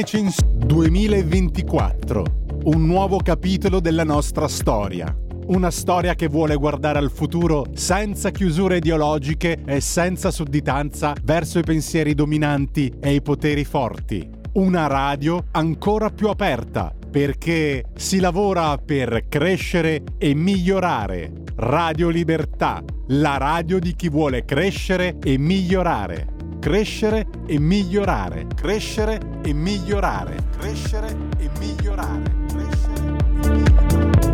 2024, 0.00 2.24
un 2.66 2.86
nuovo 2.86 3.18
capitolo 3.18 3.80
della 3.80 4.04
nostra 4.04 4.46
storia. 4.46 5.12
Una 5.46 5.72
storia 5.72 6.14
che 6.14 6.28
vuole 6.28 6.54
guardare 6.54 7.00
al 7.00 7.10
futuro 7.10 7.66
senza 7.74 8.30
chiusure 8.30 8.76
ideologiche 8.76 9.60
e 9.66 9.80
senza 9.80 10.30
sudditanza 10.30 11.14
verso 11.24 11.58
i 11.58 11.64
pensieri 11.64 12.14
dominanti 12.14 12.94
e 13.00 13.14
i 13.14 13.22
poteri 13.22 13.64
forti. 13.64 14.24
Una 14.52 14.86
radio 14.86 15.46
ancora 15.50 16.10
più 16.10 16.28
aperta 16.28 16.94
perché 17.10 17.86
si 17.96 18.20
lavora 18.20 18.78
per 18.78 19.24
crescere 19.28 20.04
e 20.16 20.32
migliorare. 20.32 21.32
Radio 21.56 22.08
Libertà, 22.08 22.84
la 23.08 23.36
radio 23.36 23.80
di 23.80 23.96
chi 23.96 24.08
vuole 24.08 24.44
crescere 24.44 25.16
e 25.20 25.38
migliorare 25.38 26.36
crescere 26.58 27.26
e 27.46 27.58
migliorare, 27.58 28.46
crescere 28.54 29.20
e 29.42 29.52
migliorare, 29.52 30.36
crescere 30.58 31.16
e 31.38 31.50
migliorare, 31.58 32.22
crescere 32.48 33.16
e 33.28 33.48
migliorare. 33.48 34.26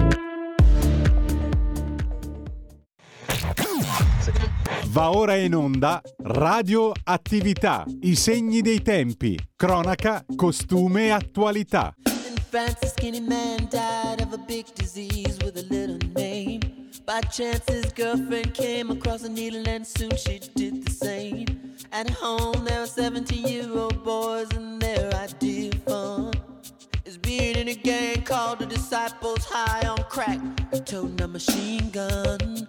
Va 4.86 5.10
ora 5.10 5.34
in 5.36 5.54
onda 5.54 6.00
Radio 6.22 6.92
Attività, 7.02 7.84
i 8.02 8.14
segni 8.14 8.60
dei 8.60 8.80
tempi, 8.80 9.38
cronaca, 9.56 10.24
costume 10.36 11.06
e 11.06 11.10
attualità. 11.10 11.92
Fancy. 12.50 12.94
By 17.06 17.20
chance 17.20 17.62
his 17.68 17.92
girlfriend 17.92 18.54
came 18.54 18.90
across 18.90 19.24
a 19.24 19.28
needle 19.28 19.68
and 19.68 19.86
soon 19.86 20.16
she 20.16 20.40
did 20.54 20.86
the 20.86 20.90
same. 20.90 21.63
At 21.94 22.10
home, 22.10 22.64
there 22.64 22.82
are 22.82 22.88
17 22.88 23.46
year 23.46 23.70
old 23.72 24.02
boys, 24.02 24.50
and 24.52 24.82
their 24.82 25.14
idea 25.14 25.70
of 25.70 25.82
fun 25.84 26.32
is 27.04 27.16
being 27.16 27.54
in 27.54 27.68
a 27.68 27.74
gang 27.76 28.22
called 28.22 28.58
the 28.58 28.66
Disciples 28.66 29.44
High 29.44 29.86
on 29.86 30.02
Crack, 30.10 30.40
toting 30.86 31.20
a 31.20 31.28
machine 31.28 31.90
gun. 31.90 32.66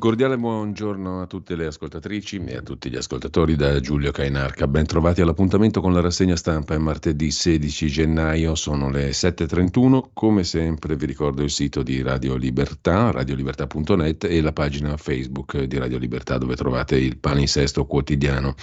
Cordiale 0.00 0.38
buongiorno 0.38 1.20
a 1.20 1.26
tutte 1.26 1.54
le 1.54 1.66
ascoltatrici 1.66 2.42
e 2.46 2.56
a 2.56 2.62
tutti 2.62 2.88
gli 2.88 2.96
ascoltatori 2.96 3.54
da 3.54 3.78
Giulio 3.80 4.10
Cainarca. 4.10 4.66
Ben 4.66 4.86
trovati 4.86 5.20
all'appuntamento 5.20 5.82
con 5.82 5.92
la 5.92 6.00
rassegna 6.00 6.36
stampa. 6.36 6.74
È 6.74 6.78
martedì 6.78 7.30
16 7.30 7.86
gennaio, 7.86 8.54
sono 8.54 8.88
le 8.90 9.10
7.31. 9.10 10.08
Come 10.14 10.42
sempre 10.42 10.96
vi 10.96 11.04
ricordo 11.04 11.42
il 11.42 11.50
sito 11.50 11.82
di 11.82 12.00
Radio 12.00 12.34
Libertà, 12.36 13.10
radiolibertà.net 13.10 14.24
e 14.24 14.40
la 14.40 14.52
pagina 14.52 14.96
Facebook 14.96 15.62
di 15.64 15.76
Radio 15.76 15.98
Libertà 15.98 16.38
dove 16.38 16.56
trovate 16.56 16.96
il 16.96 17.18
palinsesto 17.18 17.84
quotidiano. 17.84 18.54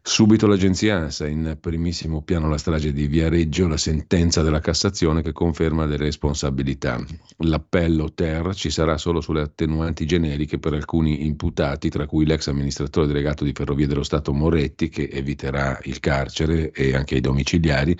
Subito 0.00 0.46
l'agenzia 0.46 0.96
ANSA, 0.96 1.26
in 1.26 1.58
primissimo 1.60 2.22
piano 2.22 2.48
la 2.48 2.56
strage 2.56 2.92
di 2.92 3.06
Viareggio, 3.06 3.68
la 3.68 3.76
sentenza 3.76 4.42
della 4.42 4.60
Cassazione 4.60 5.20
che 5.20 5.32
conferma 5.32 5.84
le 5.84 5.98
responsabilità. 5.98 6.98
L'appello 7.38 8.12
Ter 8.14 8.54
ci 8.54 8.70
sarà 8.70 8.96
solo 8.96 9.20
sulle 9.20 9.42
attenuanti 9.42 10.06
generiche 10.06 10.58
per 10.58 10.72
alcuni 10.72 11.26
imputati, 11.26 11.90
tra 11.90 12.06
cui 12.06 12.24
l'ex 12.24 12.46
amministratore 12.46 13.06
delegato 13.06 13.44
di 13.44 13.52
Ferrovie 13.52 13.86
dello 13.86 14.02
Stato 14.02 14.32
Moretti, 14.32 14.88
che 14.88 15.10
eviterà 15.12 15.78
il 15.82 16.00
carcere 16.00 16.70
e 16.72 16.94
anche 16.94 17.16
i 17.16 17.20
domiciliari, 17.20 17.94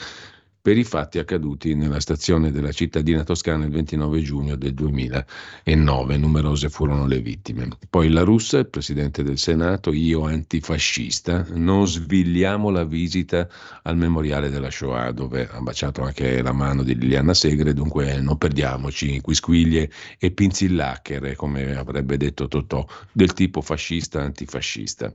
per 0.60 0.76
i 0.76 0.84
fatti 0.84 1.19
accaduti 1.19 1.74
nella 1.74 2.00
stazione 2.00 2.50
della 2.50 2.72
cittadina 2.72 3.24
toscana 3.24 3.64
il 3.64 3.70
29 3.70 4.20
giugno 4.22 4.56
del 4.56 4.74
2009. 4.74 6.16
Numerose 6.16 6.69
furono 6.69 7.06
le 7.06 7.20
vittime. 7.20 7.69
Poi 7.88 8.10
la 8.10 8.22
russa, 8.22 8.58
il 8.58 8.69
presidente 8.69 9.22
del 9.22 9.38
Senato, 9.38 9.92
io 9.92 10.24
antifascista, 10.24 11.46
non 11.54 11.86
svigliamo 11.86 12.70
la 12.70 12.84
visita 12.84 13.48
al 13.82 13.96
memoriale 13.96 14.50
della 14.50 14.70
Shoah, 14.70 15.12
dove 15.12 15.48
ha 15.50 15.60
baciato 15.60 16.02
anche 16.02 16.42
la 16.42 16.52
mano 16.52 16.82
di 16.82 16.96
Liliana 16.98 17.34
Segre, 17.34 17.72
dunque 17.72 18.20
non 18.20 18.36
perdiamoci 18.36 19.20
quisquiglie 19.20 19.90
e 20.19 20.30
pinzillacchere, 20.30 21.36
come 21.36 21.76
avrebbe 21.76 22.16
detto 22.16 22.48
Totò, 22.48 22.86
del 23.12 23.32
tipo 23.32 23.60
fascista 23.60 24.22
antifascista. 24.22 25.12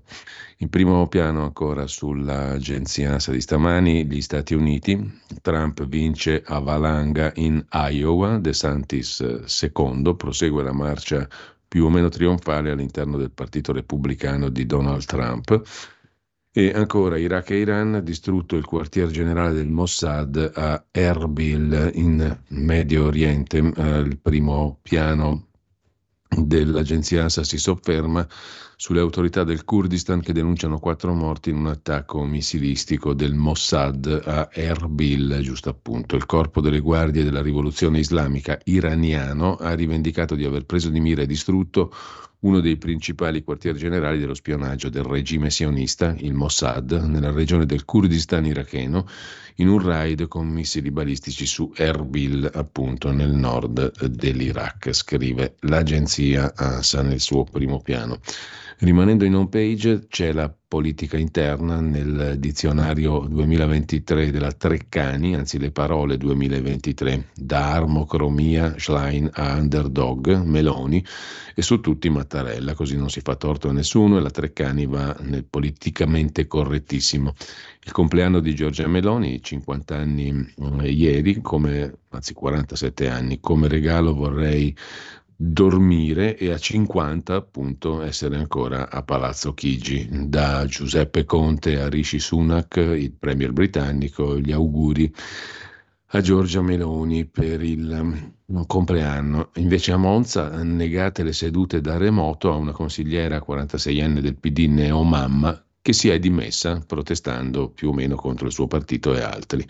In 0.64 0.70
primo 0.70 1.10
piano 1.10 1.44
ancora 1.44 1.88
sull'agenzia 1.88 3.12
ANSA 3.12 3.34
di 3.34 3.42
stamani, 3.42 4.06
gli 4.06 4.22
Stati 4.22 4.54
Uniti, 4.54 5.20
Trump 5.42 5.86
vince 5.86 6.42
a 6.46 6.60
valanga 6.60 7.34
in 7.36 7.66
Iowa, 7.70 8.38
De 8.38 8.54
Santis 8.54 9.44
secondo, 9.44 10.16
prosegue 10.16 10.64
la 10.64 10.72
marcia 10.72 11.28
più 11.68 11.84
o 11.84 11.90
meno 11.90 12.08
trionfale 12.08 12.72
all'interno 12.72 13.18
del 13.18 13.32
partito 13.32 13.74
repubblicano 13.74 14.48
di 14.48 14.66
Donald 14.66 15.04
Trump. 15.04 15.62
E 16.50 16.72
ancora 16.74 17.18
Iraq 17.18 17.50
e 17.50 17.58
Iran, 17.58 18.00
distrutto 18.02 18.56
il 18.56 18.64
quartier 18.64 19.10
generale 19.10 19.52
del 19.52 19.68
Mossad 19.68 20.50
a 20.56 20.82
Erbil 20.92 21.92
in 21.96 22.40
Medio 22.48 23.04
Oriente, 23.04 23.58
eh, 23.58 23.98
il 23.98 24.18
primo 24.18 24.80
piano 24.82 25.48
dell'agenzia 26.30 27.24
ANSA 27.24 27.44
si 27.44 27.58
sofferma 27.58 28.26
sulle 28.84 29.00
autorità 29.00 29.46
del 29.46 29.64
Kurdistan 29.64 30.20
che 30.20 30.34
denunciano 30.34 30.78
quattro 30.78 31.14
morti 31.14 31.52
in 31.52 31.56
un 31.56 31.68
attacco 31.68 32.26
missilistico 32.26 33.14
del 33.14 33.34
Mossad 33.34 34.24
a 34.26 34.50
Erbil, 34.52 35.40
giusto 35.42 35.70
appunto. 35.70 36.18
Il 36.18 36.26
corpo 36.26 36.60
delle 36.60 36.82
guardie 36.82 37.24
della 37.24 37.42
rivoluzione 37.42 38.00
islamica 38.00 38.60
iraniano 38.66 39.56
ha 39.56 39.74
rivendicato 39.74 40.36
di 40.36 40.44
aver 40.44 40.66
preso 40.66 40.90
di 40.90 41.00
mira 41.00 41.22
e 41.22 41.26
distrutto 41.26 41.94
uno 42.40 42.60
dei 42.60 42.76
principali 42.76 43.42
quartieri 43.42 43.80
generali 43.80 44.20
dello 44.20 44.34
spionaggio 44.34 44.90
del 44.90 45.04
regime 45.04 45.50
sionista, 45.50 46.14
il 46.18 46.34
Mossad, 46.34 46.92
nella 46.92 47.32
regione 47.32 47.66
del 47.66 47.86
Kurdistan 47.86 48.46
iracheno, 48.46 49.08
in 49.56 49.70
un 49.70 49.80
raid 49.80 50.28
con 50.28 50.48
missili 50.48 50.92
balistici 50.92 51.46
su 51.46 51.72
Erbil, 51.74 52.52
appunto 52.54 53.14
nel 53.14 53.32
nord 53.32 54.08
dell'Iraq, 54.08 54.92
scrive 54.92 55.56
l'agenzia 55.62 56.52
ANSA 56.54 57.02
nel 57.02 57.22
suo 57.22 57.46
primo 57.46 57.80
piano. 57.80 58.20
Rimanendo 58.80 59.24
in 59.24 59.36
home 59.36 59.50
page 59.50 60.08
c'è 60.08 60.34
la 60.34 60.54
politica 60.74 61.18
interna 61.18 61.80
nel 61.80 62.38
dizionario 62.40 63.20
2023 63.20 64.32
della 64.32 64.52
Treccani, 64.52 65.36
anzi 65.36 65.60
le 65.60 65.70
parole 65.70 66.18
2023, 66.18 67.30
da 67.36 67.74
armocromia, 67.74 68.74
Schlein 68.78 69.30
a 69.34 69.54
underdog, 69.58 70.42
Meloni 70.42 71.06
e 71.54 71.62
su 71.62 71.80
tutti 71.80 72.10
Mattarella, 72.10 72.74
così 72.74 72.98
non 72.98 73.10
si 73.10 73.22
fa 73.22 73.36
torto 73.36 73.70
a 73.70 73.72
nessuno 73.72 74.18
e 74.18 74.22
la 74.22 74.32
Treccani 74.32 74.88
va 74.88 75.16
nel 75.22 75.46
politicamente 75.46 76.48
correttissimo. 76.48 77.36
Il 77.84 77.92
compleanno 77.92 78.40
di 78.40 78.56
Giorgia 78.56 78.88
Meloni, 78.88 79.44
50 79.44 79.96
anni 79.96 80.54
eh, 80.82 80.90
ieri, 80.90 81.40
come, 81.42 82.00
anzi 82.10 82.34
47 82.34 83.08
anni, 83.08 83.40
come 83.40 83.68
regalo 83.68 84.16
vorrei 84.16 84.76
dormire 85.46 86.38
e 86.38 86.52
a 86.52 86.58
50 86.58 87.36
appunto 87.36 88.02
essere 88.02 88.38
ancora 88.38 88.90
a 88.90 89.04
Palazzo 89.04 89.54
Chigi. 89.54 90.08
Da 90.10 90.66
Giuseppe 90.66 91.26
Conte 91.26 91.82
a 91.82 91.90
Rishi 91.90 92.20
Sunak, 92.20 92.78
il 92.78 93.12
premier 93.12 93.52
britannico, 93.52 94.40
gli 94.40 94.54
auguri 94.54 95.14
a 96.16 96.22
Giorgia 96.22 96.62
Meloni 96.62 97.26
per 97.26 97.62
il 97.62 98.34
compleanno. 98.68 99.50
Invece 99.56 99.92
a 99.92 99.98
Monza 99.98 100.64
negate 100.64 101.24
le 101.24 101.34
sedute 101.34 101.82
da 101.82 101.98
remoto 101.98 102.52
a 102.52 102.56
una 102.56 102.72
consigliera 102.72 103.44
46enne 103.46 104.20
del 104.20 104.38
PD 104.38 104.68
neomamma 104.68 105.63
che 105.84 105.92
si 105.92 106.08
è 106.08 106.18
dimessa 106.18 106.82
protestando 106.88 107.68
più 107.68 107.90
o 107.90 107.94
meno 107.94 108.16
contro 108.16 108.48
il 108.48 108.54
suo 108.54 108.68
partito 108.68 109.14
e 109.14 109.22
altri. 109.22 109.68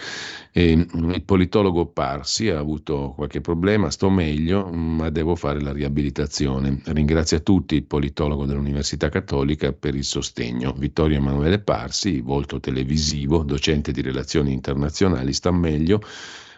E 0.52 0.76
mm, 0.76 1.10
il 1.10 1.24
politologo 1.24 1.88
Parsi 1.88 2.50
ha 2.50 2.60
avuto 2.60 3.14
qualche 3.16 3.42
problema, 3.42 3.90
sto 3.90 4.12
meglio, 4.12 4.70
ma 4.72 5.10
devo 5.10 5.36
fare 5.36 5.60
la 5.60 5.74
riabilitazione. 5.74 6.82
Ringrazio 6.86 7.38
a 7.38 7.40
tutti 7.40 7.74
il 7.74 7.86
politologo 7.86 8.46
dell'Università 8.46 9.10
Cattolica 9.10 9.74
per 9.74 9.96
il 9.96 10.04
sostegno. 10.04 10.76
Vittorio 10.78 11.18
Emanuele 11.18 11.58
Parsi, 11.58 12.22
volto 12.22 12.60
televisivo, 12.60 13.44
docente 13.44 13.92
di 13.92 14.02
relazioni 14.02 14.54
internazionali, 14.54 15.34
sta 15.34 15.50
meglio 15.52 16.00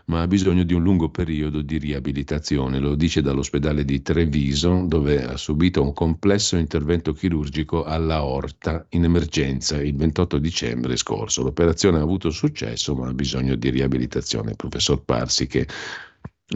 ma 0.05 0.21
ha 0.21 0.27
bisogno 0.27 0.63
di 0.63 0.73
un 0.73 0.83
lungo 0.83 1.09
periodo 1.09 1.61
di 1.61 1.77
riabilitazione. 1.77 2.79
Lo 2.79 2.95
dice 2.95 3.21
dall'ospedale 3.21 3.83
di 3.83 4.01
Treviso, 4.01 4.85
dove 4.87 5.23
ha 5.23 5.37
subito 5.37 5.81
un 5.81 5.93
complesso 5.93 6.57
intervento 6.57 7.13
chirurgico 7.13 7.83
alla 7.83 8.23
orta 8.23 8.85
in 8.89 9.03
emergenza 9.03 9.81
il 9.81 9.95
28 9.95 10.37
dicembre 10.37 10.95
scorso. 10.95 11.43
L'operazione 11.43 11.97
ha 11.97 12.03
avuto 12.03 12.29
successo, 12.29 12.95
ma 12.95 13.07
ha 13.07 13.13
bisogno 13.13 13.55
di 13.55 13.69
riabilitazione. 13.69 14.51
Il 14.51 14.57
professor 14.57 15.03
Parsi, 15.03 15.47
che 15.47 15.67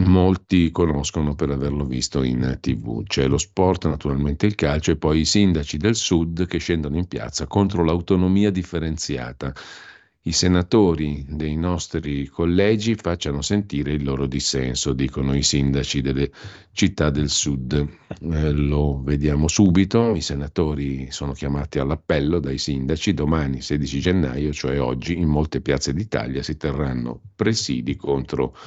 molti 0.01 0.69
conoscono 0.69 1.33
per 1.33 1.49
averlo 1.49 1.83
visto 1.83 2.21
in 2.21 2.57
tv. 2.61 3.03
C'è 3.03 3.27
lo 3.27 3.39
sport, 3.39 3.87
naturalmente 3.87 4.45
il 4.45 4.53
calcio 4.53 4.91
e 4.91 4.97
poi 4.97 5.21
i 5.21 5.25
sindaci 5.25 5.77
del 5.77 5.95
sud 5.95 6.45
che 6.45 6.59
scendono 6.59 6.97
in 6.97 7.07
piazza 7.07 7.47
contro 7.47 7.83
l'autonomia 7.83 8.51
differenziata 8.51 9.53
i 10.23 10.33
senatori 10.33 11.25
dei 11.29 11.55
nostri 11.55 12.27
collegi 12.27 12.95
facciano 12.95 13.41
sentire 13.41 13.93
il 13.93 14.03
loro 14.03 14.25
dissenso, 14.25 14.91
dicono 14.91 15.33
i 15.33 15.43
sindaci 15.43 16.01
delle 16.01 16.29
città 16.73 17.09
del 17.09 17.29
sud. 17.29 17.87
Eh, 18.21 18.51
lo 18.51 19.01
vediamo 19.01 19.47
subito, 19.47 20.13
i 20.13 20.21
senatori 20.21 21.09
sono 21.09 21.31
chiamati 21.31 21.79
all'appello 21.79 22.39
dai 22.39 22.57
sindaci, 22.57 23.13
domani 23.13 23.61
16 23.61 23.99
gennaio, 24.01 24.51
cioè 24.51 24.81
oggi, 24.81 25.17
in 25.17 25.29
molte 25.29 25.61
piazze 25.61 25.93
d'Italia 25.93 26.43
si 26.43 26.57
terranno 26.57 27.21
presidi 27.33 27.95
contro 27.95 28.57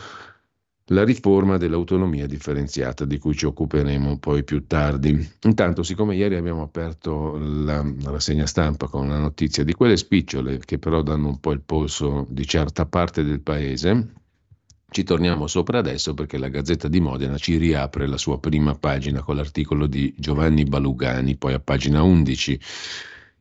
la 0.86 1.04
riforma 1.04 1.56
dell'autonomia 1.56 2.26
differenziata 2.26 3.04
di 3.04 3.18
cui 3.18 3.34
ci 3.34 3.46
occuperemo 3.46 4.18
poi 4.18 4.42
più 4.44 4.66
tardi. 4.66 5.30
Intanto, 5.42 5.82
siccome 5.82 6.16
ieri 6.16 6.36
abbiamo 6.36 6.62
aperto 6.62 7.38
la 7.38 7.84
rassegna 8.04 8.46
stampa 8.46 8.88
con 8.88 9.04
una 9.04 9.18
notizia 9.18 9.64
di 9.64 9.74
quelle 9.74 9.96
spicciole 9.96 10.58
che 10.58 10.78
però 10.78 11.02
danno 11.02 11.28
un 11.28 11.40
po' 11.40 11.52
il 11.52 11.60
polso 11.60 12.26
di 12.28 12.46
certa 12.46 12.86
parte 12.86 13.22
del 13.22 13.40
paese, 13.40 14.14
ci 14.92 15.04
torniamo 15.04 15.46
sopra 15.46 15.78
adesso 15.78 16.12
perché 16.12 16.36
la 16.36 16.48
Gazzetta 16.48 16.86
di 16.86 17.00
Modena 17.00 17.38
ci 17.38 17.56
riapre 17.56 18.06
la 18.06 18.18
sua 18.18 18.38
prima 18.38 18.74
pagina 18.74 19.22
con 19.22 19.36
l'articolo 19.36 19.86
di 19.86 20.14
Giovanni 20.18 20.64
Balugani, 20.64 21.36
poi 21.36 21.54
a 21.54 21.60
pagina 21.60 22.02
11 22.02 22.60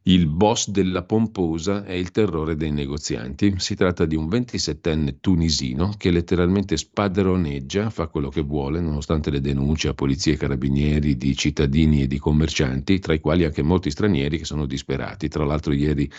il 0.06 0.25
boss 0.25 0.69
della 0.69 1.03
pomposa 1.03 1.86
è 1.86 1.94
il 1.94 2.09
terrore 2.09 2.56
dei 2.56 2.71
negozianti. 2.71 3.53
Si 3.57 3.75
tratta 3.75 4.06
di 4.06 4.15
un 4.15 4.27
27enne 4.27 5.18
tunisino 5.19 5.94
che 5.95 6.09
letteralmente 6.09 6.75
spadroneggia, 6.75 7.92
fa 7.92 8.07
quello 8.07 8.30
che 8.30 8.42
vuole, 8.42 8.80
nonostante 8.80 9.30
le 9.30 9.42
denunce 9.42 9.89
a 9.89 9.94
polizie 9.94 10.33
e 10.33 10.38
carabinieri 10.38 11.15
di 11.18 11.36
cittadini 11.36 12.01
e 12.01 12.07
di 12.07 12.18
commercianti, 12.18 12.98
tra 12.98 13.13
i 13.13 13.19
quali 13.19 13.44
anche 13.44 13.62
molti 13.62 13.92
stranieri 13.92 14.39
che 14.39 14.45
sono 14.45 14.65
disperati. 14.65 15.27
Tra 15.27 15.45
l'altro 15.45 15.71
ieri 15.71 16.09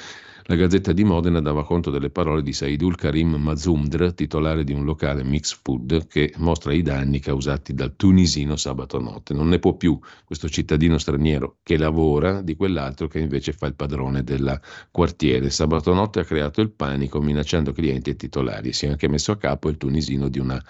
la 0.46 0.56
Gazzetta 0.56 0.92
di 0.92 1.04
Modena 1.04 1.40
dava 1.40 1.64
conto 1.64 1.90
delle 1.90 2.10
parole 2.10 2.42
di 2.42 2.52
Saidul 2.52 2.96
Karim 2.96 3.34
Mazumdr, 3.36 4.12
titolare 4.12 4.64
di 4.64 4.72
un 4.72 4.84
locale 4.84 5.22
mix 5.22 5.58
food, 5.62 6.08
che 6.08 6.34
mostra 6.38 6.72
i 6.72 6.82
danni 6.82 7.20
causati 7.20 7.74
dal 7.74 7.94
tunisino 7.94 8.56
sabato 8.56 8.98
notte. 8.98 9.34
Non 9.34 9.48
ne 9.48 9.60
può 9.60 9.74
più 9.74 9.98
questo 10.24 10.48
cittadino 10.48 10.98
straniero 10.98 11.58
che 11.62 11.76
lavora 11.76 12.42
di 12.42 12.56
quell'altro 12.56 13.06
che 13.06 13.20
invece 13.20 13.52
fa 13.52 13.66
il 13.66 13.74
padrone 13.74 14.24
del 14.24 14.60
quartiere. 14.90 15.48
Sabato 15.50 15.94
notte 15.94 16.20
ha 16.20 16.24
creato 16.24 16.60
il 16.60 16.72
panico 16.72 17.20
minacciando 17.20 17.72
clienti 17.72 18.10
e 18.10 18.16
titolari. 18.16 18.72
Si 18.72 18.86
è 18.86 18.88
anche 18.88 19.08
messo 19.08 19.30
a 19.30 19.36
capo 19.36 19.68
il 19.68 19.76
tunisino 19.76 20.28
di 20.28 20.40
una 20.40 20.60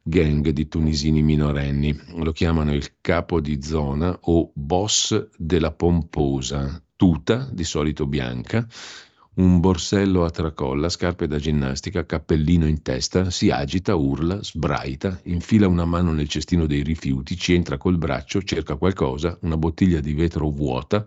gang 0.00 0.48
di 0.50 0.68
tunisini 0.68 1.22
minorenni. 1.22 1.98
Lo 2.14 2.30
chiamano 2.30 2.72
il 2.72 3.00
capo 3.00 3.40
di 3.40 3.60
zona 3.62 4.16
o 4.22 4.52
boss 4.54 5.28
della 5.36 5.72
pomposa, 5.72 6.80
tuta 6.96 7.48
di 7.52 7.64
solito 7.64 8.06
bianca, 8.06 8.66
un 9.38 9.60
borsello 9.60 10.24
a 10.24 10.30
tracolla, 10.30 10.88
scarpe 10.88 11.28
da 11.28 11.38
ginnastica, 11.38 12.04
cappellino 12.04 12.66
in 12.66 12.82
testa, 12.82 13.30
si 13.30 13.50
agita, 13.50 13.94
urla, 13.94 14.42
sbraita, 14.42 15.20
infila 15.24 15.68
una 15.68 15.84
mano 15.84 16.12
nel 16.12 16.28
cestino 16.28 16.66
dei 16.66 16.82
rifiuti, 16.82 17.36
ci 17.36 17.54
entra 17.54 17.76
col 17.76 17.98
braccio, 17.98 18.42
cerca 18.42 18.74
qualcosa, 18.74 19.38
una 19.42 19.56
bottiglia 19.56 20.00
di 20.00 20.12
vetro 20.12 20.50
vuota, 20.50 21.06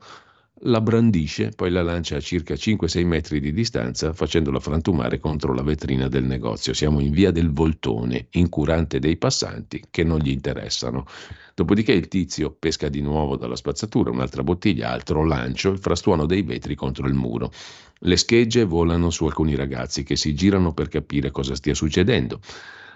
la 0.66 0.80
brandisce, 0.80 1.50
poi 1.50 1.72
la 1.72 1.82
lancia 1.82 2.18
a 2.18 2.20
circa 2.22 2.54
5-6 2.54 3.06
metri 3.06 3.40
di 3.40 3.52
distanza 3.52 4.14
facendola 4.14 4.60
frantumare 4.60 5.20
contro 5.20 5.54
la 5.54 5.64
vetrina 5.64 6.08
del 6.08 6.24
negozio. 6.24 6.74
Siamo 6.74 7.00
in 7.00 7.12
via 7.12 7.32
del 7.32 7.52
Voltone, 7.52 8.28
incurante 8.32 9.00
dei 9.00 9.18
passanti 9.18 9.84
che 9.90 10.04
non 10.04 10.20
gli 10.20 10.30
interessano. 10.30 11.06
Dopodiché 11.56 11.94
il 11.94 12.08
tizio 12.08 12.52
pesca 12.52 12.90
di 12.90 13.02
nuovo 13.02 13.38
dalla 13.38 13.56
spazzatura 13.56 14.12
un'altra 14.12 14.44
bottiglia, 14.44 14.92
altro 14.92 15.26
lancio, 15.26 15.72
il 15.72 15.80
frastuono 15.80 16.28
dei 16.28 16.44
vetri 16.44 16.76
contro 16.76 17.08
il 17.08 17.16
muro. 17.16 17.52
Le 18.04 18.18
schegge 18.18 18.64
volano 18.64 19.12
su 19.12 19.26
alcuni 19.26 19.54
ragazzi 19.54 20.02
che 20.02 20.16
si 20.16 20.34
girano 20.34 20.74
per 20.74 20.88
capire 20.88 21.30
cosa 21.30 21.54
stia 21.54 21.76
succedendo. 21.76 22.40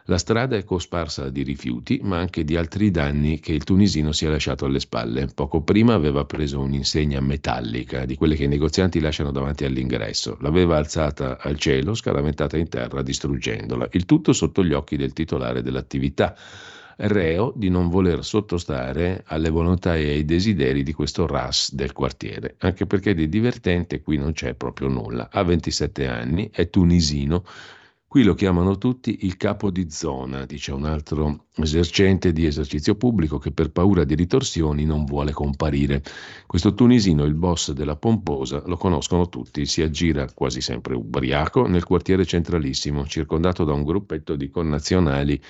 La 0.05 0.17
strada 0.17 0.55
è 0.55 0.63
cosparsa 0.63 1.29
di 1.29 1.43
rifiuti, 1.43 1.99
ma 2.01 2.17
anche 2.17 2.43
di 2.43 2.55
altri 2.55 2.89
danni 2.89 3.39
che 3.39 3.53
il 3.53 3.63
tunisino 3.63 4.11
si 4.11 4.25
è 4.25 4.29
lasciato 4.29 4.65
alle 4.65 4.79
spalle. 4.79 5.27
Poco 5.27 5.61
prima 5.61 5.93
aveva 5.93 6.25
preso 6.25 6.59
un'insegna 6.59 7.19
metallica, 7.21 8.05
di 8.05 8.15
quelle 8.15 8.35
che 8.35 8.45
i 8.45 8.47
negozianti 8.47 8.99
lasciano 8.99 9.31
davanti 9.31 9.63
all'ingresso. 9.65 10.37
L'aveva 10.41 10.77
alzata 10.77 11.37
al 11.39 11.57
cielo, 11.57 11.93
scaramentata 11.93 12.57
in 12.57 12.67
terra, 12.67 13.03
distruggendola. 13.03 13.87
Il 13.91 14.05
tutto 14.05 14.33
sotto 14.33 14.63
gli 14.63 14.73
occhi 14.73 14.95
del 14.95 15.13
titolare 15.13 15.61
dell'attività 15.61 16.35
reo 16.97 17.53
di 17.55 17.69
non 17.69 17.89
voler 17.89 18.23
sottostare 18.23 19.23
alle 19.27 19.49
volontà 19.49 19.95
e 19.95 20.09
ai 20.09 20.25
desideri 20.25 20.83
di 20.83 20.93
questo 20.93 21.27
RAS 21.27 21.73
del 21.73 21.93
quartiere, 21.93 22.55
anche 22.59 22.85
perché 22.85 23.13
di 23.13 23.29
divertente 23.29 24.01
qui 24.01 24.17
non 24.17 24.33
c'è 24.33 24.53
proprio 24.53 24.87
nulla. 24.87 25.29
Ha 25.31 25.43
27 25.43 26.07
anni, 26.07 26.49
è 26.51 26.69
tunisino, 26.69 27.43
Qui 28.15 28.23
lo 28.23 28.33
chiamano 28.33 28.77
tutti 28.77 29.25
il 29.25 29.35
capo 29.35 29.69
di 29.69 29.91
zona, 29.91 30.45
dice 30.45 30.71
un 30.71 30.85
altro 30.85 31.47
esercente 31.55 32.31
di 32.31 32.45
esercizio 32.45 32.95
pubblico 32.95 33.39
che 33.39 33.51
per 33.51 33.71
paura 33.71 34.05
di 34.05 34.15
ritorsioni 34.15 34.85
non 34.85 35.03
vuole 35.03 35.33
comparire. 35.33 36.01
Questo 36.47 36.73
tunisino, 36.73 37.25
il 37.25 37.33
boss 37.33 37.73
della 37.73 37.97
pomposa, 37.97 38.63
lo 38.67 38.77
conoscono 38.77 39.27
tutti, 39.27 39.65
si 39.65 39.81
aggira 39.81 40.31
quasi 40.33 40.61
sempre 40.61 40.95
ubriaco 40.95 41.67
nel 41.67 41.83
quartiere 41.83 42.23
centralissimo, 42.23 43.05
circondato 43.05 43.65
da 43.65 43.73
un 43.73 43.83
gruppetto 43.83 44.37
di 44.37 44.49
connazionali 44.49 45.41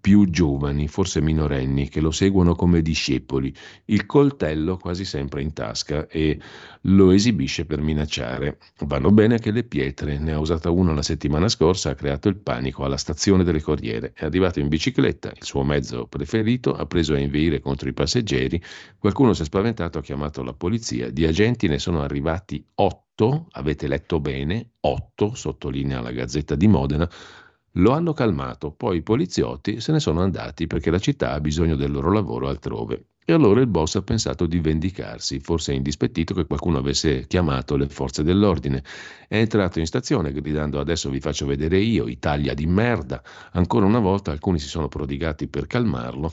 più 0.00 0.30
giovani, 0.30 0.88
forse 0.88 1.20
minorenni, 1.20 1.88
che 1.88 2.00
lo 2.00 2.10
seguono 2.10 2.54
come 2.54 2.82
discepoli, 2.82 3.54
il 3.86 4.06
coltello 4.06 4.76
quasi 4.76 5.04
sempre 5.04 5.42
in 5.42 5.52
tasca 5.52 6.06
e 6.06 6.38
lo 6.82 7.10
esibisce 7.10 7.64
per 7.66 7.80
minacciare. 7.80 8.58
Vanno 8.80 9.10
bene 9.10 9.34
anche 9.34 9.50
le 9.50 9.64
pietre, 9.64 10.18
ne 10.18 10.32
ha 10.32 10.38
usata 10.38 10.70
uno 10.70 10.94
la 10.94 11.02
settimana 11.02 11.48
scorsa, 11.48 11.90
ha 11.90 11.94
creato 11.94 12.28
il 12.28 12.36
panico 12.36 12.84
alla 12.84 12.96
stazione 12.96 13.44
delle 13.44 13.60
Corriere. 13.60 14.12
È 14.14 14.24
arrivato 14.24 14.60
in 14.60 14.68
bicicletta, 14.68 15.32
il 15.34 15.44
suo 15.44 15.62
mezzo 15.64 16.06
preferito, 16.06 16.74
ha 16.74 16.86
preso 16.86 17.14
a 17.14 17.18
inveire 17.18 17.60
contro 17.60 17.88
i 17.88 17.92
passeggeri, 17.92 18.62
qualcuno 18.98 19.32
si 19.34 19.42
è 19.42 19.44
spaventato, 19.44 19.98
ha 19.98 20.02
chiamato 20.02 20.42
la 20.42 20.54
polizia, 20.54 21.10
di 21.10 21.26
agenti 21.26 21.68
ne 21.68 21.78
sono 21.78 22.02
arrivati 22.02 22.64
otto, 22.76 23.48
avete 23.50 23.88
letto 23.88 24.20
bene, 24.20 24.70
otto, 24.80 25.34
sottolinea 25.34 26.00
la 26.00 26.12
Gazzetta 26.12 26.54
di 26.54 26.68
Modena, 26.68 27.08
lo 27.78 27.92
hanno 27.92 28.12
calmato, 28.12 28.70
poi 28.70 28.98
i 28.98 29.02
poliziotti 29.02 29.80
se 29.80 29.92
ne 29.92 30.00
sono 30.00 30.20
andati 30.20 30.66
perché 30.66 30.90
la 30.90 30.98
città 30.98 31.32
ha 31.32 31.40
bisogno 31.40 31.76
del 31.76 31.92
loro 31.92 32.12
lavoro 32.12 32.48
altrove. 32.48 33.04
E 33.24 33.34
allora 33.34 33.60
il 33.60 33.66
boss 33.66 33.96
ha 33.96 34.02
pensato 34.02 34.46
di 34.46 34.58
vendicarsi, 34.58 35.38
forse 35.38 35.74
indispettito 35.74 36.32
che 36.32 36.46
qualcuno 36.46 36.78
avesse 36.78 37.26
chiamato 37.26 37.76
le 37.76 37.86
forze 37.88 38.22
dell'ordine. 38.22 38.82
È 39.28 39.36
entrato 39.36 39.80
in 39.80 39.86
stazione 39.86 40.32
gridando 40.32 40.80
adesso 40.80 41.10
vi 41.10 41.20
faccio 41.20 41.44
vedere 41.44 41.78
io, 41.78 42.08
Italia 42.08 42.54
di 42.54 42.64
merda. 42.64 43.22
Ancora 43.52 43.84
una 43.84 43.98
volta 43.98 44.30
alcuni 44.30 44.58
si 44.58 44.68
sono 44.68 44.88
prodigati 44.88 45.46
per 45.46 45.66
calmarlo, 45.66 46.32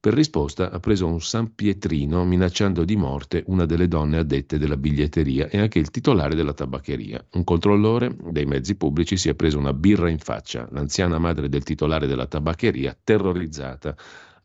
per 0.00 0.14
risposta 0.14 0.70
ha 0.70 0.80
preso 0.80 1.06
un 1.06 1.20
San 1.20 1.54
Pietrino 1.54 2.24
minacciando 2.24 2.84
di 2.84 2.96
morte 2.96 3.44
una 3.48 3.66
delle 3.66 3.86
donne 3.86 4.16
addette 4.16 4.56
della 4.56 4.78
biglietteria 4.78 5.50
e 5.50 5.58
anche 5.58 5.78
il 5.78 5.90
titolare 5.90 6.34
della 6.34 6.54
tabaccheria. 6.54 7.22
Un 7.32 7.44
controllore 7.44 8.16
dei 8.30 8.46
mezzi 8.46 8.76
pubblici 8.76 9.18
si 9.18 9.28
è 9.28 9.34
preso 9.34 9.58
una 9.58 9.74
birra 9.74 10.08
in 10.08 10.18
faccia. 10.18 10.66
L'anziana 10.72 11.18
madre 11.18 11.50
del 11.50 11.64
titolare 11.64 12.06
della 12.06 12.26
tabaccheria, 12.26 12.96
terrorizzata, 13.04 13.94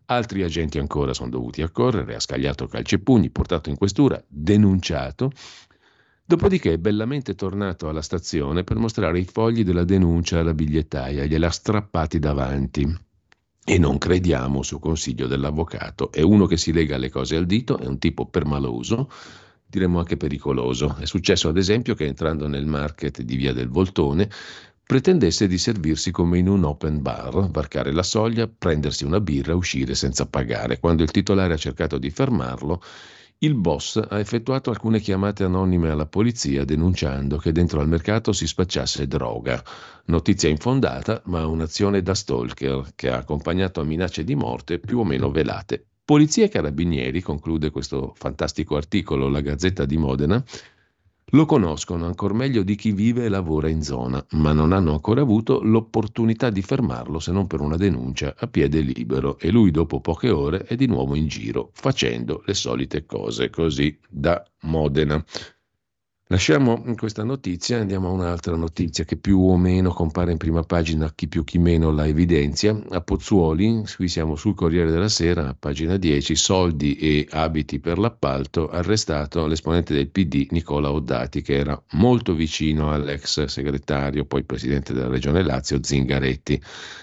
Altri 0.08 0.44
agenti 0.44 0.78
ancora 0.78 1.14
sono 1.16 1.32
dovuti 1.32 1.64
accorrere, 1.64 2.14
ha 2.14 2.20
scagliato 2.20 2.68
calci 2.68 2.96
e 2.96 3.00
pugni, 3.00 3.32
portato 3.32 3.70
in 3.70 3.78
questura, 3.78 4.24
denunciato. 4.28 5.32
Dopodiché 6.24 6.74
è 6.74 6.78
bellamente 6.78 7.34
tornato 7.34 7.90
alla 7.90 8.04
stazione 8.04 8.64
per 8.64 8.78
mostrare 8.78 9.18
i 9.18 9.26
fogli 9.26 9.64
della 9.64 9.84
denuncia 9.84 10.40
alla 10.40 10.54
bigliettaia, 10.54 11.26
gliela 11.26 11.50
strappati 11.50 12.20
davanti. 12.20 13.05
E 13.68 13.80
non 13.80 13.98
crediamo 13.98 14.62
su 14.62 14.78
consiglio 14.78 15.26
dell'avvocato. 15.26 16.12
È 16.12 16.22
uno 16.22 16.46
che 16.46 16.56
si 16.56 16.72
lega 16.72 16.98
le 16.98 17.10
cose 17.10 17.36
al 17.36 17.48
dito, 17.48 17.80
è 17.80 17.88
un 17.88 17.98
tipo 17.98 18.28
permaloso, 18.28 19.10
diremmo 19.66 19.98
anche 19.98 20.18
pericoloso. 20.18 20.96
È 21.00 21.06
successo 21.06 21.50
ad 21.50 21.58
esempio 21.58 21.96
che 21.96 22.06
entrando 22.06 22.48
nel 22.48 22.68
market 22.68 23.24
di 23.24 23.36
Via 23.36 23.54
del 23.54 23.70
Voltone 23.70 24.30
pretendesse 24.86 25.48
di 25.48 25.58
servirsi 25.58 26.12
come 26.12 26.38
in 26.38 26.48
un 26.48 26.64
open 26.64 27.02
bar, 27.02 27.50
varcare 27.50 27.92
la 27.92 28.04
soglia, 28.04 28.48
prendersi 28.48 29.04
una 29.04 29.20
birra, 29.20 29.56
uscire 29.56 29.96
senza 29.96 30.28
pagare. 30.28 30.80
Quando 30.80 31.02
il 31.02 31.10
titolare 31.10 31.56
ha 31.56 31.58
cercato 31.58 31.98
di 31.98 32.12
fermarlo, 32.12 32.80
il 33.40 33.54
boss 33.56 33.98
ha 33.98 34.18
effettuato 34.18 34.70
alcune 34.70 35.02
chiamate 35.02 35.44
anonime 35.44 35.90
alla 35.90 36.06
polizia 36.06 36.64
denunciando 36.64 37.38
che 37.38 37.52
dentro 37.52 37.82
al 37.82 37.88
mercato 37.90 38.32
si 38.32 38.48
spacciasse 38.48 39.08
droga. 39.08 39.62
Notizia 40.06 40.48
infondata, 40.48 41.22
ma 41.26 41.46
un'azione 41.46 42.02
da 42.02 42.14
stalker 42.14 42.94
che 42.96 43.10
ha 43.10 43.18
accompagnato 43.18 43.82
a 43.82 43.84
minacce 43.84 44.24
di 44.24 44.36
morte 44.36 44.80
più 44.80 45.00
o 45.00 45.04
meno 45.04 45.32
velate. 45.32 45.86
Polizia 46.06 46.46
e 46.46 46.50
carabinieri, 46.50 47.22
conclude 47.22 47.72
questo 47.72 48.14
fantastico 48.16 48.78
articolo 48.78 49.28
La 49.28 49.42
Gazzetta 49.42 49.86
di 49.86 49.98
Modena, 49.98 50.42
lo 51.36 51.46
conoscono 51.46 52.06
ancor 52.06 52.34
meglio 52.34 52.64
di 52.64 52.76
chi 52.76 52.94
vive 52.94 53.26
e 53.26 53.30
lavora 53.30 53.68
in 53.68 53.84
zona, 53.84 54.26
ma 54.32 54.54
non 54.54 54.72
hanno 54.72 54.94
ancora 54.94 55.20
avuto 55.20 55.62
l'opportunità 55.62 56.50
di 56.50 56.62
fermarlo 56.62 57.20
se 57.20 57.34
non 57.34 57.46
per 57.46 57.60
una 57.60 57.76
denuncia 57.76 58.34
a 58.38 58.48
piede 58.48 58.80
libero 58.80 59.38
e 59.38 59.52
lui 59.52 59.70
dopo 59.70 60.00
poche 60.00 60.30
ore 60.30 60.64
è 60.64 60.76
di 60.76 60.88
nuovo 60.88 61.14
in 61.14 61.28
giro 61.28 61.72
facendo 61.74 62.42
le 62.46 62.54
solite 62.54 63.06
cose 63.06 63.50
così 63.50 64.00
da 64.08 64.42
Modena. 64.62 65.22
Lasciamo 66.30 66.82
questa 66.96 67.24
notizia 67.24 67.78
e 67.78 67.82
andiamo 67.82 68.08
a 68.08 68.12
un'altra 68.12 68.56
notizia 68.56 69.04
che 69.04 69.16
più 69.16 69.42
o 69.42 69.58
meno 69.58 69.94
compare 69.94 70.32
in 70.32 70.38
prima 70.38 70.64
pagina, 70.64 71.14
chi 71.14 71.28
più 71.28 71.44
chi 71.44 71.60
meno 71.60 71.92
la 71.92 72.08
evidenzia. 72.08 72.76
A 72.90 73.02
Pozzuoli, 73.02 73.84
qui 73.96 74.08
siamo 74.08 74.36
sul 74.36 74.56
Corriere 74.56 74.90
della 74.90 75.08
Sera, 75.08 75.56
pagina 75.58 75.98
10, 75.98 76.36
soldi 76.36 76.96
e 76.96 77.28
abiti 77.30 77.80
per 77.80 78.00
l'appalto, 78.00 78.70
arrestato 78.70 79.46
l'esponente 79.46 79.94
del 79.94 80.10
PD 80.10 80.48
Nicola 80.50 80.92
Oddati 80.92 81.44
che 81.44 81.58
era 81.58 81.80
molto 81.92 82.34
vicino 82.34 82.92
all'ex 82.92 83.44
segretario, 83.44 84.26
poi 84.26 84.44
presidente 84.46 84.94
della 84.94 85.10
regione 85.10 85.44
Lazio 85.44 85.78
Zingaretti, 85.80 86.60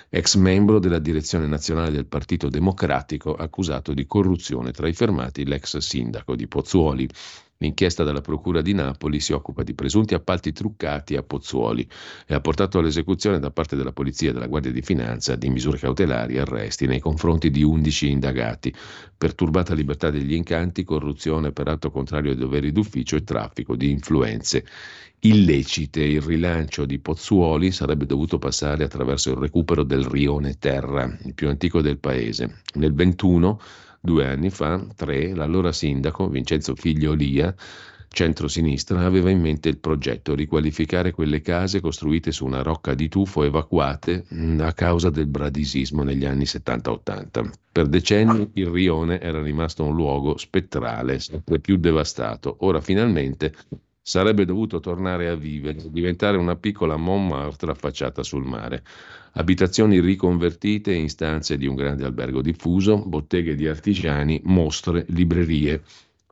ex 0.08 0.34
membro 0.34 0.80
della 0.80 0.98
direzione 0.98 1.46
nazionale 1.46 1.92
del 1.92 2.06
Partito 2.06 2.48
Democratico, 2.48 3.36
accusato 3.36 3.94
di 3.94 4.04
corruzione 4.04 4.72
tra 4.72 4.88
i 4.88 4.92
fermati 4.92 5.46
l'ex 5.46 5.76
sindaco 5.76 6.34
di 6.34 6.48
Pozzuoli. 6.48 7.08
L'inchiesta 7.62 8.02
della 8.02 8.20
Procura 8.20 8.60
di 8.60 8.74
Napoli 8.74 9.20
si 9.20 9.32
occupa 9.32 9.62
di 9.62 9.72
presunti 9.72 10.14
appalti 10.14 10.50
truccati 10.50 11.14
a 11.14 11.22
Pozzuoli 11.22 11.88
e 12.26 12.34
ha 12.34 12.40
portato 12.40 12.80
all'esecuzione 12.80 13.38
da 13.38 13.52
parte 13.52 13.76
della 13.76 13.92
Polizia 13.92 14.30
e 14.30 14.32
della 14.32 14.48
Guardia 14.48 14.72
di 14.72 14.82
Finanza 14.82 15.36
di 15.36 15.48
misure 15.48 15.78
cautelari 15.78 16.34
e 16.34 16.40
arresti 16.40 16.86
nei 16.86 16.98
confronti 16.98 17.50
di 17.50 17.62
11 17.62 18.10
indagati. 18.10 18.74
Perturbata 19.16 19.74
libertà 19.74 20.10
degli 20.10 20.34
incanti, 20.34 20.82
corruzione 20.82 21.52
per 21.52 21.68
atto 21.68 21.92
contrario 21.92 22.32
ai 22.32 22.36
doveri 22.36 22.72
d'ufficio 22.72 23.14
e 23.14 23.22
traffico 23.22 23.76
di 23.76 23.90
influenze 23.90 24.64
illecite. 25.20 26.02
Il 26.02 26.20
rilancio 26.20 26.84
di 26.84 26.98
Pozzuoli 26.98 27.70
sarebbe 27.70 28.06
dovuto 28.06 28.38
passare 28.38 28.82
attraverso 28.82 29.30
il 29.30 29.36
recupero 29.36 29.84
del 29.84 30.04
rione 30.04 30.58
Terra, 30.58 31.16
il 31.24 31.34
più 31.34 31.48
antico 31.48 31.80
del 31.80 31.98
paese. 31.98 32.62
Nel 32.74 32.92
21 32.92 33.60
Due 34.04 34.26
anni 34.26 34.50
fa, 34.50 34.84
tre, 34.96 35.32
l'allora 35.32 35.70
sindaco 35.70 36.28
Vincenzo 36.28 36.74
Figliolia, 36.74 37.54
centro-sinistra, 38.08 39.04
aveva 39.04 39.30
in 39.30 39.40
mente 39.40 39.68
il 39.68 39.78
progetto 39.78 40.34
riqualificare 40.34 41.12
quelle 41.12 41.40
case 41.40 41.80
costruite 41.80 42.32
su 42.32 42.44
una 42.44 42.62
rocca 42.62 42.94
di 42.94 43.08
tufo 43.08 43.44
evacuate 43.44 44.24
mm, 44.34 44.58
a 44.58 44.72
causa 44.72 45.08
del 45.08 45.28
bradisismo 45.28 46.02
negli 46.02 46.24
anni 46.24 46.42
70-80. 46.42 47.50
Per 47.70 47.86
decenni 47.86 48.50
il 48.54 48.66
rione 48.66 49.20
era 49.20 49.40
rimasto 49.40 49.84
un 49.84 49.94
luogo 49.94 50.36
spettrale, 50.36 51.20
sempre 51.20 51.60
più 51.60 51.76
devastato. 51.76 52.56
Ora 52.62 52.80
finalmente 52.80 53.54
sarebbe 54.02 54.44
dovuto 54.44 54.80
tornare 54.80 55.28
a 55.28 55.36
vivere, 55.36 55.90
diventare 55.90 56.36
una 56.36 56.56
piccola 56.56 56.96
Montmartre 56.96 57.70
affacciata 57.70 58.22
sul 58.22 58.44
mare 58.44 58.82
abitazioni 59.34 60.00
riconvertite 60.00 60.92
in 60.92 61.08
stanze 61.08 61.56
di 61.56 61.66
un 61.66 61.74
grande 61.74 62.04
albergo 62.04 62.42
diffuso, 62.42 63.02
botteghe 63.06 63.54
di 63.54 63.66
artigiani, 63.66 64.40
mostre, 64.44 65.06
librerie. 65.08 65.82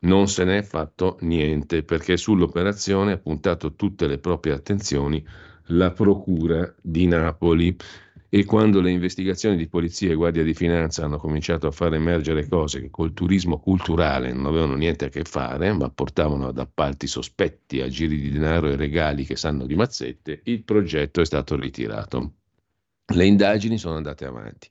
Non 0.00 0.28
se 0.28 0.44
n'è 0.44 0.62
fatto 0.62 1.18
niente 1.20 1.82
perché 1.82 2.16
sull'operazione 2.16 3.12
ha 3.12 3.18
puntato 3.18 3.74
tutte 3.74 4.06
le 4.06 4.18
proprie 4.18 4.54
attenzioni 4.54 5.24
la 5.72 5.92
Procura 5.92 6.74
di 6.80 7.06
Napoli 7.06 7.76
e 8.32 8.44
quando 8.44 8.80
le 8.80 8.92
investigazioni 8.92 9.56
di 9.56 9.66
polizia 9.66 10.12
e 10.12 10.14
guardia 10.14 10.44
di 10.44 10.54
finanza 10.54 11.04
hanno 11.04 11.18
cominciato 11.18 11.66
a 11.66 11.72
far 11.72 11.94
emergere 11.94 12.46
cose 12.48 12.80
che 12.80 12.88
col 12.88 13.12
turismo 13.12 13.58
culturale 13.58 14.32
non 14.32 14.46
avevano 14.46 14.76
niente 14.76 15.06
a 15.06 15.08
che 15.08 15.24
fare, 15.24 15.72
ma 15.72 15.90
portavano 15.90 16.46
ad 16.46 16.58
appalti 16.58 17.08
sospetti, 17.08 17.80
a 17.80 17.88
giri 17.88 18.20
di 18.20 18.30
denaro 18.30 18.68
e 18.68 18.76
regali 18.76 19.24
che 19.24 19.34
sanno 19.34 19.66
di 19.66 19.74
mazzette, 19.74 20.42
il 20.44 20.62
progetto 20.62 21.20
è 21.20 21.24
stato 21.24 21.56
ritirato. 21.56 22.34
Le 23.12 23.26
indagini 23.26 23.76
sono 23.78 23.96
andate 23.96 24.24
avanti. 24.24 24.68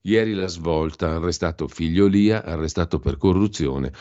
Ieri 0.00 0.32
la 0.32 0.46
svolta, 0.46 1.16
arrestato 1.16 1.68
Figliolia, 1.68 2.44
arrestato 2.44 2.98
per 2.98 3.18
corruzione. 3.18 3.92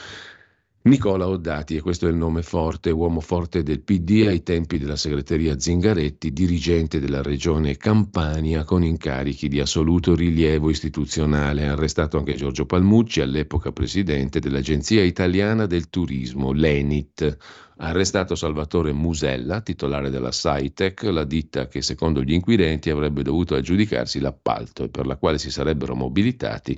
Nicola 0.88 1.28
Oddati, 1.28 1.76
e 1.76 1.82
questo 1.82 2.06
è 2.06 2.12
il 2.12 2.16
nome 2.16 2.44
forte, 2.44 2.92
uomo 2.92 3.20
forte 3.20 3.64
del 3.64 3.82
PD 3.82 4.26
ai 4.28 4.44
tempi 4.44 4.78
della 4.78 4.96
segreteria 4.96 5.60
Zingaretti, 5.60 6.32
dirigente 6.32 7.00
della 7.00 7.24
regione 7.24 7.76
Campania 7.76 8.64
con 8.64 8.84
incarichi 8.84 9.48
di 9.48 9.60
assoluto 9.60 10.14
rilievo 10.14 10.70
istituzionale. 10.70 11.66
Arrestato 11.66 12.20
anche 12.20 12.36
Giorgio 12.36 12.68
Palmucci, 12.68 13.22
all'epoca 13.22 13.72
presidente 13.72 14.40
dell'Agenzia 14.40 15.02
Italiana 15.02 15.66
del 15.66 15.90
Turismo, 15.90 16.52
l'ENIT 16.52 17.36
arrestato 17.78 18.36
Salvatore 18.36 18.94
Musella, 18.94 19.62
titolare 19.62 20.12
della 20.12 20.32
Saitec, 20.32 21.02
la 21.06 21.24
ditta 21.24 21.68
che 21.68 21.82
secondo 21.82 22.22
gli 22.22 22.32
inquirenti 22.32 22.92
avrebbe 22.92 23.24
dovuto 23.24 23.56
aggiudicarsi 23.56 24.20
l'appalto 24.20 24.84
e 24.84 24.90
per 24.90 25.08
la 25.08 25.18
quale 25.18 25.40
si 25.40 25.50
sarebbero 25.50 25.96
mobilitati 25.96 26.78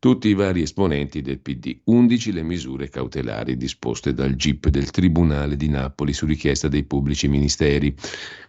tutti 0.00 0.28
i 0.28 0.34
vari 0.34 0.62
esponenti 0.62 1.20
del 1.20 1.40
PD. 1.40 1.80
11 1.84 2.32
le 2.32 2.42
misure 2.42 2.88
cautelari 2.88 3.58
disposte 3.58 4.14
dal 4.14 4.34
GIP 4.34 4.68
del 4.68 4.90
Tribunale 4.90 5.56
di 5.56 5.68
Napoli 5.68 6.14
su 6.14 6.24
richiesta 6.24 6.68
dei 6.68 6.84
pubblici 6.84 7.28
ministeri. 7.28 7.94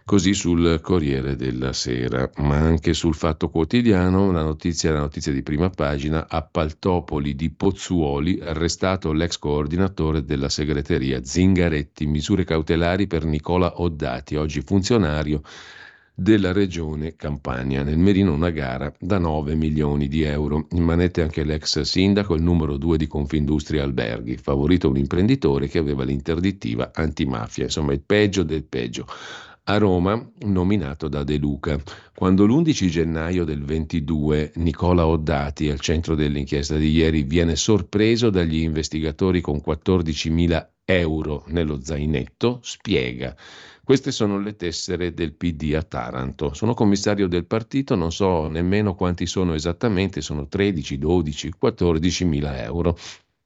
Così 0.02 0.32
sul 0.32 0.80
Corriere 0.80 1.36
della 1.36 1.74
Sera, 1.74 2.28
ma 2.38 2.56
anche 2.56 2.94
sul 2.94 3.14
Fatto 3.14 3.50
Quotidiano, 3.50 4.32
la 4.32 4.42
notizia, 4.42 4.92
la 4.92 5.00
notizia 5.00 5.30
di 5.30 5.42
prima 5.42 5.68
pagina, 5.68 6.26
a 6.26 6.40
Paltopoli 6.40 7.36
di 7.36 7.50
Pozzuoli, 7.50 8.40
arrestato 8.40 9.12
l'ex 9.12 9.36
coordinatore 9.36 10.24
della 10.24 10.48
segreteria 10.48 11.22
Zingaretti, 11.22 12.06
misure 12.06 12.44
cautelari 12.44 13.06
per 13.06 13.26
Nicola 13.26 13.80
Oddati, 13.82 14.36
oggi 14.36 14.62
funzionario 14.62 15.42
della 16.14 16.52
regione 16.52 17.16
Campania. 17.16 17.82
Nel 17.82 17.98
Merino 17.98 18.32
una 18.32 18.50
gara 18.50 18.92
da 18.98 19.18
9 19.18 19.54
milioni 19.54 20.08
di 20.08 20.22
euro. 20.22 20.66
In 20.70 20.82
manette 20.82 21.22
anche 21.22 21.44
l'ex 21.44 21.80
sindaco, 21.80 22.34
il 22.34 22.42
numero 22.42 22.76
2 22.76 22.96
di 22.98 23.06
Confindustria 23.06 23.82
Alberghi, 23.82 24.36
favorito 24.36 24.88
un 24.88 24.98
imprenditore 24.98 25.68
che 25.68 25.78
aveva 25.78 26.04
l'interdittiva 26.04 26.90
antimafia, 26.94 27.64
insomma 27.64 27.92
il 27.92 28.02
peggio 28.02 28.42
del 28.42 28.64
peggio. 28.64 29.06
A 29.64 29.78
Roma, 29.78 30.20
nominato 30.40 31.06
da 31.06 31.22
De 31.22 31.36
Luca. 31.36 31.80
Quando 32.14 32.46
l'11 32.46 32.88
gennaio 32.88 33.44
del 33.44 33.62
22 33.62 34.54
Nicola 34.56 35.06
Oddati, 35.06 35.70
al 35.70 35.78
centro 35.78 36.16
dell'inchiesta 36.16 36.76
di 36.76 36.90
ieri, 36.90 37.22
viene 37.22 37.54
sorpreso 37.54 38.28
dagli 38.28 38.60
investigatori 38.60 39.40
con 39.40 39.62
14.000 39.64 40.66
euro 40.84 41.44
nello 41.46 41.80
zainetto, 41.80 42.58
spiega 42.60 43.36
queste 43.92 44.10
sono 44.10 44.38
le 44.38 44.56
tessere 44.56 45.12
del 45.12 45.34
PD 45.34 45.74
a 45.76 45.82
Taranto. 45.82 46.54
Sono 46.54 46.72
commissario 46.72 47.28
del 47.28 47.44
partito, 47.44 47.94
non 47.94 48.10
so 48.10 48.48
nemmeno 48.48 48.94
quanti 48.94 49.26
sono 49.26 49.52
esattamente, 49.52 50.22
sono 50.22 50.48
13, 50.48 50.96
12, 50.96 51.50
14 51.58 52.24
mila 52.24 52.62
euro. 52.62 52.96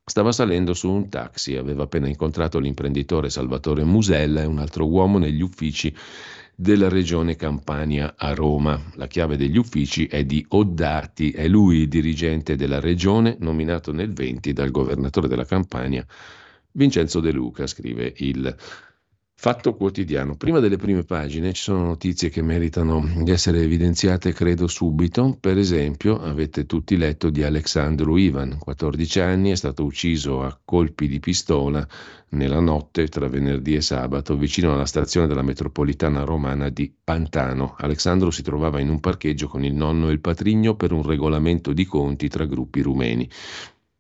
Stava 0.05 0.31
salendo 0.31 0.73
su 0.73 0.89
un 0.89 1.09
taxi, 1.09 1.57
aveva 1.57 1.83
appena 1.83 2.07
incontrato 2.07 2.61
l'imprenditore 2.61 3.29
Salvatore 3.29 3.83
Musella 3.83 4.43
e 4.43 4.45
un 4.45 4.61
altro 4.61 4.87
uomo 4.87 5.19
negli 5.19 5.43
uffici 5.43 5.93
della 6.55 6.89
regione 6.89 7.35
Campania 7.35 8.15
a 8.17 8.33
Roma. 8.33 8.81
La 8.95 9.09
chiave 9.09 9.37
degli 9.37 9.59
uffici 9.59 10.07
è 10.07 10.25
di 10.25 10.47
Oddati, 10.51 11.33
è 11.33 11.49
lui 11.49 11.79
il 11.79 11.89
dirigente 11.89 12.55
della 12.55 12.79
regione 12.79 13.37
nominato 13.41 13.91
nel 13.91 14.13
20 14.13 14.53
dal 14.53 14.71
governatore 14.71 15.27
della 15.27 15.45
Campania 15.45 16.07
Vincenzo 16.71 17.19
De 17.19 17.33
Luca, 17.33 17.67
scrive 17.67 18.13
il 18.19 18.55
Fatto 19.39 19.75
quotidiano. 19.75 20.35
Prima 20.35 20.61
delle 20.61 20.79
prime 20.79 21.05
pagine 21.05 21.53
ci 21.53 21.63
sono 21.63 21.85
notizie 21.85 22.31
che 22.31 22.41
meritano 22.41 23.07
di 23.23 23.31
essere 23.31 23.61
evidenziate, 23.61 24.33
credo, 24.33 24.67
subito. 24.67 25.37
Per 25.39 25.59
esempio, 25.59 26.19
avete 26.19 26.65
tutti 26.65 26.97
letto 26.97 27.29
di 27.29 27.43
Alexandru 27.43 28.17
Ivan, 28.17 28.57
14 28.59 29.21
anni, 29.21 29.51
è 29.51 29.55
stato 29.55 29.85
ucciso 29.85 30.43
a 30.43 30.59
colpi 30.65 31.07
di 31.07 31.21
pistola 31.21 31.87
nella 32.31 32.61
notte 32.61 33.09
tra 33.09 33.29
venerdì 33.29 33.75
e 33.75 33.83
sabato 33.83 34.37
vicino 34.39 34.73
alla 34.73 34.87
stazione 34.87 35.27
della 35.27 35.43
metropolitana 35.43 36.25
romana 36.25 36.71
di 36.71 36.93
Pantano. 37.05 37.75
Alexandru 37.77 38.31
si 38.31 38.43
trovava 38.43 38.81
in 38.81 38.89
un 38.89 39.01
parcheggio 39.01 39.49
con 39.49 39.65
il 39.65 39.75
nonno 39.75 40.09
e 40.09 40.13
il 40.13 40.21
patrigno 40.21 40.77
per 40.77 40.93
un 40.93 41.03
regolamento 41.03 41.75
di 41.75 41.85
conti 41.85 42.29
tra 42.29 42.47
gruppi 42.47 42.81
rumeni. 42.81 43.29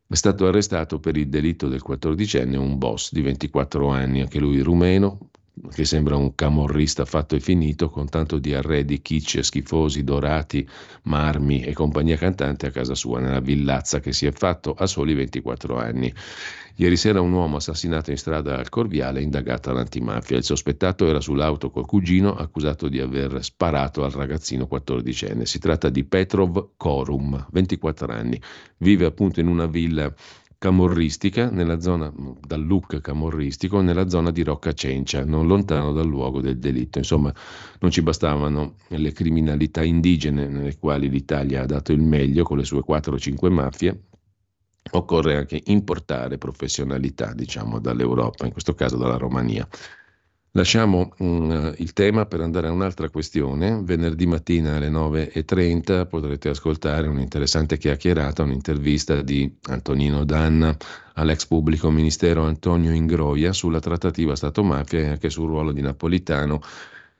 È 0.09 0.15
stato 0.15 0.47
arrestato 0.47 1.01
per 1.01 1.17
il 1.17 1.29
delitto 1.29 1.67
del 1.67 1.83
14enne 1.85 2.57
un 2.57 2.79
boss 2.79 3.11
di 3.11 3.23
24 3.23 3.89
anni, 3.89 4.21
anche 4.21 4.39
lui 4.39 4.61
rumeno, 4.61 5.31
che 5.73 5.85
sembra 5.85 6.17
un 6.17 6.37
camorrista 6.37 7.05
fatto 7.05 7.35
e 7.35 7.41
finito, 7.41 7.89
con 7.89 8.09
tanto 8.09 8.39
di 8.39 8.55
arredi 8.55 9.03
kitsch 9.03 9.41
schifosi, 9.41 10.05
dorati, 10.05 10.69
marmi 11.05 11.63
e 11.63 11.73
compagnia 11.73 12.17
cantante 12.17 12.67
a 12.67 12.71
casa 12.71 12.95
sua, 12.95 13.19
nella 13.19 13.41
villazza 13.41 13.99
che 13.99 14.13
si 14.13 14.27
è 14.27 14.31
fatto 14.31 14.75
a 14.75 14.87
soli 14.87 15.13
24 15.15 15.77
anni. 15.77 16.15
Ieri 16.79 16.97
sera 16.97 17.23
un 17.23 17.33
uomo 17.33 17.57
assassinato 17.57 18.11
in 18.11 18.19
strada 18.19 18.59
al 18.59 18.69
Corviale, 18.69 19.23
indagato 19.23 19.71
all'antimafia. 19.71 20.37
Il 20.37 20.45
sospettato 20.45 21.07
era 21.07 21.21
sull'auto 21.21 21.71
col 21.71 21.87
cugino, 21.87 22.35
accusato 22.35 22.89
di 22.89 23.01
aver 23.01 23.43
sparato 23.43 24.05
al 24.05 24.11
ragazzino 24.11 24.69
14enne. 24.71 25.45
Si 25.45 25.59
tratta 25.59 25.89
di 25.89 26.05
Petrov 26.05 26.73
Korum, 26.77 27.47
24 27.51 28.13
anni. 28.13 28.39
Vive 28.77 29.07
appunto 29.07 29.41
in 29.41 29.47
una 29.47 29.65
villa 29.65 30.13
camorristica 30.59 31.49
nella 31.51 31.81
zona, 31.81 32.13
dal 32.47 32.65
look 32.65 33.01
camorristico 33.01 33.81
nella 33.81 34.09
zona 34.09 34.31
di 34.31 34.43
Rocca 34.43 34.73
Cencia, 34.73 35.25
non 35.25 35.47
lontano 35.47 35.93
dal 35.93 36.07
luogo 36.07 36.43
del 36.43 36.59
delitto. 36.59 36.99
Insomma, 36.99 37.33
non 37.81 37.91
ci 37.91 38.03
bastavano 38.03 38.75
le 38.89 39.13
criminalità 39.13 39.83
indigene 39.83 40.47
nelle 40.47 40.77
quali 40.77 41.09
l'Italia 41.09 41.63
ha 41.63 41.67
dato 41.67 41.93
il 41.93 42.03
meglio 42.03 42.43
con 42.43 42.59
le 42.59 42.65
sue 42.65 42.83
4-5 42.87 43.51
mafie, 43.51 44.06
occorre 44.93 45.37
anche 45.37 45.61
importare 45.67 46.39
professionalità, 46.39 47.33
diciamo, 47.33 47.79
dall'Europa, 47.79 48.47
in 48.47 48.53
questo 48.53 48.75
caso 48.75 48.97
dalla 48.97 49.17
Romania. 49.17 49.67
Lasciamo 50.57 51.13
um, 51.19 51.75
il 51.77 51.93
tema 51.93 52.25
per 52.25 52.41
andare 52.41 52.69
a 52.69 52.73
un'altra 52.73 53.11
questione. 53.11 53.79
Venerdì 53.83 54.25
mattina 54.25 54.77
alle 54.77 54.89
9.30 54.89 56.09
potrete 56.09 56.49
ascoltare 56.49 57.09
un'interessante 57.09 57.77
chiacchierata, 57.77 58.43
un'intervista 58.43 59.21
di 59.21 59.55
Antonino 59.69 60.25
Danna 60.25 60.75
all'ex 61.15 61.45
pubblico 61.45 61.91
ministero 61.91 62.45
Antonio 62.45 62.93
Ingroia 62.93 63.53
sulla 63.53 63.81
trattativa 63.81 64.35
Stato-mafia 64.35 65.01
e 65.01 65.09
anche 65.09 65.29
sul 65.29 65.49
ruolo 65.49 65.73
di 65.73 65.83
Napolitano 65.83 66.63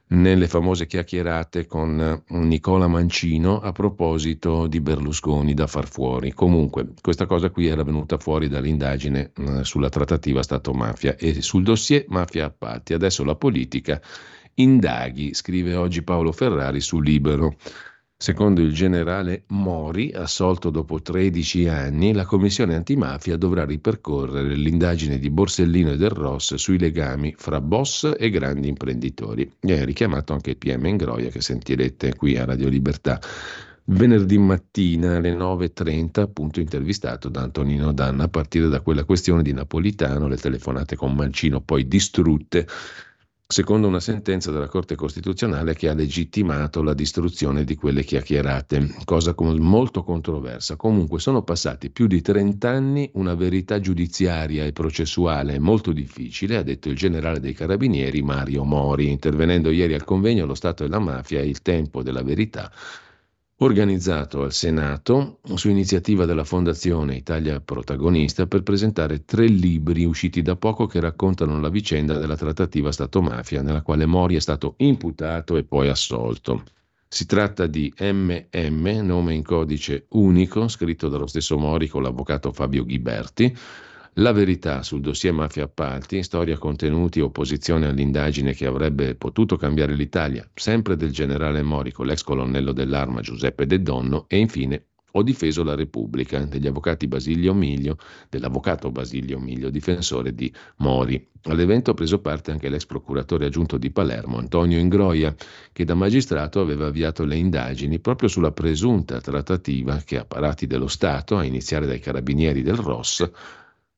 nelle 0.09 0.47
famose 0.47 0.87
chiacchierate 0.87 1.67
con 1.67 2.01
eh, 2.01 2.35
Nicola 2.37 2.87
Mancino 2.87 3.61
a 3.61 3.73
proposito 3.73 4.67
di 4.67 4.81
Berlusconi 4.81 5.55
da 5.55 5.67
far 5.67 5.89
fuori. 5.89 6.33
Comunque, 6.33 6.93
questa 7.01 7.27
cosa 7.27 7.51
qui 7.51 7.67
era 7.67 7.83
venuta 7.83 8.19
fuori 8.19 8.49
dall'indagine 8.49 9.33
eh, 9.37 9.65
sulla 9.65 9.89
trattativa 9.89 10.43
Stato-mafia 10.43 11.17
e 11.17 11.43
sul 11.43 11.65
dossier 11.65 12.05
mafia 12.09 12.47
appalti. 12.47 12.95
Adesso 12.95 13.25
la 13.25 13.35
politica 13.35 14.01
indaghi, 14.55 15.35
scrive 15.35 15.75
oggi 15.75 16.03
Paolo 16.03 16.33
Ferrari 16.33 16.81
su 16.81 17.01
Libero. 17.01 17.57
Secondo 18.19 18.63
il 18.63 18.73
generale 18.73 19.43
Mori, 19.49 20.11
assolto 20.11 20.71
dopo 20.71 21.03
13 21.03 21.69
anni, 21.69 22.15
la 22.15 22.25
commissione 22.25 22.75
antimafia 22.75 23.37
dovrà 23.37 23.67
ripercorrere 23.67 24.55
l'indagine 24.55 25.19
di 25.19 25.29
Borsellino 25.29 25.91
e 25.91 25.99
del 25.99 26.09
Ross 26.09 26.55
sui 26.55 26.79
legami 26.79 27.35
fra 27.37 27.61
boss 27.61 28.11
e 28.19 28.31
grandi 28.31 28.69
imprenditori. 28.69 29.53
E 29.61 29.81
ha 29.81 29.85
richiamato 29.85 30.33
anche 30.33 30.51
il 30.51 30.57
PM 30.57 30.87
Ingroia 30.87 31.29
che 31.29 31.43
sentirete 31.43 32.15
qui 32.15 32.39
a 32.39 32.47
Radio 32.47 32.71
Libertà. 32.71 33.21
Venerdì 33.85 34.39
mattina 34.39 35.17
alle 35.17 35.35
9.30, 35.35 36.21
appunto 36.21 36.61
intervistato 36.61 37.29
da 37.29 37.43
Antonino 37.43 37.93
Danna, 37.93 38.25
a 38.25 38.29
partire 38.29 38.69
da 38.69 38.81
quella 38.81 39.05
questione 39.05 39.43
di 39.43 39.53
Napolitano, 39.53 40.27
le 40.27 40.39
telefonate 40.39 40.97
con 40.97 41.15
Mancino 41.15 41.61
poi 41.61 41.87
distrutte 41.87 42.67
secondo 43.49 43.87
una 43.87 44.01
sentenza 44.01 44.51
della 44.51 44.67
Corte 44.67 44.97
Costituzionale 44.97 45.75
che 45.75 45.89
ha 45.89 45.95
legittimato 45.95 46.83
la 46.83 46.95
distruzione 46.95 47.63
di 47.63 47.77
quelle 47.77 48.03
chiacchierate, 48.03 48.97
cosa 49.05 49.35
molto 49.37 50.03
controversa. 50.03 50.75
Comunque 50.75 51.21
sono 51.21 51.43
passati 51.43 51.91
più 51.91 52.09
di 52.09 52.21
30 52.21 52.69
anni, 52.69 53.09
una 53.15 53.35
verità 53.35 53.79
giudiziaria 53.79 54.65
e 54.65 54.73
processuale 54.73 55.61
molto 55.61 55.93
difficile, 55.93 56.57
ha 56.57 56.63
detto 56.65 56.89
il 56.89 56.97
generale 56.97 57.39
dei 57.39 57.53
carabinieri 57.53 58.21
Mario 58.21 58.65
Mori, 58.65 59.11
intervenendo 59.11 59.71
ieri 59.71 59.95
al 59.95 60.03
convegno 60.03 60.45
Lo 60.45 60.55
Stato 60.55 60.83
e 60.83 60.89
la 60.89 60.99
mafia 60.99 61.41
il 61.41 61.63
tempo 61.63 62.03
della 62.03 62.25
verità 62.25 62.73
organizzato 63.61 64.43
al 64.43 64.53
Senato 64.53 65.41
su 65.55 65.71
iniziativa 65.71 66.27
della 66.27 66.45
Fondazione 66.45 67.17
Italia 67.17 67.59
Protagonista 67.61 68.47
per 68.47 68.63
presentare 68.63 69.25
tre 69.25 69.47
libri 69.47 70.05
usciti 70.05 70.43
da 70.43 70.57
poco 70.57 70.87
che 70.87 71.01
raccontano 71.01 71.59
la 71.59 71.71
vicenda 71.71 72.19
della 72.19 72.37
trattativa 72.37 72.93
Stato-mafia 72.93 73.63
nella 73.63 73.81
quale 73.81 74.05
Mori 74.05 74.37
è 74.37 74.41
stato 74.41 74.75
imputato 74.79 75.57
e 75.57 75.65
poi 75.65 75.89
assolto. 75.89 76.65
Si 77.09 77.25
tratta 77.25 77.67
di 77.67 77.91
MM, 77.99 78.47
nome 79.03 79.33
in 79.33 79.43
codice 79.43 80.07
unico, 80.11 80.69
scritto 80.69 81.09
dallo 81.09 81.27
stesso 81.27 81.57
Mori 81.57 81.89
con 81.89 82.03
l'avvocato 82.03 82.53
Fabio 82.53 82.85
Ghiberti, 82.85 83.57
la 84.19 84.33
verità 84.33 84.83
sul 84.83 85.01
dossier 85.01 85.35
mafia 85.35 85.65
appalti, 85.65 86.23
storia 86.23 86.57
contenuti 86.57 87.21
opposizione 87.21 87.87
all'indagine 87.87 88.55
che 88.55 88.65
avrebbe 88.65 89.15
potuto 89.15 89.57
cambiare 89.57 89.95
l'Italia, 89.95 90.49
sempre 90.55 90.97
del 90.97 91.11
generale 91.11 91.63
Morico, 91.63 92.03
l'ex 92.03 92.23
colonnello 92.23 92.73
dell'arma 92.73 93.21
Giuseppe 93.21 93.67
De 93.67 93.83
Donno 93.83 94.25
e 94.29 94.39
infine 94.39 94.85
ho 95.17 95.23
difeso 95.23 95.63
la 95.63 95.75
Repubblica 95.75 96.45
degli 96.45 96.67
avvocati 96.67 97.07
Basilio 97.07 97.55
Miglio, 97.55 97.97
dell'avvocato 98.29 98.91
Basilio 98.91 99.39
Miglio, 99.39 99.71
difensore 99.71 100.35
di 100.35 100.53
Mori. 100.77 101.27
All'evento 101.45 101.91
ha 101.91 101.95
preso 101.95 102.19
parte 102.19 102.51
anche 102.51 102.69
l'ex 102.69 102.85
procuratore 102.85 103.47
aggiunto 103.47 103.79
di 103.79 103.91
Palermo, 103.91 104.37
Antonio 104.39 104.79
Ingroia, 104.79 105.35
che 105.73 105.85
da 105.85 105.95
magistrato 105.95 106.61
aveva 106.61 106.87
avviato 106.87 107.25
le 107.25 107.37
indagini 107.37 107.99
proprio 107.99 108.29
sulla 108.29 108.53
presunta 108.53 109.21
trattativa 109.21 110.03
che 110.05 110.19
apparati 110.19 110.67
dello 110.67 110.89
Stato, 110.89 111.37
a 111.37 111.45
iniziare 111.45 111.87
dai 111.87 111.99
carabinieri 111.99 112.63
del 112.63 112.77
Ross, 112.77 113.31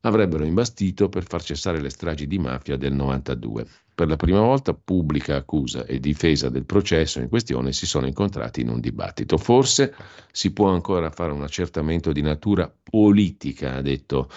avrebbero 0.02 0.44
imbastito 0.44 1.08
per 1.08 1.24
far 1.24 1.42
cessare 1.42 1.80
le 1.80 1.90
stragi 1.90 2.26
di 2.26 2.38
mafia 2.38 2.76
del 2.76 2.92
92. 2.92 3.66
Per 3.94 4.06
la 4.06 4.16
prima 4.16 4.40
volta 4.40 4.74
pubblica 4.74 5.34
accusa 5.34 5.84
e 5.84 5.98
difesa 5.98 6.48
del 6.50 6.64
processo 6.64 7.18
in 7.18 7.28
questione 7.28 7.72
si 7.72 7.84
sono 7.84 8.06
incontrati 8.06 8.60
in 8.60 8.68
un 8.68 8.78
dibattito. 8.78 9.36
Forse 9.38 9.94
si 10.30 10.52
può 10.52 10.68
ancora 10.68 11.10
fare 11.10 11.32
un 11.32 11.42
accertamento 11.42 12.12
di 12.12 12.22
natura 12.22 12.72
politica, 12.82 13.74
ha 13.74 13.82
detto 13.82 14.30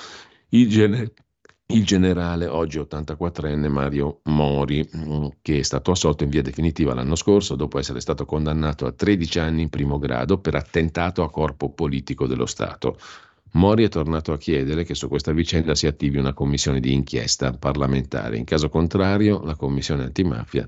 il, 0.49 0.67
gener- 0.67 1.13
il 1.67 1.85
generale, 1.85 2.47
oggi 2.47 2.79
84enne 2.79 3.69
Mario 3.69 4.21
Mori, 4.23 4.89
mm, 4.97 5.27
che 5.43 5.59
è 5.59 5.61
stato 5.61 5.91
assolto 5.91 6.23
in 6.23 6.31
via 6.31 6.41
definitiva 6.41 6.95
l'anno 6.95 7.15
scorso 7.15 7.55
dopo 7.55 7.77
essere 7.77 8.01
stato 8.01 8.25
condannato 8.25 8.87
a 8.87 8.91
13 8.91 9.37
anni 9.37 9.61
in 9.61 9.69
primo 9.69 9.99
grado 9.99 10.39
per 10.39 10.55
attentato 10.55 11.21
a 11.21 11.29
corpo 11.29 11.71
politico 11.71 12.25
dello 12.25 12.47
Stato. 12.47 12.97
Mori 13.53 13.83
è 13.83 13.89
tornato 13.89 14.31
a 14.31 14.37
chiedere 14.37 14.83
che 14.83 14.95
su 14.95 15.07
questa 15.07 15.33
vicenda 15.33 15.75
si 15.75 15.85
attivi 15.85 16.17
una 16.17 16.33
commissione 16.33 16.79
di 16.79 16.93
inchiesta 16.93 17.51
parlamentare. 17.51 18.37
In 18.37 18.45
caso 18.45 18.69
contrario, 18.69 19.41
la 19.43 19.55
commissione 19.55 20.03
antimafia 20.03 20.67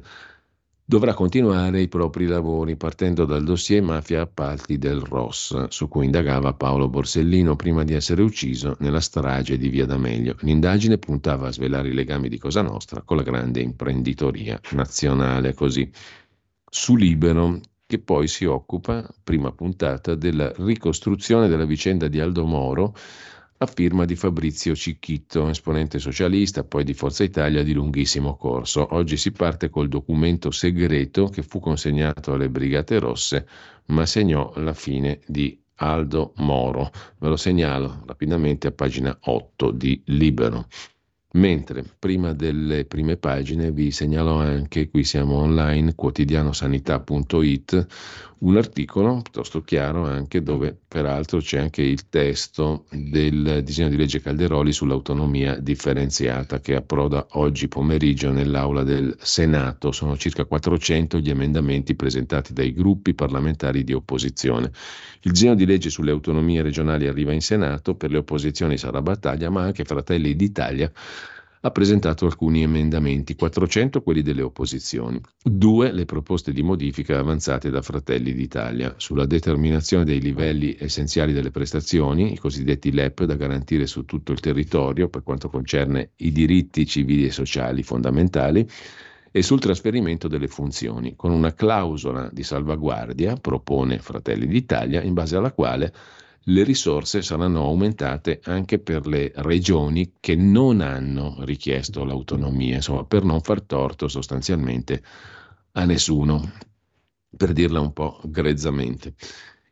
dovrà 0.85 1.13
continuare 1.13 1.81
i 1.81 1.87
propri 1.87 2.25
lavori 2.25 2.75
partendo 2.75 3.23
dal 3.23 3.43
dossier 3.43 3.81
mafia 3.81 4.21
appalti 4.21 4.77
del 4.77 4.99
Ross, 4.99 5.67
su 5.69 5.87
cui 5.87 6.05
indagava 6.05 6.53
Paolo 6.53 6.89
Borsellino 6.89 7.55
prima 7.55 7.83
di 7.83 7.93
essere 7.93 8.21
ucciso 8.21 8.75
nella 8.79 8.99
strage 8.99 9.57
di 9.57 9.69
Via 9.69 9.85
D'Amelio. 9.85 10.35
L'indagine 10.41 10.97
puntava 10.97 11.47
a 11.47 11.51
svelare 11.51 11.87
i 11.87 11.93
legami 11.93 12.27
di 12.27 12.37
Cosa 12.37 12.61
Nostra 12.61 13.01
con 13.01 13.15
la 13.17 13.23
grande 13.23 13.61
imprenditoria 13.61 14.59
nazionale. 14.71 15.53
Così. 15.53 15.89
Su 16.69 16.95
Libero, 16.95 17.59
che 17.93 17.99
poi 17.99 18.27
si 18.27 18.45
occupa, 18.45 19.07
prima 19.23 19.51
puntata, 19.51 20.15
della 20.15 20.51
ricostruzione 20.57 21.47
della 21.47 21.65
vicenda 21.65 22.07
di 22.07 22.19
Aldo 22.19 22.43
Moro 22.43 22.95
a 23.57 23.67
firma 23.67 24.03
di 24.05 24.15
Fabrizio 24.15 24.73
Cicchitto, 24.73 25.47
esponente 25.47 25.99
socialista, 25.99 26.63
poi 26.63 26.83
di 26.83 26.95
Forza 26.95 27.23
Italia 27.23 27.61
di 27.61 27.71
lunghissimo 27.71 28.35
corso. 28.35 28.95
Oggi 28.95 29.15
si 29.15 29.31
parte 29.31 29.69
col 29.69 29.89
documento 29.89 30.49
segreto 30.49 31.27
che 31.27 31.43
fu 31.43 31.59
consegnato 31.59 32.33
alle 32.33 32.49
Brigate 32.49 32.97
Rosse, 32.97 33.45
ma 33.85 34.07
segnò 34.07 34.51
la 34.55 34.73
fine 34.73 35.19
di 35.27 35.55
Aldo 35.75 36.33
Moro. 36.37 36.89
Ve 37.19 37.27
lo 37.27 37.37
segnalo 37.37 38.01
rapidamente 38.07 38.65
a 38.65 38.71
pagina 38.71 39.15
8 39.21 39.69
di 39.69 40.01
Libero. 40.05 40.65
Mentre 41.35 41.83
prima 41.97 42.33
delle 42.33 42.85
prime 42.85 43.17
pagine 43.17 43.71
vi 43.71 43.89
segnalo 43.89 44.35
anche, 44.35 44.89
qui 44.89 45.03
siamo 45.03 45.37
online, 45.37 45.95
quotidianosanità.it, 45.95 47.87
un 48.43 48.57
articolo 48.57 49.21
piuttosto 49.21 49.61
chiaro 49.61 50.05
anche 50.05 50.41
dove 50.41 50.77
peraltro 50.87 51.39
c'è 51.39 51.59
anche 51.59 51.81
il 51.81 52.09
testo 52.09 52.85
del 52.91 53.61
disegno 53.63 53.87
di 53.87 53.95
legge 53.95 54.19
Calderoli 54.19 54.73
sull'autonomia 54.73 55.57
differenziata 55.57 56.59
che 56.59 56.75
approda 56.75 57.25
oggi 57.31 57.69
pomeriggio 57.69 58.31
nell'aula 58.31 58.83
del 58.83 59.15
Senato. 59.19 59.93
Sono 59.93 60.17
circa 60.17 60.43
400 60.43 61.19
gli 61.19 61.29
emendamenti 61.29 61.95
presentati 61.95 62.51
dai 62.51 62.73
gruppi 62.73 63.13
parlamentari 63.13 63.85
di 63.85 63.93
opposizione. 63.93 64.71
Il 65.21 65.31
disegno 65.31 65.55
di 65.55 65.65
legge 65.65 65.89
sulle 65.89 66.11
autonomie 66.11 66.61
regionali 66.61 67.07
arriva 67.07 67.31
in 67.31 67.41
Senato, 67.41 67.95
per 67.95 68.11
le 68.11 68.17
opposizioni 68.17 68.77
sarà 68.77 69.01
battaglia, 69.01 69.49
ma 69.49 69.63
anche 69.63 69.85
Fratelli 69.85 70.35
d'Italia 70.35 70.91
ha 71.65 71.71
presentato 71.71 72.25
alcuni 72.25 72.61
emendamenti, 72.61 73.35
400 73.35 74.01
quelli 74.01 74.21
delle 74.21 74.41
opposizioni, 74.41 75.21
due 75.41 75.93
le 75.93 76.03
proposte 76.03 76.51
di 76.51 76.61
modifica 76.61 77.17
avanzate 77.17 77.69
da 77.69 77.81
Fratelli 77.81 78.33
d'Italia 78.33 78.95
sulla 78.97 79.25
determinazione 79.25 80.03
dei 80.03 80.19
livelli 80.19 80.75
essenziali 80.77 81.31
delle 81.31 81.51
prestazioni, 81.51 82.33
i 82.33 82.37
cosiddetti 82.37 82.91
LEP 82.91 83.23
da 83.23 83.35
garantire 83.35 83.87
su 83.87 84.03
tutto 84.03 84.33
il 84.33 84.41
territorio 84.41 85.07
per 85.07 85.23
quanto 85.23 85.47
concerne 85.47 86.11
i 86.17 86.33
diritti 86.33 86.85
civili 86.85 87.27
e 87.27 87.31
sociali 87.31 87.81
fondamentali 87.81 88.67
e 89.31 89.41
sul 89.41 89.61
trasferimento 89.61 90.27
delle 90.27 90.49
funzioni, 90.49 91.15
con 91.15 91.31
una 91.31 91.53
clausola 91.53 92.29
di 92.29 92.43
salvaguardia, 92.43 93.37
propone 93.37 93.99
Fratelli 93.99 94.47
d'Italia, 94.47 95.01
in 95.01 95.13
base 95.13 95.37
alla 95.37 95.53
quale 95.53 95.93
le 96.45 96.63
risorse 96.63 97.21
saranno 97.21 97.61
aumentate 97.61 98.41
anche 98.43 98.79
per 98.79 99.07
le 99.07 99.31
regioni 99.35 100.13
che 100.19 100.35
non 100.35 100.81
hanno 100.81 101.37
richiesto 101.41 102.03
l'autonomia, 102.03 102.75
insomma, 102.75 103.05
per 103.05 103.23
non 103.23 103.41
far 103.41 103.61
torto 103.61 104.07
sostanzialmente 104.07 105.01
a 105.73 105.85
nessuno, 105.85 106.51
per 107.35 107.53
dirla 107.53 107.79
un 107.79 107.93
po' 107.93 108.19
grezzamente. 108.25 109.15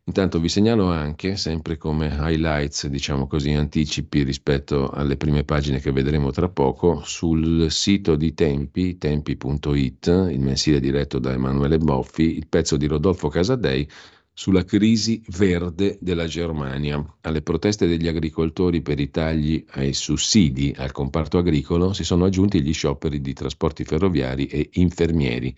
Intanto 0.03 0.39
vi 0.39 0.49
segnalo 0.49 0.87
anche, 0.87 1.35
sempre 1.35 1.77
come 1.77 2.07
highlights, 2.07 2.87
diciamo 2.87 3.27
così, 3.27 3.51
anticipi 3.51 4.23
rispetto 4.23 4.89
alle 4.89 5.15
prime 5.15 5.43
pagine 5.43 5.79
che 5.79 5.91
vedremo 5.91 6.31
tra 6.31 6.49
poco, 6.49 7.01
sul 7.03 7.69
sito 7.69 8.15
di 8.15 8.33
Tempi, 8.33 8.97
tempi.it, 8.97 10.07
il 10.31 10.39
mensile 10.39 10.79
diretto 10.79 11.19
da 11.19 11.33
Emanuele 11.33 11.77
Boffi, 11.77 12.35
il 12.35 12.47
pezzo 12.47 12.77
di 12.77 12.87
Rodolfo 12.87 13.27
Casadei 13.27 13.87
sulla 14.33 14.63
crisi 14.63 15.21
verde 15.37 15.97
della 16.01 16.25
Germania. 16.25 17.03
Alle 17.21 17.41
proteste 17.41 17.87
degli 17.87 18.07
agricoltori 18.07 18.81
per 18.81 18.99
i 18.99 19.09
tagli 19.09 19.63
ai 19.71 19.93
sussidi 19.93 20.73
al 20.77 20.91
comparto 20.91 21.37
agricolo 21.37 21.93
si 21.93 22.03
sono 22.03 22.25
aggiunti 22.25 22.61
gli 22.61 22.73
scioperi 22.73 23.21
di 23.21 23.33
trasporti 23.33 23.83
ferroviari 23.83 24.47
e 24.47 24.69
infermieri. 24.73 25.55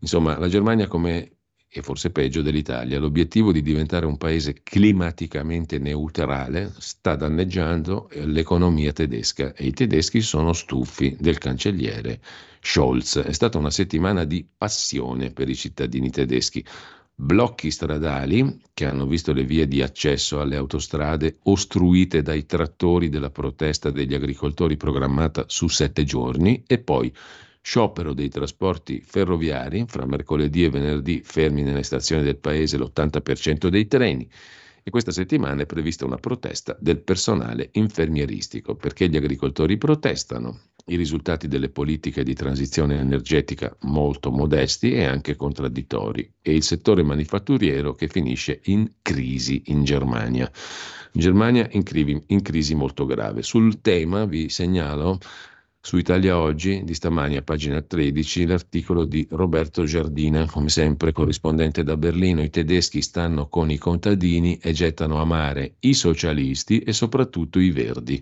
Insomma, 0.00 0.38
la 0.38 0.48
Germania 0.48 0.86
come 0.86 1.34
e 1.76 1.82
forse 1.82 2.10
peggio 2.10 2.40
dell'Italia, 2.40 3.00
l'obiettivo 3.00 3.50
di 3.50 3.60
diventare 3.60 4.06
un 4.06 4.16
paese 4.16 4.60
climaticamente 4.62 5.80
neutrale 5.80 6.72
sta 6.78 7.16
danneggiando 7.16 8.10
l'economia 8.12 8.92
tedesca 8.92 9.52
e 9.54 9.66
i 9.66 9.72
tedeschi 9.72 10.20
sono 10.20 10.52
stufi 10.52 11.16
del 11.18 11.38
cancelliere 11.38 12.20
Scholz. 12.60 13.18
È 13.18 13.32
stata 13.32 13.58
una 13.58 13.72
settimana 13.72 14.22
di 14.22 14.46
passione 14.56 15.32
per 15.32 15.48
i 15.48 15.56
cittadini 15.56 16.10
tedeschi 16.10 16.64
blocchi 17.16 17.70
stradali 17.70 18.60
che 18.74 18.86
hanno 18.86 19.06
visto 19.06 19.32
le 19.32 19.44
vie 19.44 19.68
di 19.68 19.82
accesso 19.82 20.40
alle 20.40 20.56
autostrade 20.56 21.38
ostruite 21.44 22.22
dai 22.22 22.44
trattori 22.44 23.08
della 23.08 23.30
protesta 23.30 23.90
degli 23.90 24.14
agricoltori 24.14 24.76
programmata 24.76 25.44
su 25.46 25.68
sette 25.68 26.02
giorni 26.02 26.64
e 26.66 26.78
poi 26.78 27.12
sciopero 27.60 28.12
dei 28.12 28.28
trasporti 28.28 29.00
ferroviari, 29.00 29.84
fra 29.86 30.04
mercoledì 30.04 30.64
e 30.64 30.70
venerdì 30.70 31.22
fermi 31.24 31.62
nelle 31.62 31.84
stazioni 31.84 32.22
del 32.22 32.36
paese 32.36 32.76
l'80% 32.76 33.68
dei 33.68 33.86
treni. 33.86 34.28
E 34.82 34.90
questa 34.90 35.12
settimana 35.12 35.62
è 35.62 35.66
prevista 35.66 36.04
una 36.04 36.18
protesta 36.18 36.76
del 36.78 37.00
personale 37.00 37.70
infermieristico 37.72 38.74
perché 38.74 39.08
gli 39.08 39.16
agricoltori 39.16 39.78
protestano 39.78 40.60
i 40.86 40.96
risultati 40.96 41.48
delle 41.48 41.70
politiche 41.70 42.22
di 42.22 42.34
transizione 42.34 42.98
energetica 42.98 43.74
molto 43.82 44.30
modesti 44.30 44.92
e 44.92 45.04
anche 45.04 45.34
contraddittori 45.34 46.30
e 46.42 46.54
il 46.54 46.62
settore 46.62 47.02
manifatturiero 47.02 47.94
che 47.94 48.08
finisce 48.08 48.60
in 48.64 48.90
crisi 49.00 49.62
in 49.66 49.84
Germania. 49.84 50.50
Germania 51.10 51.66
in, 51.70 51.82
crisi, 51.84 52.22
in 52.26 52.42
crisi 52.42 52.74
molto 52.74 53.06
grave. 53.06 53.42
Sul 53.42 53.80
tema 53.80 54.26
vi 54.26 54.48
segnalo 54.50 55.18
su 55.86 55.98
Italia 55.98 56.38
Oggi 56.38 56.82
di 56.82 56.94
stamani 56.94 57.36
a 57.36 57.42
pagina 57.42 57.82
13 57.82 58.46
l'articolo 58.46 59.04
di 59.04 59.26
Roberto 59.32 59.84
Giardina, 59.84 60.46
come 60.46 60.70
sempre 60.70 61.12
corrispondente 61.12 61.82
da 61.82 61.98
Berlino. 61.98 62.42
I 62.42 62.48
tedeschi 62.48 63.02
stanno 63.02 63.48
con 63.48 63.70
i 63.70 63.76
contadini 63.76 64.56
e 64.62 64.72
gettano 64.72 65.20
a 65.20 65.26
mare 65.26 65.74
i 65.80 65.92
socialisti 65.92 66.78
e 66.78 66.94
soprattutto 66.94 67.58
i 67.58 67.70
verdi. 67.70 68.20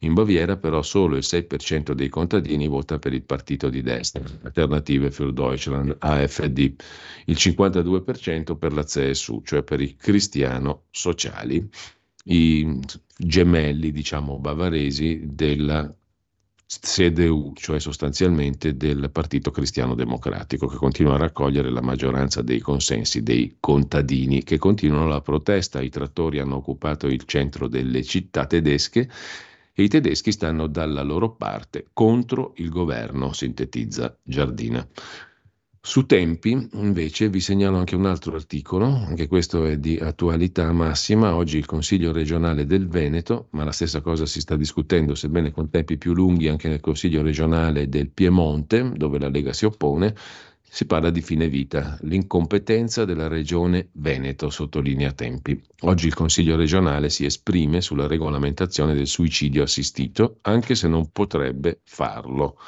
In 0.00 0.12
Baviera 0.12 0.58
però 0.58 0.82
solo 0.82 1.16
il 1.16 1.24
6% 1.24 1.92
dei 1.92 2.10
contadini 2.10 2.68
vota 2.68 2.98
per 2.98 3.14
il 3.14 3.22
partito 3.22 3.70
di 3.70 3.80
destra, 3.80 4.22
Alternative 4.42 5.10
für 5.10 5.32
Deutschland, 5.32 5.96
AfD, 5.98 6.74
il 7.24 7.36
52% 7.38 8.58
per 8.58 8.74
la 8.74 8.84
CSU, 8.84 9.40
cioè 9.44 9.62
per 9.62 9.80
i 9.80 9.96
cristiano 9.96 10.82
sociali, 10.90 11.66
i 12.24 12.78
gemelli, 13.16 13.92
diciamo, 13.92 14.38
bavaresi 14.38 15.22
della 15.24 15.90
CDU, 16.68 17.54
cioè 17.54 17.80
sostanzialmente 17.80 18.76
del 18.76 19.10
Partito 19.10 19.50
Cristiano 19.50 19.94
Democratico, 19.94 20.66
che 20.66 20.76
continua 20.76 21.14
a 21.14 21.18
raccogliere 21.18 21.70
la 21.70 21.80
maggioranza 21.80 22.42
dei 22.42 22.60
consensi 22.60 23.22
dei 23.22 23.56
contadini 23.58 24.42
che 24.42 24.58
continuano 24.58 25.06
la 25.06 25.22
protesta. 25.22 25.80
I 25.80 25.88
trattori 25.88 26.40
hanno 26.40 26.56
occupato 26.56 27.06
il 27.06 27.24
centro 27.24 27.68
delle 27.68 28.02
città 28.02 28.44
tedesche 28.44 29.08
e 29.72 29.82
i 29.82 29.88
tedeschi 29.88 30.30
stanno 30.30 30.66
dalla 30.66 31.02
loro 31.02 31.30
parte 31.36 31.86
contro 31.94 32.52
il 32.56 32.68
governo, 32.68 33.32
sintetizza 33.32 34.14
Giardina. 34.22 34.86
Su 35.88 36.04
Tempi, 36.04 36.68
invece, 36.72 37.30
vi 37.30 37.40
segnalo 37.40 37.78
anche 37.78 37.96
un 37.96 38.04
altro 38.04 38.34
articolo, 38.34 38.84
anche 38.84 39.26
questo 39.26 39.64
è 39.64 39.78
di 39.78 39.96
attualità 39.96 40.70
massima. 40.70 41.34
Oggi 41.34 41.56
il 41.56 41.64
Consiglio 41.64 42.12
regionale 42.12 42.66
del 42.66 42.86
Veneto, 42.88 43.46
ma 43.52 43.64
la 43.64 43.72
stessa 43.72 44.02
cosa 44.02 44.26
si 44.26 44.40
sta 44.40 44.54
discutendo, 44.54 45.14
sebbene 45.14 45.50
con 45.50 45.70
tempi 45.70 45.96
più 45.96 46.12
lunghi, 46.12 46.48
anche 46.48 46.68
nel 46.68 46.80
Consiglio 46.80 47.22
regionale 47.22 47.88
del 47.88 48.10
Piemonte, 48.10 48.92
dove 48.96 49.18
la 49.18 49.30
Lega 49.30 49.54
si 49.54 49.64
oppone, 49.64 50.14
si 50.60 50.84
parla 50.84 51.08
di 51.08 51.22
fine 51.22 51.48
vita, 51.48 51.96
l'incompetenza 52.02 53.06
della 53.06 53.26
regione 53.26 53.88
Veneto, 53.92 54.50
sottolinea 54.50 55.12
Tempi. 55.12 55.58
Oggi 55.84 56.08
il 56.08 56.14
Consiglio 56.14 56.56
regionale 56.56 57.08
si 57.08 57.24
esprime 57.24 57.80
sulla 57.80 58.06
regolamentazione 58.06 58.92
del 58.92 59.06
suicidio 59.06 59.62
assistito, 59.62 60.36
anche 60.42 60.74
se 60.74 60.86
non 60.86 61.08
potrebbe 61.10 61.80
farlo. 61.84 62.58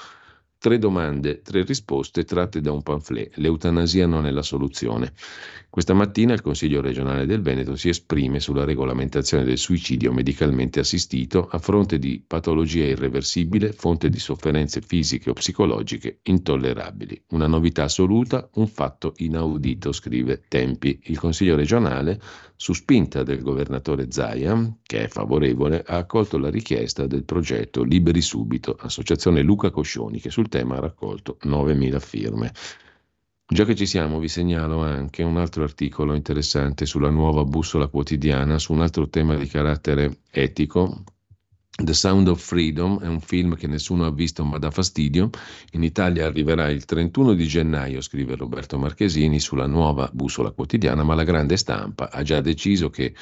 Tre 0.63 0.77
domande, 0.77 1.41
tre 1.41 1.65
risposte 1.65 2.25
tratte 2.25 2.61
da 2.61 2.71
un 2.71 2.83
pamphlet. 2.83 3.35
L'eutanasia 3.37 4.07
non 4.07 4.27
è 4.27 4.31
la 4.31 4.43
soluzione. 4.43 5.15
Questa 5.71 5.95
mattina 5.95 6.35
il 6.35 6.43
Consiglio 6.43 6.83
regionale 6.83 7.25
del 7.25 7.41
Veneto 7.41 7.77
si 7.77 7.89
esprime 7.89 8.41
sulla 8.41 8.65
regolamentazione 8.65 9.45
del 9.45 9.57
suicidio 9.57 10.13
medicalmente 10.13 10.79
assistito 10.79 11.49
a 11.51 11.59
fronte 11.59 11.99
di 11.99 12.23
patologia 12.27 12.85
irreversibile, 12.85 13.73
fonte 13.73 14.11
di 14.11 14.19
sofferenze 14.19 14.83
fisiche 14.83 15.31
o 15.31 15.33
psicologiche 15.33 16.19
intollerabili. 16.25 17.23
Una 17.29 17.47
novità 17.47 17.85
assoluta, 17.85 18.47
un 18.57 18.67
fatto 18.67 19.15
inaudito, 19.17 19.93
scrive 19.93 20.43
Tempi. 20.47 21.01
Il 21.05 21.19
Consiglio 21.19 21.57
regionale 21.57 22.21
su 22.61 22.75
spinta 22.75 23.23
del 23.23 23.41
governatore 23.41 24.11
Zaia, 24.11 24.77
che 24.83 25.05
è 25.05 25.09
favorevole, 25.09 25.83
ha 25.83 25.97
accolto 25.97 26.37
la 26.37 26.51
richiesta 26.51 27.07
del 27.07 27.25
progetto 27.25 27.83
Liberi 27.83 28.21
Subito, 28.21 28.77
associazione 28.79 29.41
Luca 29.41 29.71
Coscioni, 29.71 30.21
che 30.21 30.29
sul 30.29 30.51
tema 30.51 30.77
ha 30.77 30.81
raccolto 30.81 31.39
9.000 31.45 31.99
firme. 31.99 32.53
Già 33.47 33.65
che 33.65 33.75
ci 33.75 33.87
siamo, 33.87 34.19
vi 34.19 34.29
segnalo 34.29 34.83
anche 34.83 35.23
un 35.23 35.39
altro 35.39 35.63
articolo 35.63 36.15
interessante 36.15 36.85
sulla 36.85 37.09
nuova 37.09 37.45
bussola 37.47 37.87
quotidiana 37.87 38.59
su 38.59 38.75
un 38.75 38.83
altro 38.83 39.09
tema 39.09 39.37
di 39.37 39.47
carattere 39.47 40.19
etico 40.31 41.03
The 41.83 41.95
Sound 41.95 42.29
of 42.29 42.43
Freedom 42.43 43.01
è 43.01 43.07
un 43.07 43.21
film 43.21 43.57
che 43.57 43.67
nessuno 43.67 44.05
ha 44.05 44.13
visto 44.13 44.45
ma 44.45 44.59
dà 44.59 44.71
fastidio. 44.71 45.31
In 45.73 45.83
Italia 45.83 46.27
arriverà 46.27 46.69
il 46.69 46.85
31 46.85 47.33
di 47.33 47.47
gennaio, 47.47 48.03
scrive 48.03 48.37
Roberto 48.37 48.79
Marchesini, 48.79 49.41
sulla 49.41 49.67
nuova 49.67 50.11
bussola 50.13 50.51
quotidiana, 50.51 51.03
ma 51.05 51.15
la 51.15 51.25
grande 51.25 51.57
stampa 51.57 52.11
ha 52.11 52.23
già 52.23 52.43
deciso 52.43 52.91
che 52.91 53.15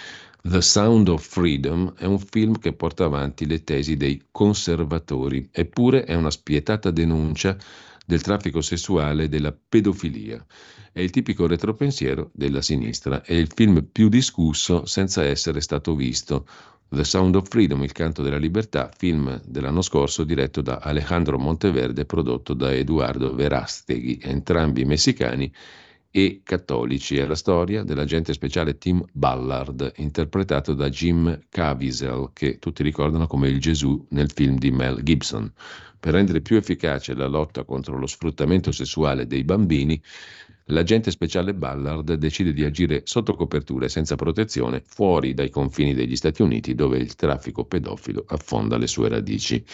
The 0.42 0.60
Sound 0.60 1.08
of 1.08 1.24
Freedom 1.24 1.94
è 1.96 2.04
un 2.04 2.18
film 2.18 2.58
che 2.58 2.72
porta 2.72 3.04
avanti 3.04 3.46
le 3.46 3.62
tesi 3.62 3.96
dei 3.96 4.24
conservatori, 4.30 5.48
eppure 5.52 6.04
è 6.04 6.14
una 6.14 6.30
spietata 6.30 6.90
denuncia 6.90 7.56
del 8.04 8.22
traffico 8.22 8.60
sessuale 8.60 9.24
e 9.24 9.28
della 9.28 9.52
pedofilia. 9.52 10.44
È 10.90 11.00
il 11.00 11.10
tipico 11.10 11.46
retropensiero 11.46 12.30
della 12.32 12.62
sinistra, 12.62 13.22
è 13.22 13.34
il 13.34 13.52
film 13.54 13.86
più 13.92 14.08
discusso 14.08 14.84
senza 14.84 15.22
essere 15.22 15.60
stato 15.60 15.94
visto 15.94 16.46
The 16.90 17.04
Sound 17.04 17.34
of 17.34 17.48
Freedom, 17.48 17.82
Il 17.82 17.92
canto 17.92 18.22
della 18.22 18.38
libertà, 18.38 18.90
film 18.96 19.42
dell'anno 19.44 19.82
scorso 19.82 20.24
diretto 20.24 20.62
da 20.62 20.78
Alejandro 20.78 21.38
Monteverde, 21.38 22.06
prodotto 22.06 22.54
da 22.54 22.72
Eduardo 22.72 23.34
Verasteghi, 23.34 24.18
entrambi 24.22 24.86
messicani 24.86 25.52
e 26.10 26.40
cattolici. 26.42 27.18
È 27.18 27.26
la 27.26 27.34
storia 27.34 27.82
dell'agente 27.82 28.32
speciale 28.32 28.78
Tim 28.78 29.04
Ballard, 29.12 29.92
interpretato 29.96 30.72
da 30.72 30.88
Jim 30.88 31.38
Caviezel, 31.50 32.30
che 32.32 32.58
tutti 32.58 32.82
ricordano 32.82 33.26
come 33.26 33.48
il 33.48 33.60
Gesù 33.60 34.06
nel 34.10 34.30
film 34.32 34.56
di 34.56 34.70
Mel 34.70 35.02
Gibson. 35.02 35.52
Per 36.00 36.14
rendere 36.14 36.40
più 36.40 36.56
efficace 36.56 37.12
la 37.12 37.26
lotta 37.26 37.64
contro 37.64 37.98
lo 37.98 38.06
sfruttamento 38.06 38.72
sessuale 38.72 39.26
dei 39.26 39.44
bambini, 39.44 40.00
l'agente 40.68 41.10
speciale 41.10 41.54
Ballard 41.54 42.14
decide 42.14 42.52
di 42.52 42.64
agire 42.64 43.02
sotto 43.04 43.34
copertura 43.34 43.86
e 43.86 43.88
senza 43.88 44.16
protezione 44.16 44.82
fuori 44.84 45.34
dai 45.34 45.50
confini 45.50 45.94
degli 45.94 46.16
Stati 46.16 46.42
Uniti 46.42 46.74
dove 46.74 46.98
il 46.98 47.14
traffico 47.14 47.64
pedofilo 47.64 48.24
affonda 48.26 48.76
le 48.76 48.86
sue 48.86 49.08
radici. 49.08 49.64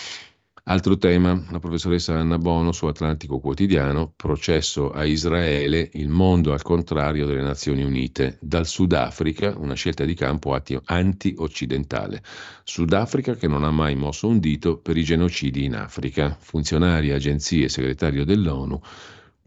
Altro 0.66 0.96
tema, 0.96 1.44
la 1.50 1.58
professoressa 1.58 2.18
Anna 2.18 2.38
Bono 2.38 2.72
su 2.72 2.86
Atlantico 2.86 3.38
Quotidiano, 3.38 4.14
processo 4.16 4.92
a 4.92 5.04
Israele, 5.04 5.90
il 5.92 6.08
mondo 6.08 6.54
al 6.54 6.62
contrario 6.62 7.26
delle 7.26 7.42
Nazioni 7.42 7.82
Unite. 7.82 8.38
Dal 8.40 8.66
Sudafrica, 8.66 9.54
una 9.58 9.74
scelta 9.74 10.06
di 10.06 10.14
campo 10.14 10.58
anti-occidentale. 10.86 12.22
Sudafrica 12.62 13.34
che 13.34 13.46
non 13.46 13.62
ha 13.62 13.70
mai 13.70 13.94
mosso 13.94 14.26
un 14.26 14.38
dito 14.38 14.78
per 14.78 14.96
i 14.96 15.04
genocidi 15.04 15.64
in 15.64 15.74
Africa. 15.74 16.34
Funzionari, 16.40 17.10
agenzie, 17.10 17.68
segretario 17.68 18.24
dell'ONU 18.24 18.80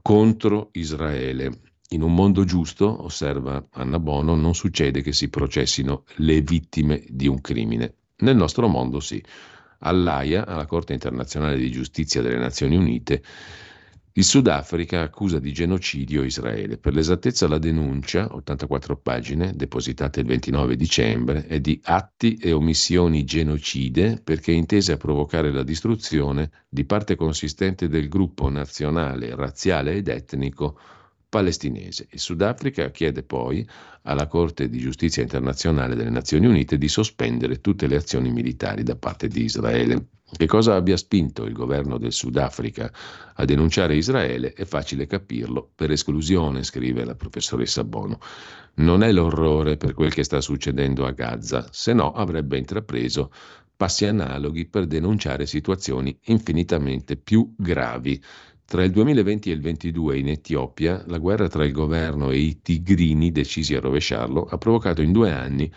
contro 0.08 0.70
Israele. 0.72 1.52
In 1.90 2.02
un 2.02 2.14
mondo 2.14 2.46
giusto, 2.46 3.04
osserva 3.04 3.68
Anna 3.72 4.00
Bono, 4.00 4.36
non 4.36 4.56
succede 4.56 5.02
che 5.02 5.12
si 5.12 5.28
processino 5.28 6.06
le 6.20 6.40
vittime 6.40 7.04
di 7.10 7.28
un 7.28 7.42
crimine. 7.42 7.96
Nel 8.20 8.38
nostro 8.38 8.70
mondo 8.70 9.02
sì 9.02 9.22
all'AIA, 9.80 10.46
alla 10.46 10.66
Corte 10.66 10.94
internazionale 10.94 11.58
di 11.58 11.70
giustizia 11.70 12.22
delle 12.22 12.38
Nazioni 12.38 12.78
Unite, 12.78 13.22
il 14.18 14.24
Sudafrica 14.24 15.02
accusa 15.02 15.38
di 15.38 15.54
genocidio 15.54 16.24
Israele. 16.24 16.80
Per 16.80 16.92
l'esattezza 16.92 17.48
la 17.48 17.60
denuncia, 17.60 18.34
84 18.34 18.98
pagine, 18.98 19.54
depositate 19.56 20.22
il 20.22 20.26
29 20.26 20.76
dicembre, 20.76 21.46
è 21.46 21.60
di 21.60 21.80
atti 21.84 22.36
e 22.38 22.52
omissioni 22.52 23.24
genocide 23.24 24.20
perché 24.24 24.52
intese 24.52 24.94
a 24.94 24.98
provocare 24.98 25.52
la 25.52 25.62
distruzione 25.62 26.50
di 26.68 26.84
parte 26.86 27.16
consistente 27.16 27.88
del 27.88 28.08
gruppo 28.10 28.50
nazionale, 28.50 29.36
razziale 29.36 29.94
ed 29.94 30.08
etnico 30.08 30.80
palestinese. 31.30 32.08
Il 32.10 32.20
Sudafrica 32.20 32.90
chiede 32.90 33.22
poi 33.22 33.68
alla 34.02 34.26
Corte 34.26 34.68
di 34.68 34.80
giustizia 34.80 35.22
internazionale 35.22 35.94
delle 35.94 36.10
Nazioni 36.10 36.48
Unite 36.48 36.80
di 36.80 36.88
sospendere 36.88 37.62
tutte 37.62 37.86
le 37.86 37.98
azioni 37.98 38.32
militari 38.32 38.82
da 38.82 38.96
parte 38.96 39.28
di 39.28 39.44
Israele. 39.44 40.08
Che 40.30 40.46
cosa 40.46 40.76
abbia 40.76 40.98
spinto 40.98 41.46
il 41.46 41.54
governo 41.54 41.98
del 41.98 42.12
Sudafrica 42.12 42.92
a 43.36 43.46
denunciare 43.46 43.96
Israele 43.96 44.52
è 44.52 44.66
facile 44.66 45.08
capirlo, 45.08 45.72
per 45.74 45.90
esclusione, 45.90 46.64
scrive 46.64 47.06
la 47.06 47.16
professoressa 47.16 47.86
Bono. 47.86 48.20
Non 48.76 49.04
è 49.04 49.12
l'orrore 49.14 49.78
per 49.78 49.94
quel 49.94 50.14
che 50.14 50.26
sta 50.26 50.42
succedendo 50.42 51.06
a 51.06 51.12
Gaza, 51.12 51.68
se 51.72 51.94
no 51.94 52.12
avrebbe 52.12 52.58
intrapreso 52.58 53.32
passi 53.78 54.06
analoghi 54.06 54.66
per 54.66 54.86
denunciare 54.86 55.46
situazioni 55.46 56.18
infinitamente 56.26 57.16
più 57.16 57.54
gravi 57.56 58.22
tra 58.66 58.84
il 58.84 58.92
2020 58.92 59.50
e 59.50 59.54
il 59.54 59.62
2022 59.62 60.18
in 60.18 60.28
Etiopia 60.28 61.04
la 61.08 61.20
guerra 61.20 61.48
tra 61.48 61.64
il 61.64 61.72
governo 61.72 62.32
e 62.32 62.38
i 62.40 62.62
tigrini 62.62 63.32
decisi 63.32 63.76
a 63.76 63.80
rovesciarlo 63.80 64.44
ha 64.44 64.58
provocato 64.58 65.02
in 65.02 65.14
due 65.14 65.32
anni 65.32 65.72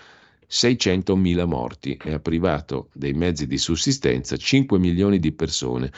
600.000 0.51 1.47
morti 1.47 1.97
e 2.03 2.13
ha 2.13 2.19
privato 2.19 2.89
dei 2.93 3.13
mezzi 3.13 3.47
di 3.47 3.59
sussistenza 3.59 4.37
5 4.37 4.79
milioni 4.79 5.19
di 5.19 5.33
persone 5.33 5.93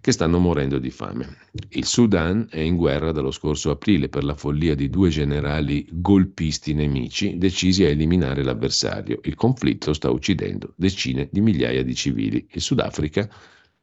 che 0.00 0.12
stanno 0.12 0.38
morendo 0.38 0.78
di 0.78 0.90
fame. 0.90 1.36
Il 1.70 1.84
Sudan 1.84 2.46
è 2.50 2.60
in 2.60 2.76
guerra 2.76 3.10
dallo 3.10 3.32
scorso 3.32 3.70
aprile 3.70 4.08
per 4.08 4.22
la 4.22 4.34
follia 4.34 4.74
di 4.74 4.88
due 4.88 5.08
generali 5.08 5.86
golpisti 5.90 6.72
nemici 6.72 7.36
decisi 7.36 7.84
a 7.84 7.88
eliminare 7.88 8.44
l'avversario. 8.44 9.18
Il 9.24 9.34
conflitto 9.34 9.92
sta 9.92 10.10
uccidendo 10.10 10.72
decine 10.76 11.28
di 11.30 11.40
migliaia 11.40 11.82
di 11.82 11.94
civili. 11.94 12.46
Il 12.52 12.60
Sudafrica 12.60 13.28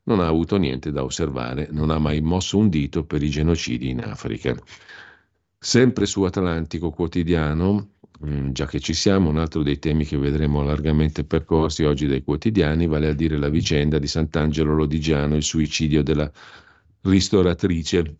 non 0.04 0.19
ha 0.19 0.28
avuto 0.28 0.58
niente 0.58 0.91
da 0.91 1.04
osservare, 1.04 1.67
non 1.71 1.89
ha 1.89 1.99
mai 1.99 2.21
mosso 2.21 2.58
un 2.58 2.69
dito 2.69 3.04
per 3.06 3.21
i 3.21 3.30
genocidi 3.30 3.89
in 3.89 3.99
Africa. 4.01 4.56
Sempre 5.58 6.06
su 6.06 6.21
Atlantico 6.23 6.91
Quotidiano, 6.91 7.94
mm, 8.23 8.51
già 8.51 8.65
che 8.65 8.80
ci 8.80 8.93
siamo, 8.93 9.30
un 9.30 9.38
altro 9.38 9.63
dei 9.63 9.80
temi 9.80 10.06
che 10.06 10.17
vedremo 10.17 10.62
largamente 10.62 11.23
percorsi 11.23 11.84
oggi 11.84 12.08
dai 12.08 12.23
quotidiani, 12.23 12.88
vale 12.88 13.08
a 13.08 13.13
dire 13.13 13.38
la 13.38 13.49
vicenda 13.49 13.97
di 13.99 14.08
Sant'Angelo 14.08 14.75
Lodigiano, 14.75 15.36
il 15.36 15.43
suicidio 15.43 16.04
della 16.04 16.32
ristoratrice 17.01 18.17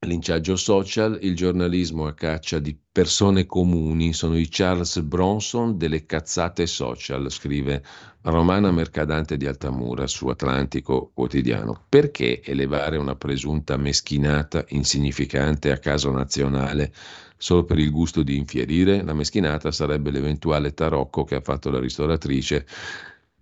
Linciaggio 0.00 0.56
social, 0.56 1.18
il 1.22 1.34
giornalismo 1.34 2.06
a 2.06 2.12
caccia 2.12 2.58
di 2.58 2.78
persone 2.92 3.46
comuni, 3.46 4.12
sono 4.12 4.38
i 4.38 4.46
Charles 4.48 5.00
Bronson 5.00 5.78
delle 5.78 6.04
cazzate 6.04 6.66
social, 6.66 7.30
scrive 7.30 7.82
Romana 8.20 8.70
Mercadante 8.70 9.38
di 9.38 9.46
Altamura 9.46 10.06
su 10.06 10.28
Atlantico 10.28 11.10
Quotidiano. 11.14 11.86
Perché 11.88 12.42
elevare 12.42 12.98
una 12.98 13.16
presunta 13.16 13.78
meschinata 13.78 14.64
insignificante 14.68 15.72
a 15.72 15.78
caso 15.78 16.10
nazionale 16.10 16.92
solo 17.36 17.64
per 17.64 17.78
il 17.78 17.90
gusto 17.90 18.22
di 18.22 18.36
infierire? 18.36 19.02
La 19.02 19.14
meschinata 19.14 19.70
sarebbe 19.70 20.10
l'eventuale 20.10 20.74
tarocco 20.74 21.24
che 21.24 21.36
ha 21.36 21.40
fatto 21.40 21.70
la 21.70 21.78
ristoratrice 21.78 22.66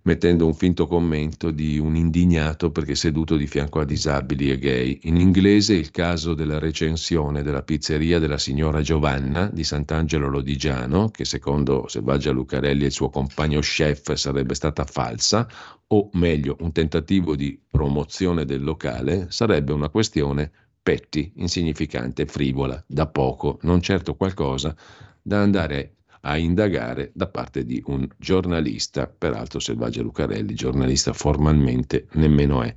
mettendo 0.05 0.45
un 0.45 0.53
finto 0.53 0.87
commento 0.87 1.51
di 1.51 1.77
un 1.79 1.95
indignato 1.95 2.71
perché 2.71 2.95
seduto 2.95 3.35
di 3.35 3.47
fianco 3.47 3.79
a 3.79 3.85
disabili 3.85 4.51
e 4.51 4.57
gay. 4.57 4.99
In 5.03 5.17
inglese 5.17 5.73
il 5.73 5.91
caso 5.91 6.33
della 6.33 6.59
recensione 6.59 7.41
della 7.41 7.63
pizzeria 7.63 8.19
della 8.19 8.37
signora 8.37 8.81
Giovanna 8.81 9.49
di 9.51 9.63
Sant'Angelo 9.63 10.29
Lodigiano, 10.29 11.09
che 11.09 11.25
secondo 11.25 11.87
Selvaggia 11.87 12.31
Lucarelli 12.31 12.83
e 12.83 12.87
il 12.87 12.91
suo 12.91 13.09
compagno 13.09 13.59
chef 13.61 14.13
sarebbe 14.13 14.53
stata 14.53 14.85
falsa, 14.85 15.47
o 15.87 16.09
meglio 16.13 16.55
un 16.59 16.71
tentativo 16.71 17.35
di 17.35 17.59
promozione 17.67 18.45
del 18.45 18.63
locale, 18.63 19.27
sarebbe 19.29 19.73
una 19.73 19.89
questione 19.89 20.51
petti, 20.85 21.31
insignificante, 21.37 22.27
frivola, 22.27 22.79
da 22.85 23.07
poco, 23.07 23.57
non 23.63 23.81
certo 23.81 24.13
qualcosa 24.13 24.75
da 25.19 25.41
andare 25.41 25.95
a 26.21 26.37
indagare 26.37 27.09
da 27.15 27.25
parte 27.25 27.65
di 27.65 27.81
un 27.87 28.07
giornalista, 28.17 29.07
peraltro 29.07 29.57
Selvaggia 29.57 30.03
Lucarelli, 30.03 30.53
giornalista 30.53 31.11
formalmente 31.11 32.05
nemmeno 32.11 32.61
è. 32.61 32.75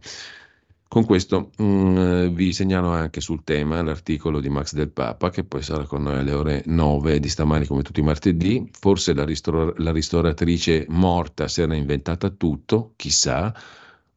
Con 0.88 1.04
questo 1.04 1.50
mh, 1.58 1.64
mm, 1.64 2.26
vi 2.34 2.50
segnalo 2.54 2.88
anche 2.88 3.20
sul 3.20 3.44
tema 3.44 3.82
l'articolo 3.82 4.40
di 4.40 4.48
Max 4.48 4.72
del 4.72 4.88
Papa, 4.88 5.28
che 5.28 5.44
poi 5.44 5.60
sarà 5.60 5.84
con 5.84 6.02
noi 6.02 6.16
alle 6.16 6.32
ore 6.32 6.62
9 6.64 7.20
di 7.20 7.28
stamani 7.28 7.66
come 7.66 7.82
tutti 7.82 8.00
i 8.00 8.04
martedì. 8.04 8.70
Forse 8.72 9.12
la, 9.12 9.26
ristor- 9.26 9.78
la 9.80 9.92
ristoratrice 9.92 10.86
morta 10.88 11.46
si 11.46 11.60
era 11.60 11.74
inventata 11.74 12.30
tutto, 12.30 12.94
chissà. 12.96 13.54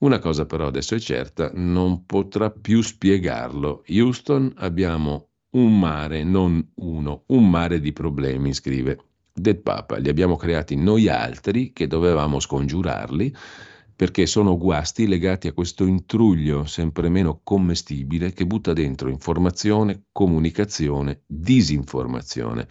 Una 0.02 0.18
cosa 0.18 0.48
però 0.48 0.66
adesso 0.66 0.96
è 0.96 1.00
certa, 1.00 1.52
non 1.54 2.06
potrà 2.06 2.50
più 2.50 2.82
spiegarlo. 2.82 3.84
Houston 3.88 4.52
abbiamo 4.58 5.30
un 5.52 5.78
mare, 5.78 6.24
non 6.24 6.72
uno, 6.76 7.24
un 7.28 7.48
mare 7.48 7.80
di 7.80 7.94
problemi, 7.94 8.52
scrive 8.52 8.98
del 9.32 9.62
Papa. 9.62 9.98
Li 9.98 10.10
abbiamo 10.10 10.38
creati 10.38 10.76
noi 10.76 11.08
altri 11.08 11.72
che 11.72 11.86
dovevamo 11.86 12.40
scongiurarli 12.40 13.36
perché 13.96 14.26
sono 14.26 14.58
guasti 14.58 15.08
legati 15.08 15.48
a 15.48 15.54
questo 15.54 15.86
intruglio 15.86 16.66
sempre 16.66 17.08
meno 17.08 17.42
commestibile 17.44 18.34
che 18.34 18.48
butta 18.48 18.74
dentro 18.74 19.08
informazione, 19.08 20.06
comunicazione, 20.12 21.22
disinformazione. 21.28 22.68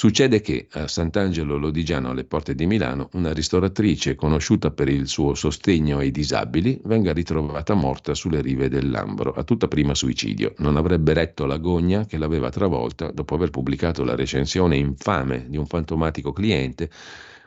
Succede 0.00 0.40
che 0.40 0.66
a 0.70 0.88
Sant'Angelo 0.88 1.58
Lodigiano, 1.58 2.08
alle 2.08 2.24
porte 2.24 2.54
di 2.54 2.64
Milano, 2.64 3.10
una 3.12 3.34
ristoratrice 3.34 4.14
conosciuta 4.14 4.70
per 4.70 4.88
il 4.88 5.06
suo 5.06 5.34
sostegno 5.34 5.98
ai 5.98 6.10
disabili 6.10 6.80
venga 6.84 7.12
ritrovata 7.12 7.74
morta 7.74 8.14
sulle 8.14 8.40
rive 8.40 8.70
del 8.70 8.88
Lambro, 8.88 9.34
a 9.34 9.44
tutta 9.44 9.68
prima 9.68 9.94
suicidio. 9.94 10.54
Non 10.56 10.78
avrebbe 10.78 11.12
retto 11.12 11.44
l'agonia 11.44 12.06
che 12.06 12.16
l'aveva 12.16 12.48
travolta 12.48 13.10
dopo 13.10 13.34
aver 13.34 13.50
pubblicato 13.50 14.02
la 14.02 14.14
recensione 14.14 14.78
infame 14.78 15.44
di 15.50 15.58
un 15.58 15.66
fantomatico 15.66 16.32
cliente 16.32 16.88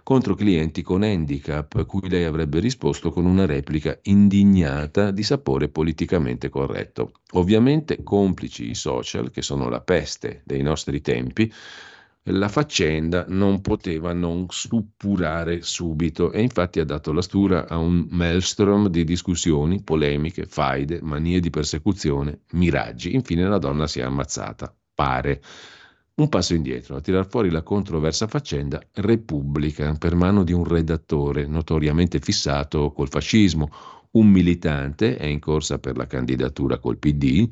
contro 0.04 0.36
clienti 0.36 0.84
con 0.84 1.02
handicap, 1.02 1.84
cui 1.88 2.08
lei 2.08 2.26
avrebbe 2.26 2.60
risposto 2.60 3.10
con 3.10 3.26
una 3.26 3.48
replica 3.48 3.98
indignata 4.04 5.10
di 5.10 5.24
sapore 5.24 5.70
politicamente 5.70 6.50
corretto. 6.50 7.14
Ovviamente 7.32 8.04
complici 8.04 8.70
i 8.70 8.76
social, 8.76 9.32
che 9.32 9.42
sono 9.42 9.70
la 9.70 9.82
peste 9.82 10.44
dei 10.46 10.62
nostri 10.62 11.02
tempi, 11.02 11.52
la 12.28 12.48
faccenda 12.48 13.26
non 13.28 13.60
poteva 13.60 14.14
non 14.14 14.46
suppurare 14.50 15.62
subito 15.62 16.32
e 16.32 16.42
infatti 16.42 16.80
ha 16.80 16.86
dato 16.86 17.12
la 17.12 17.22
stura 17.22 17.68
a 17.68 17.78
un 17.78 18.08
maelstrom 18.12 18.88
di 18.88 19.04
discussioni, 19.04 19.84
polemiche, 19.84 20.46
faide, 20.46 21.02
manie 21.02 21.42
di 21.42 21.50
persecuzione, 21.50 22.42
miraggi. 22.52 23.14
Infine 23.14 23.48
la 23.48 23.58
donna 23.58 23.88
si 23.88 24.00
è 24.00 24.04
ammazzata, 24.04 24.74
pare. 24.94 25.42
Un 26.16 26.30
passo 26.30 26.54
indietro, 26.54 26.96
a 26.96 27.02
tirar 27.02 27.28
fuori 27.28 27.50
la 27.50 27.64
controversa 27.64 28.28
faccenda 28.28 28.80
Repubblica 28.94 29.94
per 29.96 30.16
mano 30.16 30.44
di 30.44 30.54
un 30.54 30.64
redattore 30.64 31.48
notoriamente 31.48 32.20
fissato 32.20 32.92
col 32.92 33.10
fascismo, 33.10 33.70
un 34.12 34.28
militante, 34.30 35.18
è 35.18 35.26
in 35.26 35.40
corsa 35.40 35.80
per 35.80 35.98
la 35.98 36.06
candidatura 36.06 36.78
col 36.78 37.00
PD, 37.00 37.48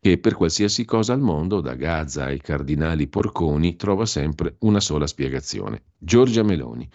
che 0.00 0.16
per 0.16 0.34
qualsiasi 0.34 0.86
cosa 0.86 1.12
al 1.12 1.20
mondo, 1.20 1.60
da 1.60 1.74
Gaza 1.74 2.24
ai 2.24 2.40
cardinali 2.40 3.06
porconi, 3.06 3.76
trova 3.76 4.06
sempre 4.06 4.56
una 4.60 4.80
sola 4.80 5.06
spiegazione. 5.06 5.82
Giorgia 5.98 6.42
Meloni. 6.42 6.88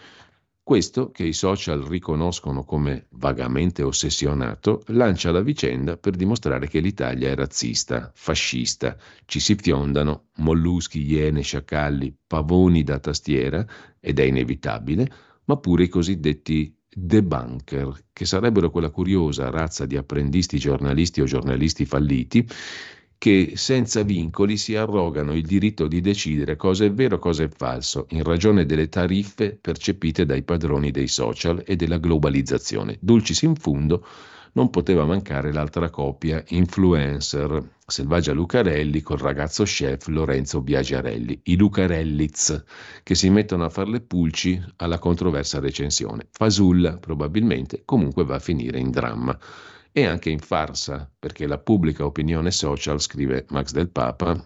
Questo, 0.60 1.12
che 1.12 1.22
i 1.22 1.32
social 1.32 1.82
riconoscono 1.82 2.64
come 2.64 3.06
vagamente 3.10 3.84
ossessionato, 3.84 4.82
lancia 4.86 5.30
la 5.30 5.40
vicenda 5.40 5.96
per 5.96 6.16
dimostrare 6.16 6.66
che 6.66 6.80
l'Italia 6.80 7.30
è 7.30 7.36
razzista, 7.36 8.10
fascista, 8.12 8.96
ci 9.24 9.38
si 9.38 9.54
fiondano 9.54 10.30
molluschi, 10.38 11.08
iene, 11.08 11.42
sciacalli, 11.42 12.12
pavoni 12.26 12.82
da 12.82 12.98
tastiera, 12.98 13.64
ed 14.00 14.18
è 14.18 14.24
inevitabile, 14.24 15.08
ma 15.44 15.56
pure 15.58 15.84
i 15.84 15.88
cosiddetti 15.88 16.76
debunker, 16.88 18.06
che 18.12 18.24
sarebbero 18.24 18.70
quella 18.70 18.90
curiosa 18.90 19.50
razza 19.50 19.86
di 19.86 19.96
apprendisti 19.96 20.58
giornalisti 20.58 21.20
o 21.20 21.26
giornalisti 21.26 21.84
falliti 21.84 22.44
che 23.18 23.52
senza 23.54 24.02
vincoli 24.02 24.56
si 24.56 24.76
arrogano 24.76 25.34
il 25.34 25.46
diritto 25.46 25.86
di 25.86 26.00
decidere 26.00 26.56
cosa 26.56 26.84
è 26.84 26.92
vero 26.92 27.16
e 27.16 27.18
cosa 27.18 27.44
è 27.44 27.48
falso, 27.48 28.06
in 28.10 28.22
ragione 28.22 28.66
delle 28.66 28.88
tariffe 28.88 29.56
percepite 29.60 30.26
dai 30.26 30.42
padroni 30.42 30.90
dei 30.90 31.08
social 31.08 31.62
e 31.66 31.76
della 31.76 31.98
globalizzazione. 31.98 32.98
Dulcis 33.00 33.42
in 33.42 33.54
fundo 33.54 34.06
non 34.52 34.70
poteva 34.70 35.04
mancare 35.04 35.52
l'altra 35.52 35.90
coppia 35.90 36.42
influencer, 36.48 37.74
Selvaggia 37.86 38.32
Lucarelli 38.32 39.02
col 39.02 39.18
ragazzo 39.18 39.64
chef 39.64 40.06
Lorenzo 40.08 40.62
Biagiarelli, 40.62 41.40
i 41.44 41.56
Lucarelliz, 41.56 42.64
che 43.02 43.14
si 43.14 43.28
mettono 43.28 43.64
a 43.64 43.68
fare 43.68 43.90
le 43.90 44.00
pulci 44.00 44.60
alla 44.76 44.98
controversa 44.98 45.60
recensione. 45.60 46.26
Fasulla, 46.30 46.96
probabilmente, 46.96 47.82
comunque 47.84 48.24
va 48.24 48.36
a 48.36 48.40
finire 48.40 48.78
in 48.78 48.90
dramma 48.90 49.38
e 49.98 50.04
anche 50.04 50.28
in 50.28 50.40
farsa, 50.40 51.10
perché 51.18 51.46
la 51.46 51.56
pubblica 51.56 52.04
opinione 52.04 52.50
social, 52.50 53.00
scrive 53.00 53.46
Max 53.48 53.72
del 53.72 53.88
Papa, 53.88 54.38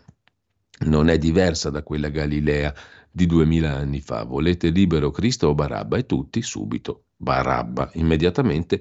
non 0.85 1.09
è 1.09 1.19
diversa 1.19 1.71
da 1.71 1.83
quella 1.83 2.09
Galilea 2.09 2.73
di 3.11 3.27
duemila 3.27 3.75
anni 3.75 4.01
fa. 4.01 4.23
Volete 4.23 4.69
libero 4.69 5.11
Cristo 5.11 5.49
o 5.49 5.55
Barabba? 5.57 5.97
E 5.97 6.07
tutti 6.07 6.41
subito 6.41 7.07
Barabba. 7.17 7.91
Immediatamente 7.95 8.81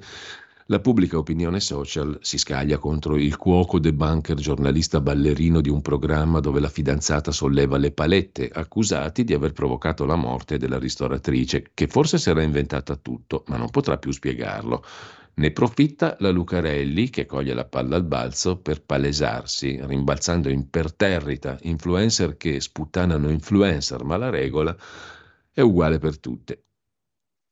la 0.67 0.79
pubblica 0.79 1.17
opinione 1.17 1.59
social 1.59 2.19
si 2.21 2.37
scaglia 2.37 2.77
contro 2.77 3.17
il 3.17 3.35
cuoco 3.37 3.79
debunker 3.79 4.35
giornalista 4.35 5.01
ballerino 5.01 5.61
di 5.61 5.69
un 5.69 5.81
programma 5.81 6.39
dove 6.39 6.59
la 6.59 6.69
fidanzata 6.69 7.31
solleva 7.31 7.77
le 7.77 7.89
palette, 7.89 8.47
accusati 8.47 9.23
di 9.23 9.33
aver 9.33 9.53
provocato 9.53 10.05
la 10.05 10.15
morte 10.15 10.59
della 10.59 10.77
ristoratrice, 10.77 11.71
che 11.73 11.87
forse 11.87 12.19
si 12.19 12.29
era 12.29 12.43
inventata 12.43 12.95
tutto, 12.95 13.43
ma 13.47 13.57
non 13.57 13.71
potrà 13.71 13.97
più 13.97 14.11
spiegarlo. 14.11 14.83
Ne 15.39 15.51
profitta 15.51 16.17
la 16.19 16.31
Lucarelli 16.31 17.09
che 17.09 17.25
coglie 17.25 17.53
la 17.53 17.63
palla 17.63 17.95
al 17.95 18.03
balzo 18.03 18.57
per 18.57 18.83
palesarsi, 18.83 19.79
rimbalzando 19.81 20.49
imperterrita 20.49 21.57
influencer 21.61 22.35
che 22.35 22.59
sputtanano 22.59 23.29
influencer, 23.29 24.03
ma 24.03 24.17
la 24.17 24.29
regola 24.29 24.75
è 25.53 25.61
uguale 25.61 25.97
per 25.97 26.19
tutte. 26.19 26.65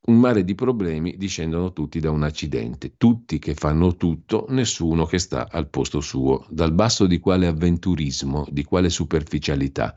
Un 0.07 0.19
mare 0.19 0.43
di 0.43 0.53
problemi 0.53 1.15
discendono 1.15 1.71
tutti 1.71 2.01
da 2.01 2.11
un 2.11 2.23
accidente, 2.23 2.95
tutti 2.97 3.39
che 3.39 3.53
fanno 3.53 3.95
tutto, 3.95 4.47
nessuno 4.49 5.05
che 5.05 5.17
sta 5.17 5.47
al 5.49 5.69
posto 5.69 6.01
suo, 6.01 6.45
dal 6.49 6.73
basso 6.73 7.07
di 7.07 7.19
quale 7.19 7.47
avventurismo, 7.47 8.45
di 8.49 8.65
quale 8.65 8.89
superficialità. 8.89 9.95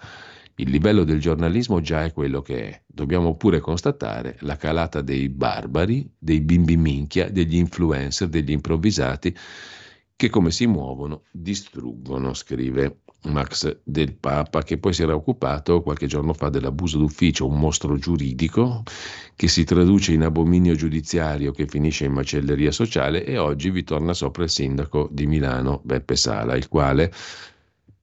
Il 0.61 0.68
livello 0.68 1.05
del 1.05 1.20
giornalismo 1.20 1.81
già 1.81 2.05
è 2.05 2.12
quello 2.12 2.42
che 2.42 2.68
è. 2.68 2.83
Dobbiamo 2.87 3.35
pure 3.35 3.61
constatare 3.61 4.37
la 4.40 4.57
calata 4.57 5.01
dei 5.01 5.31
barbari, 5.31 6.07
dei 6.18 6.42
bimbi 6.42 6.77
minchia, 6.77 7.31
degli 7.31 7.57
influencer, 7.57 8.29
degli 8.29 8.51
improvvisati 8.51 9.35
che 10.14 10.29
come 10.29 10.51
si 10.51 10.66
muovono 10.66 11.23
distruggono, 11.31 12.35
scrive 12.35 12.99
Max 13.23 13.81
del 13.83 14.14
Papa, 14.16 14.62
che 14.62 14.77
poi 14.77 14.92
si 14.92 15.03
era 15.03 15.14
occupato 15.14 15.81
qualche 15.81 16.07
giorno 16.07 16.35
fa 16.35 16.51
dell'abuso 16.51 16.99
d'ufficio, 16.99 17.46
un 17.46 17.59
mostro 17.59 17.96
giuridico 17.96 18.83
che 19.35 19.49
si 19.49 19.64
traduce 19.64 20.12
in 20.12 20.25
abominio 20.25 20.75
giudiziario 20.75 21.53
che 21.53 21.66
finisce 21.66 22.05
in 22.05 22.12
macelleria 22.12 22.70
sociale 22.70 23.25
e 23.25 23.38
oggi 23.38 23.70
vi 23.70 23.83
torna 23.83 24.12
sopra 24.12 24.42
il 24.42 24.51
sindaco 24.51 25.09
di 25.11 25.27
Milano, 25.27 25.81
Beppe 25.85 26.16
Sala, 26.16 26.55
il 26.55 26.68
quale 26.68 27.11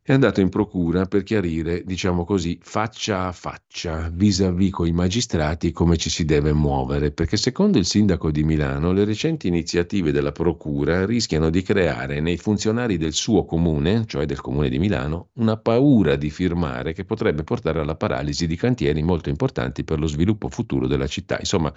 è 0.08 0.14
andato 0.14 0.40
in 0.40 0.48
procura 0.48 1.06
per 1.06 1.24
chiarire, 1.24 1.84
diciamo 1.84 2.24
così, 2.24 2.58
faccia 2.62 3.28
a 3.28 3.34
faccia, 3.34 4.10
vis-à-vis 4.10 4.72
con 4.72 4.88
i 4.88 4.94
magistrati, 4.94 5.74
come 5.74 5.98
ci 5.98 6.10
si 6.10 6.24
deve 6.24 6.54
muovere, 6.54 7.12
perché 7.12 7.36
secondo 7.36 7.78
il 7.78 7.86
sindaco 7.86 8.32
di 8.32 8.46
Milano 8.46 8.94
le 8.94 9.04
recenti 9.04 9.50
iniziative 9.50 10.14
della 10.14 10.32
procura 10.32 11.06
rischiano 11.06 11.50
di 11.50 11.62
creare 11.62 12.22
nei 12.22 12.38
funzionari 12.38 12.96
del 12.96 13.12
suo 13.12 13.44
comune, 13.44 14.06
cioè 14.08 14.26
del 14.26 14.40
comune 14.40 14.70
di 14.70 14.80
Milano, 14.80 15.32
una 15.34 15.58
paura 15.58 16.16
di 16.16 16.30
firmare 16.30 16.94
che 16.94 17.04
potrebbe 17.04 17.44
portare 17.44 17.82
alla 17.82 17.96
paralisi 17.96 18.48
di 18.48 18.56
cantieri 18.56 19.04
molto 19.04 19.28
importanti 19.28 19.84
per 19.84 20.00
lo 20.00 20.08
sviluppo 20.08 20.48
futuro 20.48 20.88
della 20.88 21.08
città. 21.08 21.36
Insomma, 21.38 21.74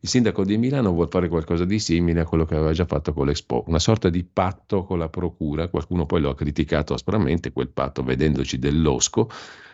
il 0.00 0.08
sindaco 0.08 0.44
di 0.44 0.56
Milano 0.58 0.92
vuole 0.92 1.10
fare 1.10 1.28
qualcosa 1.28 1.64
di 1.64 1.80
simile 1.80 2.20
a 2.20 2.24
quello 2.24 2.44
che 2.44 2.54
aveva 2.54 2.72
già 2.72 2.84
fatto 2.84 3.12
con 3.12 3.26
l'Expo, 3.26 3.64
una 3.66 3.80
sorta 3.80 4.08
di 4.08 4.22
patto 4.22 4.84
con 4.84 4.98
la 4.98 5.08
procura, 5.08 5.68
qualcuno 5.68 6.06
poi 6.06 6.20
lo 6.20 6.30
ha 6.30 6.36
criticato 6.36 6.94
aspramente, 6.94 7.52
quel 7.52 7.68
patto 7.68 8.04
vedendoci 8.04 8.60
dell'osco, 8.60 9.28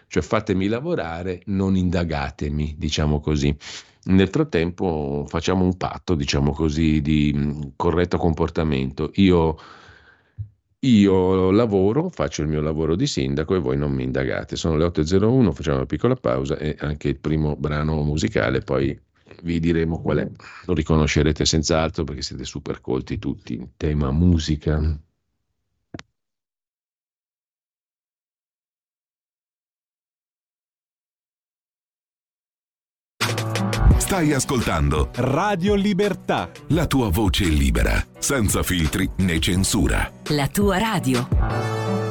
cioè 0.06 0.22
fatemi 0.22 0.68
lavorare, 0.68 1.42
non 1.46 1.76
indagatemi, 1.76 2.76
diciamo 2.78 3.20
così. 3.20 3.54
Nel 4.04 4.28
frattempo 4.28 5.24
facciamo 5.28 5.64
un 5.64 5.76
patto, 5.76 6.14
diciamo 6.14 6.52
così, 6.52 7.02
di 7.02 7.72
corretto 7.76 8.16
comportamento. 8.16 9.10
Io, 9.16 9.56
io 10.80 11.50
lavoro, 11.50 12.08
faccio 12.10 12.42
il 12.42 12.48
mio 12.48 12.60
lavoro 12.60 12.96
di 12.96 13.06
sindaco 13.06 13.54
e 13.54 13.58
voi 13.58 13.76
non 13.76 13.92
mi 13.92 14.04
indagate. 14.04 14.56
Sono 14.56 14.76
le 14.76 14.84
8.01, 14.86 15.52
facciamo 15.52 15.76
una 15.76 15.86
piccola 15.86 16.16
pausa 16.16 16.56
e 16.58 16.76
anche 16.78 17.08
il 17.08 17.18
primo 17.18 17.56
brano 17.56 18.02
musicale, 18.02 18.60
poi 18.60 18.98
vi 19.42 19.60
diremo 19.60 20.00
qual 20.00 20.18
è. 20.18 20.30
Lo 20.66 20.74
riconoscerete 20.74 21.44
senz'altro 21.44 22.04
perché 22.04 22.22
siete 22.22 22.44
super 22.44 22.80
colti 22.80 23.18
tutti 23.18 23.54
in 23.54 23.70
tema 23.76 24.10
musica. 24.10 24.98
Stai 33.96 34.32
ascoltando 34.32 35.10
Radio 35.14 35.74
Libertà. 35.74 36.50
La 36.68 36.86
tua 36.86 37.08
voce 37.08 37.46
libera, 37.46 38.04
senza 38.18 38.62
filtri 38.62 39.10
né 39.18 39.40
censura. 39.40 40.08
La 40.28 40.46
tua 40.46 40.78
radio. 40.78 42.03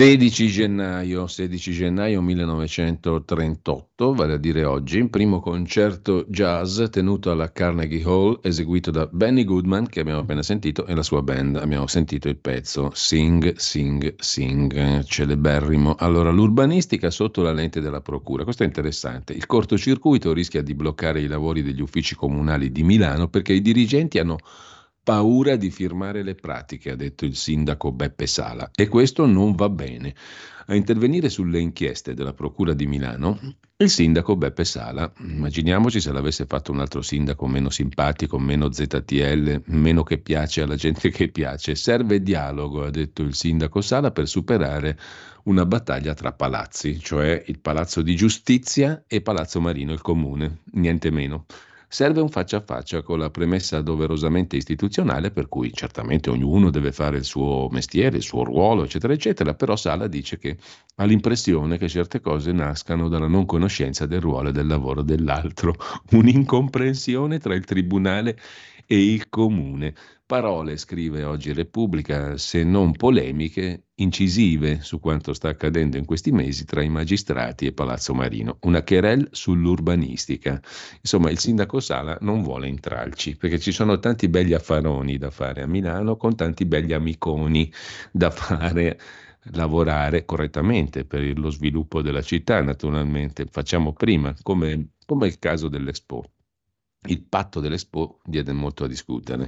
16 0.00 0.46
gennaio, 0.48 1.26
16 1.26 1.72
gennaio 1.72 2.22
1938, 2.22 4.14
vale 4.14 4.32
a 4.32 4.36
dire 4.38 4.64
oggi, 4.64 5.06
primo 5.08 5.40
concerto 5.40 6.24
jazz 6.26 6.84
tenuto 6.90 7.30
alla 7.30 7.52
Carnegie 7.52 8.02
Hall, 8.04 8.38
eseguito 8.42 8.90
da 8.90 9.06
Benny 9.12 9.44
Goodman, 9.44 9.86
che 9.86 10.00
abbiamo 10.00 10.20
appena 10.20 10.42
sentito, 10.42 10.86
e 10.86 10.94
la 10.94 11.02
sua 11.02 11.20
band. 11.20 11.56
Abbiamo 11.56 11.86
sentito 11.86 12.30
il 12.30 12.38
pezzo 12.38 12.90
Sing, 12.94 13.56
Sing, 13.56 14.14
Sing, 14.16 15.04
celeberrimo. 15.04 15.96
Allora, 15.98 16.30
l'urbanistica 16.30 17.10
sotto 17.10 17.42
la 17.42 17.52
lente 17.52 17.82
della 17.82 18.00
procura. 18.00 18.44
Questo 18.44 18.62
è 18.62 18.66
interessante. 18.66 19.34
Il 19.34 19.44
cortocircuito 19.44 20.32
rischia 20.32 20.62
di 20.62 20.74
bloccare 20.74 21.20
i 21.20 21.26
lavori 21.26 21.62
degli 21.62 21.82
uffici 21.82 22.14
comunali 22.14 22.72
di 22.72 22.84
Milano 22.84 23.28
perché 23.28 23.52
i 23.52 23.60
dirigenti 23.60 24.18
hanno 24.18 24.38
paura 25.10 25.56
di 25.56 25.72
firmare 25.72 26.22
le 26.22 26.36
pratiche, 26.36 26.92
ha 26.92 26.94
detto 26.94 27.24
il 27.24 27.34
sindaco 27.34 27.90
Beppe 27.90 28.28
Sala, 28.28 28.70
e 28.72 28.86
questo 28.86 29.26
non 29.26 29.56
va 29.56 29.68
bene. 29.68 30.14
A 30.66 30.76
intervenire 30.76 31.28
sulle 31.28 31.58
inchieste 31.58 32.14
della 32.14 32.32
Procura 32.32 32.74
di 32.74 32.86
Milano, 32.86 33.36
il 33.78 33.90
sindaco 33.90 34.36
Beppe 34.36 34.64
Sala, 34.64 35.12
immaginiamoci 35.18 36.00
se 36.00 36.12
l'avesse 36.12 36.46
fatto 36.46 36.70
un 36.70 36.78
altro 36.78 37.02
sindaco 37.02 37.48
meno 37.48 37.70
simpatico, 37.70 38.38
meno 38.38 38.70
ZTL, 38.70 39.62
meno 39.64 40.04
che 40.04 40.18
piace 40.18 40.62
alla 40.62 40.76
gente 40.76 41.10
che 41.10 41.26
piace, 41.26 41.74
serve 41.74 42.22
dialogo, 42.22 42.84
ha 42.84 42.90
detto 42.90 43.22
il 43.22 43.34
sindaco 43.34 43.80
Sala, 43.80 44.12
per 44.12 44.28
superare 44.28 44.96
una 45.46 45.66
battaglia 45.66 46.14
tra 46.14 46.30
palazzi, 46.30 47.00
cioè 47.00 47.42
il 47.48 47.58
Palazzo 47.58 48.00
di 48.00 48.14
Giustizia 48.14 49.02
e 49.08 49.22
Palazzo 49.22 49.60
Marino, 49.60 49.92
il 49.92 50.02
comune, 50.02 50.58
niente 50.74 51.10
meno. 51.10 51.46
Serve 51.92 52.20
un 52.20 52.28
faccia 52.28 52.58
a 52.58 52.62
faccia 52.64 53.02
con 53.02 53.18
la 53.18 53.30
premessa 53.30 53.80
doverosamente 53.80 54.54
istituzionale 54.54 55.32
per 55.32 55.48
cui 55.48 55.72
certamente 55.72 56.30
ognuno 56.30 56.70
deve 56.70 56.92
fare 56.92 57.16
il 57.16 57.24
suo 57.24 57.66
mestiere, 57.72 58.18
il 58.18 58.22
suo 58.22 58.44
ruolo, 58.44 58.84
eccetera, 58.84 59.12
eccetera, 59.12 59.54
però 59.54 59.74
Sala 59.74 60.06
dice 60.06 60.38
che 60.38 60.56
ha 60.94 61.04
l'impressione 61.04 61.78
che 61.78 61.88
certe 61.88 62.20
cose 62.20 62.52
nascano 62.52 63.08
dalla 63.08 63.26
non 63.26 63.44
conoscenza 63.44 64.06
del 64.06 64.20
ruolo 64.20 64.50
e 64.50 64.52
del 64.52 64.68
lavoro 64.68 65.02
dell'altro, 65.02 65.74
un'incomprensione 66.12 67.40
tra 67.40 67.56
il 67.56 67.64
tribunale 67.64 68.38
e 68.86 69.12
il 69.12 69.28
comune. 69.28 69.92
Parole, 70.30 70.76
scrive 70.76 71.24
oggi 71.24 71.52
Repubblica, 71.52 72.38
se 72.38 72.62
non 72.62 72.92
polemiche, 72.92 73.86
incisive 73.96 74.78
su 74.80 75.00
quanto 75.00 75.32
sta 75.32 75.48
accadendo 75.48 75.96
in 75.96 76.04
questi 76.04 76.30
mesi 76.30 76.64
tra 76.64 76.84
i 76.84 76.88
magistrati 76.88 77.66
e 77.66 77.72
Palazzo 77.72 78.14
Marino. 78.14 78.58
Una 78.60 78.84
querel 78.84 79.26
sull'urbanistica. 79.32 80.62
Insomma, 81.00 81.30
il 81.30 81.38
sindaco 81.40 81.80
Sala 81.80 82.16
non 82.20 82.42
vuole 82.42 82.68
intralci, 82.68 83.36
perché 83.36 83.58
ci 83.58 83.72
sono 83.72 83.98
tanti 83.98 84.28
belli 84.28 84.52
affaroni 84.52 85.18
da 85.18 85.32
fare 85.32 85.62
a 85.62 85.66
Milano, 85.66 86.16
con 86.16 86.36
tanti 86.36 86.64
belli 86.64 86.92
amiconi 86.92 87.68
da 88.12 88.30
fare 88.30 89.00
lavorare 89.54 90.24
correttamente 90.24 91.04
per 91.04 91.36
lo 91.36 91.50
sviluppo 91.50 92.02
della 92.02 92.22
città, 92.22 92.62
naturalmente. 92.62 93.46
Facciamo 93.50 93.92
prima, 93.94 94.32
come, 94.42 94.90
come 95.04 95.26
il 95.26 95.40
caso 95.40 95.66
dell'Expo. 95.66 96.24
Il 97.06 97.22
patto 97.22 97.60
dell'Expo 97.60 98.20
diede 98.24 98.52
molto 98.52 98.84
a 98.84 98.86
discutere. 98.86 99.46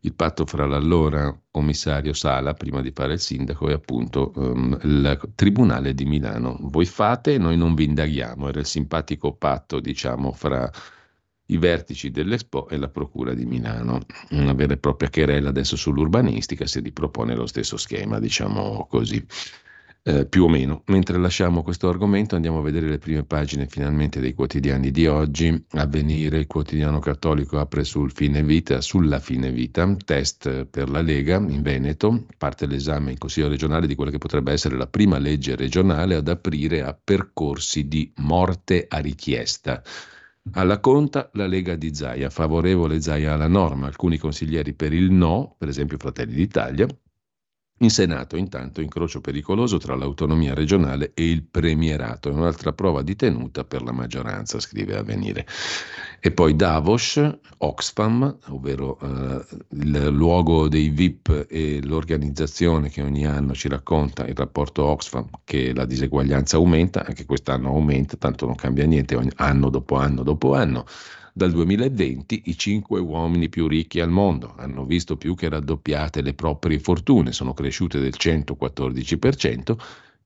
Il 0.00 0.14
patto 0.14 0.46
fra 0.46 0.66
l'allora 0.66 1.38
commissario 1.50 2.14
Sala, 2.14 2.54
prima 2.54 2.80
di 2.80 2.92
fare 2.92 3.12
il 3.12 3.20
sindaco, 3.20 3.68
e 3.68 3.74
appunto 3.74 4.32
um, 4.36 4.78
il 4.82 5.32
Tribunale 5.34 5.92
di 5.92 6.06
Milano. 6.06 6.56
Voi 6.60 6.86
fate 6.86 7.34
e 7.34 7.38
noi 7.38 7.58
non 7.58 7.74
vi 7.74 7.84
indaghiamo. 7.84 8.48
Era 8.48 8.60
il 8.60 8.66
simpatico 8.66 9.34
patto, 9.34 9.80
diciamo, 9.80 10.32
fra 10.32 10.70
i 11.50 11.58
vertici 11.58 12.10
dell'Expo 12.10 12.68
e 12.68 12.78
la 12.78 12.88
Procura 12.88 13.34
di 13.34 13.44
Milano. 13.44 14.00
Una 14.30 14.54
vera 14.54 14.72
e 14.72 14.78
propria 14.78 15.10
querela 15.10 15.50
adesso 15.50 15.76
sull'urbanistica 15.76 16.66
si 16.66 16.80
ripropone 16.80 17.34
lo 17.34 17.46
stesso 17.46 17.76
schema, 17.76 18.18
diciamo 18.18 18.86
così 18.88 19.22
eh, 20.08 20.24
più 20.24 20.44
o 20.44 20.48
meno. 20.48 20.82
Mentre 20.86 21.18
lasciamo 21.18 21.62
questo 21.62 21.88
argomento 21.88 22.34
andiamo 22.34 22.60
a 22.60 22.62
vedere 22.62 22.88
le 22.88 22.96
prime 22.96 23.24
pagine 23.24 23.66
finalmente 23.66 24.20
dei 24.20 24.32
quotidiani 24.32 24.90
di 24.90 25.06
oggi. 25.06 25.66
Avvenire, 25.72 26.38
il 26.38 26.46
quotidiano 26.46 26.98
cattolico 26.98 27.58
apre 27.58 27.84
sul 27.84 28.10
fine 28.10 28.42
vita, 28.42 28.80
sulla 28.80 29.18
fine 29.18 29.52
vita, 29.52 29.94
test 30.02 30.64
per 30.64 30.88
la 30.88 31.02
Lega 31.02 31.36
in 31.36 31.60
Veneto, 31.60 32.24
parte 32.38 32.64
l'esame 32.66 33.10
in 33.10 33.18
Consiglio 33.18 33.48
regionale 33.48 33.86
di 33.86 33.94
quella 33.94 34.10
che 34.10 34.16
potrebbe 34.16 34.52
essere 34.52 34.76
la 34.78 34.86
prima 34.86 35.18
legge 35.18 35.56
regionale 35.56 36.14
ad 36.14 36.28
aprire 36.28 36.82
a 36.82 36.98
percorsi 36.98 37.86
di 37.86 38.10
morte 38.16 38.86
a 38.88 38.98
richiesta. 39.00 39.82
Alla 40.52 40.80
conta 40.80 41.28
la 41.34 41.46
Lega 41.46 41.76
di 41.76 41.94
Zaia, 41.94 42.30
favorevole 42.30 43.02
Zaia 43.02 43.34
alla 43.34 43.48
norma, 43.48 43.86
alcuni 43.86 44.16
consiglieri 44.16 44.72
per 44.72 44.94
il 44.94 45.10
no, 45.10 45.54
per 45.58 45.68
esempio 45.68 45.98
Fratelli 45.98 46.34
d'Italia, 46.34 46.86
in 47.78 47.90
Senato, 47.90 48.36
intanto, 48.36 48.80
incrocio 48.80 49.20
pericoloso 49.20 49.78
tra 49.78 49.94
l'autonomia 49.94 50.52
regionale 50.52 51.12
e 51.14 51.30
il 51.30 51.44
premierato, 51.44 52.28
è 52.28 52.32
un'altra 52.32 52.72
prova 52.72 53.02
di 53.02 53.14
tenuta 53.14 53.64
per 53.64 53.82
la 53.82 53.92
maggioranza, 53.92 54.58
scrive 54.58 54.96
Avvenire. 54.96 55.46
E 56.20 56.32
poi 56.32 56.56
Davos, 56.56 57.22
Oxfam, 57.58 58.38
ovvero 58.48 58.98
eh, 59.00 59.44
il 59.70 60.08
luogo 60.08 60.68
dei 60.68 60.88
VIP 60.88 61.46
e 61.48 61.80
l'organizzazione 61.84 62.88
che 62.88 63.02
ogni 63.02 63.24
anno 63.24 63.54
ci 63.54 63.68
racconta 63.68 64.26
il 64.26 64.34
rapporto 64.34 64.84
Oxfam 64.84 65.28
che 65.44 65.72
la 65.72 65.84
diseguaglianza 65.84 66.56
aumenta, 66.56 67.06
anche 67.06 67.24
quest'anno 67.26 67.68
aumenta, 67.68 68.16
tanto 68.16 68.46
non 68.46 68.56
cambia 68.56 68.86
niente, 68.86 69.16
anno 69.36 69.70
dopo 69.70 69.94
anno 69.96 70.24
dopo 70.24 70.54
anno. 70.54 70.84
Dal 71.38 71.52
2020 71.52 72.42
i 72.46 72.58
cinque 72.58 72.98
uomini 72.98 73.48
più 73.48 73.68
ricchi 73.68 74.00
al 74.00 74.10
mondo 74.10 74.54
hanno 74.56 74.84
visto 74.84 75.16
più 75.16 75.36
che 75.36 75.48
raddoppiate 75.48 76.20
le 76.20 76.34
proprie 76.34 76.80
fortune, 76.80 77.30
sono 77.30 77.54
cresciute 77.54 78.00
del 78.00 78.14
114%, 78.18 79.76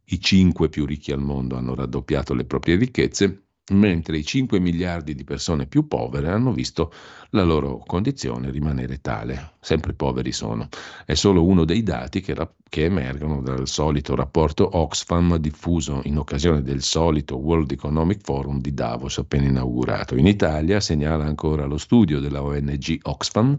i 0.04 0.18
cinque 0.18 0.70
più 0.70 0.86
ricchi 0.86 1.12
al 1.12 1.20
mondo 1.20 1.56
hanno 1.56 1.74
raddoppiato 1.74 2.32
le 2.32 2.46
proprie 2.46 2.76
ricchezze 2.76 3.42
mentre 3.70 4.18
i 4.18 4.24
5 4.24 4.58
miliardi 4.58 5.14
di 5.14 5.22
persone 5.22 5.66
più 5.66 5.86
povere 5.86 6.28
hanno 6.28 6.52
visto 6.52 6.92
la 7.30 7.44
loro 7.44 7.82
condizione 7.86 8.50
rimanere 8.50 9.00
tale. 9.00 9.52
Sempre 9.60 9.92
poveri 9.92 10.32
sono. 10.32 10.68
È 11.06 11.14
solo 11.14 11.44
uno 11.44 11.64
dei 11.64 11.82
dati 11.82 12.20
che, 12.20 12.34
che 12.68 12.84
emergono 12.84 13.40
dal 13.40 13.68
solito 13.68 14.16
rapporto 14.16 14.68
Oxfam 14.76 15.36
diffuso 15.36 16.00
in 16.04 16.18
occasione 16.18 16.62
del 16.62 16.82
solito 16.82 17.36
World 17.36 17.70
Economic 17.70 18.20
Forum 18.22 18.60
di 18.60 18.74
Davos 18.74 19.18
appena 19.18 19.46
inaugurato. 19.46 20.16
In 20.16 20.26
Italia, 20.26 20.80
segnala 20.80 21.24
ancora 21.24 21.64
lo 21.64 21.78
studio 21.78 22.18
della 22.18 22.42
ONG 22.42 22.98
Oxfam, 23.02 23.56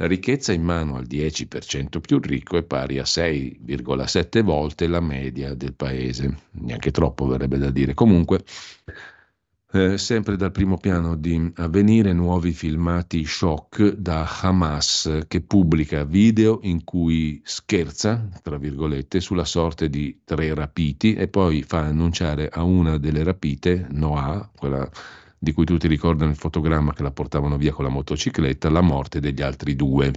la 0.00 0.06
ricchezza 0.06 0.52
in 0.52 0.62
mano 0.62 0.96
al 0.96 1.06
10% 1.08 1.98
più 2.00 2.20
ricco 2.20 2.56
è 2.56 2.62
pari 2.62 3.00
a 3.00 3.02
6,7 3.02 4.42
volte 4.42 4.86
la 4.86 5.00
media 5.00 5.54
del 5.54 5.74
paese. 5.74 6.36
Neanche 6.52 6.92
troppo 6.92 7.26
verrebbe 7.26 7.58
da 7.58 7.70
dire. 7.70 7.94
Comunque, 7.94 8.44
eh, 9.72 9.98
sempre 9.98 10.36
dal 10.36 10.50
primo 10.50 10.78
piano 10.78 11.14
di 11.14 11.52
avvenire 11.56 12.12
nuovi 12.14 12.52
filmati 12.52 13.24
shock 13.24 13.92
da 13.92 14.26
Hamas 14.40 15.24
che 15.28 15.42
pubblica 15.42 16.04
video 16.04 16.60
in 16.62 16.84
cui 16.84 17.40
scherza, 17.44 18.28
tra 18.42 18.56
virgolette, 18.56 19.20
sulla 19.20 19.44
sorte 19.44 19.90
di 19.90 20.22
tre 20.24 20.54
rapiti 20.54 21.14
e 21.14 21.28
poi 21.28 21.62
fa 21.62 21.80
annunciare 21.80 22.48
a 22.48 22.62
una 22.62 22.96
delle 22.96 23.22
rapite, 23.22 23.86
Noah, 23.90 24.50
quella 24.56 24.88
di 25.38 25.52
cui 25.52 25.64
tutti 25.64 25.86
ricordano 25.86 26.30
il 26.30 26.36
fotogramma 26.36 26.92
che 26.94 27.02
la 27.02 27.12
portavano 27.12 27.56
via 27.58 27.72
con 27.72 27.84
la 27.84 27.90
motocicletta, 27.90 28.70
la 28.70 28.80
morte 28.80 29.20
degli 29.20 29.42
altri 29.42 29.76
due. 29.76 30.12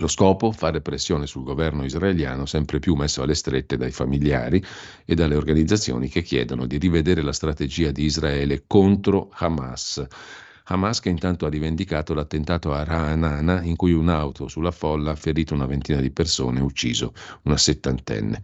Lo 0.00 0.06
scopo? 0.06 0.52
Fare 0.52 0.80
pressione 0.80 1.26
sul 1.26 1.42
governo 1.42 1.84
israeliano, 1.84 2.46
sempre 2.46 2.78
più 2.78 2.94
messo 2.94 3.22
alle 3.22 3.34
strette 3.34 3.76
dai 3.76 3.90
familiari 3.90 4.62
e 5.04 5.14
dalle 5.14 5.34
organizzazioni 5.34 6.08
che 6.08 6.22
chiedono 6.22 6.66
di 6.66 6.78
rivedere 6.78 7.20
la 7.20 7.32
strategia 7.32 7.90
di 7.90 8.04
Israele 8.04 8.62
contro 8.66 9.28
Hamas. 9.32 10.06
Hamas 10.70 11.00
che 11.00 11.08
intanto 11.08 11.46
ha 11.46 11.48
rivendicato 11.48 12.14
l'attentato 12.14 12.72
a 12.72 12.84
Ra'anana 12.84 13.62
in 13.62 13.74
cui 13.74 13.92
un'auto 13.92 14.46
sulla 14.46 14.70
folla 14.70 15.12
ha 15.12 15.16
ferito 15.16 15.54
una 15.54 15.66
ventina 15.66 16.00
di 16.00 16.10
persone 16.10 16.60
e 16.60 16.62
ucciso 16.62 17.12
una 17.42 17.56
settantenne. 17.56 18.40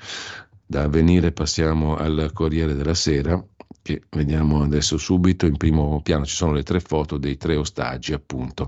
Da 0.66 0.82
avvenire 0.82 1.30
passiamo 1.30 1.96
al 1.96 2.30
Corriere 2.32 2.74
della 2.74 2.94
Sera 2.94 3.40
che 3.85 4.05
vediamo 4.09 4.62
adesso 4.62 4.97
subito. 4.97 5.45
In 5.45 5.59
primo 5.59 6.01
piano 6.01 6.24
ci 6.24 6.35
sono 6.35 6.53
le 6.53 6.62
tre 6.62 6.80
foto 6.80 7.18
dei 7.18 7.37
tre 7.37 7.55
ostaggi, 7.57 8.14
appunto. 8.14 8.66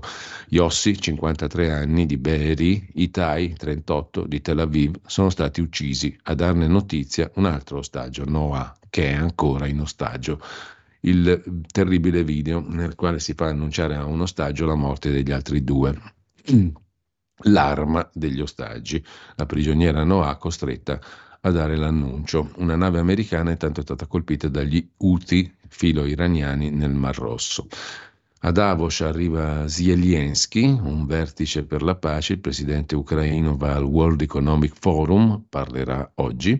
Yossi, 0.49 1.01
53 1.01 1.71
anni, 1.71 2.05
di 2.05 2.17
Be'eri, 2.17 2.87
Itai, 2.93 3.55
38, 3.55 4.27
di 4.27 4.41
Tel 4.41 4.59
Aviv, 4.59 4.99
sono 5.07 5.31
stati 5.31 5.59
uccisi. 5.59 6.15
A 6.25 6.35
darne 6.35 6.67
notizia 6.67 7.31
un 7.33 7.45
altro 7.45 7.79
ostaggio, 7.79 8.25
Noah, 8.25 8.77
che 8.91 9.09
è 9.09 9.13
ancora 9.13 9.65
in 9.65 9.79
ostaggio. 9.79 10.39
Il 10.99 11.63
terribile 11.71 12.23
video 12.23 12.63
nel 12.67 12.93
quale 12.93 13.19
si 13.19 13.33
fa 13.33 13.47
annunciare 13.47 13.95
a 13.95 14.05
un 14.05 14.21
ostaggio 14.21 14.67
la 14.67 14.75
morte 14.75 15.09
degli 15.09 15.31
altri 15.31 15.63
due. 15.63 15.99
L'arma 17.41 18.07
degli 18.13 18.39
ostaggi. 18.39 19.03
La 19.35 19.47
prigioniera 19.47 20.03
Noah 20.03 20.37
costretta 20.37 20.99
a 21.47 21.51
dare 21.51 21.75
l'annuncio. 21.75 22.51
Una 22.57 22.75
nave 22.75 22.99
americana 22.99 23.51
è 23.51 23.57
stata 23.57 24.05
colpita 24.05 24.47
dagli 24.47 24.85
Houthi 24.97 25.51
filo-iraniani 25.67 26.69
nel 26.69 26.93
Mar 26.93 27.17
Rosso. 27.17 27.67
A 28.41 28.51
Davos 28.51 29.01
arriva 29.01 29.67
Zelensky, 29.67 30.65
un 30.65 31.05
vertice 31.07 31.63
per 31.63 31.81
la 31.81 31.95
pace, 31.95 32.33
il 32.33 32.39
presidente 32.39 32.95
ucraino 32.95 33.57
va 33.57 33.73
al 33.73 33.83
World 33.83 34.21
Economic 34.21 34.73
Forum, 34.79 35.45
parlerà 35.49 36.11
oggi 36.15 36.59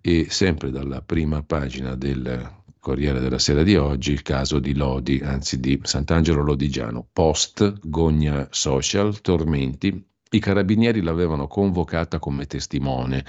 e 0.00 0.26
sempre 0.28 0.70
dalla 0.70 1.00
prima 1.00 1.42
pagina 1.42 1.94
del 1.94 2.60
Corriere 2.80 3.20
della 3.20 3.38
Sera 3.38 3.62
di 3.62 3.76
oggi, 3.76 4.10
il 4.10 4.22
caso 4.22 4.58
di 4.58 4.74
Lodi, 4.74 5.20
anzi 5.22 5.60
di 5.60 5.78
Sant'Angelo 5.80 6.42
Lodigiano, 6.42 7.06
post, 7.12 7.78
gogna 7.84 8.48
social, 8.50 9.20
tormenti. 9.20 10.04
I 10.30 10.38
carabinieri 10.40 11.02
l'avevano 11.02 11.46
convocata 11.46 12.18
come 12.18 12.46
testimone. 12.46 13.24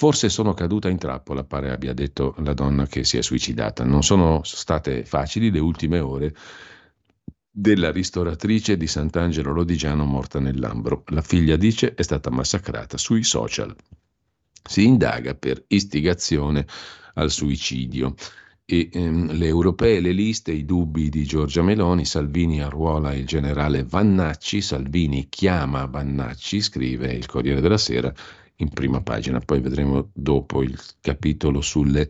Forse 0.00 0.30
sono 0.30 0.54
caduta 0.54 0.88
in 0.88 0.96
trappola, 0.96 1.44
pare 1.44 1.70
abbia 1.70 1.92
detto 1.92 2.34
la 2.38 2.54
donna 2.54 2.86
che 2.86 3.04
si 3.04 3.18
è 3.18 3.22
suicidata. 3.22 3.84
Non 3.84 4.02
sono 4.02 4.40
state 4.44 5.04
facili 5.04 5.50
le 5.50 5.58
ultime 5.58 5.98
ore 5.98 6.34
della 7.50 7.92
ristoratrice 7.92 8.78
di 8.78 8.86
Sant'Angelo 8.86 9.52
Lodigiano 9.52 10.06
morta 10.06 10.40
nell'Ambro. 10.40 11.04
La 11.08 11.20
figlia 11.20 11.56
dice 11.56 11.92
è 11.92 12.00
stata 12.00 12.30
massacrata 12.30 12.96
sui 12.96 13.22
social. 13.22 13.76
Si 14.66 14.86
indaga 14.86 15.34
per 15.34 15.62
istigazione 15.66 16.64
al 17.16 17.30
suicidio 17.30 18.14
e 18.64 18.88
ehm, 18.90 19.32
le 19.36 19.46
europee, 19.48 20.00
le 20.00 20.12
liste, 20.12 20.50
i 20.50 20.64
dubbi 20.64 21.10
di 21.10 21.24
Giorgia 21.24 21.60
Meloni, 21.60 22.06
Salvini 22.06 22.62
arruola 22.62 23.12
il 23.12 23.26
generale 23.26 23.84
Vannacci, 23.84 24.62
Salvini 24.62 25.28
chiama 25.28 25.84
Vannacci, 25.84 26.62
scrive 26.62 27.12
il 27.12 27.26
Corriere 27.26 27.60
della 27.60 27.76
Sera 27.76 28.10
in 28.62 28.70
prima 28.70 29.00
pagina, 29.00 29.40
poi 29.40 29.60
vedremo 29.60 30.10
dopo 30.12 30.62
il 30.62 30.78
capitolo 31.00 31.60
sulle 31.60 32.08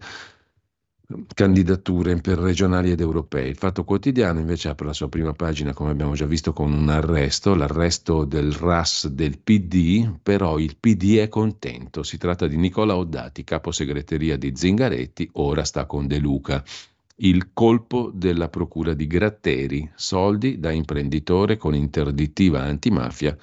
candidature 1.34 2.16
per 2.16 2.38
regionali 2.38 2.90
ed 2.90 3.00
europei. 3.00 3.48
Il 3.48 3.56
Fatto 3.56 3.84
Quotidiano 3.84 4.38
invece 4.38 4.68
apre 4.68 4.86
la 4.86 4.92
sua 4.92 5.08
prima 5.08 5.32
pagina, 5.32 5.72
come 5.72 5.90
abbiamo 5.90 6.14
già 6.14 6.26
visto, 6.26 6.52
con 6.52 6.72
un 6.72 6.88
arresto, 6.88 7.54
l'arresto 7.54 8.24
del 8.24 8.52
RAS 8.52 9.08
del 9.08 9.38
PD, 9.38 10.18
però 10.22 10.58
il 10.58 10.76
PD 10.78 11.16
è 11.16 11.28
contento. 11.28 12.02
Si 12.02 12.16
tratta 12.18 12.46
di 12.46 12.56
Nicola 12.56 12.96
Oddati, 12.96 13.44
capo 13.44 13.72
segreteria 13.72 14.36
di 14.36 14.52
Zingaretti, 14.54 15.30
ora 15.34 15.64
sta 15.64 15.86
con 15.86 16.06
De 16.06 16.18
Luca. 16.18 16.62
Il 17.22 17.50
colpo 17.52 18.10
della 18.14 18.48
procura 18.48 18.94
di 18.94 19.06
Gratteri, 19.06 19.90
soldi 19.94 20.58
da 20.58 20.70
imprenditore 20.70 21.58
con 21.58 21.74
interdittiva 21.74 22.62
antimafia 22.62 23.36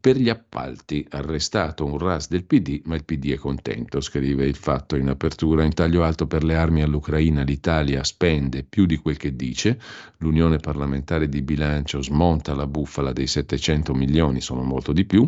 per 0.00 0.16
gli 0.16 0.30
appalti, 0.30 1.06
arrestato 1.10 1.84
un 1.84 1.98
RAS 1.98 2.28
del 2.28 2.44
PD, 2.44 2.80
ma 2.84 2.94
il 2.94 3.04
PD 3.04 3.32
è 3.32 3.36
contento, 3.36 4.00
scrive 4.00 4.46
il 4.46 4.56
fatto 4.56 4.96
in 4.96 5.08
apertura. 5.08 5.62
In 5.62 5.74
taglio 5.74 6.02
alto 6.02 6.26
per 6.26 6.42
le 6.42 6.54
armi 6.54 6.80
all'Ucraina 6.80 7.42
l'Italia 7.42 8.02
spende 8.02 8.62
più 8.62 8.86
di 8.86 8.96
quel 8.96 9.18
che 9.18 9.36
dice, 9.36 9.78
l'Unione 10.18 10.56
parlamentare 10.56 11.28
di 11.28 11.42
bilancio 11.42 12.00
smonta 12.02 12.54
la 12.54 12.66
bufala 12.66 13.12
dei 13.12 13.26
700 13.26 13.92
milioni, 13.92 14.40
sono 14.40 14.62
molto 14.62 14.92
di 14.92 15.04
più. 15.04 15.26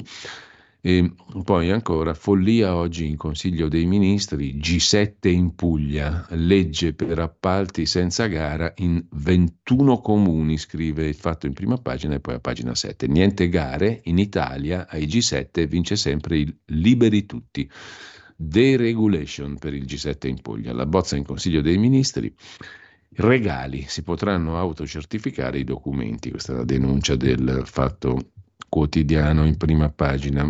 E 0.85 1.14
poi 1.45 1.70
ancora, 1.70 2.12
follia 2.12 2.74
oggi 2.74 3.07
in 3.07 3.16
Consiglio 3.16 3.68
dei 3.68 3.87
Ministri, 3.87 4.57
G7 4.57 5.28
in 5.28 5.55
Puglia, 5.55 6.26
legge 6.30 6.93
per 6.93 7.20
appalti 7.20 7.87
senza 7.87 8.26
gara 8.26 8.72
in 8.78 9.01
21 9.12 10.01
comuni, 10.01 10.59
scrive 10.59 11.07
il 11.07 11.14
fatto 11.14 11.47
in 11.47 11.53
prima 11.53 11.76
pagina 11.76 12.16
e 12.16 12.20
poi 12.20 12.35
a 12.35 12.41
pagina 12.41 12.74
7. 12.74 13.07
Niente 13.07 13.49
gare, 13.49 14.01
in 14.07 14.18
Italia 14.18 14.89
ai 14.89 15.07
G7 15.07 15.68
vince 15.68 15.95
sempre 15.95 16.39
il 16.39 16.59
Liberi 16.64 17.26
Tutti. 17.26 17.70
Deregulation 18.35 19.59
per 19.59 19.74
il 19.74 19.85
G7 19.85 20.26
in 20.26 20.41
Puglia, 20.41 20.72
la 20.72 20.87
bozza 20.87 21.14
in 21.14 21.24
Consiglio 21.24 21.61
dei 21.61 21.78
Ministri. 21.78 22.35
Regali, 23.14 23.85
si 23.87 24.03
potranno 24.03 24.59
autocertificare 24.59 25.61
i 25.61 25.64
documenti, 25.64 26.30
questa 26.30 26.55
è 26.55 26.57
la 26.57 26.64
denuncia 26.64 27.14
del 27.14 27.62
fatto 27.66 28.33
quotidiano 28.73 29.45
in 29.45 29.59
prima 29.59 29.91
pagina 29.91 30.49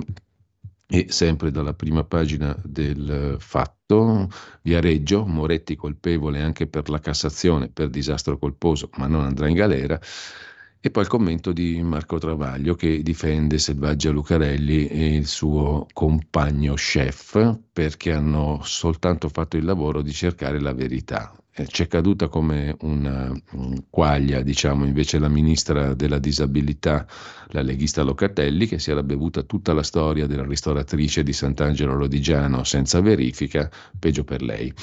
e 0.86 1.06
sempre 1.08 1.50
dalla 1.50 1.74
prima 1.74 2.04
pagina 2.04 2.56
del 2.62 3.34
fatto, 3.40 4.28
Viareggio, 4.62 5.26
Moretti 5.26 5.74
colpevole 5.74 6.40
anche 6.40 6.68
per 6.68 6.88
la 6.88 7.00
Cassazione 7.00 7.68
per 7.68 7.88
disastro 7.88 8.38
colposo, 8.38 8.90
ma 8.98 9.08
non 9.08 9.24
andrà 9.24 9.48
in 9.48 9.56
galera. 9.56 10.00
E 10.84 10.90
poi 10.90 11.04
il 11.04 11.08
commento 11.08 11.52
di 11.52 11.80
Marco 11.80 12.18
Travaglio 12.18 12.74
che 12.74 13.04
difende 13.04 13.58
Selvaggia 13.58 14.10
Lucarelli 14.10 14.88
e 14.88 15.14
il 15.14 15.28
suo 15.28 15.86
compagno 15.92 16.74
chef 16.74 17.60
perché 17.72 18.10
hanno 18.10 18.58
soltanto 18.64 19.28
fatto 19.28 19.56
il 19.56 19.64
lavoro 19.64 20.02
di 20.02 20.10
cercare 20.10 20.60
la 20.60 20.72
verità. 20.74 21.32
Eh, 21.54 21.66
c'è 21.66 21.86
caduta 21.86 22.26
come 22.26 22.74
una 22.80 23.32
un 23.52 23.84
quaglia, 23.90 24.42
diciamo, 24.42 24.84
invece 24.84 25.20
la 25.20 25.28
ministra 25.28 25.94
della 25.94 26.18
disabilità, 26.18 27.06
la 27.50 27.62
leghista 27.62 28.02
Locatelli, 28.02 28.66
che 28.66 28.80
si 28.80 28.90
era 28.90 29.04
bevuta 29.04 29.42
tutta 29.42 29.72
la 29.72 29.84
storia 29.84 30.26
della 30.26 30.44
ristoratrice 30.44 31.22
di 31.22 31.32
Sant'Angelo 31.32 31.94
Lodigiano 31.94 32.64
senza 32.64 33.00
verifica, 33.00 33.70
peggio 33.96 34.24
per 34.24 34.42
lei. 34.42 34.74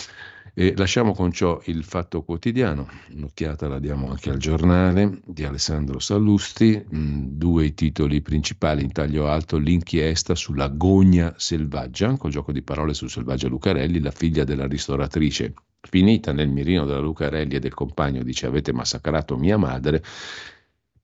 E 0.54 0.74
lasciamo 0.76 1.14
con 1.14 1.32
ciò 1.32 1.62
il 1.66 1.84
fatto 1.84 2.24
quotidiano, 2.24 2.88
un'occhiata 3.14 3.68
la 3.68 3.80
diamo 3.80 4.10
anche 4.10 4.30
al 4.30 4.38
giornale 4.38 5.22
di 5.26 5.44
Alessandro 5.44 6.00
Sallusti, 6.00 6.84
mm, 6.94 7.28
due 7.32 7.74
titoli 7.74 8.22
principali 8.22 8.84
in 8.84 8.92
taglio 8.92 9.28
alto, 9.28 9.58
l'inchiesta 9.58 10.36
sulla 10.36 10.68
gogna 10.68 11.34
selvaggia, 11.38 12.16
col 12.18 12.32
gioco 12.32 12.52
di 12.52 12.62
parole 12.62 12.94
su 12.94 13.08
Selvaggia 13.08 13.48
Lucarelli, 13.48 14.00
la 14.00 14.12
figlia 14.12 14.44
della 14.44 14.68
ristoratrice. 14.68 15.54
Finita 15.82 16.34
nel 16.34 16.50
mirino 16.50 16.86
della 16.86 17.00
Lucarelli 17.00 17.56
e 17.56 17.60
del 17.60 17.74
compagno, 17.74 18.22
dice 18.24 18.46
avete 18.46 18.74
massacrato 18.74 19.38
mia 19.38 19.58
madre, 19.58 20.04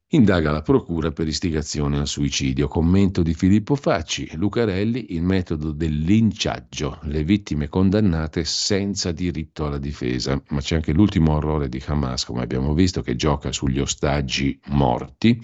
indaga 0.09 0.51
la 0.51 0.61
procura 0.61 1.11
per 1.11 1.27
istigazione 1.27 1.97
al 1.97 2.07
suicidio. 2.07 2.67
Commento 2.67 3.21
di 3.23 3.33
Filippo 3.33 3.75
Facci, 3.75 4.29
Lucarelli, 4.35 5.13
il 5.13 5.23
metodo 5.23 5.71
del 5.71 5.97
linciaggio, 5.99 6.99
le 7.03 7.23
vittime 7.23 7.67
condannate 7.67 8.45
senza 8.45 9.11
diritto 9.11 9.65
alla 9.65 9.79
difesa. 9.79 10.41
Ma 10.49 10.59
c'è 10.61 10.75
anche 10.75 10.93
l'ultimo 10.93 11.33
orrore 11.33 11.69
di 11.69 11.81
Hamas, 11.85 12.25
come 12.25 12.43
abbiamo 12.43 12.73
visto, 12.73 13.01
che 13.01 13.15
gioca 13.15 13.51
sugli 13.51 13.79
ostaggi 13.79 14.59
morti 14.67 15.41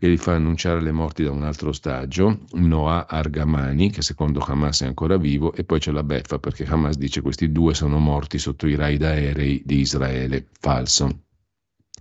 e 0.00 0.08
li 0.08 0.16
fa 0.16 0.34
annunciare 0.34 0.80
le 0.80 0.92
morti 0.92 1.24
da 1.24 1.32
un 1.32 1.42
altro 1.42 1.70
ostaggio, 1.70 2.44
Noah 2.52 3.06
Argamani, 3.08 3.90
che 3.90 4.02
secondo 4.02 4.38
Hamas 4.38 4.82
è 4.82 4.86
ancora 4.86 5.16
vivo, 5.16 5.52
e 5.52 5.64
poi 5.64 5.80
c'è 5.80 5.90
la 5.90 6.04
beffa 6.04 6.38
perché 6.38 6.64
Hamas 6.64 6.96
dice 6.96 7.14
che 7.14 7.22
questi 7.22 7.50
due 7.50 7.74
sono 7.74 7.98
morti 7.98 8.38
sotto 8.38 8.68
i 8.68 8.76
raid 8.76 9.02
aerei 9.02 9.60
di 9.64 9.80
Israele. 9.80 10.46
Falso. 10.60 11.27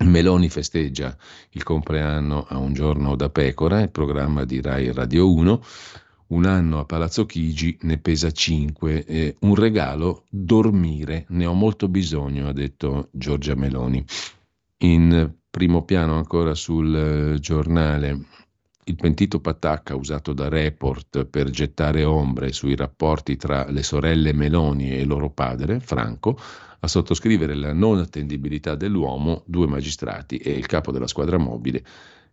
Meloni 0.04 0.50
festeggia 0.50 1.16
il 1.52 1.64
compleanno 1.64 2.46
a 2.48 2.58
un 2.58 2.74
giorno 2.74 3.16
da 3.16 3.30
pecora, 3.30 3.82
il 3.82 3.90
programma 3.90 4.46
di 4.46 4.62
Rai 4.62 4.92
Radio 4.92 5.34
1. 5.34 5.62
Un 6.28 6.46
anno 6.46 6.80
a 6.80 6.86
Palazzo 6.86 7.26
Chigi 7.26 7.78
ne 7.82 7.98
pesa 7.98 8.30
5. 8.30 9.06
Eh, 9.06 9.36
un 9.40 9.56
regalo, 9.56 10.26
dormire. 10.30 11.26
Ne 11.30 11.46
ho 11.46 11.54
molto 11.54 11.88
bisogno, 11.88 12.48
ha 12.48 12.54
detto 12.54 13.10
Giorgia 13.12 13.56
Meloni. 13.56 14.04
In 14.80 15.34
primo 15.50 15.84
piano 15.84 16.16
ancora 16.16 16.54
sul 16.54 16.96
eh, 17.34 17.40
giornale 17.40 18.26
il 18.88 18.96
pentito 18.96 19.40
Patacca 19.40 19.96
usato 19.96 20.32
da 20.34 20.48
Report 20.48 21.26
per 21.26 21.50
gettare 21.50 22.06
ombre 22.06 22.54
sui 22.54 22.76
rapporti 22.76 23.36
tra 23.36 23.70
le 23.70 23.84
sorelle 23.84 24.32
Meloni 24.32 24.92
e 24.92 25.04
loro 25.04 25.30
padre, 25.30 25.80
Franco, 25.80 26.38
a 26.80 26.88
sottoscrivere 26.88 27.56
la 27.56 27.74
non 27.74 28.00
attendibilità 28.00 28.76
dell'uomo 28.76 29.44
due 29.46 29.68
magistrati 29.68 30.38
e 30.38 30.52
il 30.52 30.66
capo 30.66 30.92
della 30.92 31.08
squadra 31.08 31.38
mobile 31.38 31.84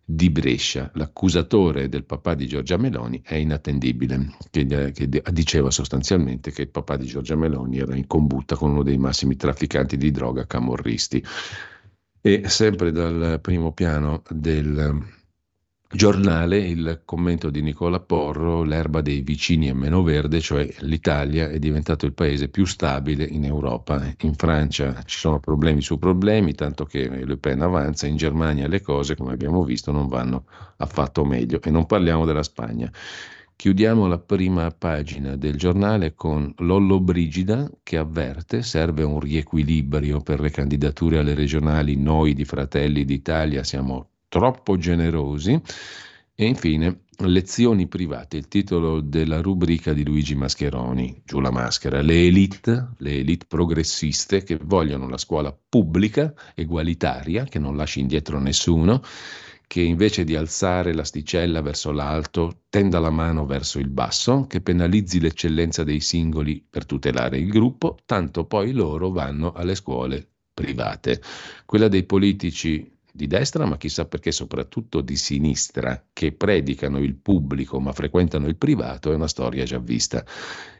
di 0.05 0.29
Brescia. 0.29 0.91
L'accusatore 0.93 1.89
del 1.89 2.05
papà 2.05 2.35
di 2.35 2.47
Giorgia 2.47 2.77
Meloni 2.77 3.21
è 3.23 3.35
inattendibile, 3.35 4.35
che, 4.51 4.91
che 4.91 5.23
diceva 5.31 5.71
sostanzialmente 5.71 6.51
che 6.51 6.61
il 6.63 6.69
papà 6.69 6.95
di 6.95 7.07
Giorgia 7.07 7.35
Meloni 7.35 7.79
era 7.79 7.95
in 7.95 8.05
combutta 8.05 8.55
con 8.55 8.71
uno 8.71 8.83
dei 8.83 8.97
massimi 8.97 9.35
trafficanti 9.35 9.97
di 9.97 10.11
droga 10.11 10.45
camorristi. 10.45 11.23
E 12.21 12.49
sempre 12.49 12.91
dal 12.91 13.39
primo 13.41 13.71
piano 13.71 14.23
del 14.29 15.23
giornale 15.95 16.57
il 16.57 17.01
commento 17.05 17.49
di 17.49 17.61
Nicola 17.61 17.99
Porro, 17.99 18.63
l'erba 18.63 19.01
dei 19.01 19.21
vicini 19.21 19.67
è 19.67 19.73
meno 19.73 20.03
verde, 20.03 20.41
cioè 20.41 20.67
l'Italia 20.79 21.49
è 21.49 21.57
diventato 21.57 22.05
il 22.05 22.13
paese 22.13 22.49
più 22.49 22.65
stabile 22.65 23.23
in 23.23 23.45
Europa. 23.45 24.13
In 24.21 24.33
Francia 24.35 25.01
ci 25.05 25.17
sono 25.17 25.39
problemi 25.39 25.81
su 25.81 25.97
problemi, 25.97 26.53
tanto 26.53 26.85
che 26.85 27.07
Le 27.07 27.37
Pen 27.37 27.61
avanza, 27.61 28.07
in 28.07 28.17
Germania 28.17 28.67
le 28.67 28.81
cose, 28.81 29.15
come 29.15 29.33
abbiamo 29.33 29.63
visto, 29.63 29.91
non 29.91 30.07
vanno 30.07 30.45
affatto 30.77 31.23
meglio 31.23 31.61
e 31.61 31.69
non 31.71 31.85
parliamo 31.85 32.25
della 32.25 32.43
Spagna. 32.43 32.91
Chiudiamo 33.55 34.07
la 34.07 34.19
prima 34.19 34.69
pagina 34.71 35.37
del 35.37 35.55
giornale 35.55 36.13
con 36.13 36.53
Lollo 36.57 36.99
Brigida 36.99 37.71
che 37.83 37.97
avverte 37.97 38.63
serve 38.63 39.03
un 39.03 39.19
riequilibrio 39.21 40.19
per 40.19 40.41
le 40.41 40.51
candidature 40.51 41.19
alle 41.19 41.33
regionali, 41.33 41.95
noi 41.95 42.33
di 42.33 42.43
Fratelli 42.43 43.05
d'Italia 43.05 43.63
siamo 43.63 44.09
troppo 44.27 44.77
generosi 44.77 45.61
E 46.37 46.45
infine, 46.45 47.03
lezioni 47.19 47.87
private, 47.87 48.35
il 48.35 48.49
titolo 48.49 48.99
della 48.99 49.41
rubrica 49.41 49.93
di 49.93 50.03
Luigi 50.03 50.35
Mascheroni, 50.35 51.21
giù 51.23 51.39
la 51.39 51.49
maschera, 51.49 52.01
le 52.01 52.25
elite, 52.25 52.89
le 52.97 53.19
elite 53.19 53.45
progressiste 53.47 54.43
che 54.43 54.59
vogliono 54.61 55.07
la 55.07 55.17
scuola 55.17 55.57
pubblica, 55.69 56.33
egualitaria, 56.53 57.45
che 57.45 57.57
non 57.57 57.77
lasci 57.77 58.01
indietro 58.01 58.37
nessuno, 58.41 59.01
che 59.65 59.79
invece 59.79 60.25
di 60.25 60.35
alzare 60.35 60.93
l'asticella 60.93 61.61
verso 61.61 61.91
l'alto 61.91 62.63
tenda 62.67 62.99
la 62.99 63.11
mano 63.11 63.45
verso 63.45 63.79
il 63.79 63.87
basso, 63.87 64.45
che 64.45 64.59
penalizzi 64.59 65.21
l'eccellenza 65.21 65.85
dei 65.85 66.01
singoli 66.01 66.65
per 66.69 66.85
tutelare 66.85 67.37
il 67.37 67.47
gruppo, 67.47 67.97
tanto 68.05 68.43
poi 68.43 68.73
loro 68.73 69.09
vanno 69.09 69.53
alle 69.53 69.75
scuole 69.75 70.27
private. 70.53 71.21
Quella 71.65 71.87
dei 71.87 72.03
politici 72.03 72.91
di 73.15 73.27
destra, 73.27 73.65
ma 73.65 73.77
chissà 73.77 74.05
perché 74.05 74.33
soprattutto 74.33 74.99
di 74.99 75.15
sinistra, 75.15 76.07
che 76.11 76.33
predicano 76.33 76.99
il 76.99 77.15
pubblico 77.15 77.79
ma 77.79 77.93
frequentano 77.93 78.47
il 78.47 78.57
privato, 78.57 79.11
è 79.11 79.15
una 79.15 79.29
storia 79.29 79.63
già 79.63 79.79
vista. 79.79 80.25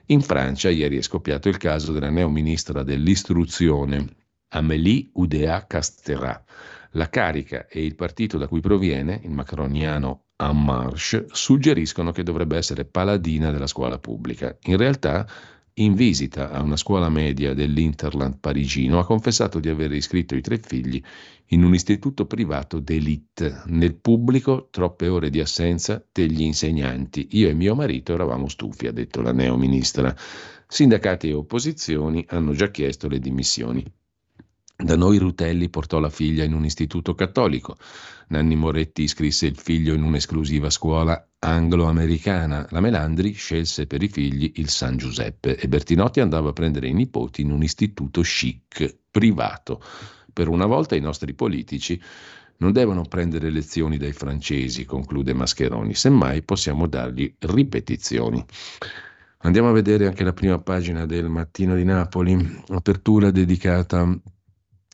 In 0.08 0.22
Francia 0.22 0.70
ieri 0.70 0.98
è 0.98 1.02
scoppiato 1.02 1.48
il 1.48 1.56
caso 1.56 1.94
della 1.94 2.10
neoministra 2.10 2.84
dell'istruzione, 2.84 4.06
Amélie 4.50 5.10
Oudéa 5.14 5.66
Castera. 5.66 6.44
La 6.92 7.10
carica 7.10 7.68
e 7.68 7.84
il 7.86 7.96
partito 7.96 8.38
da 8.38 8.48
cui 8.48 8.60
proviene, 8.60 9.22
il 9.24 9.32
macroniano 9.32 10.26
En 10.38 10.62
Marche, 10.62 11.28
suggeriscono 11.30 12.12
che 12.12 12.24
dovrebbe 12.24 12.58
essere 12.58 12.84
paladina 12.84 13.52
della 13.52 13.68
scuola 13.68 13.98
pubblica. 13.98 14.58
In 14.64 14.78
realtà 14.78 15.26
in 15.78 15.94
visita 15.94 16.52
a 16.52 16.62
una 16.62 16.78
scuola 16.78 17.10
media 17.10 17.54
dell'Interland 17.54 18.38
parigino, 18.40 19.00
ha 19.00 19.06
confessato 19.06 19.60
di 19.60 19.68
aver 19.68 19.92
iscritto 19.92 20.36
i 20.36 20.42
tre 20.42 20.58
figli 20.58 21.02
in 21.48 21.64
un 21.64 21.74
istituto 21.74 22.26
privato 22.26 22.80
d'élite. 22.80 23.64
Nel 23.66 23.96
pubblico, 23.96 24.70
troppe 24.72 25.08
ore 25.08 25.30
di 25.30 25.42
assenza 25.42 26.04
degli 26.12 26.42
insegnanti. 26.42 27.28
Io 27.32 27.50
e 27.50 27.54
mio 27.54 27.76
marito 27.76 28.14
eravamo 28.14 28.48
stufi, 28.48 28.88
ha 28.88 28.92
detto 28.94 29.22
la 29.22 29.34
neo 29.34 29.58
ministra. 29.58 30.16
Sindacati 30.68 31.30
e 31.30 31.34
opposizioni 31.34 32.26
hanno 32.30 32.54
già 32.54 32.72
chiesto 32.72 33.08
le 33.08 33.20
dimissioni. 33.20 33.86
Da 34.78 34.98
noi 34.98 35.18
Rutelli 35.20 35.70
portò 35.70 36.00
la 36.00 36.10
figlia 36.10 36.44
in 36.44 36.54
un 36.54 36.66
istituto 36.66 37.16
cattolico. 37.16 37.78
Nanni 38.28 38.58
Moretti 38.58 39.04
iscrisse 39.04 39.46
il 39.46 39.58
figlio 39.58 39.94
in 39.94 40.04
un'esclusiva 40.04 40.70
scuola 40.70 41.30
anglo-americana. 41.40 42.68
La 42.72 42.82
Melandri 42.82 43.32
scelse 43.32 43.88
per 43.88 44.04
i 44.04 44.10
figli 44.10 44.52
il 44.56 44.68
San 44.68 44.98
Giuseppe 44.98 45.56
e 45.56 45.70
Bertinotti 45.70 46.20
andava 46.20 46.50
a 46.50 46.54
prendere 46.54 46.90
i 46.90 46.94
nipoti 46.94 47.42
in 47.42 47.52
un 47.52 47.64
istituto 47.64 48.22
chic, 48.22 48.98
privato. 49.10 49.82
Per 50.34 50.50
una 50.50 50.66
volta 50.66 50.96
i 50.96 51.02
nostri 51.02 51.34
politici 51.34 52.00
non 52.58 52.74
devono 52.74 53.04
prendere 53.04 53.50
lezioni 53.52 53.98
dai 53.98 54.12
francesi, 54.12 54.84
conclude 54.84 55.34
Mascheroni, 55.34 55.94
semmai 55.94 56.42
possiamo 56.42 56.88
dargli 56.88 57.34
ripetizioni. 57.40 58.44
Andiamo 59.40 59.70
a 59.70 59.74
vedere 59.74 60.08
anche 60.08 60.24
la 60.24 60.34
prima 60.34 60.60
pagina 60.60 61.06
del 61.06 61.30
Mattino 61.30 61.76
di 61.76 61.86
Napoli, 61.86 62.36
apertura 62.70 63.32
dedicata 63.32 64.20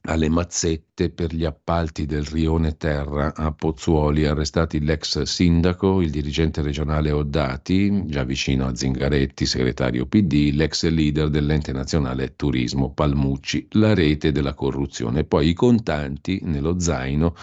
alle 0.03 0.29
mazzette 0.29 1.09
per 1.11 1.33
gli 1.33 1.45
appalti 1.45 2.05
del 2.05 2.23
rione 2.23 2.75
Terra 2.75 3.35
a 3.35 3.51
Pozzuoli, 3.51 4.25
arrestati 4.25 4.79
l'ex 4.83 5.21
sindaco, 5.21 6.01
il 6.01 6.09
dirigente 6.09 6.61
regionale 6.61 7.11
Oddati, 7.11 8.05
già 8.07 8.23
vicino 8.23 8.65
a 8.65 8.75
Zingaretti, 8.75 9.45
segretario 9.45 10.07
PD, 10.07 10.51
l'ex 10.53 10.87
leader 10.89 11.29
dell'ente 11.29 11.71
nazionale 11.71 12.35
Turismo 12.35 12.91
Palmucci, 12.93 13.67
la 13.71 13.93
rete 13.93 14.31
della 14.31 14.53
corruzione, 14.53 15.23
poi 15.23 15.49
i 15.49 15.53
contanti 15.53 16.39
nello 16.43 16.79
zaino 16.79 17.35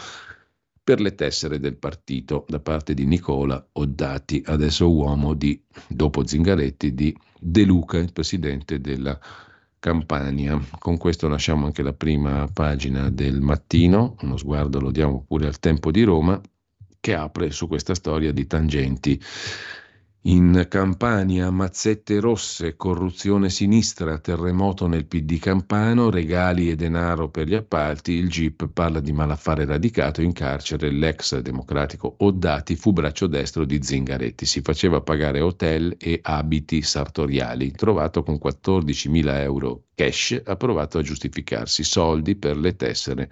per 0.82 1.00
le 1.00 1.14
tessere 1.14 1.60
del 1.60 1.76
partito 1.76 2.44
da 2.48 2.60
parte 2.60 2.94
di 2.94 3.04
Nicola 3.04 3.64
Oddati, 3.72 4.42
adesso 4.46 4.90
uomo 4.90 5.34
di, 5.34 5.62
dopo 5.86 6.26
Zingaretti, 6.26 6.94
di 6.94 7.16
De 7.38 7.64
Luca, 7.64 7.98
il 7.98 8.12
presidente 8.12 8.80
della 8.80 9.16
Campania. 9.78 10.60
Con 10.78 10.96
questo 10.96 11.28
lasciamo 11.28 11.66
anche 11.66 11.82
la 11.82 11.92
prima 11.92 12.48
pagina 12.52 13.10
del 13.10 13.40
mattino, 13.40 14.16
uno 14.20 14.36
sguardo 14.36 14.80
lo 14.80 14.90
diamo 14.90 15.24
pure 15.26 15.46
al 15.46 15.58
tempo 15.58 15.90
di 15.90 16.02
Roma, 16.02 16.40
che 17.00 17.14
apre 17.14 17.50
su 17.50 17.68
questa 17.68 17.94
storia 17.94 18.32
di 18.32 18.46
tangenti. 18.46 19.20
In 20.28 20.66
Campania, 20.68 21.50
mazzette 21.50 22.20
rosse, 22.20 22.76
corruzione 22.76 23.48
sinistra, 23.48 24.18
terremoto 24.18 24.86
nel 24.86 25.06
PD 25.06 25.38
campano, 25.38 26.10
regali 26.10 26.68
e 26.68 26.76
denaro 26.76 27.30
per 27.30 27.48
gli 27.48 27.54
appalti, 27.54 28.12
il 28.12 28.28
GIP 28.28 28.68
parla 28.68 29.00
di 29.00 29.12
malaffare 29.12 29.64
radicato 29.64 30.20
in 30.20 30.34
carcere, 30.34 30.90
l'ex 30.90 31.38
democratico 31.38 32.16
Oddati 32.18 32.76
fu 32.76 32.92
braccio 32.92 33.26
destro 33.26 33.64
di 33.64 33.82
Zingaretti, 33.82 34.44
si 34.44 34.60
faceva 34.60 35.00
pagare 35.00 35.40
hotel 35.40 35.96
e 35.98 36.18
abiti 36.22 36.82
sartoriali, 36.82 37.70
trovato 37.70 38.22
con 38.22 38.34
14.000 38.34 39.40
euro 39.40 39.84
cash, 39.94 40.42
ha 40.44 40.56
provato 40.56 40.98
a 40.98 41.02
giustificarsi, 41.02 41.82
soldi 41.82 42.36
per 42.36 42.58
le 42.58 42.76
tessere 42.76 43.30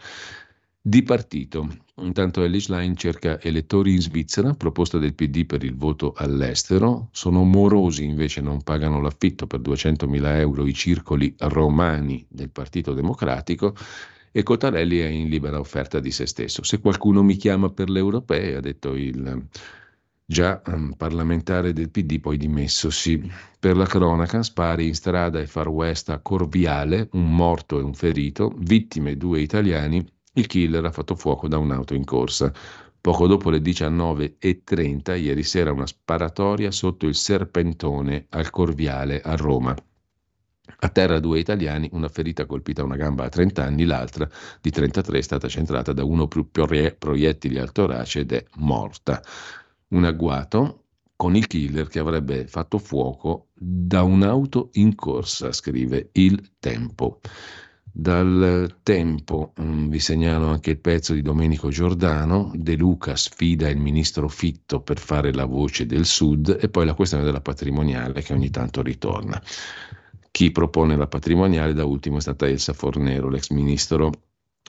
di 0.81 1.03
partito. 1.03 1.85
Intanto 1.99 2.43
Ellis 2.43 2.69
Line 2.69 2.95
cerca 2.95 3.41
elettori 3.41 3.93
in 3.95 4.03
Svizzera, 4.03 4.53
proposta 4.53 4.99
del 4.99 5.15
PD 5.15 5.47
per 5.47 5.65
il 5.65 5.75
voto 5.75 6.13
all'estero. 6.15 7.09
Sono 7.11 7.43
morosi, 7.43 8.05
invece 8.05 8.43
non 8.43 8.63
pagano 8.63 9.01
l'affitto 9.01 9.47
per 9.47 9.61
200.000 9.61 10.37
euro 10.37 10.67
i 10.67 10.75
circoli 10.75 11.35
romani 11.39 12.27
del 12.29 12.51
Partito 12.51 12.93
Democratico 12.93 13.75
e 14.31 14.43
Cotarelli 14.43 14.99
è 14.99 15.07
in 15.07 15.31
libera 15.31 15.59
offerta 15.59 15.99
di 15.99 16.11
se 16.11 16.27
stesso. 16.27 16.63
Se 16.63 16.81
qualcuno 16.81 17.23
mi 17.23 17.37
chiama 17.37 17.71
per 17.71 17.89
le 17.89 17.99
europee, 17.99 18.57
ha 18.57 18.61
detto 18.61 18.95
il 18.95 19.47
già 20.27 20.61
um, 20.67 20.93
parlamentare 20.99 21.73
del 21.73 21.89
PD, 21.89 22.21
poi 22.21 22.37
dimessosi. 22.37 23.27
Per 23.59 23.75
la 23.75 23.87
cronaca, 23.87 24.43
spari 24.43 24.89
in 24.89 24.95
strada 24.95 25.41
e 25.41 25.47
far 25.47 25.69
west 25.69 26.11
a 26.11 26.19
Corviale, 26.19 27.09
un 27.13 27.35
morto 27.35 27.79
e 27.79 27.83
un 27.83 27.95
ferito, 27.95 28.53
vittime 28.59 29.17
due 29.17 29.41
italiani 29.41 30.07
il 30.37 30.47
killer 30.47 30.85
ha 30.85 30.91
fatto 30.91 31.15
fuoco 31.15 31.49
da 31.49 31.59
un'auto 31.59 31.95
in 31.95 32.05
corsa. 32.05 32.53
Poco 33.01 33.27
dopo 33.27 33.51
le 33.51 33.59
19.30, 33.59 35.19
ieri 35.19 35.43
sera, 35.43 35.73
una 35.73 35.87
sparatoria 35.87 36.71
sotto 36.71 37.07
il 37.07 37.15
Serpentone 37.15 38.27
al 38.31 38.51
Corviale 38.51 39.21
a 39.21 39.37
Roma. 39.37 39.75
A 40.79 40.89
terra 40.89 41.21
due 41.21 41.39
italiani, 41.39 41.89
una 41.93 42.09
ferita 42.09 42.45
colpita 42.45 42.83
a 42.83 42.85
una 42.85 42.97
gamba 42.97 43.25
a 43.25 43.29
30 43.29 43.63
anni, 43.63 43.85
l'altra 43.85 44.29
di 44.61 44.71
33 44.71 45.19
è 45.19 45.23
stata 45.23 45.49
centrata 45.49 45.93
da 45.93 46.05
uno 46.05 46.25
o 46.25 46.29
più 46.29 46.51
proiettili 46.51 47.59
al 47.59 47.73
torace 47.73 48.21
ed 48.21 48.33
è 48.33 48.45
morta. 48.57 49.23
Un 49.89 50.05
agguato 50.05 50.83
con 51.15 51.35
il 51.35 51.47
killer 51.47 51.89
che 51.89 51.99
avrebbe 51.99 52.47
fatto 52.47 52.79
fuoco 52.79 53.49
da 53.55 54.03
un'auto 54.03 54.71
in 54.75 54.95
corsa, 54.95 55.53
scrive 55.53 56.11
Il 56.13 56.53
Tempo. 56.59 57.21
Dal 57.99 58.77
tempo 58.83 59.55
um, 59.57 59.89
vi 59.89 60.01
segnalo 60.01 60.49
anche 60.49 60.73
il 60.73 60.79
pezzo 60.79 61.15
di 61.15 61.23
Domenico 61.23 61.71
Giordano, 61.71 62.53
De 62.55 62.77
Luca 62.77 63.17
sfida 63.17 63.71
il 63.71 63.79
ministro 63.79 64.29
Fitto 64.29 64.83
per 64.83 64.99
fare 64.99 65.33
la 65.33 65.47
voce 65.47 65.87
del 65.87 66.05
Sud 66.05 66.59
e 66.61 66.69
poi 66.69 66.85
la 66.85 66.93
questione 66.93 67.25
della 67.25 67.41
patrimoniale 67.41 68.21
che 68.21 68.35
ogni 68.35 68.51
tanto 68.51 68.83
ritorna. 68.83 69.43
Chi 70.31 70.51
propone 70.51 70.95
la 70.95 71.07
patrimoniale 71.07 71.73
da 71.73 71.87
ultimo 71.87 72.19
è 72.19 72.21
stata 72.21 72.47
Elsa 72.47 72.75
Fornero, 72.75 73.31
l'ex 73.31 73.49
ministro 73.49 74.13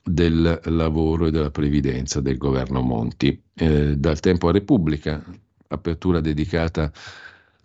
del 0.01 0.61
lavoro 0.63 1.25
e 1.25 1.32
della 1.32 1.51
previdenza 1.51 2.21
del 2.21 2.38
governo 2.38 2.80
Monti. 2.80 3.43
Eh, 3.53 3.97
dal 3.97 4.21
tempo 4.21 4.47
a 4.47 4.53
Repubblica, 4.53 5.21
apertura 5.67 6.21
dedicata 6.21 6.84
a 6.84 6.91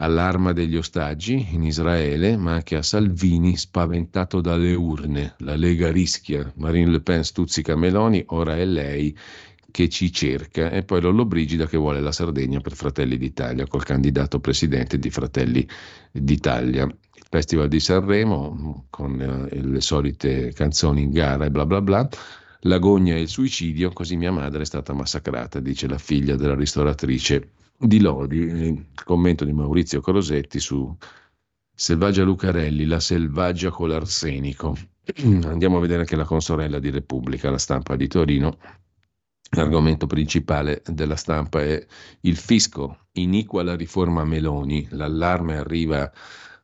all'arma 0.03 0.53
degli 0.53 0.77
ostaggi 0.77 1.49
in 1.53 1.63
Israele, 1.63 2.37
ma 2.37 2.55
anche 2.55 2.77
a 2.77 2.83
Salvini 2.83 3.57
spaventato 3.57 4.41
dalle 4.41 4.75
urne. 4.75 5.35
La 5.39 5.55
Lega 5.55 5.93
rischia, 5.93 6.53
Marine 6.57 6.91
Le 6.91 7.01
Pen 7.01 7.23
stuzzica 7.23 7.77
Meloni, 7.77 8.23
ora 8.29 8.57
è 8.57 8.65
lei 8.65 9.17
che 9.71 9.89
ci 9.89 10.13
cerca 10.13 10.71
e 10.71 10.83
poi 10.83 11.01
Lollo 11.01 11.25
Brigida 11.25 11.67
che 11.67 11.79
vuole 11.79 12.01
la 12.01 12.13
Sardegna 12.13 12.61
per 12.61 12.75
Fratelli 12.75 13.17
d'Italia 13.17 13.67
col 13.67 13.85
candidato 13.85 14.41
presidente 14.41 14.99
di 14.99 15.09
Fratelli 15.09 15.67
d'Italia. 16.11 16.83
Il 16.83 17.27
Festival 17.31 17.69
di 17.69 17.81
Sanremo 17.81 18.87
con 18.91 19.49
eh, 19.51 19.63
le 19.63 19.81
solite 19.81 20.53
canzoni 20.53 21.03
in 21.03 21.13
gara 21.13 21.45
e 21.45 21.51
bla 21.51 21.65
bla 21.65 21.81
bla. 21.81 22.09
L'agonia 22.65 23.15
e 23.15 23.21
il 23.23 23.29
suicidio, 23.29 23.93
così 23.93 24.17
mia 24.17 24.33
madre 24.33 24.63
è 24.63 24.67
stata 24.67 24.93
massacrata, 24.93 25.61
dice 25.61 25.89
la 25.89 25.99
figlia 25.99 26.37
della 26.37 26.55
ristoratrice 26.55 27.51
di 27.83 28.01
Lodi, 28.01 28.39
il 28.39 28.87
commento 29.05 29.45
di 29.45 29.53
Maurizio 29.53 30.01
Crosetti 30.01 30.61
su 30.61 30.97
Selvaggia 31.75 32.23
Lucarelli, 32.23 32.85
la 32.85 33.01
selvaggia 33.01 33.71
con 33.71 33.89
l'arsenico. 33.89 34.77
Andiamo 35.45 35.79
a 35.79 35.81
vedere 35.81 36.01
anche 36.01 36.17
la 36.17 36.25
consorella 36.25 36.79
di 36.79 36.91
Repubblica, 36.91 37.51
la 37.51 37.59
stampa 37.59 37.97
di 37.97 38.07
Torino. 38.07 38.57
L'argomento 39.55 40.07
principale 40.07 40.83
della 40.87 41.17
stampa 41.17 41.61
è 41.61 41.85
il 42.21 42.37
fisco, 42.37 43.09
iniqua 43.13 43.63
la 43.63 43.75
riforma 43.75 44.25
Meloni, 44.25 44.87
l'allarme 44.91 45.57
arriva 45.57 46.11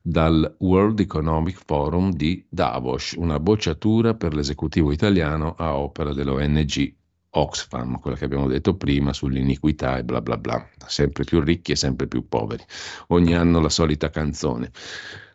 dal 0.01 0.57
World 0.61 1.01
Economic 1.01 1.61
Forum 1.67 2.13
di 2.13 2.47
Davos, 2.49 3.13
una 3.13 3.39
bocciatura 3.41 4.15
per 4.15 4.35
l'esecutivo 4.35 4.93
italiano 4.93 5.55
a 5.59 5.77
opera 5.77 6.15
dell'ONG 6.15 6.97
Oxfam, 7.31 7.99
quella 8.01 8.17
che 8.17 8.25
abbiamo 8.25 8.47
detto 8.47 8.75
prima 8.77 9.13
sull'iniquità 9.13 9.99
e 9.99 10.05
bla 10.05 10.21
bla 10.21 10.39
bla, 10.39 10.69
sempre 10.87 11.25
più 11.25 11.41
ricchi 11.41 11.73
e 11.73 11.77
sempre 11.77 12.07
più 12.07 12.27
poveri. 12.29 12.65
Ogni 13.09 13.35
anno 13.35 13.61
la 13.61 13.69
solita 13.69 14.11
canzone. 14.11 14.71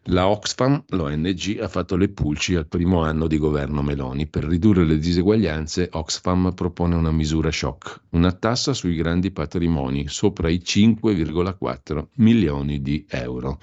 La 0.08 0.28
Oxfam, 0.28 0.84
l'ONG, 0.90 1.60
ha 1.62 1.70
fatto 1.70 1.96
le 1.96 2.10
pulci 2.10 2.56
al 2.56 2.68
primo 2.68 3.04
anno 3.04 3.26
di 3.26 3.38
governo 3.38 3.82
Meloni. 3.82 4.28
Per 4.28 4.44
ridurre 4.44 4.84
le 4.84 4.98
diseguaglianze, 4.98 5.90
Oxfam 5.94 6.54
propone 6.54 6.96
una 6.96 7.12
misura 7.12 7.50
shock, 7.50 8.02
una 8.10 8.34
tassa 8.34 8.74
sui 8.74 8.96
grandi 8.96 9.32
patrimoni 9.32 10.10
sopra 10.10 10.50
i 10.50 10.62
5,4 10.62 12.08
milioni 12.16 12.82
di 12.82 13.06
euro. 13.08 13.60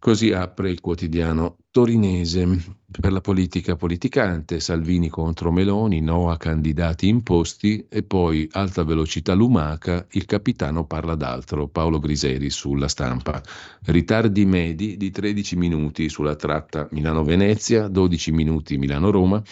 Così 0.00 0.32
apre 0.32 0.70
il 0.70 0.80
quotidiano 0.80 1.56
torinese 1.72 2.76
per 2.88 3.10
la 3.10 3.20
politica 3.20 3.74
politicante, 3.74 4.60
Salvini 4.60 5.08
contro 5.08 5.50
Meloni, 5.50 6.00
no 6.00 6.30
a 6.30 6.36
candidati 6.36 7.08
imposti 7.08 7.84
e 7.88 8.04
poi 8.04 8.48
alta 8.52 8.84
velocità 8.84 9.34
lumaca, 9.34 10.06
il 10.12 10.24
capitano 10.24 10.86
parla 10.86 11.16
d'altro, 11.16 11.66
Paolo 11.66 11.98
Griseri 11.98 12.48
sulla 12.48 12.86
stampa. 12.86 13.42
Ritardi 13.86 14.46
medi 14.46 14.96
di 14.96 15.10
13 15.10 15.56
minuti 15.56 16.08
sulla 16.08 16.36
tratta 16.36 16.86
Milano-Venezia, 16.92 17.88
12 17.88 18.30
minuti 18.30 18.78
Milano-Roma, 18.78 19.42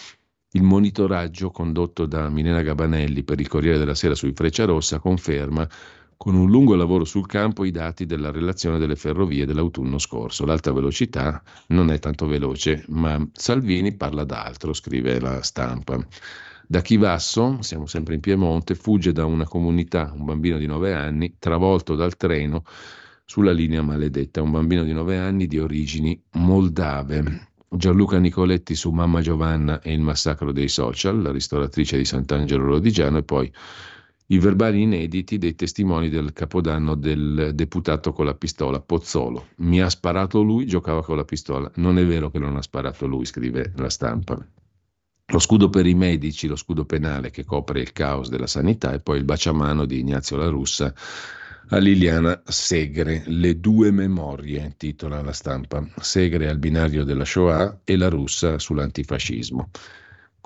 il 0.51 0.63
monitoraggio 0.63 1.51
condotto 1.51 2.05
da 2.05 2.29
Milena 2.29 2.61
Gabanelli 2.61 3.23
per 3.23 3.41
il 3.41 3.49
Corriere 3.49 3.77
della 3.77 3.95
Sera 3.95 4.15
sui 4.15 4.31
Frecciarossa 4.33 4.99
conferma 4.99 5.67
con 6.17 6.33
un 6.35 6.49
lungo 6.49 6.75
lavoro 6.75 7.05
sul 7.05 7.27
campo 7.27 7.63
i 7.63 7.71
dati 7.71 8.05
della 8.05 8.31
relazione 8.31 8.79
delle 8.79 8.95
ferrovie 8.95 9.45
dell'autunno 9.45 9.99
scorso. 9.99 10.45
L'alta 10.45 10.73
velocità 10.73 11.41
non 11.67 11.91
è 11.91 11.99
tanto 11.99 12.25
veloce, 12.25 12.83
ma 12.89 13.23
Salvini 13.31 13.95
parla 13.95 14.23
d'altro, 14.23 14.73
scrive 14.73 15.19
la 15.19 15.41
stampa. 15.43 16.05
Da 16.67 16.81
Chivasso, 16.81 17.61
siamo 17.61 17.85
sempre 17.85 18.15
in 18.15 18.19
Piemonte, 18.19 18.75
fugge 18.75 19.13
da 19.13 19.23
una 19.25 19.45
comunità 19.45 20.11
un 20.13 20.25
bambino 20.25 20.57
di 20.57 20.65
9 20.65 20.93
anni 20.93 21.35
travolto 21.39 21.95
dal 21.95 22.17
treno 22.17 22.63
sulla 23.23 23.53
linea 23.53 23.81
maledetta, 23.81 24.41
un 24.41 24.51
bambino 24.51 24.83
di 24.83 24.91
9 24.91 25.17
anni 25.17 25.47
di 25.47 25.59
origini 25.59 26.19
moldave. 26.31 27.51
Gianluca 27.69 28.17
Nicoletti 28.17 28.75
su 28.75 28.91
Mamma 28.91 29.21
Giovanna 29.21 29.81
e 29.81 29.93
il 29.93 30.01
massacro 30.01 30.51
dei 30.51 30.69
social, 30.69 31.21
la 31.21 31.31
ristoratrice 31.31 31.97
di 31.97 32.05
Sant'Angelo 32.05 32.65
Rodigiano 32.65 33.17
e 33.17 33.23
poi 33.23 33.51
i 34.29 34.39
verbali 34.39 34.81
inediti 34.81 35.37
dei 35.37 35.55
testimoni 35.55 36.09
del 36.09 36.33
capodanno 36.33 36.95
del 36.95 37.51
deputato 37.53 38.11
con 38.11 38.25
la 38.25 38.33
pistola, 38.33 38.81
Pozzolo. 38.81 39.47
Mi 39.57 39.81
ha 39.81 39.89
sparato 39.89 40.41
lui, 40.41 40.65
giocava 40.65 41.01
con 41.01 41.15
la 41.15 41.23
pistola. 41.23 41.71
Non 41.75 41.97
è 41.97 42.05
vero 42.05 42.29
che 42.29 42.39
non 42.39 42.57
ha 42.57 42.61
sparato 42.61 43.07
lui, 43.07 43.25
scrive 43.25 43.71
la 43.77 43.89
stampa. 43.89 44.37
Lo 45.29 45.39
scudo 45.39 45.69
per 45.69 45.85
i 45.85 45.93
medici, 45.93 46.47
lo 46.47 46.55
scudo 46.55 46.85
penale 46.85 47.31
che 47.31 47.45
copre 47.45 47.79
il 47.79 47.91
caos 47.93 48.29
della 48.29 48.47
sanità 48.47 48.93
e 48.93 48.99
poi 48.99 49.17
il 49.17 49.25
baciamano 49.25 49.85
di 49.85 49.99
Ignazio 49.99 50.37
La 50.37 50.47
Russa 50.47 50.93
a 51.69 51.77
Liliana 51.77 52.41
Segre. 52.45 53.23
Le 53.27 53.59
due 53.59 53.91
memorie, 53.91 54.75
titola 54.77 55.21
la 55.21 55.33
stampa. 55.33 55.85
Segre 55.99 56.49
al 56.49 56.59
binario 56.59 57.03
della 57.03 57.25
Shoah 57.25 57.79
e 57.83 57.97
La 57.97 58.09
Russa 58.09 58.59
sull'antifascismo. 58.59 59.69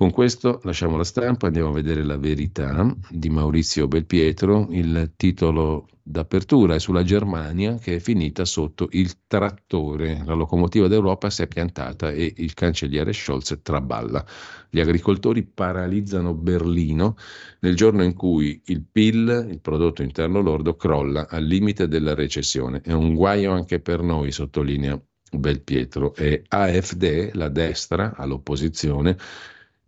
Con 0.02 0.10
questo 0.10 0.60
lasciamo 0.64 0.98
la 0.98 1.04
stampa, 1.04 1.46
andiamo 1.46 1.70
a 1.70 1.74
vedere 1.74 2.04
la 2.04 2.18
verità 2.18 2.92
di 3.08 3.30
Maurizio 3.30 3.88
Belpietro. 3.88 4.66
Il 4.72 5.12
titolo 5.16 5.90
d'apertura 6.02 6.74
è 6.74 6.80
sulla 6.80 7.04
Germania 7.04 7.76
che 7.76 7.98
è 7.98 8.00
finita 8.00 8.44
sotto 8.44 8.88
il 8.94 9.28
trattore. 9.28 10.24
La 10.26 10.34
locomotiva 10.34 10.88
d'Europa 10.88 11.30
si 11.30 11.44
è 11.44 11.48
piantata 11.48 12.10
e 12.10 12.34
il 12.38 12.56
cancelliere 12.56 13.14
Scholz 13.14 13.60
traballa. 13.62 14.26
Gli 14.72 14.80
agricoltori 14.80 15.44
paralizzano 15.44 16.34
Berlino 16.34 17.16
nel 17.60 17.76
giorno 17.76 18.04
in 18.04 18.16
cui 18.16 18.60
il 18.66 18.84
PIL, 18.92 19.50
il 19.52 19.60
prodotto 19.62 20.02
interno 20.02 20.42
lordo, 20.42 20.76
crolla 20.76 21.28
al 21.30 21.44
limite 21.44 21.88
della 21.88 22.16
recessione. 22.16 22.82
È 22.82 22.92
un 22.92 23.14
guaio 23.14 23.52
anche 23.52 23.80
per 23.80 24.02
noi, 24.02 24.32
sottolinea 24.32 25.00
Belpietro. 25.32 26.16
E 26.16 26.42
AfD, 26.48 27.36
la 27.36 27.50
destra 27.50 28.16
all'opposizione, 28.16 29.16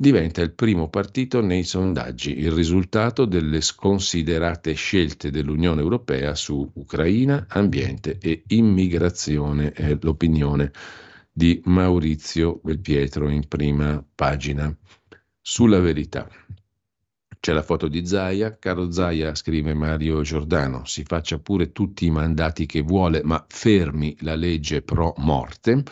diventa 0.03 0.41
il 0.41 0.51
primo 0.51 0.89
partito 0.89 1.39
nei 1.39 1.63
sondaggi, 1.63 2.37
il 2.37 2.51
risultato 2.51 3.23
delle 3.23 3.61
sconsiderate 3.61 4.73
scelte 4.73 5.31
dell'Unione 5.31 5.79
Europea 5.79 6.35
su 6.35 6.69
Ucraina, 6.73 7.45
ambiente 7.47 8.17
e 8.19 8.43
immigrazione, 8.47 9.71
è 9.71 9.97
l'opinione 10.01 10.73
di 11.31 11.61
Maurizio 11.63 12.59
Belpietro 12.61 13.29
in 13.29 13.47
prima 13.47 14.05
pagina. 14.13 14.75
Sulla 15.39 15.79
verità. 15.79 16.27
C'è 17.39 17.53
la 17.53 17.63
foto 17.63 17.87
di 17.87 18.05
Zaia, 18.05 18.57
caro 18.59 18.91
Zaia, 18.91 19.33
scrive 19.35 19.73
Mario 19.73 20.21
Giordano, 20.21 20.83
si 20.83 21.03
faccia 21.03 21.39
pure 21.39 21.71
tutti 21.71 22.05
i 22.05 22.11
mandati 22.11 22.65
che 22.65 22.81
vuole, 22.81 23.21
ma 23.23 23.43
fermi 23.47 24.17
la 24.19 24.35
legge 24.35 24.81
pro 24.81 25.13
morte 25.19 25.83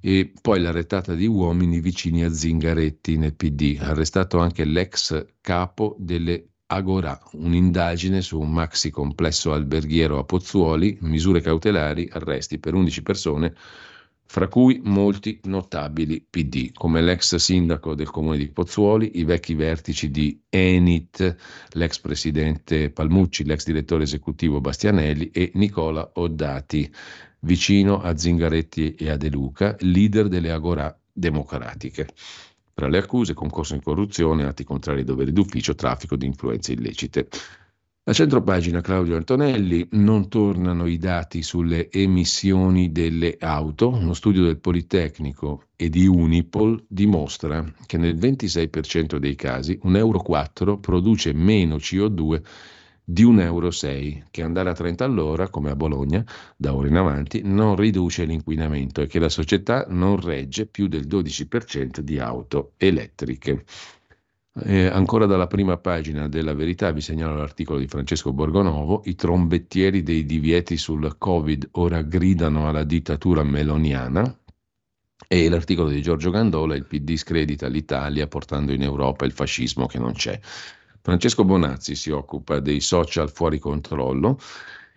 e 0.00 0.32
poi 0.40 0.60
la 0.60 0.70
retata 0.70 1.14
di 1.14 1.26
uomini 1.26 1.80
vicini 1.80 2.24
a 2.24 2.32
Zingaretti 2.32 3.16
nel 3.16 3.34
PD. 3.34 3.78
Arrestato 3.80 4.38
anche 4.38 4.64
l'ex 4.64 5.24
capo 5.40 5.96
delle 5.98 6.48
Agora, 6.68 7.16
un'indagine 7.34 8.20
su 8.20 8.40
un 8.40 8.50
maxi 8.50 8.90
complesso 8.90 9.52
alberghiero 9.52 10.18
a 10.18 10.24
Pozzuoli, 10.24 10.98
misure 11.02 11.40
cautelari, 11.40 12.08
arresti 12.10 12.58
per 12.58 12.74
11 12.74 13.02
persone, 13.02 13.54
fra 14.26 14.48
cui 14.48 14.80
molti 14.82 15.38
notabili 15.44 16.26
PD, 16.28 16.72
come 16.72 17.00
l'ex 17.02 17.36
sindaco 17.36 17.94
del 17.94 18.10
comune 18.10 18.36
di 18.36 18.48
Pozzuoli, 18.48 19.12
i 19.20 19.24
vecchi 19.24 19.54
vertici 19.54 20.10
di 20.10 20.42
Enit, 20.48 21.36
l'ex 21.74 22.00
presidente 22.00 22.90
Palmucci, 22.90 23.44
l'ex 23.44 23.64
direttore 23.64 24.02
esecutivo 24.02 24.60
Bastianelli 24.60 25.30
e 25.30 25.52
Nicola 25.54 26.10
Oddati 26.14 26.92
vicino 27.46 28.02
a 28.02 28.16
Zingaretti 28.16 28.96
e 28.96 29.08
a 29.08 29.16
De 29.16 29.30
Luca, 29.30 29.76
leader 29.80 30.28
delle 30.28 30.50
Agorà 30.50 30.94
democratiche. 31.12 32.08
Tra 32.74 32.88
le 32.88 32.98
accuse, 32.98 33.32
concorso 33.32 33.74
in 33.74 33.82
corruzione, 33.82 34.44
atti 34.44 34.64
contrari 34.64 34.98
ai 34.98 35.04
doveri 35.04 35.32
d'ufficio, 35.32 35.74
traffico 35.74 36.16
di 36.16 36.26
influenze 36.26 36.72
illecite. 36.72 37.28
La 38.02 38.12
centropagina 38.12 38.80
Claudio 38.82 39.16
Antonelli 39.16 39.88
non 39.92 40.28
tornano 40.28 40.86
i 40.86 40.96
dati 40.98 41.42
sulle 41.42 41.90
emissioni 41.90 42.92
delle 42.92 43.36
auto. 43.40 43.88
Uno 43.88 44.12
studio 44.12 44.44
del 44.44 44.58
Politecnico 44.58 45.64
e 45.74 45.88
di 45.88 46.06
Unipol 46.06 46.84
dimostra 46.86 47.64
che 47.86 47.96
nel 47.96 48.16
26% 48.16 49.16
dei 49.16 49.34
casi 49.34 49.78
un 49.82 49.96
Euro 49.96 50.20
4 50.20 50.78
produce 50.78 51.32
meno 51.32 51.76
CO2 51.76 52.42
di 53.08 53.24
1,6 53.24 53.40
euro, 53.44 53.70
che 54.32 54.42
andare 54.42 54.70
a 54.70 54.72
30 54.72 55.04
all'ora, 55.04 55.48
come 55.48 55.70
a 55.70 55.76
Bologna, 55.76 56.24
da 56.56 56.74
ora 56.74 56.88
in 56.88 56.96
avanti, 56.96 57.40
non 57.44 57.76
riduce 57.76 58.24
l'inquinamento 58.24 59.00
e 59.00 59.06
che 59.06 59.20
la 59.20 59.28
società 59.28 59.86
non 59.88 60.20
regge 60.20 60.66
più 60.66 60.88
del 60.88 61.06
12% 61.06 62.00
di 62.00 62.18
auto 62.18 62.72
elettriche. 62.76 63.64
Eh, 64.64 64.86
ancora 64.86 65.26
dalla 65.26 65.46
prima 65.46 65.76
pagina 65.76 66.28
della 66.28 66.54
Verità 66.54 66.90
vi 66.90 67.00
segnalo 67.00 67.36
l'articolo 67.36 67.78
di 67.78 67.86
Francesco 67.86 68.32
Borgonovo, 68.32 69.02
i 69.04 69.14
trombettieri 69.14 70.02
dei 70.02 70.24
divieti 70.24 70.76
sul 70.76 71.16
Covid 71.16 71.68
ora 71.72 72.02
gridano 72.02 72.66
alla 72.68 72.82
dittatura 72.82 73.44
meloniana, 73.44 74.36
e 75.28 75.48
l'articolo 75.48 75.88
di 75.88 76.02
Giorgio 76.02 76.30
Gandola, 76.30 76.74
il 76.74 76.86
PD 76.86 77.16
scredita 77.16 77.68
l'Italia 77.68 78.26
portando 78.26 78.72
in 78.72 78.82
Europa 78.82 79.24
il 79.24 79.32
fascismo 79.32 79.86
che 79.86 79.98
non 79.98 80.12
c'è. 80.12 80.38
Francesco 81.06 81.44
Bonazzi 81.44 81.94
si 81.94 82.10
occupa 82.10 82.58
dei 82.58 82.80
social 82.80 83.30
fuori 83.30 83.60
controllo. 83.60 84.40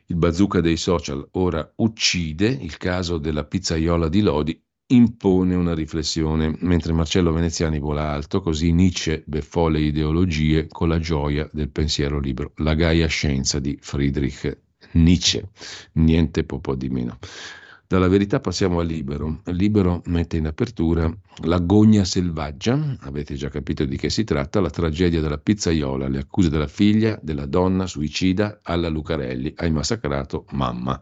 Il 0.07 0.15
bazooka 0.15 0.59
dei 0.59 0.75
social 0.75 1.23
ora 1.33 1.71
uccide, 1.75 2.47
il 2.47 2.77
caso 2.77 3.19
della 3.19 3.43
pizzaiola 3.43 4.09
di 4.09 4.21
Lodi 4.21 4.59
impone 4.87 5.53
una 5.53 5.75
riflessione, 5.75 6.57
mentre 6.61 6.93
Marcello 6.93 7.31
Veneziani 7.31 7.77
vola 7.77 8.09
alto, 8.09 8.41
così 8.41 8.71
Nietzsche 8.71 9.21
beffò 9.27 9.67
le 9.67 9.81
ideologie 9.81 10.65
con 10.65 10.87
la 10.87 10.97
gioia 10.97 11.47
del 11.53 11.69
pensiero 11.69 12.19
libero. 12.19 12.53
La 12.55 12.73
gaia 12.73 13.05
scienza 13.05 13.59
di 13.59 13.77
Friedrich 13.79 14.61
Nietzsche, 14.93 15.47
niente 15.91 16.43
po' 16.43 16.73
di 16.73 16.89
meno. 16.89 17.19
Dalla 17.91 18.07
verità 18.07 18.39
passiamo 18.39 18.77
a 18.81 18.83
Libero. 18.83 19.41
Libero 19.45 20.03
mette 20.05 20.37
in 20.37 20.45
apertura 20.45 21.11
L'agonia 21.45 22.03
selvaggia, 22.03 22.95
avete 22.99 23.33
già 23.33 23.49
capito 23.49 23.83
di 23.83 23.97
che 23.97 24.11
si 24.11 24.23
tratta, 24.23 24.59
la 24.59 24.69
tragedia 24.69 25.21
della 25.21 25.39
pizzaiola, 25.39 26.07
le 26.07 26.19
accuse 26.19 26.51
della 26.51 26.67
figlia, 26.67 27.17
della 27.19 27.47
donna 27.47 27.87
suicida 27.87 28.59
alla 28.61 28.89
Lucarelli, 28.89 29.53
hai 29.55 29.71
massacrato 29.71 30.45
mamma. 30.51 31.01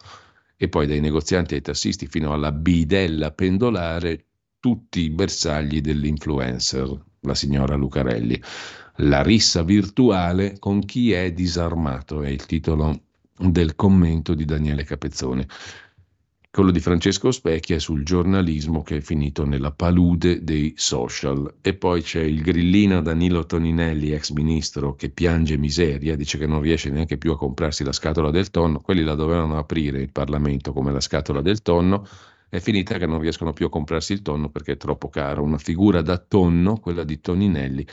E 0.55 0.69
poi 0.69 0.87
dai 0.87 1.01
negozianti 1.01 1.55
ai 1.55 1.61
tassisti 1.61 2.07
fino 2.07 2.31
alla 2.31 2.53
bidella 2.53 3.31
pendolare, 3.31 4.23
tutti 4.57 5.01
i 5.01 5.09
bersagli 5.09 5.81
dell'influencer, 5.81 7.03
la 7.19 7.35
signora 7.35 7.75
Lucarelli. 7.75 8.41
La 8.99 9.21
rissa 9.23 9.61
virtuale 9.61 10.55
con 10.57 10.85
chi 10.85 11.11
è 11.11 11.33
disarmato 11.33 12.23
è 12.23 12.29
il 12.29 12.45
titolo 12.45 13.01
del 13.37 13.75
commento 13.75 14.33
di 14.33 14.45
Daniele 14.45 14.85
Capezzone. 14.85 15.45
Quello 16.57 16.71
di 16.71 16.79
Francesco 16.79 17.29
Specchia 17.29 17.75
è 17.75 17.79
sul 17.79 18.03
giornalismo 18.03 18.81
che 18.81 18.97
è 18.97 19.01
finito 19.01 19.45
nella 19.45 19.69
palude 19.69 20.43
dei 20.43 20.73
social. 20.75 21.57
E 21.61 21.75
poi 21.75 22.01
c'è 22.01 22.21
il 22.21 22.41
grillino 22.41 22.99
Danilo 23.03 23.45
Toninelli, 23.45 24.11
ex 24.11 24.31
ministro, 24.31 24.95
che 24.95 25.09
piange 25.09 25.55
miseria, 25.55 26.15
dice 26.15 26.39
che 26.39 26.47
non 26.47 26.59
riesce 26.59 26.89
neanche 26.89 27.19
più 27.19 27.31
a 27.31 27.37
comprarsi 27.37 27.83
la 27.83 27.91
scatola 27.91 28.31
del 28.31 28.49
tonno. 28.49 28.81
Quelli 28.81 29.03
la 29.03 29.13
dovevano 29.13 29.59
aprire 29.59 30.01
il 30.01 30.11
Parlamento 30.11 30.73
come 30.73 30.91
la 30.91 30.99
scatola 30.99 31.41
del 31.41 31.61
tonno. 31.61 32.07
È 32.49 32.57
finita 32.57 32.97
che 32.97 33.05
non 33.05 33.19
riescono 33.19 33.53
più 33.53 33.67
a 33.67 33.69
comprarsi 33.69 34.13
il 34.13 34.23
tonno 34.23 34.49
perché 34.49 34.71
è 34.71 34.77
troppo 34.77 35.09
caro. 35.09 35.43
Una 35.43 35.59
figura 35.59 36.01
da 36.01 36.17
tonno, 36.17 36.77
quella 36.79 37.03
di 37.03 37.21
Toninelli, 37.21 37.85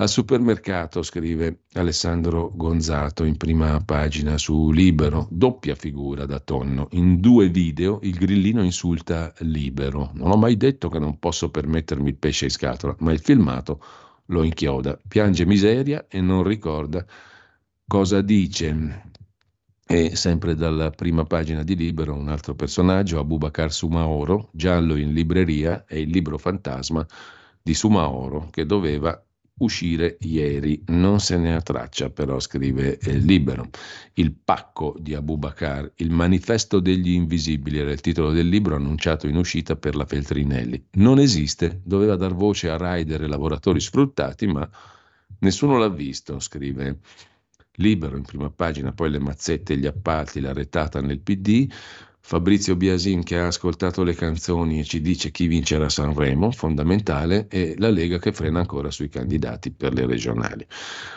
al 0.00 0.08
supermercato, 0.08 1.02
scrive 1.02 1.64
Alessandro 1.74 2.50
Gonzato 2.54 3.24
in 3.24 3.36
prima 3.36 3.82
pagina 3.84 4.38
su 4.38 4.70
Libero, 4.70 5.28
doppia 5.30 5.74
figura 5.74 6.24
da 6.24 6.40
tonno. 6.40 6.88
In 6.92 7.20
due 7.20 7.50
video 7.50 7.98
il 8.02 8.16
grillino 8.16 8.64
insulta 8.64 9.30
Libero. 9.40 10.10
Non 10.14 10.30
ho 10.30 10.36
mai 10.36 10.56
detto 10.56 10.88
che 10.88 10.98
non 10.98 11.18
posso 11.18 11.50
permettermi 11.50 12.08
il 12.08 12.16
pesce 12.16 12.46
in 12.46 12.50
scatola, 12.50 12.96
ma 13.00 13.12
il 13.12 13.20
filmato 13.20 13.82
lo 14.26 14.42
inchioda. 14.42 14.98
Piange 15.06 15.44
miseria 15.44 16.06
e 16.08 16.22
non 16.22 16.44
ricorda 16.44 17.04
cosa 17.86 18.22
dice. 18.22 19.02
E 19.86 20.16
sempre 20.16 20.54
dalla 20.54 20.90
prima 20.90 21.24
pagina 21.24 21.62
di 21.62 21.76
Libero 21.76 22.14
un 22.14 22.28
altro 22.28 22.54
personaggio, 22.54 23.18
Abubakar 23.18 23.70
Sumaoro, 23.70 24.48
giallo 24.52 24.96
in 24.96 25.12
libreria, 25.12 25.84
è 25.84 25.96
il 25.96 26.08
libro 26.08 26.38
fantasma 26.38 27.06
di 27.60 27.74
Sumaoro 27.74 28.48
che 28.50 28.64
doveva 28.64 29.22
uscire 29.60 30.16
ieri. 30.20 30.82
Non 30.88 31.20
se 31.20 31.36
ne 31.36 31.54
ha 31.54 31.60
traccia, 31.60 32.10
però, 32.10 32.38
scrive 32.38 32.98
eh, 32.98 33.14
Libero. 33.14 33.68
Il 34.14 34.32
pacco 34.32 34.94
di 34.98 35.14
Abubakar, 35.14 35.92
il 35.96 36.10
manifesto 36.10 36.80
degli 36.80 37.12
invisibili, 37.12 37.78
era 37.78 37.90
il 37.90 38.00
titolo 38.00 38.32
del 38.32 38.48
libro 38.48 38.76
annunciato 38.76 39.26
in 39.26 39.36
uscita 39.36 39.76
per 39.76 39.96
la 39.96 40.04
Feltrinelli. 40.04 40.86
Non 40.92 41.18
esiste, 41.18 41.80
doveva 41.84 42.16
dar 42.16 42.34
voce 42.34 42.68
a 42.68 42.76
rider 42.76 43.22
e 43.22 43.26
lavoratori 43.26 43.80
sfruttati, 43.80 44.46
ma 44.46 44.68
nessuno 45.40 45.78
l'ha 45.78 45.88
visto, 45.88 46.38
scrive 46.40 46.98
Libero 47.74 48.16
in 48.16 48.24
prima 48.24 48.50
pagina, 48.50 48.92
poi 48.92 49.10
le 49.10 49.18
mazzette, 49.18 49.76
gli 49.76 49.86
appalti, 49.86 50.40
la 50.40 50.52
retata 50.52 51.00
nel 51.00 51.20
PD. 51.20 51.68
Fabrizio 52.30 52.76
Biasin 52.76 53.24
che 53.24 53.40
ha 53.40 53.48
ascoltato 53.48 54.04
le 54.04 54.14
canzoni 54.14 54.78
e 54.78 54.84
ci 54.84 55.00
dice 55.00 55.32
chi 55.32 55.48
vincerà 55.48 55.88
Sanremo, 55.88 56.52
fondamentale, 56.52 57.48
e 57.48 57.74
la 57.76 57.90
Lega 57.90 58.20
che 58.20 58.30
frena 58.30 58.60
ancora 58.60 58.92
sui 58.92 59.08
candidati 59.08 59.72
per 59.72 59.92
le 59.94 60.06
regionali. 60.06 60.64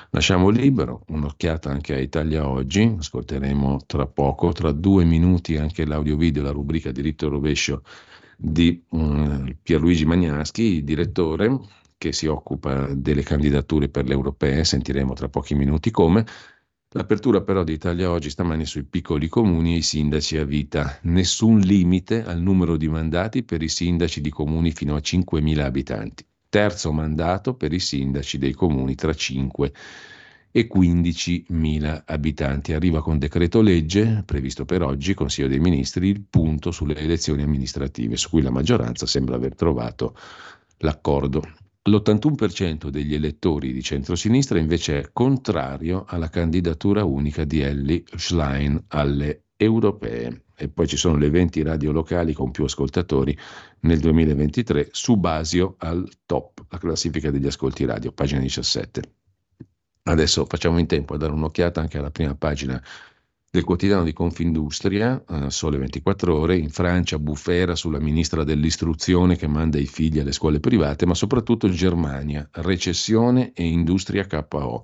Lasciamo 0.10 0.50
libero, 0.50 1.04
un'occhiata 1.10 1.70
anche 1.70 1.94
a 1.94 2.00
Italia 2.00 2.50
Oggi, 2.50 2.96
ascolteremo 2.98 3.82
tra 3.86 4.08
poco, 4.08 4.54
tra 4.54 4.72
due 4.72 5.04
minuti 5.04 5.56
anche 5.56 5.86
l'audio 5.86 6.18
video, 6.18 6.42
la 6.42 6.50
rubrica 6.50 6.92
diritto 6.92 7.28
e 7.28 7.30
rovescio 7.30 7.84
di 8.36 8.84
um, 8.90 9.56
Pierluigi 9.62 10.06
Magnaschi, 10.06 10.84
direttore 10.84 11.60
che 11.96 12.12
si 12.12 12.26
occupa 12.26 12.88
delle 12.92 13.22
candidature 13.22 13.88
per 13.88 14.08
le 14.08 14.14
europee, 14.14 14.64
sentiremo 14.64 15.14
tra 15.14 15.30
pochi 15.30 15.54
minuti 15.54 15.92
come. 15.92 16.26
L'apertura 16.96 17.42
però 17.42 17.64
di 17.64 17.74
Italia 17.74 18.12
Oggi 18.12 18.30
stamani 18.30 18.68
sui 18.68 18.84
piccoli 18.84 19.28
comuni 19.28 19.74
e 19.74 19.78
i 19.78 19.82
sindaci 19.82 20.38
a 20.38 20.46
vita. 20.46 21.00
Nessun 21.04 21.58
limite 21.58 22.24
al 22.24 22.40
numero 22.40 22.78
di 22.78 22.88
mandati 22.88 23.42
per 23.42 23.64
i 23.64 23.68
sindaci 23.68 24.22
di 24.22 24.30
comuni 24.30 24.70
fino 24.70 24.94
a 24.94 25.00
5.000 25.00 25.60
abitanti. 25.60 26.24
Terzo 26.48 26.92
mandato 26.92 27.56
per 27.56 27.74
i 27.74 27.80
sindaci 27.80 28.38
dei 28.38 28.54
comuni 28.54 28.94
tra 28.94 29.12
5 29.12 29.74
e 30.52 30.70
15.000 30.72 32.04
abitanti. 32.06 32.74
Arriva 32.74 33.02
con 33.02 33.18
decreto 33.18 33.62
legge, 33.62 34.22
previsto 34.24 34.64
per 34.64 34.84
oggi, 34.84 35.16
Consiglio 35.16 35.48
dei 35.48 35.60
Ministri, 35.60 36.10
il 36.10 36.24
punto 36.30 36.70
sulle 36.70 36.96
elezioni 36.96 37.42
amministrative, 37.42 38.18
su 38.18 38.30
cui 38.30 38.44
la 38.44 38.52
maggioranza 38.52 39.08
sembra 39.08 39.36
aver 39.36 39.56
trovato 39.56 40.16
l'accordo. 40.78 41.42
L'81% 41.86 42.88
degli 42.88 43.14
elettori 43.14 43.74
di 43.74 43.84
centrosinistra 43.84 44.58
invece 44.58 45.00
è 45.00 45.10
contrario 45.12 46.06
alla 46.08 46.30
candidatura 46.30 47.04
unica 47.04 47.44
di 47.44 47.60
Ellie 47.60 48.04
Schlein 48.16 48.82
alle 48.88 49.48
europee. 49.58 50.46
E 50.56 50.70
poi 50.70 50.88
ci 50.88 50.96
sono 50.96 51.18
le 51.18 51.30
20 51.30 51.62
radio 51.62 51.92
locali 51.92 52.32
con 52.32 52.52
più 52.52 52.64
ascoltatori 52.64 53.38
nel 53.82 54.00
2023, 54.00 54.90
su 54.92 55.18
Basio 55.18 55.76
al 55.80 56.10
top, 56.26 56.64
la 56.70 56.78
classifica 56.78 57.32
degli 57.32 57.48
ascolti 57.48 57.84
radio, 57.84 58.14
pagina 58.14 58.40
17. 58.40 59.02
Adesso 60.04 60.46
facciamo 60.46 60.78
in 60.78 60.88
tempo 60.88 61.16
a 61.16 61.18
dare 61.18 61.34
un'occhiata 61.34 61.82
anche 61.82 61.98
alla 61.98 62.12
prima 62.12 62.36
pagina 62.36 62.82
del 63.54 63.66
quotidiano 63.66 64.04
di 64.04 64.14
Confindustria, 64.14 65.24
eh, 65.30 65.52
Sole 65.52 65.78
24 65.78 66.36
ore, 66.36 66.58
in 66.58 66.72
Francia 66.72 67.20
bufera 67.20 67.76
sulla 67.76 68.00
ministra 68.00 68.44
dell'istruzione 68.44 69.36
che 69.36 69.46
manda 69.46 69.78
i 69.78 69.86
figli 69.86 70.18
alle 70.18 70.32
scuole 70.32 70.60
private, 70.60 71.06
ma 71.06 71.14
soprattutto 71.14 71.68
in 71.68 71.74
Germania, 71.74 72.50
recessione 72.54 73.52
e 73.54 73.64
industria 73.64 74.26
KO. 74.26 74.84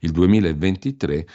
Il 0.00 0.10
2023 0.10 1.28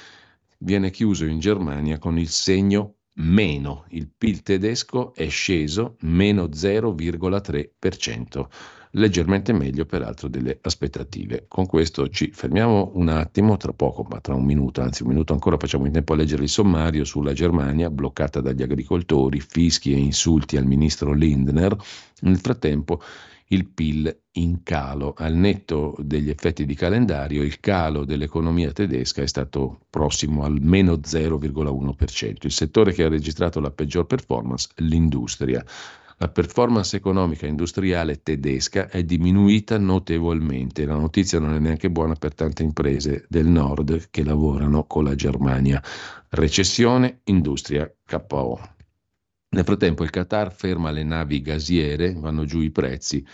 viene 0.57 0.91
chiuso 0.91 1.23
in 1.23 1.39
Germania 1.39 1.99
con 1.99 2.19
il 2.19 2.27
segno 2.27 2.95
meno, 3.13 3.85
il 3.91 4.09
PIL 4.09 4.41
tedesco 4.41 5.15
è 5.15 5.29
sceso 5.29 5.95
meno 6.01 6.47
0,3% 6.47 8.47
leggermente 8.95 9.53
meglio 9.53 9.85
peraltro 9.85 10.27
delle 10.27 10.57
aspettative. 10.61 11.45
Con 11.47 11.65
questo 11.65 12.09
ci 12.09 12.31
fermiamo 12.31 12.91
un 12.95 13.09
attimo, 13.09 13.57
tra 13.57 13.73
poco, 13.73 14.05
ma 14.09 14.19
tra 14.19 14.35
un 14.35 14.43
minuto, 14.43 14.81
anzi 14.81 15.03
un 15.03 15.09
minuto 15.09 15.33
ancora 15.33 15.57
facciamo 15.57 15.85
in 15.85 15.91
tempo 15.91 16.13
a 16.13 16.15
leggere 16.15 16.43
il 16.43 16.49
sommario 16.49 17.03
sulla 17.03 17.33
Germania, 17.33 17.89
bloccata 17.89 18.41
dagli 18.41 18.61
agricoltori, 18.61 19.39
fischi 19.39 19.93
e 19.93 19.97
insulti 19.97 20.57
al 20.57 20.65
ministro 20.65 21.13
Lindner. 21.13 21.75
Nel 22.21 22.37
frattempo 22.37 23.01
il 23.47 23.67
PIL 23.67 24.15
in 24.33 24.63
calo. 24.63 25.13
Al 25.17 25.35
netto 25.35 25.95
degli 25.99 26.29
effetti 26.29 26.65
di 26.65 26.75
calendario, 26.75 27.43
il 27.43 27.59
calo 27.59 28.05
dell'economia 28.05 28.71
tedesca 28.71 29.21
è 29.21 29.27
stato 29.27 29.81
prossimo 29.89 30.43
al 30.43 30.59
meno 30.61 30.93
0,1%. 30.93 32.37
Il 32.41 32.51
settore 32.51 32.93
che 32.93 33.03
ha 33.03 33.09
registrato 33.09 33.59
la 33.59 33.71
peggior 33.71 34.05
performance, 34.05 34.69
l'industria. 34.77 35.63
La 36.17 36.29
performance 36.29 36.95
economica 36.95 37.47
industriale 37.47 38.21
tedesca 38.21 38.87
è 38.87 39.03
diminuita 39.03 39.77
notevolmente. 39.77 40.85
La 40.85 40.95
notizia 40.95 41.39
non 41.39 41.53
è 41.53 41.59
neanche 41.59 41.89
buona 41.89 42.15
per 42.15 42.33
tante 42.35 42.63
imprese 42.63 43.25
del 43.27 43.47
nord 43.47 44.09
che 44.09 44.23
lavorano 44.23 44.85
con 44.85 45.03
la 45.03 45.15
Germania. 45.15 45.81
Recessione, 46.29 47.21
industria 47.25 47.91
KO. 48.05 48.59
Nel 49.49 49.63
frattempo 49.63 50.03
il 50.03 50.09
Qatar 50.09 50.53
ferma 50.53 50.91
le 50.91 51.03
navi 51.03 51.41
gasiere, 51.41 52.13
vanno 52.13 52.45
giù 52.45 52.59
i 52.61 52.71
prezzi 52.71 53.25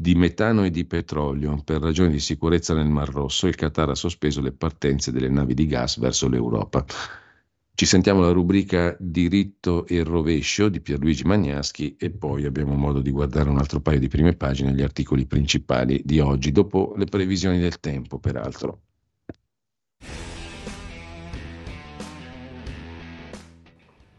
di 0.00 0.14
metano 0.14 0.64
e 0.64 0.70
di 0.70 0.84
petrolio. 0.84 1.60
Per 1.64 1.80
ragioni 1.80 2.12
di 2.12 2.20
sicurezza 2.20 2.74
nel 2.74 2.88
Mar 2.88 3.08
Rosso, 3.08 3.48
il 3.48 3.56
Qatar 3.56 3.90
ha 3.90 3.94
sospeso 3.96 4.40
le 4.40 4.52
partenze 4.52 5.10
delle 5.10 5.28
navi 5.28 5.54
di 5.54 5.66
gas 5.66 5.98
verso 5.98 6.28
l'Europa. 6.28 6.84
Ci 7.78 7.86
sentiamo 7.86 8.22
la 8.22 8.32
rubrica 8.32 8.96
Diritto 8.98 9.86
e 9.86 10.02
rovescio 10.02 10.68
di 10.68 10.80
Pierluigi 10.80 11.22
Magnaschi 11.22 11.94
e 11.96 12.10
poi 12.10 12.44
abbiamo 12.44 12.74
modo 12.74 13.00
di 13.00 13.12
guardare 13.12 13.48
un 13.50 13.56
altro 13.56 13.78
paio 13.78 14.00
di 14.00 14.08
prime 14.08 14.34
pagine, 14.34 14.72
gli 14.72 14.82
articoli 14.82 15.26
principali 15.26 16.02
di 16.04 16.18
oggi, 16.18 16.50
dopo 16.50 16.94
le 16.96 17.04
previsioni 17.04 17.60
del 17.60 17.78
tempo, 17.78 18.18
peraltro. 18.18 18.80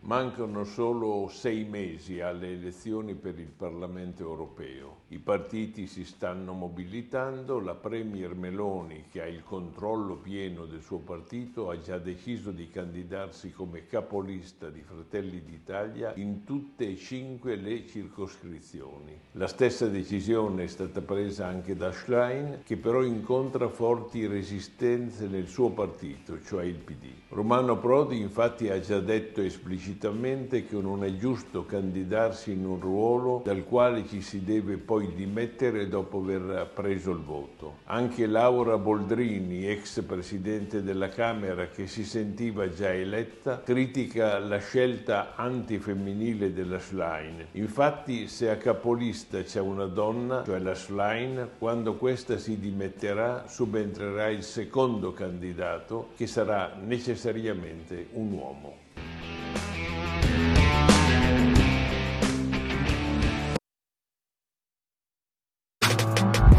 Mancano 0.04 0.64
solo 0.64 1.28
sei 1.28 1.66
mesi 1.66 2.22
alle 2.22 2.54
elezioni 2.54 3.14
per 3.14 3.38
il 3.38 3.52
Parlamento 3.52 4.24
europeo. 4.24 4.99
I 5.12 5.18
partiti 5.18 5.88
si 5.88 6.06
stanno 6.06 6.54
mobilitando, 6.54 7.60
la 7.60 7.74
Premier 7.74 8.36
Meloni, 8.36 9.06
che 9.10 9.24
ha 9.24 9.26
il 9.26 9.44
controllo 9.44 10.18
pieno 10.18 10.66
del 10.66 10.84
suo 10.84 11.00
partito, 11.00 11.72
ha 11.72 11.80
già 11.80 11.98
deciso 11.98 12.52
di 12.52 12.70
candidarsi 12.70 13.52
come 13.52 13.88
capolista 13.88 14.70
di 14.70 14.84
Fratelli 14.84 15.42
d'Italia 15.42 16.14
in 16.18 16.44
tutte 16.44 16.88
e 16.88 16.96
cinque 16.96 17.56
le 17.56 17.88
circoscrizioni. 17.88 19.18
La 19.32 19.48
stessa 19.48 19.88
decisione 19.88 20.66
è 20.66 20.68
stata 20.68 21.02
presa 21.02 21.48
anche 21.48 21.76
da 21.76 21.92
Schlein, 21.92 22.60
che 22.64 22.78
però 22.78 23.02
incontra 23.02 23.68
forti 23.68 24.28
resistenze 24.28 25.26
nel 25.26 25.48
suo 25.48 25.72
partito, 25.72 26.40
cioè 26.44 26.66
il 26.66 26.76
PD. 26.76 27.08
Romano 27.30 27.80
Prodi 27.80 28.20
infatti 28.20 28.70
ha 28.70 28.80
già 28.80 29.00
detto 29.00 29.42
esplicitamente 29.42 30.66
che 30.66 30.76
non 30.76 31.04
è 31.04 31.16
giusto 31.16 31.66
candidarsi 31.66 32.52
in 32.52 32.64
un 32.64 32.80
ruolo 32.80 33.42
dal 33.44 33.64
quale 33.64 34.06
ci 34.08 34.22
si 34.22 34.44
deve 34.44 34.78
poi 35.00 35.14
dimettere 35.16 35.88
dopo 35.88 36.18
aver 36.18 36.72
preso 36.74 37.12
il 37.12 37.20
voto. 37.20 37.78
Anche 37.86 38.28
Laura 38.28 38.78
Boldrini, 38.78 39.66
ex 39.66 40.02
presidente 40.02 40.84
della 40.84 41.08
Camera 41.08 41.70
che 41.70 41.88
si 41.88 42.04
sentiva 42.04 42.70
già 42.70 42.94
eletta, 42.94 43.62
critica 43.64 44.38
la 44.40 44.58
scelta 44.58 45.36
antifemminile 45.38 46.52
della 46.52 46.80
Schlein. 46.80 47.46
Infatti 47.54 48.28
se 48.28 48.50
a 48.50 48.58
capolista 48.58 49.42
c'è 49.42 49.62
una 49.62 49.86
donna, 49.86 50.44
cioè 50.44 50.60
la 50.60 50.76
Schlein, 50.76 51.52
quando 51.58 51.96
questa 51.96 52.38
si 52.38 52.60
dimetterà 52.60 53.46
subentrerà 53.48 54.28
il 54.28 54.44
secondo 54.44 55.14
candidato 55.14 56.10
che 56.18 56.28
sarà 56.28 56.76
necessariamente 56.78 58.08
un 58.14 58.34
uomo. 58.34 58.88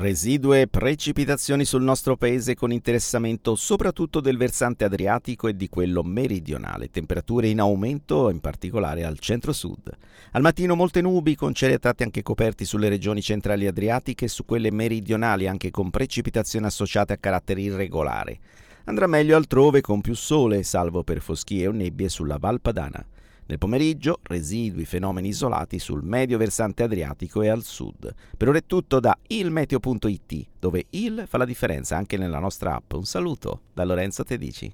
Residue 0.00 0.66
precipitazioni 0.66 1.66
sul 1.66 1.82
nostro 1.82 2.16
paese 2.16 2.54
con 2.54 2.72
interessamento 2.72 3.54
soprattutto 3.54 4.20
del 4.20 4.38
versante 4.38 4.84
adriatico 4.84 5.46
e 5.46 5.54
di 5.54 5.68
quello 5.68 6.02
meridionale, 6.02 6.88
temperature 6.88 7.48
in 7.48 7.60
aumento 7.60 8.30
in 8.30 8.40
particolare 8.40 9.04
al 9.04 9.18
centro-sud. 9.18 9.94
Al 10.30 10.40
mattino 10.40 10.74
molte 10.74 11.02
nubi 11.02 11.34
con 11.34 11.52
cieli 11.52 11.74
a 11.74 11.78
tratti 11.78 12.02
anche 12.02 12.22
coperti 12.22 12.64
sulle 12.64 12.88
regioni 12.88 13.20
centrali 13.20 13.66
adriatiche 13.66 14.24
e 14.24 14.28
su 14.28 14.46
quelle 14.46 14.70
meridionali 14.70 15.46
anche 15.46 15.70
con 15.70 15.90
precipitazioni 15.90 16.64
associate 16.64 17.12
a 17.12 17.18
carattere 17.18 17.60
irregolare. 17.60 18.38
Andrà 18.84 19.06
meglio 19.06 19.36
altrove 19.36 19.82
con 19.82 20.00
più 20.00 20.14
sole, 20.14 20.62
salvo 20.62 21.02
per 21.02 21.20
foschie 21.20 21.66
o 21.66 21.72
nebbie 21.72 22.08
sulla 22.08 22.38
Val 22.38 22.62
Padana. 22.62 23.04
Nel 23.50 23.58
pomeriggio, 23.58 24.20
residui 24.22 24.84
fenomeni 24.84 25.26
isolati 25.26 25.80
sul 25.80 26.04
medio 26.04 26.38
versante 26.38 26.84
adriatico 26.84 27.42
e 27.42 27.48
al 27.48 27.64
sud. 27.64 28.14
Per 28.36 28.46
ora 28.46 28.58
è 28.58 28.64
tutto 28.64 29.00
da 29.00 29.18
ilmeteo.it, 29.26 30.46
dove 30.56 30.86
il 30.90 31.24
fa 31.26 31.36
la 31.36 31.44
differenza 31.44 31.96
anche 31.96 32.16
nella 32.16 32.38
nostra 32.38 32.76
app. 32.76 32.92
Un 32.92 33.04
saluto 33.04 33.62
da 33.74 33.82
Lorenzo 33.82 34.22
Tedici. 34.22 34.72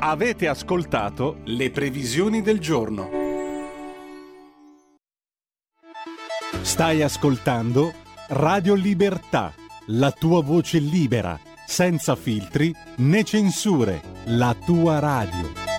Avete 0.00 0.48
ascoltato 0.48 1.38
le 1.44 1.70
previsioni 1.70 2.42
del 2.42 2.58
giorno. 2.58 3.08
Stai 6.62 7.02
ascoltando 7.02 7.92
Radio 8.30 8.74
Libertà, 8.74 9.54
la 9.86 10.10
tua 10.10 10.42
voce 10.42 10.80
libera, 10.80 11.38
senza 11.64 12.16
filtri 12.16 12.74
né 12.96 13.22
censure, 13.22 14.02
la 14.24 14.56
tua 14.66 14.98
radio. 14.98 15.69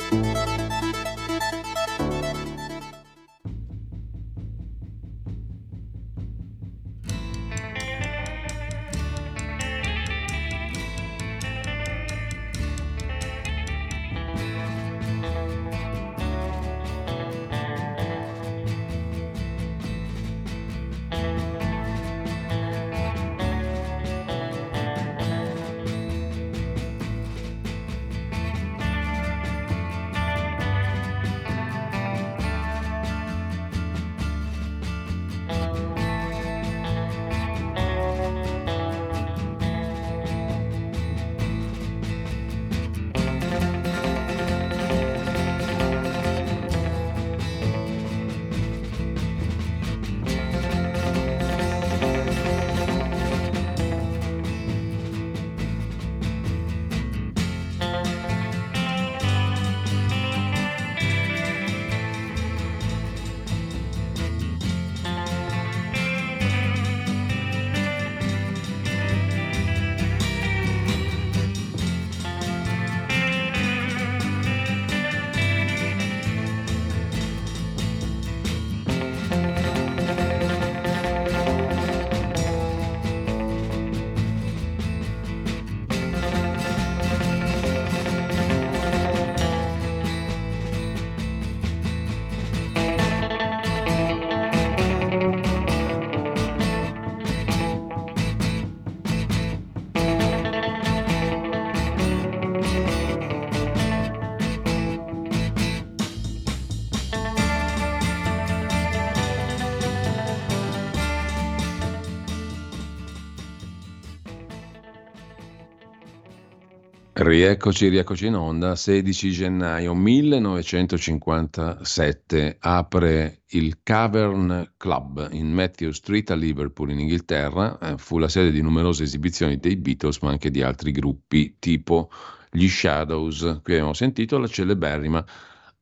Rieccoci, 117.24 117.90
rieccoci 117.90 118.26
in 118.26 118.34
onda, 118.34 118.76
16 118.76 119.30
gennaio 119.30 119.94
1957 119.94 122.58
apre 122.60 123.42
il 123.50 123.82
Cavern 123.84 124.72
Club 124.76 125.30
in 125.32 125.54
Matthew 125.54 125.92
Street 125.92 126.32
a 126.32 126.36
Liverpool 126.36 126.90
in 126.90 127.02
Inghilterra, 127.02 127.78
eh, 127.78 128.00
fu 128.00 128.18
la 128.18 128.28
sede 128.28 128.50
di 128.50 128.64
numerose 128.64 129.04
esibizioni 129.04 129.58
dei 129.58 129.76
Beatles 129.76 130.18
ma 130.22 130.32
anche 130.32 130.50
di 130.50 130.64
altri 130.64 130.90
gruppi 130.90 131.58
tipo 131.60 132.10
gli 132.50 132.68
Shadows, 132.68 133.60
qui 133.62 133.74
abbiamo 133.74 133.94
sentito 133.94 134.40
la 134.40 134.48
celeberrima 134.48 135.24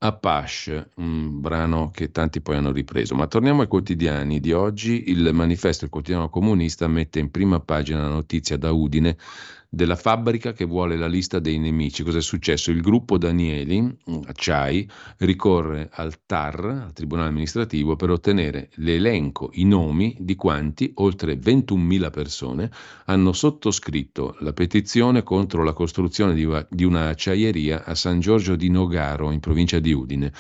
Apache, 0.02 0.92
un 0.96 1.42
brano 1.42 1.92
che 1.92 2.10
tanti 2.10 2.40
poi 2.40 2.56
hanno 2.56 2.72
ripreso. 2.72 3.16
Ma 3.16 3.28
torniamo 3.28 3.64
ai 3.64 3.68
quotidiani 3.68 4.40
di 4.40 4.54
oggi. 4.54 5.10
Il 5.10 5.30
manifesto, 5.34 5.84
il 5.84 5.92
quotidiano 5.92 6.30
comunista, 6.30 6.88
mette 6.88 7.20
in 7.20 7.30
prima 7.32 7.60
pagina 7.60 8.04
la 8.04 8.08
notizia 8.08 8.56
da 8.56 8.72
Udine 8.72 9.18
della 9.72 9.95
fabbrica 9.95 10.51
che 10.51 10.65
vuole 10.65 10.97
la 10.97 11.07
lista 11.07 11.38
dei 11.38 11.59
nemici. 11.59 12.01
Cosa 12.01 12.17
è 12.17 12.22
successo? 12.22 12.72
Il 12.72 12.82
gruppo 12.82 13.20
Danieli, 13.20 13.97
Acciai, 14.26 14.89
ricorre 15.17 15.89
al 15.93 16.26
TAR, 16.26 16.65
al 16.65 16.93
Tribunale 16.93 17.30
amministrativo, 17.30 17.95
per 17.95 18.09
ottenere 18.09 18.70
l'elenco, 18.76 19.51
i 19.53 19.65
nomi 19.65 20.15
di 20.20 20.36
quanti, 20.36 20.91
oltre 20.95 21.36
21.000 21.36 22.09
persone, 22.09 22.72
hanno 23.05 23.32
sottoscritto 23.32 24.36
la 24.39 24.53
petizione 24.53 25.22
contro 25.22 25.63
la 25.63 25.74
costruzione 25.74 26.34
di 26.34 26.84
una 26.84 27.09
acciaieria 27.09 27.86
a 27.86 27.93
San 27.93 28.20
Giorgio 28.20 28.55
di 28.55 28.70
Nogaro, 28.70 29.32
in 29.32 29.39
provincia 29.39 29.78
di 29.78 29.93
Udine. 29.93 30.34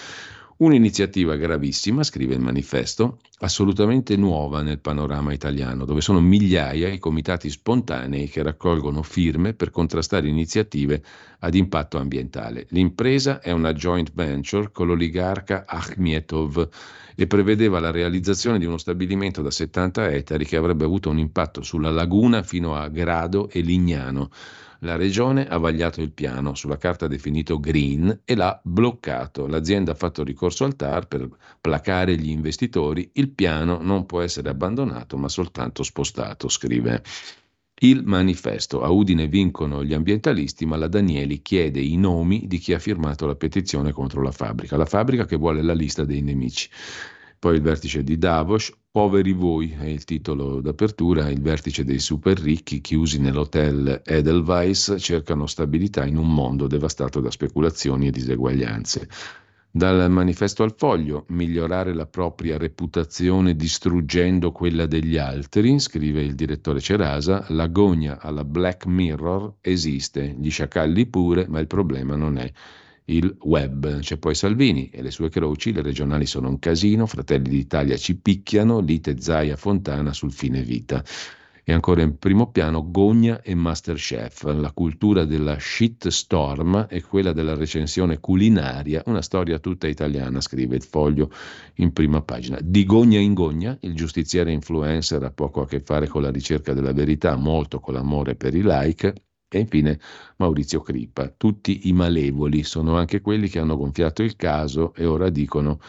Un'iniziativa 0.59 1.37
gravissima, 1.37 2.03
scrive 2.03 2.33
il 2.33 2.41
manifesto, 2.41 3.19
assolutamente 3.39 4.17
nuova 4.17 4.61
nel 4.61 4.79
panorama 4.79 5.31
italiano, 5.31 5.85
dove 5.85 6.01
sono 6.01 6.19
migliaia 6.19 6.89
i 6.89 6.99
comitati 6.99 7.49
spontanei 7.49 8.27
che 8.27 8.43
raccolgono 8.43 9.01
firme 9.01 9.53
per 9.53 9.69
contrastare 9.69 10.27
iniziative 10.27 11.01
ad 11.39 11.55
impatto 11.55 11.97
ambientale. 11.97 12.65
L'impresa 12.71 13.39
è 13.39 13.51
una 13.51 13.71
joint 13.71 14.11
venture 14.13 14.69
con 14.73 14.87
l'oligarca 14.87 15.63
Akhmetov 15.65 16.67
e 17.15 17.25
prevedeva 17.25 17.79
la 17.79 17.91
realizzazione 17.91 18.59
di 18.59 18.65
uno 18.65 18.77
stabilimento 18.77 19.41
da 19.41 19.51
70 19.51 20.09
ettari 20.09 20.43
che 20.43 20.57
avrebbe 20.57 20.83
avuto 20.83 21.09
un 21.09 21.19
impatto 21.19 21.61
sulla 21.61 21.89
laguna 21.89 22.43
fino 22.43 22.75
a 22.75 22.89
Grado 22.89 23.49
e 23.49 23.61
Lignano. 23.61 24.29
La 24.83 24.95
regione 24.95 25.45
ha 25.45 25.57
vagliato 25.57 26.01
il 26.01 26.11
piano, 26.11 26.55
sulla 26.55 26.77
carta 26.77 27.07
definito 27.07 27.59
green, 27.59 28.21
e 28.23 28.35
l'ha 28.35 28.59
bloccato. 28.63 29.45
L'azienda 29.45 29.91
ha 29.91 29.95
fatto 29.95 30.23
ricorso 30.23 30.63
al 30.63 30.77
TAR 30.77 31.07
per 31.07 31.27
placare 31.59 32.15
gli 32.15 32.29
investitori. 32.29 33.09
Il 33.13 33.29
piano 33.31 33.79
non 33.81 34.05
può 34.05 34.21
essere 34.21 34.49
abbandonato, 34.49 35.17
ma 35.17 35.27
soltanto 35.27 35.83
spostato, 35.83 36.47
scrive 36.47 37.03
il 37.81 38.03
manifesto. 38.05 38.81
A 38.81 38.89
Udine 38.89 39.27
vincono 39.27 39.83
gli 39.83 39.93
ambientalisti, 39.93 40.65
ma 40.65 40.77
la 40.77 40.87
Danieli 40.87 41.41
chiede 41.41 41.81
i 41.81 41.97
nomi 41.97 42.47
di 42.47 42.57
chi 42.57 42.73
ha 42.73 42.79
firmato 42.79 43.25
la 43.25 43.35
petizione 43.35 43.91
contro 43.91 44.21
la 44.21 44.31
fabbrica. 44.31 44.77
La 44.77 44.85
fabbrica 44.85 45.25
che 45.25 45.35
vuole 45.35 45.61
la 45.61 45.73
lista 45.73 46.05
dei 46.05 46.21
nemici. 46.21 46.69
Poi 47.37 47.55
il 47.55 47.61
vertice 47.61 48.03
di 48.03 48.17
Davos, 48.17 48.73
Poveri 48.91 49.33
voi 49.33 49.69
è 49.69 49.85
il 49.85 50.03
titolo 50.03 50.61
d'apertura, 50.61 51.29
il 51.29 51.43
vertice 51.43 51.83
dei 51.83 51.99
super 51.99 52.39
ricchi 52.39 52.81
chiusi 52.81 53.19
nell'hotel 53.19 54.01
Edelweiss 54.03 54.95
cercano 54.97 55.45
stabilità 55.45 56.07
in 56.07 56.17
un 56.17 56.33
mondo 56.33 56.65
devastato 56.65 57.19
da 57.19 57.29
speculazioni 57.29 58.07
e 58.07 58.11
diseguaglianze. 58.11 59.07
Dal 59.69 60.09
manifesto 60.09 60.63
al 60.63 60.73
foglio, 60.75 61.25
migliorare 61.27 61.93
la 61.93 62.07
propria 62.07 62.57
reputazione 62.57 63.55
distruggendo 63.55 64.51
quella 64.51 64.87
degli 64.87 65.17
altri, 65.17 65.79
scrive 65.79 66.23
il 66.23 66.33
direttore 66.33 66.79
Cerasa, 66.79 67.45
l'agonia 67.49 68.19
alla 68.19 68.43
Black 68.43 68.87
Mirror 68.87 69.57
esiste, 69.61 70.35
gli 70.35 70.49
sciacalli 70.49 71.05
pure, 71.05 71.47
ma 71.47 71.59
il 71.59 71.67
problema 71.67 72.15
non 72.15 72.39
è 72.39 72.51
il 73.09 73.35
web. 73.41 73.99
C'è 73.99 74.17
poi 74.17 74.35
Salvini 74.35 74.89
e 74.89 75.01
le 75.01 75.11
sue 75.11 75.29
croci, 75.29 75.73
le 75.73 75.81
regionali 75.81 76.25
sono 76.25 76.49
un 76.49 76.59
casino, 76.59 77.05
Fratelli 77.05 77.49
d'Italia 77.49 77.97
ci 77.97 78.15
picchiano, 78.15 78.79
lite 78.79 79.19
Zaia 79.19 79.55
Fontana 79.55 80.13
sul 80.13 80.31
fine 80.31 80.61
vita. 80.61 81.03
E 81.63 81.73
ancora 81.73 82.01
in 82.01 82.17
primo 82.17 82.49
piano 82.49 82.89
Gogna 82.89 83.43
e 83.43 83.53
Masterchef, 83.53 84.43
la 84.55 84.71
cultura 84.71 85.25
della 85.25 85.57
shitstorm 85.59 86.87
e 86.89 87.03
quella 87.03 87.31
della 87.31 87.53
recensione 87.53 88.19
culinaria, 88.19 89.03
una 89.05 89.21
storia 89.21 89.59
tutta 89.59 89.87
italiana, 89.87 90.41
scrive 90.41 90.77
il 90.77 90.81
foglio 90.81 91.29
in 91.75 91.93
prima 91.93 92.23
pagina. 92.23 92.57
Di 92.59 92.85
Gogna 92.85 93.19
in 93.19 93.35
Gogna, 93.35 93.77
il 93.81 93.93
giustiziere 93.93 94.51
influencer 94.51 95.21
ha 95.21 95.29
poco 95.31 95.61
a 95.61 95.67
che 95.67 95.79
fare 95.79 96.07
con 96.07 96.23
la 96.23 96.31
ricerca 96.31 96.73
della 96.73 96.93
verità, 96.93 97.35
molto 97.35 97.79
con 97.79 97.93
l'amore 97.93 98.33
per 98.33 98.55
i 98.55 98.63
like, 98.63 99.13
e 99.57 99.59
infine 99.59 99.99
Maurizio 100.37 100.81
Crippa. 100.81 101.33
Tutti 101.35 101.87
i 101.87 101.93
malevoli 101.93 102.63
sono 102.63 102.97
anche 102.97 103.21
quelli 103.21 103.49
che 103.49 103.59
hanno 103.59 103.75
gonfiato 103.75 104.23
il 104.23 104.35
caso 104.35 104.93
e 104.93 105.05
ora 105.05 105.29
dicono 105.29 105.79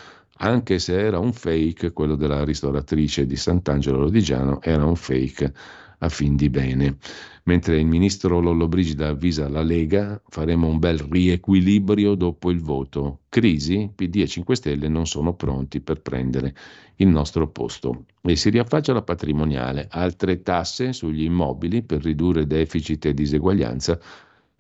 anche 0.43 0.79
se 0.79 0.99
era 0.99 1.19
un 1.19 1.33
fake, 1.35 1.93
quello 1.93 2.17
della 2.17 2.45
ristoratrice 2.45 3.27
di 3.27 3.37
Sant'Angelo 3.37 3.99
Lodigiano 3.99 4.63
era 4.63 4.87
un 4.87 4.97
fake 4.97 5.53
a 6.01 6.09
fin 6.09 6.37
di 6.37 6.51
bene. 6.51 6.99
Mentre 7.45 7.79
il 7.79 7.87
ministro 7.87 8.41
Lollobrigida 8.41 9.09
avvisa 9.09 9.49
la 9.49 9.63
Lega, 9.63 10.21
faremo 10.29 10.69
un 10.69 10.79
bel 10.79 10.99
riequilibrio 10.99 12.15
dopo 12.15 12.51
il 12.51 12.61
voto. 12.61 13.21
Crisi, 13.29 13.91
PD 13.95 14.17
e 14.17 14.27
5 14.27 14.55
Stelle 14.55 14.89
non 14.89 15.07
sono 15.07 15.35
pronti 15.35 15.81
per 15.81 16.03
prendere 16.03 16.55
il 16.97 17.09
nostro 17.09 17.49
posto. 17.49 18.05
E 18.23 18.37
si 18.37 18.51
riaffaccia 18.51 18.93
la 18.93 19.03
patrimoniale, 19.03 19.89
altre 19.91 20.43
tasse 20.43 20.93
sugli 20.93 21.25
immobili 21.25 21.83
per 21.83 22.03
ridurre 22.03 22.47
deficit 22.47 23.07
e 23.07 23.15
diseguaglianza. 23.15 23.99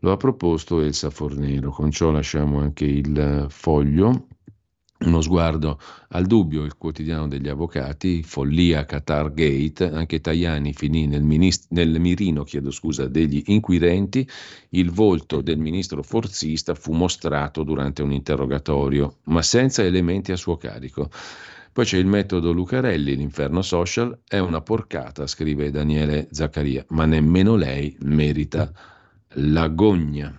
Lo 0.01 0.12
ha 0.12 0.16
proposto 0.16 0.80
Elsa 0.80 1.11
Fornero. 1.11 1.70
Con 1.70 1.91
ciò 1.91 2.11
lasciamo 2.11 2.61
anche 2.61 2.86
il 2.86 3.47
foglio 3.51 4.26
uno 5.05 5.22
sguardo 5.22 5.78
al 6.09 6.26
dubbio, 6.26 6.64
il 6.64 6.76
quotidiano 6.76 7.26
degli 7.26 7.48
avvocati, 7.48 8.22
follia 8.22 8.84
Qatar 8.84 9.32
Gate, 9.32 9.90
anche 9.90 10.20
Tajani 10.20 10.74
finì 10.74 11.07
nel, 11.07 11.22
minist- 11.22 11.66
nel 11.70 11.98
mirino 11.98 12.44
scusa, 12.70 13.07
degli 13.07 13.42
inquirenti, 13.46 14.28
il 14.70 14.90
volto 14.90 15.40
del 15.40 15.59
ministro 15.59 16.03
forzista 16.03 16.74
fu 16.74 16.92
mostrato 16.92 17.62
durante 17.62 18.03
un 18.03 18.12
interrogatorio, 18.12 19.18
ma 19.24 19.40
senza 19.42 19.82
elementi 19.82 20.32
a 20.32 20.36
suo 20.36 20.57
carico. 20.57 21.11
Poi 21.72 21.84
c'è 21.84 21.96
il 21.96 22.07
metodo 22.07 22.53
Lucarelli, 22.53 23.16
l'inferno 23.16 23.62
social, 23.62 24.18
è 24.26 24.38
una 24.38 24.61
porcata, 24.61 25.26
scrive 25.26 25.70
Daniele 25.70 26.28
Zaccaria, 26.30 26.84
ma 26.88 27.07
nemmeno 27.07 27.55
lei 27.55 27.96
merita 28.01 28.70
l'agonia. 29.34 30.38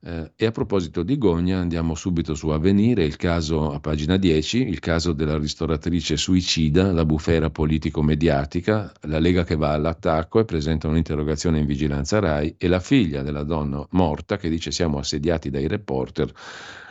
Eh, 0.00 0.32
e 0.36 0.46
a 0.46 0.50
proposito 0.50 1.02
di 1.02 1.18
Gogna, 1.18 1.58
andiamo 1.58 1.94
subito 1.94 2.34
su 2.34 2.48
Avvenire, 2.48 3.04
il 3.04 3.16
caso 3.16 3.72
a 3.72 3.80
pagina 3.80 4.16
10, 4.16 4.68
il 4.68 4.78
caso 4.78 5.12
della 5.12 5.38
ristoratrice 5.38 6.16
suicida, 6.16 6.92
la 6.92 7.04
bufera 7.04 7.50
politico-mediatica, 7.50 8.92
la 9.02 9.18
Lega 9.18 9.44
che 9.44 9.56
va 9.56 9.72
all'attacco 9.72 10.40
e 10.40 10.44
presenta 10.44 10.88
un'interrogazione 10.88 11.58
in 11.58 11.66
vigilanza 11.66 12.18
RAI 12.18 12.54
e 12.58 12.68
la 12.68 12.80
figlia 12.80 13.22
della 13.22 13.42
donna 13.42 13.86
morta 13.90 14.36
che 14.36 14.48
dice 14.48 14.70
siamo 14.70 14.98
assediati 14.98 15.50
dai 15.50 15.66
reporter 15.66 16.32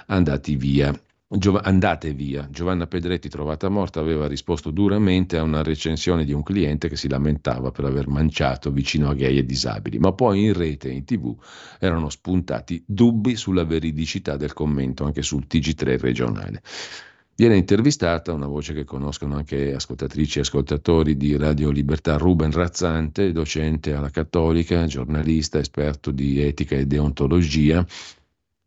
andati 0.07 0.55
via. 0.55 0.93
Andate 1.63 2.13
via. 2.13 2.47
Giovanna 2.49 2.87
Pedretti, 2.87 3.27
trovata 3.27 3.67
morta, 3.67 3.99
aveva 3.99 4.25
risposto 4.25 4.71
duramente 4.71 5.37
a 5.37 5.43
una 5.43 5.63
recensione 5.63 6.23
di 6.23 6.31
un 6.31 6.43
cliente 6.43 6.87
che 6.87 6.95
si 6.95 7.09
lamentava 7.09 7.71
per 7.71 7.83
aver 7.83 8.07
manciato 8.07 8.71
vicino 8.71 9.09
a 9.09 9.13
gay 9.13 9.37
e 9.37 9.45
disabili, 9.45 9.99
ma 9.99 10.13
poi 10.13 10.45
in 10.45 10.53
rete 10.53 10.87
e 10.87 10.93
in 10.93 11.03
tv 11.03 11.35
erano 11.77 12.09
spuntati 12.09 12.81
dubbi 12.87 13.35
sulla 13.35 13.65
veridicità 13.65 14.37
del 14.37 14.53
commento 14.53 15.03
anche 15.03 15.23
sul 15.23 15.45
TG3 15.49 15.99
regionale. 15.99 16.61
Viene 17.35 17.57
intervistata 17.57 18.31
una 18.31 18.47
voce 18.47 18.73
che 18.73 18.85
conoscono 18.85 19.35
anche 19.35 19.73
ascoltatrici 19.73 20.37
e 20.37 20.41
ascoltatori 20.41 21.17
di 21.17 21.35
Radio 21.35 21.69
Libertà, 21.69 22.15
Ruben 22.15 22.51
Razzante, 22.51 23.33
docente 23.33 23.93
alla 23.93 24.09
Cattolica, 24.09 24.85
giornalista, 24.85 25.59
esperto 25.59 26.11
di 26.11 26.41
etica 26.41 26.77
e 26.77 26.85
deontologia 26.85 27.85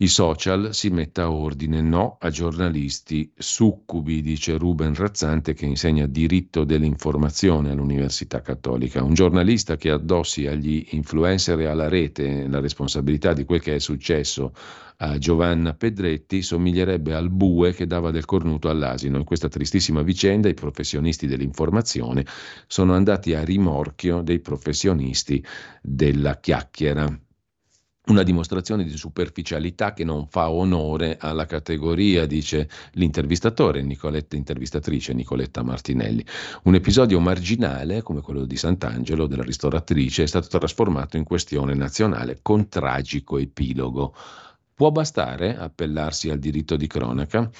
i 0.01 0.07
social 0.07 0.73
si 0.75 0.91
metta 0.91 1.29
ordine, 1.29 1.81
no 1.81 2.19
a 2.21 2.31
giornalisti 2.31 3.33
succubi, 3.37 4.23
dice 4.23 4.57
Ruben 4.57 4.95
Razzante 4.95 5.55
che 5.55 5.67
insegna 5.67 6.07
diritto 6.07 6.63
dell'informazione 6.63 7.73
all'Università 7.73 8.41
Cattolica. 8.41 9.03
Un 9.03 9.15
giornalista 9.15 9.77
che 9.77 9.91
addossi 9.91 10.47
agli 10.47 10.87
influencer 10.91 11.59
e 11.59 11.67
alla 11.67 11.89
rete 11.89 12.47
la 12.47 12.61
responsabilità 12.61 13.33
di 13.33 13.45
quel 13.45 13.61
che 13.61 13.75
è 13.75 13.79
successo 13.81 14.53
a 14.99 15.19
Giovanna 15.19 15.75
Pedretti 15.75 16.43
somiglierebbe 16.43 17.15
al 17.15 17.31
bue 17.31 17.73
che 17.73 17.89
dava 17.89 18.13
del 18.13 18.25
cornuto 18.25 18.69
all'asino. 18.69 19.19
In 19.19 19.25
questa 19.25 19.49
tristissima 19.49 20.03
vicenda 20.03 20.49
i 20.49 20.55
professionisti 20.55 21.27
dell'informazione 21.27 22.25
sono 22.69 22.95
andati 22.95 23.35
a 23.35 23.43
rimorchio 23.43 24.23
dei 24.23 24.39
professionisti 24.39 25.45
della 25.83 26.39
chiacchiera 26.39 27.19
una 28.09 28.23
dimostrazione 28.23 28.85
di 28.85 28.97
superficialità 28.97 29.93
che 29.93 30.05
non 30.05 30.27
fa 30.29 30.51
onore 30.51 31.17
alla 31.21 31.47
categoria, 31.47 32.27
dice 32.27 32.69
l'intervistatore, 32.93 33.83
Nicoletta 33.83 34.37
intervistatrice 34.37 35.13
Nicoletta 35.13 35.63
Martinelli. 35.63 36.25
Un 36.65 36.75
episodio 36.75 37.21
marginale, 37.21 38.03
come 38.03 38.21
quello 38.21 38.45
di 38.45 38.57
Sant'Angelo, 38.57 39.27
della 39.27 39.43
ristoratrice, 39.43 40.23
è 40.23 40.27
stato 40.27 40.49
trasformato 40.59 41.17
in 41.17 41.25
questione 41.25 41.75
nazionale 41.75 42.39
con 42.43 42.69
tragico 42.69 43.39
epilogo. 43.39 44.15
Può 44.75 44.93
bastare 44.93 45.57
appellarsi 45.57 46.31
al 46.31 46.39
diritto 46.39 46.77
di 46.77 46.87
cronaca? 46.87 47.51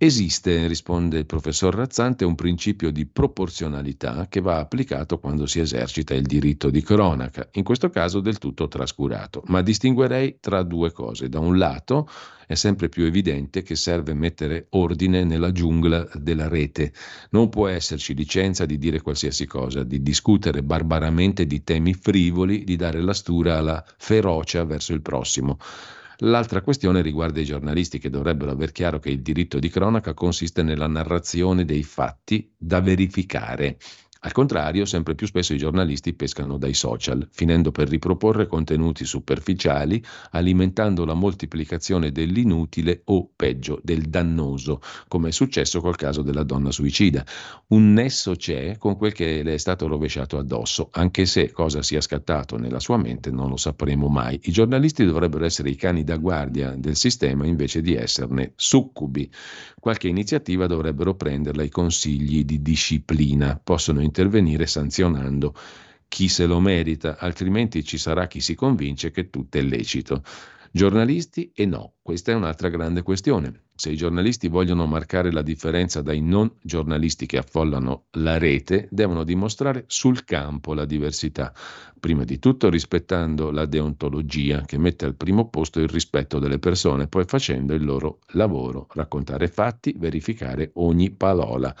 Esiste, 0.00 0.68
risponde 0.68 1.18
il 1.18 1.26
professor 1.26 1.74
Razzante, 1.74 2.24
un 2.24 2.36
principio 2.36 2.92
di 2.92 3.04
proporzionalità 3.04 4.28
che 4.28 4.40
va 4.40 4.60
applicato 4.60 5.18
quando 5.18 5.44
si 5.46 5.58
esercita 5.58 6.14
il 6.14 6.22
diritto 6.22 6.70
di 6.70 6.82
cronaca, 6.82 7.48
in 7.54 7.64
questo 7.64 7.90
caso 7.90 8.20
del 8.20 8.38
tutto 8.38 8.68
trascurato. 8.68 9.42
Ma 9.46 9.60
distinguerei 9.60 10.38
tra 10.38 10.62
due 10.62 10.92
cose. 10.92 11.28
Da 11.28 11.40
un 11.40 11.58
lato 11.58 12.08
è 12.46 12.54
sempre 12.54 12.88
più 12.88 13.06
evidente 13.06 13.62
che 13.62 13.74
serve 13.74 14.14
mettere 14.14 14.68
ordine 14.70 15.24
nella 15.24 15.50
giungla 15.50 16.08
della 16.14 16.46
rete. 16.46 16.92
Non 17.30 17.48
può 17.48 17.66
esserci 17.66 18.14
licenza 18.14 18.66
di 18.66 18.78
dire 18.78 19.00
qualsiasi 19.00 19.46
cosa, 19.46 19.82
di 19.82 20.00
discutere 20.00 20.62
barbaramente 20.62 21.44
di 21.44 21.64
temi 21.64 21.92
frivoli, 21.94 22.62
di 22.62 22.76
dare 22.76 23.00
la 23.00 23.14
stura 23.14 23.58
alla 23.58 23.84
ferocia 23.96 24.62
verso 24.64 24.92
il 24.92 25.02
prossimo. 25.02 25.58
L'altra 26.22 26.62
questione 26.62 27.00
riguarda 27.00 27.40
i 27.40 27.44
giornalisti 27.44 28.00
che 28.00 28.10
dovrebbero 28.10 28.50
aver 28.50 28.72
chiaro 28.72 28.98
che 28.98 29.10
il 29.10 29.22
diritto 29.22 29.60
di 29.60 29.68
cronaca 29.68 30.14
consiste 30.14 30.64
nella 30.64 30.88
narrazione 30.88 31.64
dei 31.64 31.84
fatti 31.84 32.52
da 32.56 32.80
verificare 32.80 33.78
al 34.20 34.32
contrario, 34.32 34.84
sempre 34.84 35.14
più 35.14 35.28
spesso 35.28 35.54
i 35.54 35.58
giornalisti 35.58 36.12
pescano 36.12 36.58
dai 36.58 36.74
social, 36.74 37.28
finendo 37.30 37.70
per 37.70 37.88
riproporre 37.88 38.48
contenuti 38.48 39.04
superficiali, 39.04 40.02
alimentando 40.32 41.04
la 41.04 41.14
moltiplicazione 41.14 42.10
dell'inutile 42.10 43.02
o, 43.04 43.30
peggio, 43.34 43.78
del 43.82 44.02
dannoso, 44.02 44.80
come 45.06 45.28
è 45.28 45.32
successo 45.32 45.80
col 45.80 45.94
caso 45.94 46.22
della 46.22 46.42
donna 46.42 46.72
suicida. 46.72 47.24
Un 47.68 47.92
nesso 47.92 48.34
c'è 48.34 48.76
con 48.76 48.96
quel 48.96 49.12
che 49.12 49.44
le 49.44 49.54
è 49.54 49.58
stato 49.58 49.86
rovesciato 49.86 50.36
addosso, 50.36 50.88
anche 50.92 51.24
se 51.24 51.52
cosa 51.52 51.82
sia 51.82 52.00
scattato 52.00 52.56
nella 52.56 52.80
sua 52.80 52.96
mente 52.96 53.30
non 53.30 53.48
lo 53.48 53.56
sapremo 53.56 54.08
mai. 54.08 54.40
I 54.44 54.50
giornalisti 54.50 55.04
dovrebbero 55.04 55.44
essere 55.44 55.70
i 55.70 55.76
cani 55.76 56.02
da 56.02 56.16
guardia 56.16 56.74
del 56.76 56.96
sistema 56.96 57.46
invece 57.46 57.82
di 57.82 57.94
esserne 57.94 58.52
succubi. 58.56 59.30
Qualche 59.88 60.08
iniziativa 60.08 60.66
dovrebbero 60.66 61.14
prenderla 61.14 61.62
i 61.62 61.70
consigli 61.70 62.44
di 62.44 62.60
disciplina. 62.60 63.58
Possono 63.58 64.02
intervenire 64.02 64.66
sanzionando 64.66 65.54
chi 66.08 66.28
se 66.28 66.44
lo 66.44 66.60
merita, 66.60 67.16
altrimenti 67.16 67.82
ci 67.82 67.96
sarà 67.96 68.26
chi 68.26 68.42
si 68.42 68.54
convince 68.54 69.10
che 69.10 69.30
tutto 69.30 69.56
è 69.56 69.62
lecito. 69.62 70.22
Giornalisti 70.70 71.50
e 71.54 71.64
no, 71.66 71.94
questa 72.02 72.32
è 72.32 72.34
un'altra 72.34 72.68
grande 72.68 73.02
questione. 73.02 73.64
Se 73.74 73.90
i 73.90 73.96
giornalisti 73.96 74.48
vogliono 74.48 74.86
marcare 74.86 75.30
la 75.30 75.40
differenza 75.40 76.02
dai 76.02 76.20
non 76.20 76.52
giornalisti 76.62 77.26
che 77.26 77.38
affollano 77.38 78.06
la 78.12 78.36
rete, 78.36 78.88
devono 78.90 79.24
dimostrare 79.24 79.84
sul 79.86 80.24
campo 80.24 80.74
la 80.74 80.84
diversità, 80.84 81.54
prima 81.98 82.24
di 82.24 82.38
tutto 82.38 82.68
rispettando 82.68 83.50
la 83.50 83.66
deontologia 83.66 84.62
che 84.62 84.78
mette 84.78 85.04
al 85.04 85.14
primo 85.14 85.48
posto 85.48 85.80
il 85.80 85.88
rispetto 85.88 86.38
delle 86.38 86.58
persone, 86.58 87.06
poi 87.06 87.24
facendo 87.24 87.72
il 87.72 87.84
loro 87.84 88.18
lavoro, 88.32 88.88
raccontare 88.94 89.48
fatti, 89.48 89.94
verificare 89.96 90.70
ogni 90.74 91.10
parola. 91.10 91.74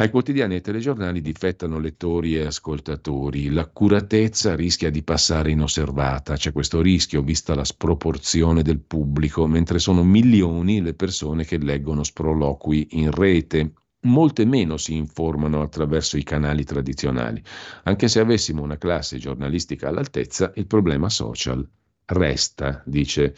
Ai 0.00 0.08
quotidiani 0.08 0.54
e 0.54 0.62
telegiornali 0.62 1.20
difettano 1.20 1.78
lettori 1.78 2.34
e 2.34 2.46
ascoltatori. 2.46 3.50
L'accuratezza 3.50 4.56
rischia 4.56 4.88
di 4.88 5.02
passare 5.02 5.50
inosservata. 5.50 6.36
C'è 6.36 6.52
questo 6.52 6.80
rischio, 6.80 7.20
vista 7.20 7.54
la 7.54 7.64
sproporzione 7.64 8.62
del 8.62 8.80
pubblico, 8.80 9.46
mentre 9.46 9.78
sono 9.78 10.02
milioni 10.02 10.80
le 10.80 10.94
persone 10.94 11.44
che 11.44 11.58
leggono 11.58 12.02
sproloqui 12.02 12.86
in 12.92 13.10
rete. 13.10 13.74
Molte 14.04 14.46
meno 14.46 14.78
si 14.78 14.94
informano 14.94 15.60
attraverso 15.60 16.16
i 16.16 16.22
canali 16.22 16.64
tradizionali. 16.64 17.42
Anche 17.82 18.08
se 18.08 18.20
avessimo 18.20 18.62
una 18.62 18.78
classe 18.78 19.18
giornalistica 19.18 19.88
all'altezza, 19.88 20.50
il 20.54 20.66
problema 20.66 21.10
social 21.10 21.68
resta, 22.06 22.82
dice 22.86 23.34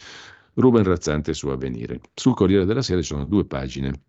Ruben 0.53 0.83
Razzante 0.83 1.33
su 1.33 1.49
Avvenire. 1.49 1.99
Sul 2.13 2.35
Corriere 2.35 2.63
della 2.63 2.81
Sera 2.81 3.01
ci 3.01 3.07
sono 3.07 3.25
due 3.25 3.43
pagine 3.43 4.03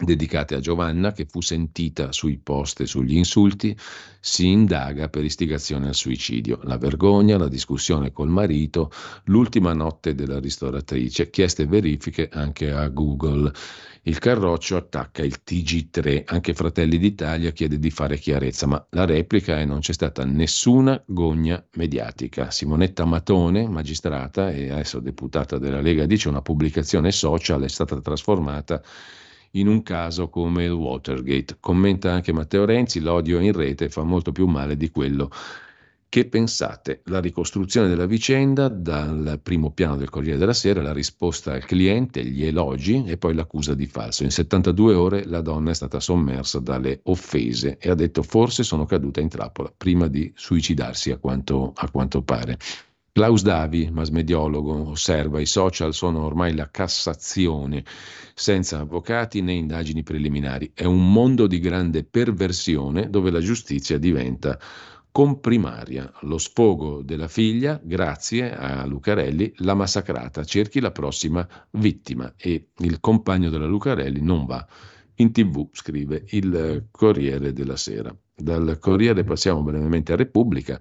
dedicate 0.00 0.54
a 0.54 0.60
Giovanna 0.60 1.12
che 1.12 1.26
fu 1.28 1.40
sentita 1.40 2.12
sui 2.12 2.38
post 2.38 2.80
e 2.80 2.86
sugli 2.86 3.16
insulti, 3.16 3.76
si 4.20 4.48
indaga 4.48 5.08
per 5.08 5.24
istigazione 5.24 5.88
al 5.88 5.94
suicidio. 5.94 6.60
La 6.64 6.78
vergogna, 6.78 7.38
la 7.38 7.48
discussione 7.48 8.12
col 8.12 8.28
marito, 8.28 8.90
l'ultima 9.24 9.72
notte 9.72 10.14
della 10.14 10.40
ristoratrice, 10.40 11.30
chieste 11.30 11.66
verifiche 11.66 12.28
anche 12.30 12.70
a 12.70 12.88
Google. 12.88 13.52
Il 14.02 14.18
Carroccio 14.18 14.76
attacca 14.76 15.22
il 15.22 15.42
TG3, 15.46 16.22
anche 16.26 16.54
Fratelli 16.54 16.96
d'Italia 16.96 17.50
chiede 17.50 17.78
di 17.78 17.90
fare 17.90 18.16
chiarezza, 18.16 18.66
ma 18.66 18.84
la 18.90 19.04
replica 19.04 19.58
è 19.58 19.66
non 19.66 19.80
c'è 19.80 19.92
stata 19.92 20.24
nessuna 20.24 21.02
gogna 21.06 21.62
mediatica. 21.74 22.50
Simonetta 22.50 23.04
Matone, 23.04 23.68
magistrata 23.68 24.50
e 24.50 24.70
adesso 24.70 25.00
deputata 25.00 25.58
della 25.58 25.82
Lega, 25.82 26.06
dice 26.06 26.28
una 26.28 26.40
pubblicazione 26.40 27.12
social 27.12 27.62
è 27.62 27.68
stata 27.68 28.00
trasformata 28.00 28.82
un 29.52 29.82
caso 29.82 30.28
come 30.28 30.64
il 30.64 30.72
Watergate. 30.72 31.56
Commenta 31.60 32.12
anche 32.12 32.32
Matteo 32.32 32.64
Renzi, 32.64 33.00
l'odio 33.00 33.40
in 33.40 33.52
rete 33.52 33.88
fa 33.88 34.02
molto 34.02 34.32
più 34.32 34.46
male 34.46 34.76
di 34.76 34.90
quello 34.90 35.30
che 36.10 36.24
pensate? 36.24 37.02
La 37.04 37.20
ricostruzione 37.20 37.86
della 37.86 38.04
vicenda 38.04 38.66
dal 38.66 39.38
primo 39.40 39.70
piano 39.70 39.94
del 39.94 40.10
Corriere 40.10 40.38
della 40.38 40.52
Sera, 40.52 40.82
la 40.82 40.92
risposta 40.92 41.52
al 41.52 41.64
cliente, 41.64 42.24
gli 42.24 42.44
elogi 42.44 43.04
e 43.06 43.16
poi 43.16 43.32
l'accusa 43.32 43.74
di 43.74 43.86
falso. 43.86 44.24
In 44.24 44.32
72 44.32 44.94
ore 44.94 45.24
la 45.24 45.40
donna 45.40 45.70
è 45.70 45.74
stata 45.74 46.00
sommersa 46.00 46.58
dalle 46.58 46.98
offese 47.04 47.78
e 47.78 47.90
ha 47.90 47.94
detto 47.94 48.24
forse 48.24 48.64
sono 48.64 48.86
caduta 48.86 49.20
in 49.20 49.28
trappola 49.28 49.72
prima 49.74 50.08
di 50.08 50.32
suicidarsi 50.34 51.12
a 51.12 51.18
quanto, 51.18 51.74
a 51.76 51.88
quanto 51.88 52.22
pare. 52.22 52.58
Klaus 53.20 53.42
Davi, 53.42 53.90
masmediologo, 53.92 54.88
osserva 54.88 55.40
i 55.40 55.44
social 55.44 55.92
sono 55.92 56.24
ormai 56.24 56.54
la 56.54 56.70
Cassazione, 56.70 57.84
senza 58.32 58.78
avvocati 58.78 59.42
né 59.42 59.52
indagini 59.52 60.02
preliminari. 60.02 60.70
È 60.72 60.84
un 60.84 61.12
mondo 61.12 61.46
di 61.46 61.58
grande 61.58 62.02
perversione 62.02 63.10
dove 63.10 63.30
la 63.30 63.40
giustizia 63.40 63.98
diventa 63.98 64.58
comprimaria. 65.12 66.10
Lo 66.20 66.38
sfogo 66.38 67.02
della 67.02 67.28
figlia, 67.28 67.78
grazie 67.84 68.56
a 68.56 68.86
Lucarelli, 68.86 69.52
l'ha 69.56 69.74
massacrata. 69.74 70.42
Cerchi 70.42 70.80
la 70.80 70.90
prossima 70.90 71.46
vittima 71.72 72.32
e 72.38 72.68
il 72.78 73.00
compagno 73.00 73.50
della 73.50 73.66
Lucarelli 73.66 74.22
non 74.22 74.46
va 74.46 74.66
in 75.16 75.30
tv, 75.30 75.68
scrive 75.72 76.24
il 76.28 76.86
Corriere 76.90 77.52
della 77.52 77.76
Sera. 77.76 78.16
Dal 78.34 78.78
Corriere 78.78 79.24
passiamo 79.24 79.62
brevemente 79.62 80.14
a 80.14 80.16
Repubblica 80.16 80.80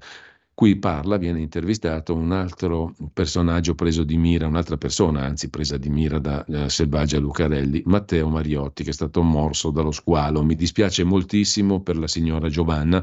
cui 0.59 0.75
parla, 0.75 1.15
viene 1.15 1.39
intervistato 1.39 2.13
un 2.13 2.33
altro 2.33 2.93
personaggio 3.13 3.75
preso 3.75 4.03
di 4.03 4.17
mira, 4.17 4.45
un'altra 4.45 4.75
persona 4.75 5.21
anzi 5.21 5.49
presa 5.49 5.77
di 5.77 5.87
mira 5.87 6.19
da 6.19 6.43
eh, 6.43 6.67
Selvaggia 6.67 7.17
Lucarelli, 7.17 7.83
Matteo 7.85 8.27
Mariotti, 8.27 8.83
che 8.83 8.89
è 8.89 8.93
stato 8.93 9.21
morso 9.21 9.71
dallo 9.71 9.91
squalo. 9.91 10.43
Mi 10.43 10.55
dispiace 10.55 11.05
moltissimo 11.05 11.79
per 11.79 11.97
la 11.97 12.07
signora 12.07 12.49
Giovanna, 12.49 13.01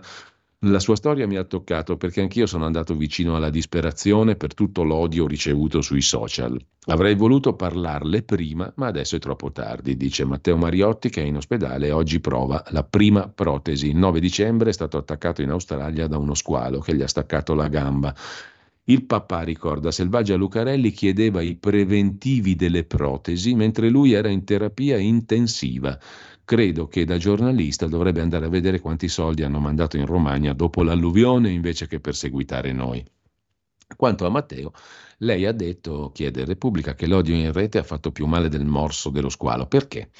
la 0.60 0.78
sua 0.80 0.96
storia 0.96 1.26
mi 1.26 1.36
ha 1.36 1.44
toccato 1.44 1.98
perché 1.98 2.22
anch'io 2.22 2.46
sono 2.46 2.64
andato 2.64 2.94
vicino 2.96 3.36
alla 3.36 3.50
disperazione 3.50 4.36
per 4.36 4.54
tutto 4.54 4.84
l'odio 4.84 5.26
ricevuto 5.26 5.82
sui 5.82 6.00
social. 6.00 6.58
Avrei 6.86 7.14
voluto 7.14 7.54
parlarle 7.54 8.22
prima, 8.22 8.72
ma 8.76 8.86
adesso 8.86 9.16
è 9.16 9.18
troppo 9.18 9.52
tardi, 9.52 9.98
dice 9.98 10.24
Matteo 10.24 10.56
Mariotti 10.56 11.10
che 11.10 11.22
è 11.22 11.26
in 11.26 11.36
ospedale 11.36 11.88
e 11.88 11.90
oggi 11.90 12.20
prova 12.20 12.64
la 12.70 12.84
prima 12.84 13.28
protesi. 13.28 13.88
Il 13.88 13.96
9 13.96 14.18
dicembre 14.18 14.70
è 14.70 14.72
stato 14.72 14.96
attaccato 14.96 15.42
in 15.42 15.50
Australia 15.50 16.06
da 16.06 16.16
uno 16.16 16.34
squalo 16.34 16.80
che 16.80 16.96
gli 16.96 17.02
ha 17.02 17.08
staccato 17.08 17.54
la 17.54 17.68
gamba. 17.68 18.14
Il 18.88 19.04
papà, 19.04 19.42
ricorda, 19.42 19.90
Selvaggia 19.90 20.36
Lucarelli 20.36 20.90
chiedeva 20.92 21.42
i 21.42 21.56
preventivi 21.56 22.54
delle 22.54 22.84
protesi 22.84 23.54
mentre 23.54 23.88
lui 23.88 24.12
era 24.12 24.28
in 24.28 24.44
terapia 24.44 24.96
intensiva 24.96 25.98
credo 26.46 26.86
che 26.86 27.04
da 27.04 27.18
giornalista 27.18 27.88
dovrebbe 27.88 28.20
andare 28.20 28.46
a 28.46 28.48
vedere 28.48 28.78
quanti 28.78 29.08
soldi 29.08 29.42
hanno 29.42 29.58
mandato 29.58 29.96
in 29.96 30.06
Romagna 30.06 30.52
dopo 30.52 30.84
l'alluvione 30.84 31.50
invece 31.50 31.88
che 31.88 31.98
perseguitare 31.98 32.72
noi. 32.72 33.04
Quanto 33.96 34.26
a 34.26 34.30
Matteo, 34.30 34.72
lei 35.18 35.44
ha 35.44 35.50
detto, 35.50 36.12
chiede 36.14 36.44
Repubblica, 36.44 36.94
che 36.94 37.08
l'odio 37.08 37.34
in 37.34 37.52
rete 37.52 37.78
ha 37.78 37.82
fatto 37.82 38.12
più 38.12 38.26
male 38.26 38.48
del 38.48 38.64
morso 38.64 39.10
dello 39.10 39.28
squalo. 39.28 39.66
Perché? 39.66 40.10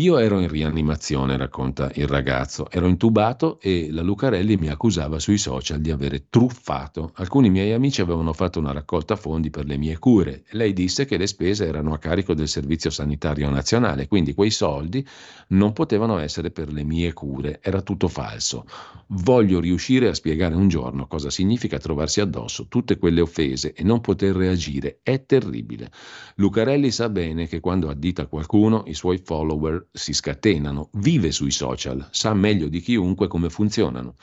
Io 0.00 0.16
ero 0.16 0.40
in 0.40 0.48
rianimazione, 0.48 1.36
racconta 1.36 1.90
il 1.96 2.06
ragazzo, 2.06 2.70
ero 2.70 2.88
intubato 2.88 3.60
e 3.60 3.88
la 3.90 4.00
Lucarelli 4.00 4.56
mi 4.56 4.70
accusava 4.70 5.18
sui 5.18 5.36
social 5.36 5.78
di 5.78 5.90
avere 5.90 6.28
truffato. 6.30 7.12
Alcuni 7.16 7.50
miei 7.50 7.72
amici 7.72 8.00
avevano 8.00 8.32
fatto 8.32 8.58
una 8.58 8.72
raccolta 8.72 9.14
fondi 9.14 9.50
per 9.50 9.66
le 9.66 9.76
mie 9.76 9.98
cure. 9.98 10.44
Lei 10.52 10.72
disse 10.72 11.04
che 11.04 11.18
le 11.18 11.26
spese 11.26 11.66
erano 11.66 11.92
a 11.92 11.98
carico 11.98 12.32
del 12.32 12.48
Servizio 12.48 12.88
Sanitario 12.88 13.50
Nazionale, 13.50 14.08
quindi 14.08 14.32
quei 14.32 14.50
soldi 14.50 15.06
non 15.48 15.74
potevano 15.74 16.16
essere 16.16 16.50
per 16.50 16.72
le 16.72 16.82
mie 16.82 17.12
cure, 17.12 17.58
era 17.60 17.82
tutto 17.82 18.08
falso. 18.08 18.64
Voglio 19.08 19.60
riuscire 19.60 20.08
a 20.08 20.14
spiegare 20.14 20.54
un 20.54 20.68
giorno 20.68 21.08
cosa 21.08 21.28
significa 21.28 21.76
trovarsi 21.76 22.22
addosso 22.22 22.68
tutte 22.68 22.96
quelle 22.96 23.20
offese 23.20 23.74
e 23.74 23.82
non 23.82 24.00
poter 24.00 24.34
reagire. 24.34 25.00
È 25.02 25.26
terribile. 25.26 25.90
Lucarelli 26.36 26.90
sa 26.90 27.10
bene 27.10 27.46
che 27.46 27.60
quando 27.60 27.90
addita 27.90 28.24
qualcuno 28.28 28.84
i 28.86 28.94
suoi 28.94 29.18
follower 29.18 29.88
si 29.92 30.12
scatenano, 30.12 30.90
vive 30.94 31.32
sui 31.32 31.50
social, 31.50 32.06
sa 32.10 32.32
meglio 32.32 32.68
di 32.68 32.80
chiunque 32.80 33.26
come 33.26 33.50
funzionano. 33.50 34.14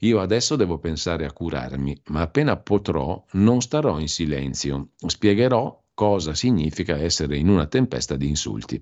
Io 0.00 0.20
adesso 0.20 0.56
devo 0.56 0.78
pensare 0.78 1.24
a 1.24 1.32
curarmi, 1.32 2.02
ma 2.08 2.20
appena 2.20 2.56
potrò 2.56 3.22
non 3.32 3.60
starò 3.60 3.98
in 3.98 4.08
silenzio. 4.08 4.90
Spiegherò 5.04 5.82
cosa 5.94 6.34
significa 6.34 6.96
essere 6.96 7.36
in 7.38 7.48
una 7.48 7.66
tempesta 7.66 8.16
di 8.16 8.28
insulti. 8.28 8.80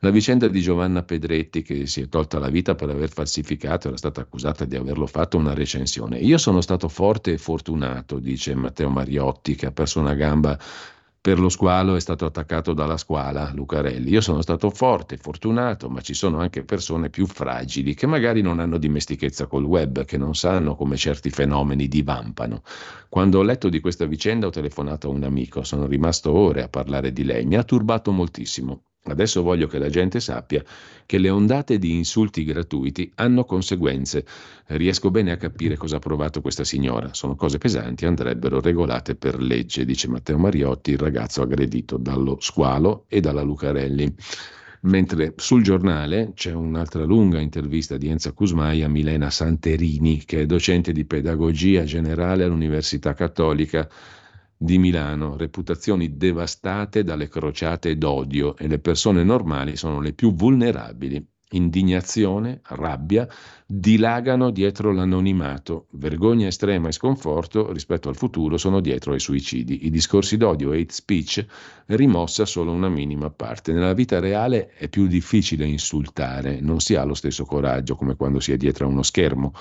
La 0.00 0.10
vicenda 0.10 0.48
di 0.48 0.60
Giovanna 0.60 1.02
Pedretti 1.02 1.62
che 1.62 1.86
si 1.86 2.02
è 2.02 2.08
tolta 2.08 2.38
la 2.38 2.48
vita 2.48 2.74
per 2.74 2.90
aver 2.90 3.08
falsificato, 3.08 3.88
era 3.88 3.96
stata 3.96 4.20
accusata 4.20 4.64
di 4.64 4.76
averlo 4.76 5.06
fatto 5.06 5.36
una 5.36 5.54
recensione. 5.54 6.18
Io 6.18 6.38
sono 6.38 6.60
stato 6.60 6.88
forte 6.88 7.32
e 7.32 7.38
fortunato, 7.38 8.18
dice 8.18 8.54
Matteo 8.54 8.90
Mariotti, 8.90 9.54
che 9.54 9.66
ha 9.66 9.72
perso 9.72 10.00
una 10.00 10.14
gamba 10.14 10.58
per 11.22 11.38
lo 11.38 11.48
squalo 11.48 11.94
è 11.94 12.00
stato 12.00 12.24
attaccato 12.24 12.72
dalla 12.72 12.96
squala 12.96 13.52
Lucarelli. 13.54 14.10
Io 14.10 14.20
sono 14.20 14.42
stato 14.42 14.70
forte, 14.70 15.16
fortunato, 15.18 15.88
ma 15.88 16.00
ci 16.00 16.14
sono 16.14 16.40
anche 16.40 16.64
persone 16.64 17.10
più 17.10 17.26
fragili 17.26 17.94
che 17.94 18.08
magari 18.08 18.42
non 18.42 18.58
hanno 18.58 18.76
dimestichezza 18.76 19.46
col 19.46 19.62
web, 19.62 20.04
che 20.04 20.18
non 20.18 20.34
sanno 20.34 20.74
come 20.74 20.96
certi 20.96 21.30
fenomeni 21.30 21.86
divampano. 21.86 22.62
Quando 23.08 23.38
ho 23.38 23.42
letto 23.42 23.68
di 23.68 23.78
questa 23.78 24.04
vicenda 24.04 24.48
ho 24.48 24.50
telefonato 24.50 25.06
a 25.06 25.12
un 25.12 25.22
amico, 25.22 25.62
sono 25.62 25.86
rimasto 25.86 26.32
ore 26.32 26.64
a 26.64 26.68
parlare 26.68 27.12
di 27.12 27.22
lei, 27.22 27.46
mi 27.46 27.54
ha 27.54 27.62
turbato 27.62 28.10
moltissimo. 28.10 28.82
Adesso 29.04 29.42
voglio 29.42 29.66
che 29.66 29.78
la 29.78 29.88
gente 29.88 30.20
sappia 30.20 30.62
che 31.06 31.18
le 31.18 31.28
ondate 31.28 31.78
di 31.78 31.96
insulti 31.96 32.44
gratuiti 32.44 33.10
hanno 33.16 33.44
conseguenze. 33.44 34.24
Riesco 34.66 35.10
bene 35.10 35.32
a 35.32 35.36
capire 35.36 35.76
cosa 35.76 35.96
ha 35.96 35.98
provato 35.98 36.40
questa 36.40 36.62
signora. 36.62 37.12
Sono 37.12 37.34
cose 37.34 37.58
pesanti, 37.58 38.06
andrebbero 38.06 38.60
regolate 38.60 39.16
per 39.16 39.40
legge, 39.42 39.84
dice 39.84 40.08
Matteo 40.08 40.38
Mariotti, 40.38 40.92
il 40.92 40.98
ragazzo 40.98 41.42
aggredito 41.42 41.96
dallo 41.96 42.36
squalo 42.38 43.06
e 43.08 43.20
dalla 43.20 43.42
Lucarelli. 43.42 44.14
Mentre 44.82 45.34
sul 45.36 45.62
giornale 45.62 46.32
c'è 46.34 46.52
un'altra 46.52 47.04
lunga 47.04 47.40
intervista 47.40 47.96
di 47.96 48.08
Enza 48.08 48.32
Cusmai 48.32 48.82
a 48.82 48.88
Milena 48.88 49.30
Santerini, 49.30 50.24
che 50.24 50.42
è 50.42 50.46
docente 50.46 50.92
di 50.92 51.04
pedagogia 51.04 51.82
generale 51.84 52.44
all'Università 52.44 53.14
Cattolica 53.14 53.88
di 54.62 54.78
Milano, 54.78 55.36
reputazioni 55.36 56.16
devastate 56.16 57.02
dalle 57.02 57.26
crociate 57.28 57.98
d'odio 57.98 58.56
e 58.56 58.68
le 58.68 58.78
persone 58.78 59.24
normali 59.24 59.76
sono 59.76 60.00
le 60.00 60.12
più 60.12 60.32
vulnerabili. 60.34 61.26
Indignazione, 61.54 62.60
rabbia 62.68 63.28
dilagano 63.66 64.50
dietro 64.50 64.92
l'anonimato, 64.92 65.88
vergogna 65.92 66.46
estrema 66.46 66.88
e 66.88 66.92
sconforto 66.92 67.72
rispetto 67.72 68.08
al 68.08 68.16
futuro 68.16 68.56
sono 68.56 68.80
dietro 68.80 69.12
ai 69.12 69.20
suicidi. 69.20 69.84
I 69.84 69.90
discorsi 69.90 70.36
d'odio 70.36 70.70
hate 70.70 70.92
speech 70.92 71.44
rimossa 71.86 72.46
solo 72.46 72.70
una 72.70 72.88
minima 72.88 73.30
parte. 73.30 73.72
Nella 73.72 73.94
vita 73.94 74.20
reale 74.20 74.70
è 74.74 74.88
più 74.88 75.08
difficile 75.08 75.66
insultare, 75.66 76.60
non 76.60 76.80
si 76.80 76.94
ha 76.94 77.02
lo 77.02 77.14
stesso 77.14 77.44
coraggio 77.44 77.96
come 77.96 78.14
quando 78.14 78.38
si 78.38 78.52
è 78.52 78.56
dietro 78.56 78.86
a 78.86 78.88
uno 78.88 79.02
schermo. 79.02 79.52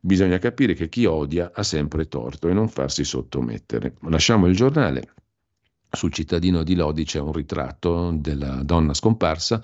Bisogna 0.00 0.38
capire 0.38 0.74
che 0.74 0.88
chi 0.88 1.04
odia 1.06 1.50
ha 1.52 1.62
sempre 1.62 2.06
torto 2.06 2.48
e 2.48 2.52
non 2.52 2.68
farsi 2.68 3.04
sottomettere. 3.04 3.94
Lasciamo 4.02 4.46
il 4.46 4.54
giornale. 4.54 5.14
Sul 5.90 6.12
cittadino 6.12 6.62
di 6.62 6.74
Lodi 6.74 7.04
c'è 7.04 7.18
un 7.18 7.32
ritratto 7.32 8.12
della 8.12 8.62
donna 8.62 8.94
scomparsa 8.94 9.60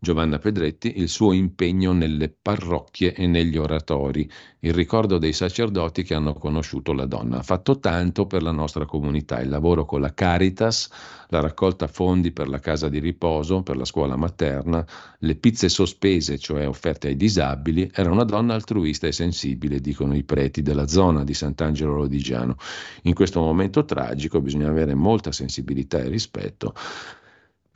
Giovanna 0.00 0.38
Pedretti, 0.38 1.00
il 1.00 1.08
suo 1.08 1.32
impegno 1.32 1.92
nelle 1.92 2.28
parrocchie 2.28 3.14
e 3.14 3.26
negli 3.26 3.56
oratori, 3.56 4.30
il 4.60 4.72
ricordo 4.72 5.18
dei 5.18 5.32
sacerdoti 5.32 6.04
che 6.04 6.14
hanno 6.14 6.34
conosciuto 6.34 6.92
la 6.92 7.04
donna. 7.04 7.38
Ha 7.38 7.42
fatto 7.42 7.80
tanto 7.80 8.26
per 8.26 8.42
la 8.42 8.52
nostra 8.52 8.86
comunità, 8.86 9.40
il 9.40 9.48
lavoro 9.48 9.84
con 9.84 10.00
la 10.00 10.14
Caritas, 10.14 10.88
la 11.30 11.40
raccolta 11.40 11.88
fondi 11.88 12.30
per 12.30 12.48
la 12.48 12.60
casa 12.60 12.88
di 12.88 13.00
riposo, 13.00 13.62
per 13.62 13.76
la 13.76 13.84
scuola 13.84 14.14
materna, 14.14 14.86
le 15.18 15.34
pizze 15.34 15.68
sospese, 15.68 16.38
cioè 16.38 16.68
offerte 16.68 17.08
ai 17.08 17.16
disabili. 17.16 17.90
Era 17.92 18.12
una 18.12 18.24
donna 18.24 18.54
altruista 18.54 19.08
e 19.08 19.12
sensibile, 19.12 19.80
dicono 19.80 20.14
i 20.14 20.22
preti 20.22 20.62
della 20.62 20.86
zona 20.86 21.24
di 21.24 21.34
Sant'Angelo 21.34 21.96
Lodigiano. 21.96 22.54
In 23.02 23.14
questo 23.14 23.40
momento 23.40 23.84
tragico 23.84 24.40
bisogna 24.40 24.68
avere 24.68 24.94
molta 24.94 25.32
sensibilità 25.32 25.98
e 25.98 26.08
rispetto 26.08 26.72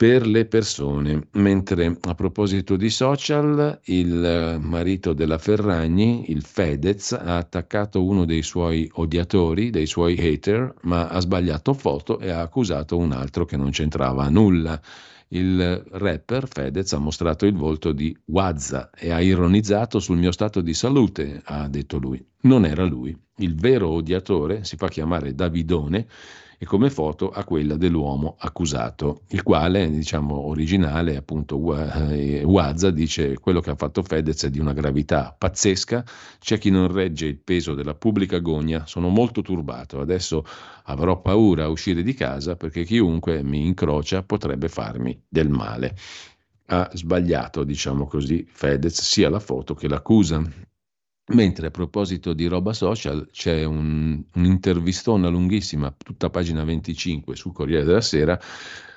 per 0.03 0.27
le 0.27 0.43
persone. 0.43 1.29
Mentre 1.35 1.97
a 2.01 2.13
proposito 2.13 2.75
di 2.75 2.89
social, 2.89 3.79
il 3.85 4.59
marito 4.61 5.13
della 5.13 5.37
Ferragni, 5.37 6.29
il 6.29 6.43
Fedez, 6.43 7.13
ha 7.13 7.37
attaccato 7.37 8.03
uno 8.03 8.25
dei 8.25 8.41
suoi 8.41 8.89
odiatori, 8.95 9.69
dei 9.69 9.85
suoi 9.85 10.19
hater, 10.19 10.73
ma 10.81 11.07
ha 11.07 11.21
sbagliato 11.21 11.73
foto 11.73 12.19
e 12.19 12.31
ha 12.31 12.41
accusato 12.41 12.97
un 12.97 13.13
altro 13.13 13.45
che 13.45 13.55
non 13.55 13.69
c'entrava 13.69 14.27
nulla. 14.27 14.77
Il 15.29 15.81
rapper 15.91 16.49
Fedez 16.49 16.91
ha 16.91 16.97
mostrato 16.97 17.45
il 17.45 17.55
volto 17.55 17.93
di 17.93 18.13
Wazza 18.25 18.89
e 18.89 19.09
ha 19.09 19.21
ironizzato 19.21 19.99
sul 19.99 20.17
mio 20.17 20.33
stato 20.33 20.59
di 20.59 20.73
salute, 20.73 21.41
ha 21.45 21.69
detto 21.69 21.97
lui. 21.97 22.21
Non 22.41 22.65
era 22.65 22.83
lui. 22.83 23.17
Il 23.37 23.55
vero 23.55 23.87
odiatore 23.87 24.65
si 24.65 24.75
fa 24.75 24.89
chiamare 24.89 25.33
Davidone 25.33 26.07
e 26.63 26.65
come 26.65 26.89
foto 26.89 27.29
a 27.29 27.43
quella 27.43 27.75
dell'uomo 27.75 28.37
accusato, 28.39 29.23
il 29.31 29.43
quale, 29.43 29.89
diciamo, 29.89 30.47
originale, 30.47 31.17
appunto, 31.17 31.57
Wazza 31.57 32.89
dice 32.89 33.37
quello 33.37 33.59
che 33.59 33.71
ha 33.71 33.75
fatto 33.75 34.01
Fedez 34.01 34.45
è 34.45 34.49
di 34.49 34.59
una 34.59 34.71
gravità 34.71 35.35
pazzesca, 35.37 36.05
c'è 36.39 36.57
chi 36.57 36.69
non 36.69 36.89
regge 36.89 37.25
il 37.25 37.37
peso 37.37 37.73
della 37.73 37.95
pubblica 37.95 38.39
gogna, 38.39 38.85
sono 38.85 39.09
molto 39.09 39.41
turbato, 39.41 39.99
adesso 39.99 40.45
avrò 40.83 41.19
paura 41.19 41.65
a 41.65 41.69
uscire 41.69 42.01
di 42.01 42.13
casa 42.13 42.55
perché 42.55 42.85
chiunque 42.85 43.43
mi 43.43 43.65
incrocia 43.65 44.23
potrebbe 44.23 44.69
farmi 44.69 45.21
del 45.27 45.49
male. 45.49 45.97
Ha 46.67 46.89
sbagliato, 46.93 47.65
diciamo 47.65 48.07
così, 48.07 48.47
Fedez, 48.49 49.01
sia 49.01 49.29
la 49.29 49.41
foto 49.41 49.73
che 49.73 49.89
l'accusa. 49.89 50.41
Mentre 51.25 51.67
a 51.67 51.71
proposito 51.71 52.33
di 52.33 52.47
roba 52.47 52.73
social 52.73 53.29
c'è 53.31 53.63
un, 53.63 54.21
un'intervistona 54.33 55.29
lunghissima, 55.29 55.95
tutta 55.97 56.29
pagina 56.29 56.65
25 56.65 57.35
sul 57.37 57.53
Corriere 57.53 57.85
della 57.85 58.01
Sera, 58.01 58.37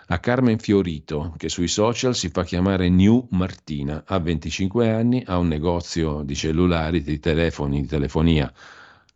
a 0.09 0.19
Carmen 0.19 0.59
Fiorito, 0.59 1.35
che 1.37 1.49
sui 1.49 1.69
social 1.69 2.17
si 2.17 2.29
fa 2.31 2.43
chiamare 2.43 2.89
New 2.89 3.29
Martina, 3.31 4.03
ha 4.05 4.19
25 4.19 4.91
anni, 4.91 5.23
ha 5.25 5.39
un 5.39 5.47
negozio 5.47 6.23
di 6.23 6.35
cellulari, 6.35 7.01
di 7.03 7.21
telefoni, 7.21 7.83
di 7.83 7.87
telefonia 7.87 8.53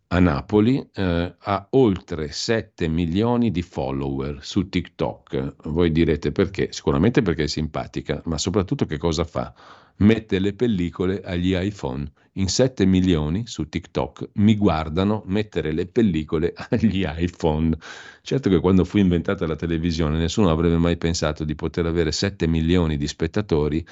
a 0.07 0.19
Napoli, 0.19 0.85
eh, 0.93 1.35
ha 1.37 1.67
oltre 1.71 2.31
7 2.31 2.87
milioni 2.87 3.51
di 3.51 3.61
follower 3.61 4.39
su 4.41 4.69
TikTok. 4.69 5.55
Voi 5.69 5.91
direte 5.91 6.31
perché? 6.31 6.71
Sicuramente 6.71 7.21
perché 7.21 7.43
è 7.43 7.47
simpatica, 7.47 8.21
ma 8.25 8.37
soprattutto 8.37 8.85
che 8.85 8.97
cosa 8.97 9.25
fa? 9.25 9.53
mette 10.01 10.39
le 10.39 10.53
pellicole 10.53 11.21
agli 11.21 11.55
iPhone. 11.55 12.11
In 12.35 12.47
7 12.47 12.85
milioni 12.85 13.45
su 13.45 13.67
TikTok 13.67 14.29
mi 14.35 14.55
guardano 14.55 15.23
mettere 15.25 15.73
le 15.73 15.85
pellicole 15.85 16.53
agli 16.69 17.05
iPhone. 17.05 17.77
Certo 18.21 18.49
che 18.49 18.59
quando 18.59 18.85
fu 18.85 18.99
inventata 18.99 19.45
la 19.45 19.57
televisione 19.57 20.17
nessuno 20.17 20.49
avrebbe 20.49 20.77
mai 20.77 20.95
pensato 20.95 21.43
di 21.43 21.55
poter 21.55 21.85
avere 21.87 22.11
7 22.13 22.47
milioni 22.47 22.95
di 22.95 23.07
spettatori 23.07 23.85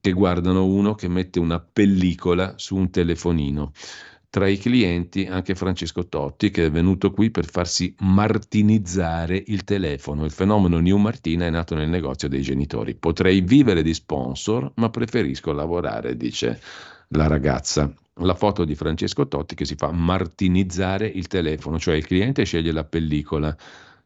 che 0.00 0.12
guardano 0.12 0.66
uno 0.66 0.94
che 0.94 1.08
mette 1.08 1.38
una 1.38 1.60
pellicola 1.60 2.54
su 2.56 2.76
un 2.76 2.90
telefonino 2.90 3.72
tra 4.30 4.46
i 4.46 4.58
clienti 4.58 5.24
anche 5.24 5.54
Francesco 5.54 6.06
Totti 6.06 6.50
che 6.50 6.66
è 6.66 6.70
venuto 6.70 7.10
qui 7.10 7.30
per 7.30 7.46
farsi 7.46 7.94
martinizzare 8.00 9.42
il 9.46 9.64
telefono. 9.64 10.24
Il 10.24 10.30
fenomeno 10.30 10.78
New 10.78 10.98
Martina 10.98 11.46
è 11.46 11.50
nato 11.50 11.74
nel 11.74 11.88
negozio 11.88 12.28
dei 12.28 12.42
genitori. 12.42 12.94
Potrei 12.94 13.40
vivere 13.40 13.82
di 13.82 13.94
sponsor, 13.94 14.72
ma 14.76 14.90
preferisco 14.90 15.52
lavorare, 15.52 16.16
dice 16.16 16.60
la 17.08 17.26
ragazza. 17.26 17.92
La 18.20 18.34
foto 18.34 18.64
di 18.64 18.74
Francesco 18.74 19.28
Totti 19.28 19.54
che 19.54 19.64
si 19.64 19.76
fa 19.76 19.92
martinizzare 19.92 21.06
il 21.06 21.28
telefono, 21.28 21.78
cioè 21.78 21.94
il 21.94 22.06
cliente 22.06 22.44
sceglie 22.44 22.72
la 22.72 22.84
pellicola 22.84 23.56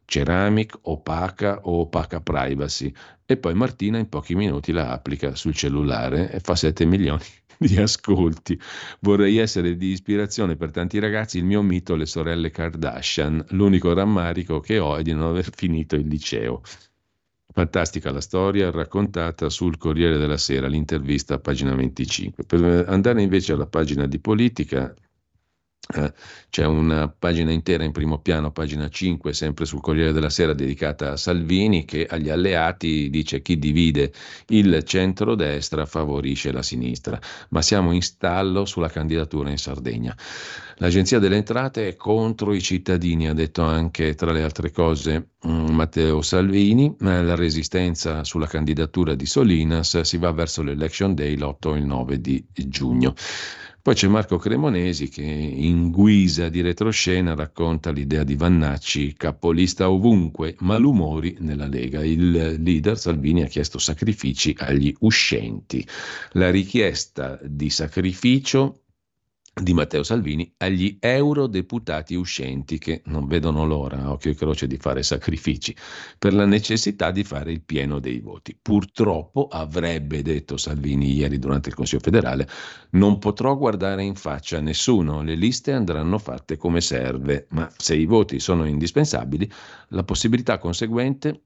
ceramic, 0.05 0.77
opaca 0.83 1.61
o 1.63 1.81
opaca 1.81 2.21
privacy 2.21 2.93
e 3.25 3.37
poi 3.37 3.55
Martina 3.55 3.97
in 3.97 4.09
pochi 4.09 4.35
minuti 4.35 4.71
la 4.71 4.91
applica 4.91 5.33
sul 5.33 5.55
cellulare 5.55 6.31
e 6.31 6.39
fa 6.39 6.55
7 6.55 6.85
milioni 6.85 7.23
di 7.57 7.77
ascolti. 7.77 8.59
Vorrei 8.99 9.37
essere 9.37 9.75
di 9.75 9.87
ispirazione 9.87 10.55
per 10.55 10.71
tanti 10.71 10.99
ragazzi, 10.99 11.39
il 11.39 11.45
mio 11.45 11.63
mito 11.63 11.95
le 11.95 12.05
sorelle 12.05 12.51
Kardashian, 12.51 13.43
l'unico 13.49 13.93
rammarico 13.93 14.59
che 14.59 14.77
ho 14.77 14.95
è 14.97 15.01
di 15.01 15.13
non 15.13 15.29
aver 15.29 15.49
finito 15.51 15.95
il 15.95 16.07
liceo. 16.07 16.61
Fantastica 17.51 18.11
la 18.11 18.21
storia 18.21 18.71
raccontata 18.71 19.49
sul 19.49 19.77
Corriere 19.77 20.17
della 20.17 20.37
Sera, 20.37 20.67
l'intervista 20.67 21.35
a 21.35 21.39
pagina 21.39 21.75
25. 21.75 22.43
Per 22.45 22.85
andare 22.87 23.21
invece 23.21 23.53
alla 23.53 23.67
pagina 23.67 24.07
di 24.07 24.19
politica, 24.19 24.93
c'è 26.49 26.65
una 26.65 27.09
pagina 27.09 27.51
intera 27.51 27.83
in 27.83 27.91
primo 27.91 28.19
piano, 28.19 28.51
pagina 28.51 28.87
5, 28.87 29.33
sempre 29.33 29.65
sul 29.65 29.81
Corriere 29.81 30.13
della 30.13 30.29
Sera, 30.29 30.53
dedicata 30.53 31.11
a 31.11 31.17
Salvini, 31.17 31.83
che 31.83 32.05
agli 32.09 32.29
alleati 32.29 33.09
dice 33.09 33.41
chi 33.41 33.59
divide 33.59 34.13
il 34.47 34.81
centro-destra 34.85 35.85
favorisce 35.85 36.53
la 36.53 36.61
sinistra, 36.61 37.19
ma 37.49 37.61
siamo 37.61 37.91
in 37.91 38.01
stallo 38.01 38.63
sulla 38.63 38.87
candidatura 38.87 39.49
in 39.49 39.57
Sardegna. 39.57 40.15
L'Agenzia 40.77 41.19
delle 41.19 41.35
Entrate 41.35 41.89
è 41.89 41.95
contro 41.95 42.53
i 42.53 42.61
cittadini, 42.61 43.27
ha 43.27 43.33
detto 43.33 43.61
anche 43.61 44.15
tra 44.15 44.31
le 44.31 44.41
altre 44.41 44.71
cose 44.71 45.31
mm, 45.45 45.67
Matteo 45.67 46.21
Salvini, 46.21 46.95
la 46.99 47.35
resistenza 47.35 48.23
sulla 48.23 48.47
candidatura 48.47 49.15
di 49.15 49.25
Solinas 49.25 49.99
si 50.01 50.17
va 50.17 50.31
verso 50.31 50.63
l'Election 50.63 51.13
Day 51.13 51.35
l'8 51.35 51.75
e 51.75 51.77
il 51.77 51.85
9 51.85 52.21
di 52.21 52.45
giugno. 52.53 53.13
Poi 53.83 53.95
c'è 53.95 54.07
Marco 54.07 54.37
Cremonesi 54.37 55.09
che 55.09 55.23
in 55.23 55.91
guisa 55.91 56.47
di 56.47 56.61
retroscena 56.61 57.35
racconta 57.35 57.91
l'idea 57.91 58.23
di 58.23 58.37
Vannacci, 58.37 59.13
capolista 59.13 59.89
ovunque, 59.89 60.55
malumori 60.59 61.35
nella 61.39 61.67
Lega. 61.67 62.01
Il 62.01 62.61
leader 62.63 62.97
Salvini 62.97 63.43
ha 63.43 63.47
chiesto 63.47 63.79
sacrifici 63.79 64.55
agli 64.57 64.95
uscenti. 64.99 65.85
La 66.31 66.49
richiesta 66.49 67.37
di 67.43 67.69
sacrificio 67.69 68.82
di 69.53 69.73
Matteo 69.73 70.01
Salvini 70.01 70.51
agli 70.57 70.97
eurodeputati 70.99 72.15
uscenti 72.15 72.79
che 72.79 73.03
non 73.05 73.27
vedono 73.27 73.65
l'ora 73.65 74.11
occhio 74.11 74.31
e 74.31 74.35
croce 74.35 74.65
di 74.65 74.77
fare 74.77 75.03
sacrifici 75.03 75.75
per 76.17 76.33
la 76.33 76.45
necessità 76.45 77.11
di 77.11 77.23
fare 77.23 77.51
il 77.51 77.61
pieno 77.61 77.99
dei 77.99 78.19
voti. 78.19 78.57
Purtroppo, 78.59 79.47
avrebbe 79.51 80.23
detto 80.23 80.57
Salvini 80.57 81.13
ieri 81.13 81.37
durante 81.37 81.69
il 81.69 81.75
Consiglio 81.75 82.01
federale, 82.01 82.49
non 82.91 83.19
potrò 83.19 83.55
guardare 83.55 84.03
in 84.03 84.15
faccia 84.15 84.59
nessuno, 84.59 85.21
le 85.21 85.35
liste 85.35 85.71
andranno 85.71 86.17
fatte 86.17 86.57
come 86.57 86.81
serve, 86.81 87.45
ma 87.49 87.71
se 87.77 87.95
i 87.95 88.05
voti 88.05 88.39
sono 88.39 88.65
indispensabili, 88.65 89.49
la 89.89 90.03
possibilità 90.03 90.57
conseguente 90.57 91.41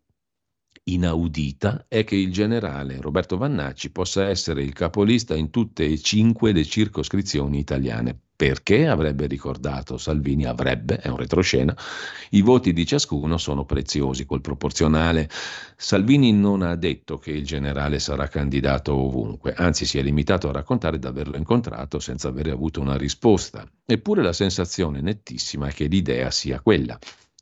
inaudita 0.90 1.86
è 1.88 2.04
che 2.04 2.16
il 2.16 2.32
generale 2.32 3.00
Roberto 3.02 3.38
Vannacci 3.38 3.92
possa 3.92 4.28
essere 4.28 4.64
il 4.64 4.74
capolista 4.74 5.36
in 5.36 5.50
tutte 5.50 5.86
e 5.86 6.00
cinque 6.00 6.52
le 6.52 6.66
circoscrizioni 6.66 7.60
italiane. 7.60 8.18
Perché 8.38 8.88
avrebbe 8.88 9.26
ricordato 9.26 9.98
Salvini, 9.98 10.46
avrebbe, 10.46 10.98
è 10.98 11.08
un 11.08 11.18
retroscena, 11.18 11.76
i 12.30 12.42
voti 12.44 12.72
di 12.72 12.86
ciascuno 12.86 13.40
sono 13.40 13.66
preziosi 13.66 14.26
col 14.26 14.42
proporzionale. 14.42 15.28
Salvini 15.76 16.32
non 16.32 16.62
ha 16.62 16.76
detto 16.76 17.18
che 17.18 17.32
il 17.32 17.44
generale 17.44 17.98
sarà 17.98 18.28
candidato 18.28 18.94
ovunque, 18.94 19.56
anzi 19.56 19.86
si 19.86 19.98
è 19.98 20.04
limitato 20.04 20.50
a 20.50 20.52
raccontare 20.52 21.00
di 21.00 21.08
averlo 21.08 21.36
incontrato 21.36 22.00
senza 22.00 22.28
avere 22.28 22.52
avuto 22.52 22.80
una 22.80 22.96
risposta. 22.96 23.68
Eppure 23.84 24.22
la 24.22 24.34
sensazione 24.34 25.02
nettissima 25.02 25.70
è 25.70 25.72
che 25.72 25.88
l'idea 25.88 26.30
sia 26.30 26.62
quella. 26.62 27.00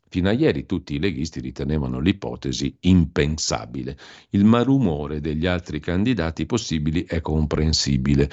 Fino 0.08 0.28
a 0.28 0.32
ieri 0.32 0.66
tutti 0.66 0.94
i 0.94 1.00
leghisti 1.00 1.40
ritenevano 1.40 1.98
l'ipotesi 1.98 2.76
impensabile. 2.82 3.96
Il 4.30 4.44
malumore 4.44 5.20
degli 5.20 5.46
altri 5.46 5.80
candidati 5.80 6.46
possibili 6.46 7.04
è 7.04 7.20
comprensibile, 7.20 8.30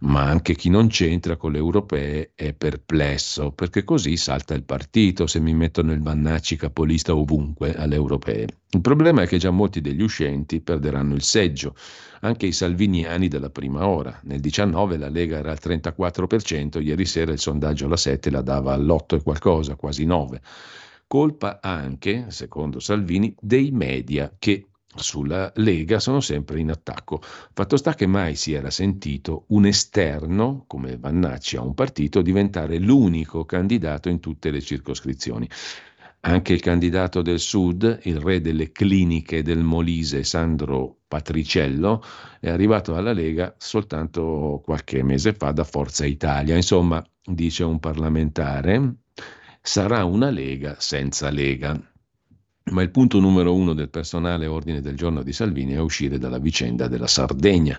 ma 0.00 0.22
anche 0.22 0.54
chi 0.54 0.70
non 0.70 0.86
c'entra 0.86 1.36
con 1.36 1.50
le 1.50 1.58
europee 1.58 2.30
è 2.34 2.52
perplesso, 2.52 3.50
perché 3.50 3.82
così 3.82 4.16
salta 4.16 4.54
il 4.54 4.62
partito 4.62 5.26
se 5.26 5.40
mi 5.40 5.52
mettono 5.52 5.92
il 5.92 6.00
Vannacci 6.00 6.54
capolista 6.54 7.16
ovunque 7.16 7.74
alle 7.74 7.96
europee. 7.96 8.46
Il 8.70 8.80
problema 8.80 9.22
è 9.22 9.26
che 9.26 9.38
già 9.38 9.50
molti 9.50 9.80
degli 9.80 10.02
uscenti 10.02 10.60
perderanno 10.60 11.14
il 11.14 11.22
seggio, 11.22 11.74
anche 12.20 12.46
i 12.46 12.52
salviniani 12.52 13.26
della 13.26 13.50
prima 13.50 13.88
ora. 13.88 14.20
Nel 14.24 14.38
19 14.38 14.96
la 14.96 15.08
Lega 15.08 15.38
era 15.38 15.50
al 15.50 15.58
34%, 15.60 16.80
ieri 16.80 17.04
sera 17.04 17.32
il 17.32 17.40
sondaggio 17.40 17.86
alla 17.86 17.96
7 17.96 18.30
la 18.30 18.42
dava 18.42 18.74
all'8 18.74 19.16
e 19.16 19.22
qualcosa, 19.22 19.74
quasi 19.74 20.04
9 20.04 20.40
colpa 21.06 21.60
anche, 21.62 22.26
secondo 22.28 22.80
Salvini, 22.80 23.34
dei 23.40 23.70
media 23.70 24.34
che 24.38 24.66
sulla 24.96 25.52
Lega 25.56 26.00
sono 26.00 26.20
sempre 26.20 26.58
in 26.58 26.70
attacco. 26.70 27.20
Fatto 27.22 27.76
sta 27.76 27.94
che 27.94 28.06
mai 28.06 28.34
si 28.34 28.54
era 28.54 28.70
sentito 28.70 29.44
un 29.48 29.66
esterno, 29.66 30.64
come 30.66 30.96
Vannacci 30.96 31.56
a 31.56 31.62
un 31.62 31.74
partito, 31.74 32.22
diventare 32.22 32.78
l'unico 32.78 33.44
candidato 33.44 34.08
in 34.08 34.20
tutte 34.20 34.50
le 34.50 34.60
circoscrizioni. 34.60 35.48
Anche 36.20 36.54
il 36.54 36.60
candidato 36.60 37.22
del 37.22 37.38
Sud, 37.38 38.00
il 38.04 38.18
re 38.18 38.40
delle 38.40 38.72
cliniche 38.72 39.42
del 39.42 39.62
Molise, 39.62 40.24
Sandro 40.24 41.02
Patriciello, 41.06 42.02
è 42.40 42.48
arrivato 42.48 42.96
alla 42.96 43.12
Lega 43.12 43.54
soltanto 43.58 44.60
qualche 44.64 45.04
mese 45.04 45.34
fa 45.34 45.52
da 45.52 45.62
Forza 45.62 46.04
Italia. 46.04 46.56
Insomma, 46.56 47.04
dice 47.22 47.62
un 47.62 47.78
parlamentare, 47.78 48.94
sarà 49.66 50.04
una 50.04 50.30
Lega 50.30 50.76
senza 50.78 51.28
Lega. 51.30 51.78
Ma 52.70 52.82
il 52.82 52.90
punto 52.90 53.18
numero 53.18 53.54
uno 53.54 53.74
del 53.74 53.90
personale 53.90 54.46
ordine 54.46 54.80
del 54.80 54.96
giorno 54.96 55.22
di 55.22 55.32
Salvini 55.32 55.72
è 55.72 55.80
uscire 55.80 56.18
dalla 56.18 56.38
vicenda 56.38 56.86
della 56.86 57.08
Sardegna. 57.08 57.78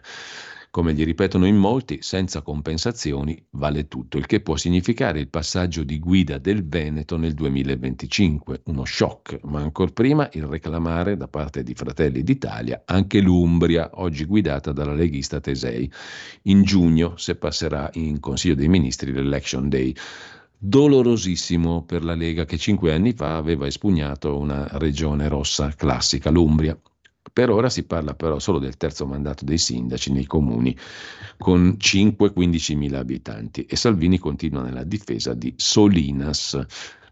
Come 0.69 0.93
gli 0.93 1.05
ripetono 1.05 1.47
in 1.47 1.55
molti, 1.55 1.99
senza 2.01 2.41
compensazioni 2.41 3.41
vale 3.51 3.87
tutto, 3.87 4.17
il 4.17 4.25
che 4.25 4.41
può 4.41 4.57
significare 4.57 5.19
il 5.19 5.29
passaggio 5.29 5.83
di 5.83 5.97
guida 5.97 6.37
del 6.37 6.67
Veneto 6.67 7.15
nel 7.17 7.33
2025, 7.33 8.61
uno 8.65 8.83
shock, 8.83 9.39
ma 9.43 9.61
ancora 9.61 9.89
prima 9.91 10.29
il 10.33 10.43
reclamare 10.43 11.15
da 11.15 11.29
parte 11.29 11.63
di 11.63 11.73
Fratelli 11.73 12.21
d'Italia 12.21 12.83
anche 12.85 13.21
l'Umbria, 13.21 13.91
oggi 13.93 14.25
guidata 14.25 14.73
dalla 14.73 14.93
leghista 14.93 15.39
Tesei, 15.39 15.89
in 16.43 16.63
giugno 16.63 17.15
se 17.15 17.35
passerà 17.37 17.89
in 17.93 18.19
Consiglio 18.19 18.55
dei 18.55 18.67
Ministri 18.67 19.13
l'Election 19.13 19.69
Day 19.69 19.95
dolorosissimo 20.57 21.83
per 21.83 22.03
la 22.03 22.15
Lega 22.15 22.45
che 22.45 22.57
cinque 22.57 22.93
anni 22.93 23.13
fa 23.13 23.37
aveva 23.37 23.67
espugnato 23.67 24.37
una 24.37 24.67
regione 24.73 25.27
rossa 25.27 25.73
classica, 25.75 26.29
l'Umbria. 26.29 26.77
Per 27.31 27.49
ora 27.49 27.69
si 27.69 27.83
parla 27.83 28.15
però 28.15 28.39
solo 28.39 28.57
del 28.57 28.77
terzo 28.77 29.05
mandato 29.05 29.45
dei 29.45 29.59
sindaci 29.59 30.11
nei 30.11 30.25
comuni 30.25 30.75
con 31.37 31.77
5-15 31.79 32.75
mila 32.75 32.99
abitanti 32.99 33.65
e 33.65 33.75
Salvini 33.75 34.17
continua 34.17 34.63
nella 34.63 34.83
difesa 34.83 35.33
di 35.33 35.53
Solinas. 35.55 36.65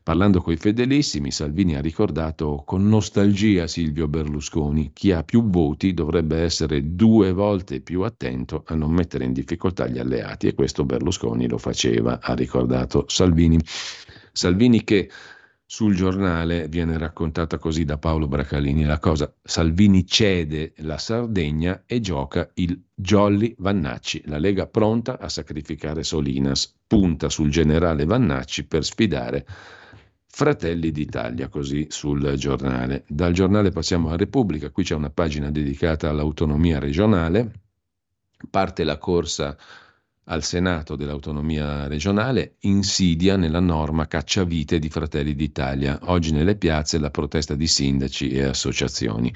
Parlando 0.06 0.40
coi 0.40 0.56
fedelissimi, 0.56 1.32
Salvini 1.32 1.76
ha 1.76 1.82
ricordato 1.82 2.61
con 2.64 2.88
nostalgia 2.88 3.65
Silvio 3.65 4.07
Berlusconi. 4.07 4.91
Chi 4.94 5.11
ha 5.11 5.23
più 5.23 5.49
voti 5.49 5.95
dovrebbe 5.95 6.44
essere 6.44 6.94
due 6.94 7.32
volte 7.32 7.82
più 7.82 8.03
attento 8.03 8.61
a 8.68 8.76
non 8.76 8.91
mettere 8.91 9.23
in 9.23 9.34
difficoltà 9.34 9.88
gli 9.88 9.98
alleati 9.98 10.45
e 10.45 10.53
questo 10.53 10.86
Berlusconi 10.86 11.49
lo 11.49 11.57
faceva, 11.57 12.19
ha 12.22 12.36
ricordato 12.36 13.06
Salvini. 13.07 13.60
Salvini 14.32 14.84
che 14.84 15.10
sul 15.65 15.95
giornale 15.95 16.68
viene 16.68 16.99
raccontata 16.99 17.57
così 17.57 17.84
da 17.84 17.98
Paolo 17.98 18.27
Bracalini 18.27 18.84
la 18.84 18.99
cosa. 18.99 19.34
Salvini 19.41 20.06
cede 20.06 20.73
la 20.82 20.99
Sardegna 20.99 21.82
e 21.88 21.99
gioca 21.99 22.48
il 22.53 22.80
Jolly 22.94 23.56
Vannacci. 23.57 24.22
La 24.27 24.38
Lega 24.38 24.68
pronta 24.68 25.18
a 25.18 25.30
sacrificare 25.30 26.03
Solinas. 26.03 26.76
Punta 26.86 27.27
sul 27.27 27.49
generale 27.49 28.06
Vannacci 28.06 28.68
per 28.68 28.86
sfidare 28.86 29.48
Fratelli 30.38 30.91
d'Italia, 30.91 31.48
così 31.48 31.88
sul 31.88 32.34
giornale. 32.36 33.06
Dal 33.07 33.32
giornale 33.32 33.70
passiamo 33.70 34.10
a 34.10 34.18
Repubblica, 34.18 34.70
qui 34.70 34.84
c'è 34.84 34.94
una 34.94 35.10
pagina 35.10 35.49
dedicata 35.49 36.10
all'autonomia 36.10 36.78
regionale, 36.78 37.52
parte 38.49 38.84
la 38.84 38.98
corsa 38.98 39.56
al 40.26 40.44
Senato 40.44 40.98
dell'autonomia 40.98 41.88
regionale, 41.88 42.56
insidia 42.64 43.38
nella 43.38 43.62
norma 43.62 44.07
cacciavite 44.07 44.78
di 44.78 44.90
Fratelli 44.90 45.36
d'Italia. 45.36 45.99
Oggi 46.07 46.34
nelle 46.34 46.57
piazze 46.57 46.98
la 46.98 47.12
protesta 47.12 47.56
di 47.56 47.66
sindaci 47.66 48.32
e 48.32 48.44
associazioni. 48.44 49.34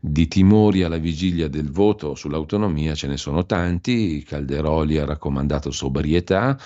Di 0.00 0.26
timori 0.26 0.82
alla 0.82 0.98
vigilia 0.98 1.46
del 1.46 1.70
voto 1.70 2.16
sull'autonomia 2.16 2.96
ce 2.96 3.06
ne 3.06 3.18
sono 3.18 3.46
tanti, 3.46 4.24
Calderoli 4.24 4.98
ha 4.98 5.04
raccomandato 5.04 5.70
sobrietà, 5.70 6.58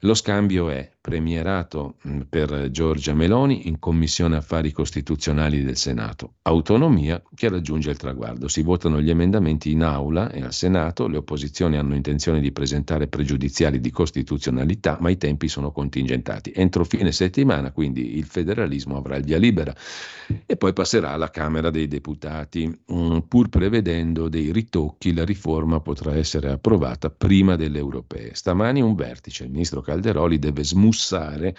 lo 0.00 0.14
scambio 0.14 0.70
è 0.70 0.91
premierato 1.02 1.96
mm, 2.06 2.20
per 2.30 2.70
Giorgia 2.70 3.12
Meloni 3.12 3.66
in 3.66 3.78
Commissione 3.80 4.36
Affari 4.36 4.70
Costituzionali 4.70 5.62
del 5.62 5.76
Senato. 5.76 6.34
Autonomia 6.42 7.20
che 7.34 7.48
raggiunge 7.48 7.90
il 7.90 7.96
traguardo. 7.96 8.46
Si 8.48 8.62
votano 8.62 9.02
gli 9.02 9.10
emendamenti 9.10 9.72
in 9.72 9.82
aula 9.82 10.30
e 10.30 10.42
al 10.42 10.54
Senato, 10.54 11.08
le 11.08 11.18
opposizioni 11.18 11.76
hanno 11.76 11.96
intenzione 11.96 12.40
di 12.40 12.52
presentare 12.52 13.08
pregiudiziali 13.08 13.80
di 13.80 13.90
costituzionalità, 13.90 14.96
ma 15.00 15.10
i 15.10 15.16
tempi 15.16 15.48
sono 15.48 15.72
contingentati. 15.72 16.52
Entro 16.54 16.84
fine 16.84 17.10
settimana, 17.10 17.72
quindi, 17.72 18.16
il 18.16 18.24
federalismo 18.24 18.96
avrà 18.96 19.16
il 19.16 19.24
via 19.24 19.38
libera 19.38 19.74
e 20.46 20.56
poi 20.56 20.72
passerà 20.72 21.10
alla 21.10 21.30
Camera 21.30 21.70
dei 21.70 21.88
Deputati. 21.88 22.72
Mm, 22.92 23.18
pur 23.26 23.48
prevedendo 23.48 24.28
dei 24.28 24.52
ritocchi, 24.52 25.12
la 25.12 25.24
riforma 25.24 25.80
potrà 25.80 26.14
essere 26.14 26.52
approvata 26.52 27.10
prima 27.10 27.56
delle 27.56 27.78
europee. 27.78 28.34
Stamani 28.34 28.80
un 28.80 28.94
vertice, 28.94 29.44
il 29.44 29.50
ministro 29.50 29.80
Calderoli 29.80 30.38
deve 30.38 30.62
smussare 30.92 31.56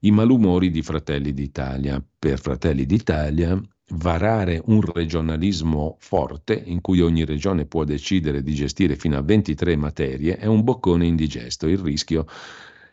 i 0.00 0.10
malumori 0.12 0.70
di 0.70 0.82
Fratelli 0.82 1.32
d'Italia. 1.32 2.02
Per 2.18 2.38
Fratelli 2.38 2.86
d'Italia 2.86 3.60
varare 3.90 4.62
un 4.66 4.80
regionalismo 4.80 5.96
forte 5.98 6.60
in 6.64 6.80
cui 6.80 7.00
ogni 7.00 7.24
regione 7.24 7.66
può 7.66 7.84
decidere 7.84 8.42
di 8.42 8.54
gestire 8.54 8.96
fino 8.96 9.16
a 9.16 9.22
23 9.22 9.76
materie 9.76 10.36
è 10.36 10.46
un 10.46 10.62
boccone 10.62 11.04
indigesto. 11.06 11.66
Il 11.66 11.78
rischio 11.78 12.26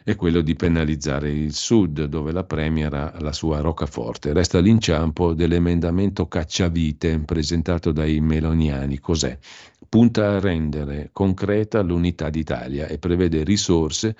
è 0.03 0.15
quello 0.15 0.41
di 0.41 0.55
penalizzare 0.55 1.31
il 1.31 1.53
Sud, 1.53 2.03
dove 2.05 2.31
la 2.31 2.43
Premier 2.43 2.93
ha 2.93 3.15
la 3.19 3.31
sua 3.31 3.61
roccaforte. 3.61 4.33
Resta 4.33 4.59
l'inciampo 4.59 5.33
dell'emendamento 5.33 6.27
cacciavite 6.27 7.19
presentato 7.19 7.91
dai 7.91 8.19
meloniani. 8.19 8.99
Cos'è? 8.99 9.37
Punta 9.87 10.35
a 10.35 10.39
rendere 10.39 11.09
concreta 11.13 11.81
l'unità 11.81 12.29
d'Italia 12.29 12.87
e 12.87 12.97
prevede 12.97 13.43
risorse 13.43 14.15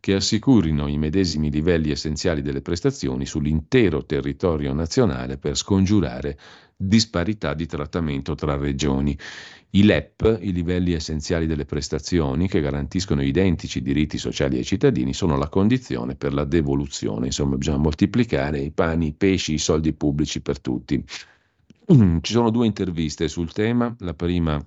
che 0.00 0.14
assicurino 0.14 0.86
i 0.86 0.98
medesimi 0.98 1.50
livelli 1.50 1.90
essenziali 1.90 2.42
delle 2.42 2.62
prestazioni 2.62 3.26
sull'intero 3.26 4.04
territorio 4.04 4.72
nazionale 4.72 5.38
per 5.38 5.56
scongiurare 5.56 6.38
disparità 6.76 7.54
di 7.54 7.66
trattamento 7.66 8.34
tra 8.34 8.56
regioni. 8.56 9.18
I 9.70 9.84
LEP, 9.84 10.38
i 10.40 10.52
livelli 10.52 10.92
essenziali 10.92 11.46
delle 11.46 11.64
prestazioni 11.64 12.48
che 12.48 12.60
garantiscono 12.60 13.22
identici 13.22 13.82
diritti 13.82 14.16
sociali 14.16 14.56
ai 14.56 14.64
cittadini, 14.64 15.12
sono 15.12 15.36
la 15.36 15.48
condizione 15.48 16.14
per 16.14 16.32
la 16.32 16.44
devoluzione. 16.44 17.26
Insomma, 17.26 17.56
bisogna 17.56 17.78
moltiplicare 17.78 18.60
i 18.60 18.70
pani, 18.70 19.08
i 19.08 19.12
pesci, 19.12 19.54
i 19.54 19.58
soldi 19.58 19.92
pubblici 19.92 20.40
per 20.40 20.60
tutti. 20.60 21.04
Ci 21.86 22.32
sono 22.32 22.50
due 22.50 22.66
interviste 22.66 23.28
sul 23.28 23.52
tema, 23.52 23.94
la 24.00 24.14
prima 24.14 24.64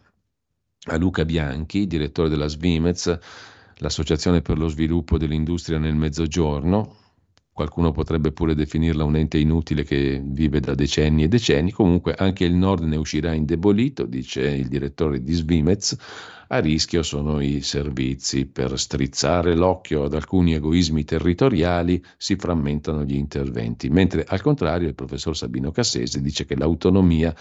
a 0.85 0.97
Luca 0.97 1.23
Bianchi, 1.25 1.87
direttore 1.87 2.29
della 2.29 2.47
Svimez, 2.47 3.17
l'Associazione 3.81 4.41
per 4.41 4.57
lo 4.57 4.67
sviluppo 4.67 5.17
dell'industria 5.17 5.79
nel 5.79 5.95
Mezzogiorno, 5.95 6.97
qualcuno 7.51 7.91
potrebbe 7.91 8.31
pure 8.31 8.53
definirla 8.53 9.03
un 9.03 9.15
ente 9.15 9.39
inutile 9.39 9.83
che 9.83 10.21
vive 10.23 10.59
da 10.59 10.75
decenni 10.75 11.23
e 11.23 11.27
decenni, 11.27 11.71
comunque 11.71 12.13
anche 12.13 12.45
il 12.45 12.53
Nord 12.53 12.83
ne 12.83 12.95
uscirà 12.95 13.33
indebolito, 13.33 14.05
dice 14.05 14.41
il 14.41 14.67
direttore 14.67 15.23
di 15.23 15.33
Svimez, 15.33 15.97
a 16.49 16.59
rischio 16.59 17.01
sono 17.01 17.41
i 17.41 17.61
servizi. 17.61 18.45
Per 18.45 18.77
strizzare 18.77 19.55
l'occhio 19.55 20.03
ad 20.03 20.13
alcuni 20.13 20.53
egoismi 20.53 21.03
territoriali 21.03 22.03
si 22.17 22.35
frammentano 22.35 23.03
gli 23.03 23.15
interventi, 23.15 23.89
mentre 23.89 24.23
al 24.27 24.41
contrario 24.41 24.87
il 24.87 24.95
professor 24.95 25.35
Sabino 25.35 25.71
Cassese 25.71 26.21
dice 26.21 26.45
che 26.45 26.55
l'autonomia 26.55 27.33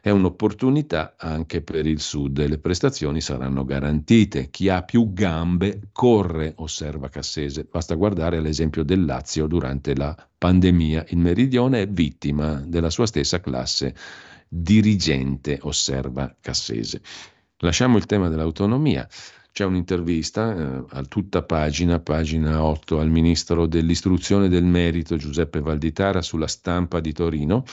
è 0.00 0.10
un'opportunità 0.10 1.14
anche 1.18 1.60
per 1.60 1.86
il 1.86 2.00
Sud 2.00 2.38
e 2.38 2.48
le 2.48 2.58
prestazioni 2.58 3.20
saranno 3.20 3.64
garantite. 3.64 4.48
Chi 4.50 4.68
ha 4.68 4.82
più 4.82 5.12
gambe 5.12 5.88
corre, 5.92 6.54
osserva 6.56 7.08
Cassese. 7.08 7.68
Basta 7.70 7.94
guardare 7.94 8.38
all'esempio 8.38 8.82
del 8.82 9.04
Lazio 9.04 9.46
durante 9.46 9.94
la 9.94 10.16
pandemia. 10.38 11.06
Il 11.08 11.18
Meridione 11.18 11.82
è 11.82 11.88
vittima 11.88 12.62
della 12.66 12.90
sua 12.90 13.06
stessa 13.06 13.40
classe 13.40 13.94
dirigente, 14.48 15.58
osserva 15.62 16.34
Cassese. 16.40 17.02
Lasciamo 17.58 17.98
il 17.98 18.06
tema 18.06 18.28
dell'autonomia. 18.28 19.06
C'è 19.52 19.64
un'intervista 19.64 20.56
eh, 20.56 20.84
a 20.90 21.02
tutta 21.02 21.42
pagina, 21.42 21.98
pagina 21.98 22.62
8, 22.64 23.00
al 23.00 23.10
ministro 23.10 23.66
dell'istruzione 23.66 24.46
e 24.46 24.48
del 24.48 24.64
merito 24.64 25.16
Giuseppe 25.16 25.60
Valditara 25.60 26.22
sulla 26.22 26.46
stampa 26.46 27.00
di 27.00 27.12
Torino. 27.12 27.64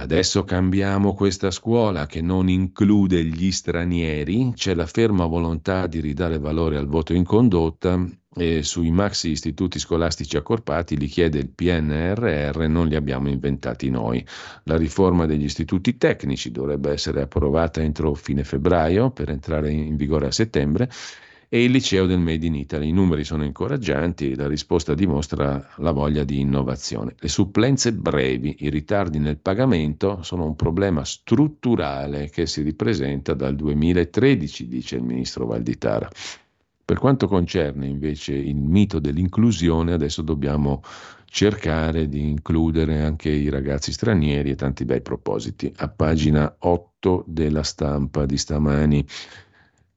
Adesso 0.00 0.44
cambiamo 0.44 1.12
questa 1.12 1.50
scuola 1.50 2.06
che 2.06 2.20
non 2.22 2.48
include 2.48 3.24
gli 3.24 3.50
stranieri, 3.50 4.52
c'è 4.54 4.74
la 4.74 4.86
ferma 4.86 5.26
volontà 5.26 5.88
di 5.88 5.98
ridare 5.98 6.38
valore 6.38 6.76
al 6.76 6.86
voto 6.86 7.14
in 7.14 7.24
condotta 7.24 8.06
e 8.32 8.62
sui 8.62 8.92
maxi 8.92 9.30
istituti 9.30 9.80
scolastici 9.80 10.36
accorpati 10.36 10.96
li 10.96 11.08
chiede 11.08 11.38
il 11.38 11.48
PNRR, 11.48 12.68
non 12.68 12.86
li 12.86 12.94
abbiamo 12.94 13.28
inventati 13.28 13.90
noi. 13.90 14.24
La 14.64 14.76
riforma 14.76 15.26
degli 15.26 15.42
istituti 15.42 15.96
tecnici 15.96 16.52
dovrebbe 16.52 16.92
essere 16.92 17.22
approvata 17.22 17.82
entro 17.82 18.14
fine 18.14 18.44
febbraio 18.44 19.10
per 19.10 19.30
entrare 19.30 19.72
in 19.72 19.96
vigore 19.96 20.28
a 20.28 20.30
settembre 20.30 20.88
e 21.50 21.64
il 21.64 21.70
liceo 21.70 22.06
del 22.06 22.18
Made 22.18 22.46
in 22.46 22.54
Italy. 22.54 22.88
I 22.88 22.92
numeri 22.92 23.24
sono 23.24 23.44
incoraggianti, 23.44 24.34
la 24.34 24.46
risposta 24.46 24.94
dimostra 24.94 25.66
la 25.76 25.92
voglia 25.92 26.24
di 26.24 26.40
innovazione. 26.40 27.14
Le 27.18 27.28
supplenze 27.28 27.92
brevi, 27.92 28.56
i 28.60 28.70
ritardi 28.70 29.18
nel 29.18 29.38
pagamento 29.38 30.22
sono 30.22 30.44
un 30.44 30.56
problema 30.56 31.04
strutturale 31.04 32.28
che 32.28 32.46
si 32.46 32.60
ripresenta 32.62 33.32
dal 33.32 33.54
2013, 33.56 34.68
dice 34.68 34.96
il 34.96 35.02
ministro 35.02 35.46
Valditara. 35.46 36.08
Per 36.84 36.98
quanto 36.98 37.28
concerne 37.28 37.86
invece 37.86 38.34
il 38.34 38.56
mito 38.56 38.98
dell'inclusione, 38.98 39.92
adesso 39.92 40.22
dobbiamo 40.22 40.82
cercare 41.30 42.08
di 42.08 42.28
includere 42.28 43.02
anche 43.02 43.28
i 43.28 43.50
ragazzi 43.50 43.92
stranieri 43.92 44.50
e 44.50 44.54
tanti 44.54 44.86
bei 44.86 45.02
propositi. 45.02 45.70
A 45.76 45.88
pagina 45.88 46.56
8 46.58 47.24
della 47.26 47.62
stampa 47.62 48.24
di 48.24 48.38
stamani 48.38 49.04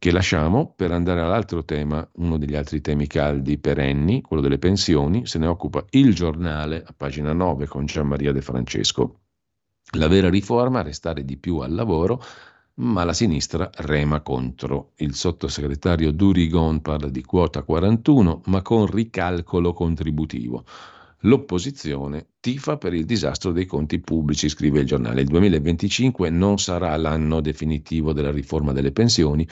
che 0.01 0.11
lasciamo 0.11 0.73
per 0.75 0.91
andare 0.91 1.21
all'altro 1.21 1.63
tema, 1.63 2.09
uno 2.13 2.39
degli 2.39 2.55
altri 2.55 2.81
temi 2.81 3.05
caldi 3.05 3.59
perenni, 3.59 4.23
quello 4.23 4.41
delle 4.41 4.57
pensioni, 4.57 5.27
se 5.27 5.37
ne 5.37 5.45
occupa 5.45 5.85
il 5.91 6.15
giornale 6.15 6.83
a 6.83 6.91
pagina 6.97 7.33
9 7.33 7.67
con 7.67 7.85
Gian 7.85 8.07
Maria 8.07 8.31
De 8.31 8.41
Francesco. 8.41 9.19
La 9.97 10.07
vera 10.07 10.27
riforma, 10.27 10.81
restare 10.81 11.23
di 11.23 11.37
più 11.37 11.59
al 11.59 11.75
lavoro, 11.75 12.19
ma 12.77 13.03
la 13.03 13.13
sinistra 13.13 13.69
rema 13.71 14.21
contro. 14.21 14.93
Il 14.95 15.13
sottosegretario 15.13 16.11
Durigon 16.11 16.81
parla 16.81 17.09
di 17.09 17.21
quota 17.21 17.61
41, 17.61 18.41
ma 18.45 18.63
con 18.63 18.87
ricalcolo 18.87 19.71
contributivo. 19.71 20.65
L'opposizione 21.21 22.29
tifa 22.39 22.77
per 22.77 22.93
il 22.95 23.05
disastro 23.05 23.51
dei 23.51 23.65
conti 23.65 23.99
pubblici, 23.99 24.49
scrive 24.49 24.79
il 24.79 24.87
giornale. 24.87 25.21
Il 25.21 25.27
2025 25.27 26.29
non 26.31 26.57
sarà 26.57 26.95
l'anno 26.95 27.41
definitivo 27.41 28.11
della 28.11 28.31
riforma 28.31 28.71
delle 28.71 28.91
pensioni, 28.91 29.47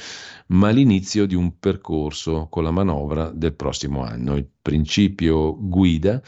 ma 0.47 0.71
l'inizio 0.71 1.27
di 1.27 1.35
un 1.35 1.59
percorso 1.59 2.47
con 2.49 2.63
la 2.63 2.71
manovra 2.71 3.29
del 3.29 3.53
prossimo 3.53 4.03
anno. 4.03 4.35
Il 4.35 4.47
principio 4.61 5.55
guida 5.59 6.19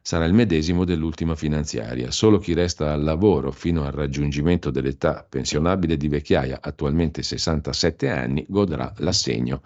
sarà 0.00 0.24
il 0.24 0.32
medesimo 0.32 0.86
dell'ultima 0.86 1.34
finanziaria. 1.34 2.10
Solo 2.10 2.38
chi 2.38 2.54
resta 2.54 2.94
al 2.94 3.02
lavoro 3.02 3.52
fino 3.52 3.84
al 3.84 3.92
raggiungimento 3.92 4.70
dell'età 4.70 5.26
pensionabile 5.28 5.98
di 5.98 6.08
vecchiaia, 6.08 6.60
attualmente 6.62 7.22
67 7.22 8.08
anni, 8.08 8.46
godrà 8.48 8.90
l'assegno 8.98 9.60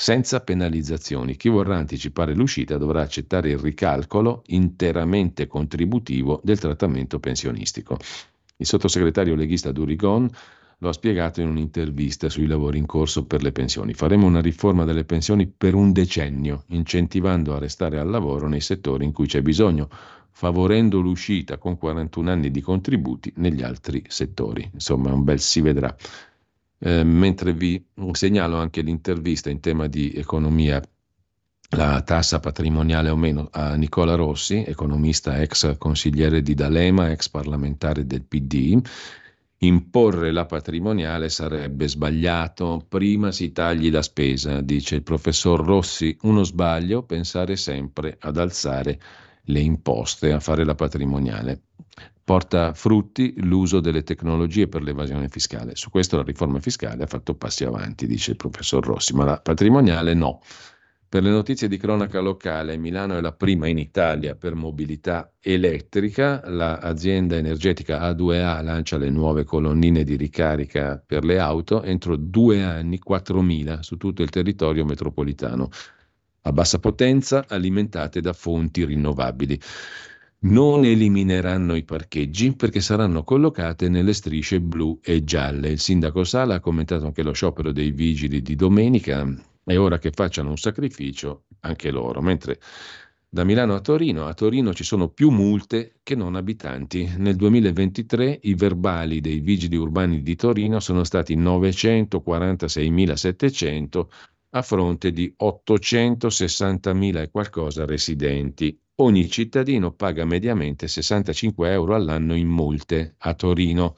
senza 0.00 0.38
penalizzazioni. 0.38 1.34
Chi 1.34 1.48
vorrà 1.48 1.76
anticipare 1.76 2.32
l'uscita 2.32 2.76
dovrà 2.78 3.02
accettare 3.02 3.50
il 3.50 3.58
ricalcolo 3.58 4.44
interamente 4.46 5.48
contributivo 5.48 6.40
del 6.44 6.60
trattamento 6.60 7.18
pensionistico. 7.18 7.98
Il 8.58 8.66
sottosegretario 8.66 9.34
leghista 9.34 9.72
Durigon 9.72 10.30
lo 10.78 10.88
ha 10.88 10.92
spiegato 10.92 11.40
in 11.40 11.48
un'intervista 11.48 12.28
sui 12.28 12.46
lavori 12.46 12.78
in 12.78 12.86
corso 12.86 13.24
per 13.24 13.42
le 13.42 13.50
pensioni. 13.50 13.92
Faremo 13.92 14.24
una 14.24 14.40
riforma 14.40 14.84
delle 14.84 15.04
pensioni 15.04 15.48
per 15.48 15.74
un 15.74 15.90
decennio, 15.90 16.62
incentivando 16.68 17.56
a 17.56 17.58
restare 17.58 17.98
al 17.98 18.08
lavoro 18.08 18.46
nei 18.46 18.60
settori 18.60 19.04
in 19.04 19.10
cui 19.10 19.26
c'è 19.26 19.42
bisogno, 19.42 19.88
favorendo 20.30 21.00
l'uscita 21.00 21.58
con 21.58 21.76
41 21.76 22.30
anni 22.30 22.52
di 22.52 22.60
contributi 22.60 23.32
negli 23.38 23.64
altri 23.64 24.04
settori. 24.06 24.70
Insomma, 24.72 25.12
un 25.12 25.24
bel 25.24 25.40
si 25.40 25.60
vedrà. 25.60 25.92
Eh, 26.80 27.02
mentre 27.02 27.52
vi 27.52 27.84
segnalo 28.12 28.56
anche 28.56 28.82
l'intervista 28.82 29.50
in 29.50 29.60
tema 29.60 29.88
di 29.88 30.12
economia, 30.12 30.80
la 31.70 32.00
tassa 32.02 32.40
patrimoniale 32.40 33.10
o 33.10 33.16
meno, 33.16 33.48
a 33.50 33.74
Nicola 33.74 34.14
Rossi, 34.14 34.64
economista 34.64 35.40
ex 35.40 35.76
consigliere 35.76 36.40
di 36.40 36.54
D'Alema, 36.54 37.10
ex 37.10 37.28
parlamentare 37.28 38.06
del 38.06 38.22
PD. 38.22 38.80
Imporre 39.62 40.30
la 40.30 40.46
patrimoniale 40.46 41.28
sarebbe 41.28 41.88
sbagliato, 41.88 42.84
prima 42.88 43.32
si 43.32 43.50
tagli 43.50 43.90
la 43.90 44.02
spesa, 44.02 44.60
dice 44.60 44.94
il 44.94 45.02
professor 45.02 45.60
Rossi, 45.64 46.16
uno 46.22 46.44
sbaglio? 46.44 47.02
Pensare 47.02 47.56
sempre 47.56 48.16
ad 48.20 48.36
alzare 48.38 49.00
le 49.42 49.60
imposte, 49.60 50.32
a 50.32 50.38
fare 50.38 50.64
la 50.64 50.76
patrimoniale 50.76 51.62
porta 52.28 52.74
frutti 52.74 53.32
l'uso 53.38 53.80
delle 53.80 54.02
tecnologie 54.02 54.68
per 54.68 54.82
l'evasione 54.82 55.30
fiscale. 55.30 55.74
Su 55.76 55.88
questo 55.88 56.18
la 56.18 56.22
riforma 56.22 56.60
fiscale 56.60 57.04
ha 57.04 57.06
fatto 57.06 57.34
passi 57.34 57.64
avanti, 57.64 58.06
dice 58.06 58.32
il 58.32 58.36
professor 58.36 58.84
Rossi, 58.84 59.14
ma 59.14 59.24
la 59.24 59.40
patrimoniale 59.40 60.12
no. 60.12 60.42
Per 61.08 61.22
le 61.22 61.30
notizie 61.30 61.68
di 61.68 61.78
cronaca 61.78 62.20
locale, 62.20 62.76
Milano 62.76 63.16
è 63.16 63.22
la 63.22 63.32
prima 63.32 63.66
in 63.66 63.78
Italia 63.78 64.34
per 64.34 64.54
mobilità 64.54 65.32
elettrica. 65.40 66.42
L'azienda 66.44 67.36
energetica 67.36 68.00
A2A 68.10 68.62
lancia 68.62 68.98
le 68.98 69.08
nuove 69.08 69.44
colonnine 69.44 70.04
di 70.04 70.16
ricarica 70.16 71.02
per 71.02 71.24
le 71.24 71.38
auto 71.38 71.82
entro 71.82 72.16
due 72.16 72.62
anni, 72.62 73.00
4.000 73.02 73.80
su 73.80 73.96
tutto 73.96 74.22
il 74.22 74.28
territorio 74.28 74.84
metropolitano, 74.84 75.70
a 76.42 76.52
bassa 76.52 76.78
potenza, 76.78 77.46
alimentate 77.48 78.20
da 78.20 78.34
fonti 78.34 78.84
rinnovabili 78.84 79.58
non 80.40 80.84
elimineranno 80.84 81.74
i 81.74 81.82
parcheggi 81.82 82.54
perché 82.54 82.80
saranno 82.80 83.24
collocate 83.24 83.88
nelle 83.88 84.12
strisce 84.12 84.60
blu 84.60 85.00
e 85.02 85.24
gialle. 85.24 85.70
Il 85.70 85.80
sindaco 85.80 86.22
Sala 86.22 86.54
ha 86.56 86.60
commentato 86.60 87.06
anche 87.06 87.22
lo 87.22 87.32
sciopero 87.32 87.72
dei 87.72 87.90
vigili 87.90 88.40
di 88.40 88.54
domenica. 88.54 89.26
È 89.64 89.76
ora 89.76 89.98
che 89.98 90.12
facciano 90.12 90.50
un 90.50 90.56
sacrificio 90.56 91.46
anche 91.60 91.90
loro. 91.90 92.20
Mentre 92.20 92.60
da 93.28 93.42
Milano 93.44 93.74
a 93.74 93.80
Torino, 93.80 94.26
a 94.26 94.34
Torino 94.34 94.72
ci 94.72 94.84
sono 94.84 95.08
più 95.08 95.30
multe 95.30 95.96
che 96.02 96.14
non 96.14 96.36
abitanti. 96.36 97.12
Nel 97.16 97.34
2023 97.34 98.38
i 98.42 98.54
verbali 98.54 99.20
dei 99.20 99.40
vigili 99.40 99.74
urbani 99.76 100.22
di 100.22 100.36
Torino 100.36 100.78
sono 100.78 101.02
stati 101.04 101.36
946.700 101.36 104.06
a 104.50 104.62
fronte 104.62 105.12
di 105.12 105.34
860.000 105.36 107.20
e 107.20 107.30
qualcosa 107.30 107.84
residenti 107.84 108.80
ogni 109.00 109.28
cittadino 109.28 109.92
paga 109.92 110.24
mediamente 110.24 110.88
65 110.88 111.70
euro 111.70 111.94
all'anno 111.94 112.34
in 112.34 112.48
multe 112.48 113.14
a 113.18 113.34
Torino. 113.34 113.94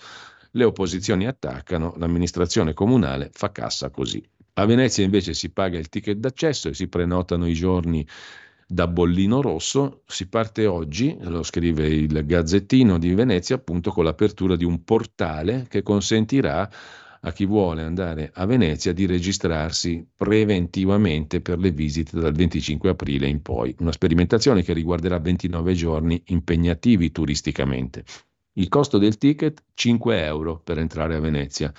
Le 0.53 0.65
opposizioni 0.65 1.27
attaccano, 1.27 1.95
l'amministrazione 1.97 2.75
comunale 2.75 3.31
fa 3.33 3.53
cassa 3.53 3.91
così. 3.91 4.23
A 4.55 4.65
Venezia 4.67 5.05
invece 5.05 5.33
si 5.33 5.51
paga 5.51 5.79
il 5.79 5.89
ticket 5.89 6.19
d'accesso 6.19 6.69
e 6.69 6.75
si 6.75 6.89
prenotano 6.89 7.47
i 7.47 7.55
giorni 7.55 8.07
da 8.67 8.87
bollino 8.87 9.41
rosso. 9.41 10.03
Si 10.07 10.29
parte 10.29 10.67
oggi, 10.67 11.17
lo 11.21 11.43
scrive 11.43 11.87
il 11.87 12.27
Gazzettino 12.27 12.99
di 12.99 13.15
Venezia, 13.15 13.57
appunto 13.57 13.91
con 13.93 14.05
l'apertura 14.05 14.57
di 14.57 14.65
un 14.65 14.85
portale 14.85 15.67
che 15.69 15.83
consentirà 15.83 16.69
a 17.21 17.33
chi 17.33 17.45
vuole 17.45 17.83
andare 17.83 18.31
a 18.35 18.47
Venezia 18.47 18.93
di 18.93 19.05
registrarsi 19.05 20.07
preventivamente 20.17 21.41
per 21.41 21.59
le 21.59 21.71
visite 21.71 22.19
dal 22.19 22.33
25 22.33 22.91
aprile 22.91 23.27
in 23.27 23.43
poi. 23.43 23.75
Una 23.81 23.93
sperimentazione 23.93 24.63
che 24.63 24.73
riguarderà 24.73 25.19
29 25.19 25.75
giorni 25.75 26.23
impegnativi 26.27 27.13
turisticamente. 27.13 28.05
Il 28.55 28.69
costo 28.69 28.99
del 28.99 29.19
ticket 29.19 29.63
5 29.75 30.25
euro 30.25 30.61
per 30.63 30.79
entrare 30.79 31.15
a 31.15 31.21
Venezia 31.21 31.73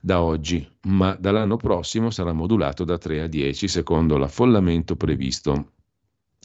da 0.00 0.22
oggi, 0.22 0.66
ma 0.82 1.16
dall'anno 1.18 1.56
prossimo 1.56 2.10
sarà 2.10 2.32
modulato 2.32 2.84
da 2.84 2.98
3 2.98 3.22
a 3.22 3.26
10 3.26 3.68
secondo 3.68 4.16
l'affollamento 4.16 4.96
previsto. 4.96 5.72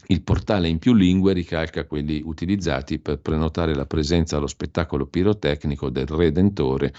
Il 0.06 0.22
portale 0.22 0.68
in 0.68 0.78
più 0.78 0.94
lingue 0.94 1.32
ricalca 1.32 1.86
quelli 1.86 2.22
utilizzati 2.24 2.98
per 2.98 3.20
prenotare 3.20 3.74
la 3.74 3.86
presenza 3.86 4.36
allo 4.36 4.46
spettacolo 4.46 5.06
pirotecnico 5.06 5.90
del 5.90 6.06
Redentore 6.06 6.92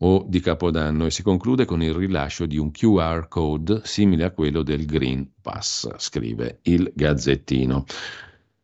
o 0.00 0.24
di 0.28 0.40
Capodanno 0.40 1.06
e 1.06 1.10
si 1.10 1.22
conclude 1.22 1.64
con 1.64 1.82
il 1.82 1.92
rilascio 1.92 2.46
di 2.46 2.56
un 2.56 2.70
QR 2.70 3.26
code 3.28 3.80
simile 3.84 4.24
a 4.24 4.30
quello 4.30 4.62
del 4.62 4.84
Green 4.84 5.32
Pass, 5.40 5.88
scrive 5.96 6.60
il 6.62 6.92
Gazzettino. 6.94 7.84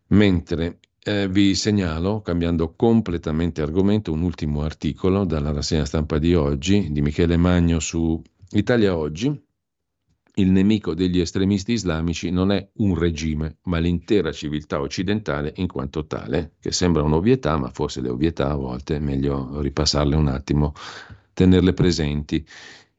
Mentre 0.09 0.79
eh, 1.03 1.29
vi 1.29 1.55
segnalo, 1.55 2.21
cambiando 2.21 2.75
completamente 2.75 3.63
argomento, 3.63 4.13
un 4.13 4.23
ultimo 4.23 4.63
articolo 4.63 5.25
dalla 5.25 5.53
rassegna 5.53 5.85
stampa 5.85 6.19
di 6.19 6.35
oggi 6.35 6.91
di 6.91 7.03
Michele 7.03 7.37
Magno 7.37 7.81
su 7.81 8.21
Italia 8.53 8.97
Oggi. 8.97 9.43
Il 10.37 10.51
nemico 10.51 10.95
degli 10.95 11.21
estremisti 11.21 11.73
islamici 11.73 12.31
non 12.31 12.51
è 12.51 12.69
un 12.79 12.99
regime, 12.99 13.59
ma 13.65 13.79
l'intera 13.79 14.33
civiltà 14.33 14.81
occidentale 14.81 15.53
in 15.57 15.69
quanto 15.69 16.07
tale, 16.07 16.55
che 16.59 16.73
sembra 16.73 17.03
un'ovvietà, 17.03 17.57
ma 17.57 17.71
forse 17.71 18.01
le 18.01 18.09
ovvietà 18.09 18.51
a 18.51 18.57
volte 18.57 18.97
è 18.97 18.99
meglio 18.99 19.61
ripassarle 19.61 20.17
un 20.17 20.27
attimo 20.27 20.75
tenerle 21.35 21.75
presenti. 21.75 22.45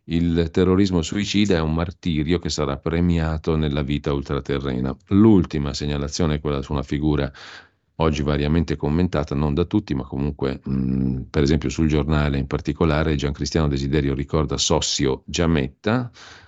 Il 0.07 0.49
terrorismo 0.51 1.01
suicida 1.01 1.55
è 1.55 1.61
un 1.61 1.73
martirio 1.73 2.37
che 2.37 2.49
sarà 2.49 2.77
premiato 2.77 3.55
nella 3.55 3.81
vita 3.81 4.13
ultraterrena. 4.13 4.95
L'ultima 5.07 5.73
segnalazione 5.73 6.35
è 6.35 6.39
quella 6.39 6.61
su 6.61 6.73
una 6.73 6.83
figura 6.83 7.31
oggi 7.99 8.21
variamente 8.21 8.75
commentata, 8.75 9.33
non 9.35 9.53
da 9.53 9.65
tutti, 9.65 9.95
ma 9.95 10.03
comunque, 10.03 10.59
mh, 10.63 11.21
per 11.31 11.41
esempio 11.43 11.69
sul 11.69 11.87
giornale 11.87 12.37
in 12.37 12.45
particolare, 12.47 13.15
Gian 13.15 13.31
Cristiano 13.31 13.67
Desiderio 13.67 14.13
ricorda 14.13 14.57
Sossio 14.57 15.23
Giametta, 15.25 16.11
Mm, 16.11 16.44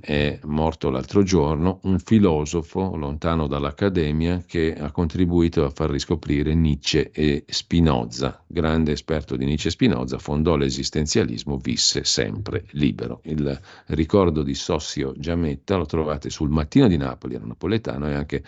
è 0.00 0.38
morto 0.44 0.90
l'altro 0.90 1.22
giorno, 1.22 1.80
un 1.84 1.98
filosofo 1.98 2.94
lontano 2.94 3.46
dall'accademia 3.46 4.44
che 4.46 4.74
ha 4.74 4.90
contribuito 4.90 5.64
a 5.64 5.70
far 5.70 5.88
riscoprire 5.88 6.54
Nietzsche 6.54 7.10
e 7.10 7.44
Spinoza. 7.48 8.44
Grande 8.46 8.92
esperto 8.92 9.34
di 9.34 9.46
Nietzsche 9.46 9.68
e 9.68 9.70
Spinoza, 9.70 10.18
fondò 10.18 10.56
l'esistenzialismo, 10.56 11.56
visse 11.56 12.04
sempre 12.04 12.66
libero. 12.72 13.20
Il 13.24 13.58
ricordo 13.86 14.42
di 14.42 14.54
Sossio 14.54 15.14
Giametta 15.16 15.76
lo 15.76 15.86
trovate 15.86 16.28
sul 16.28 16.50
Mattino 16.50 16.86
di 16.86 16.98
Napoli, 16.98 17.34
era 17.34 17.46
napoletano, 17.46 18.08
e 18.08 18.14
anche 18.14 18.44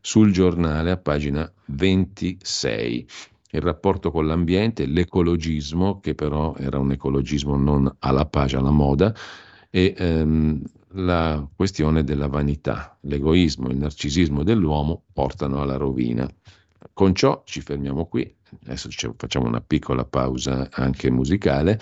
sul 0.00 0.30
giornale 0.30 0.92
a 0.92 0.96
pagina 0.96 1.50
26 1.66 3.06
il 3.50 3.62
rapporto 3.62 4.10
con 4.10 4.26
l'ambiente, 4.26 4.86
l'ecologismo, 4.86 6.00
che 6.00 6.14
però 6.14 6.54
era 6.56 6.78
un 6.78 6.92
ecologismo 6.92 7.56
non 7.56 7.90
alla 8.00 8.26
page, 8.26 8.58
alla 8.58 8.70
moda, 8.70 9.14
e 9.78 9.94
ehm, 9.96 10.60
la 10.94 11.46
questione 11.54 12.02
della 12.02 12.26
vanità, 12.26 12.96
l'egoismo, 13.02 13.68
il 13.68 13.76
narcisismo 13.76 14.42
dell'uomo 14.42 15.04
portano 15.12 15.62
alla 15.62 15.76
rovina. 15.76 16.28
Con 16.92 17.14
ciò 17.14 17.42
ci 17.44 17.60
fermiamo 17.60 18.06
qui, 18.06 18.34
adesso 18.64 18.88
facciamo 19.16 19.46
una 19.46 19.60
piccola 19.60 20.04
pausa 20.04 20.68
anche 20.72 21.10
musicale. 21.10 21.78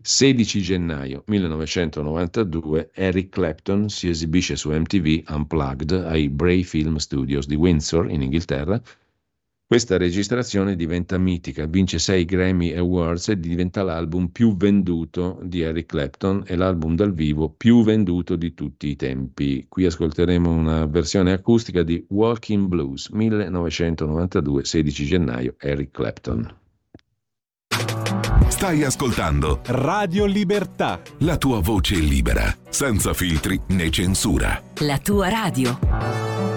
16 0.00 0.62
gennaio 0.62 1.22
1992 1.26 2.90
Eric 2.94 3.28
Clapton 3.28 3.88
si 3.88 4.08
esibisce 4.08 4.54
su 4.54 4.70
MTV 4.70 5.30
Unplugged 5.30 5.90
ai 5.92 6.28
Bray 6.28 6.62
Film 6.62 6.96
Studios 6.96 7.46
di 7.46 7.56
Windsor 7.56 8.08
in 8.10 8.22
Inghilterra 8.22 8.80
questa 9.68 9.96
registrazione 9.96 10.76
diventa 10.76 11.18
mitica, 11.18 11.66
vince 11.66 11.98
6 11.98 12.24
Grammy 12.24 12.72
Awards 12.72 13.30
e 13.30 13.40
diventa 13.40 13.82
l'album 13.82 14.28
più 14.28 14.56
venduto 14.56 15.40
di 15.42 15.62
Eric 15.62 15.86
Clapton 15.86 16.44
e 16.46 16.54
l'album 16.54 16.94
dal 16.94 17.12
vivo 17.12 17.48
più 17.50 17.82
venduto 17.82 18.36
di 18.36 18.54
tutti 18.54 18.86
i 18.86 18.94
tempi. 18.94 19.66
Qui 19.68 19.84
ascolteremo 19.84 20.48
una 20.48 20.86
versione 20.86 21.32
acustica 21.32 21.82
di 21.82 22.06
Walking 22.10 22.68
Blues 22.68 23.08
1992, 23.08 24.64
16 24.64 25.04
gennaio, 25.04 25.56
Eric 25.58 25.90
Clapton. 25.90 26.54
Stai 28.46 28.84
ascoltando 28.84 29.62
Radio 29.66 30.26
Libertà. 30.26 31.00
La 31.18 31.38
tua 31.38 31.60
voce 31.60 31.96
libera, 31.96 32.56
senza 32.68 33.12
filtri 33.12 33.60
né 33.70 33.90
censura. 33.90 34.62
La 34.78 34.98
tua 34.98 35.28
radio. 35.28 36.55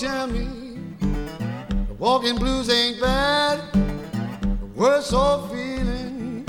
Tell 0.00 0.26
me 0.28 0.48
the 1.86 1.94
walking 1.98 2.36
blues 2.36 2.70
ain't 2.70 2.98
bad. 3.02 3.60
The 3.74 4.66
worst 4.74 5.12
old 5.12 5.50
feeling 5.50 6.42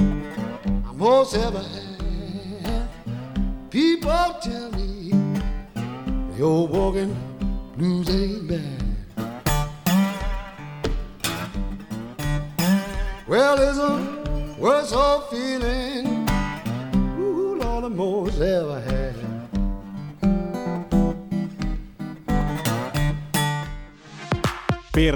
I 0.87 0.93
most 0.93 1.35
ever 1.35 1.59
had. 1.59 2.87
People 3.69 4.37
tell 4.41 4.71
me 4.71 5.11
the 6.31 6.41
old 6.41 6.69
walking 6.69 7.13
blues 7.75 8.09
ain't 8.09 8.47
bad. 8.47 8.70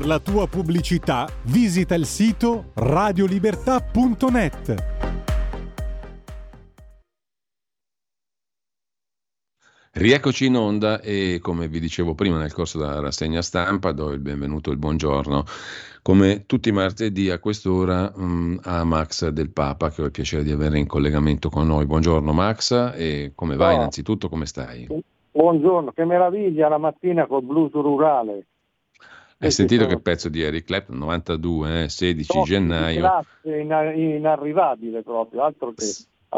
Per 0.06 0.14
la 0.14 0.22
tua 0.22 0.45
pubblicità 0.45 1.26
visita 1.45 1.95
il 1.95 2.06
sito 2.06 2.65
radiolibertà.net. 2.76 4.76
Rieccoci 9.94 10.45
in 10.45 10.57
onda 10.57 11.02
e 11.02 11.40
come 11.41 11.68
vi 11.68 11.80
dicevo 11.80 12.14
prima 12.14 12.38
nel 12.38 12.53
corso 12.53 12.77
della 12.77 12.99
rassegna 12.99 13.41
stampa 13.41 13.94
do 13.94 14.11
il 14.11 14.19
benvenuto 14.19 14.69
e 14.69 14.73
il 14.73 14.80
buongiorno 14.80 15.44
come 16.03 16.45
tutti 16.45 16.69
i 16.69 16.72
martedì 16.72 17.32
a 17.32 17.40
quest'ora 17.40 18.14
mh, 18.15 18.23
mm, 18.23 18.57
a 18.61 18.84
Max 18.84 19.30
del 19.30 19.49
Papa 19.49 19.90
che 19.90 20.03
ho 20.03 20.06
il 20.06 20.11
piacere 20.11 20.44
di 20.44 20.52
avere 20.52 20.77
in 20.77 20.86
collegamento 20.86 21.49
con 21.49 21.65
noi. 21.65 21.88
Buongiorno 21.88 22.32
Max 22.32 22.94
e 22.95 23.32
come 23.34 23.56
vai 23.56 23.73
innanzitutto, 23.73 24.30
come 24.30 24.45
stai? 24.45 24.88
Buongiorno, 25.32 25.94
che 25.94 26.06
meraviglia 26.06 26.69
la 26.69 26.77
mattina 26.77 27.26
col 27.26 27.41
blues 27.41 27.72
rurale. 27.72 28.45
Hai 29.38 29.52
sentito 29.52 29.86
che 29.86 29.99
pezzo 29.99 30.30
di 30.30 30.41
Eric 30.41 30.66
Clapton? 30.66 30.98
92, 30.98 31.84
eh? 31.84 31.90
16 31.90 32.38
no, 32.38 32.44
gennaio. 32.44 33.26
Inarrivabile 33.44 35.03
proprio, 35.03 35.44
altro 35.44 35.74
che... 35.74 35.86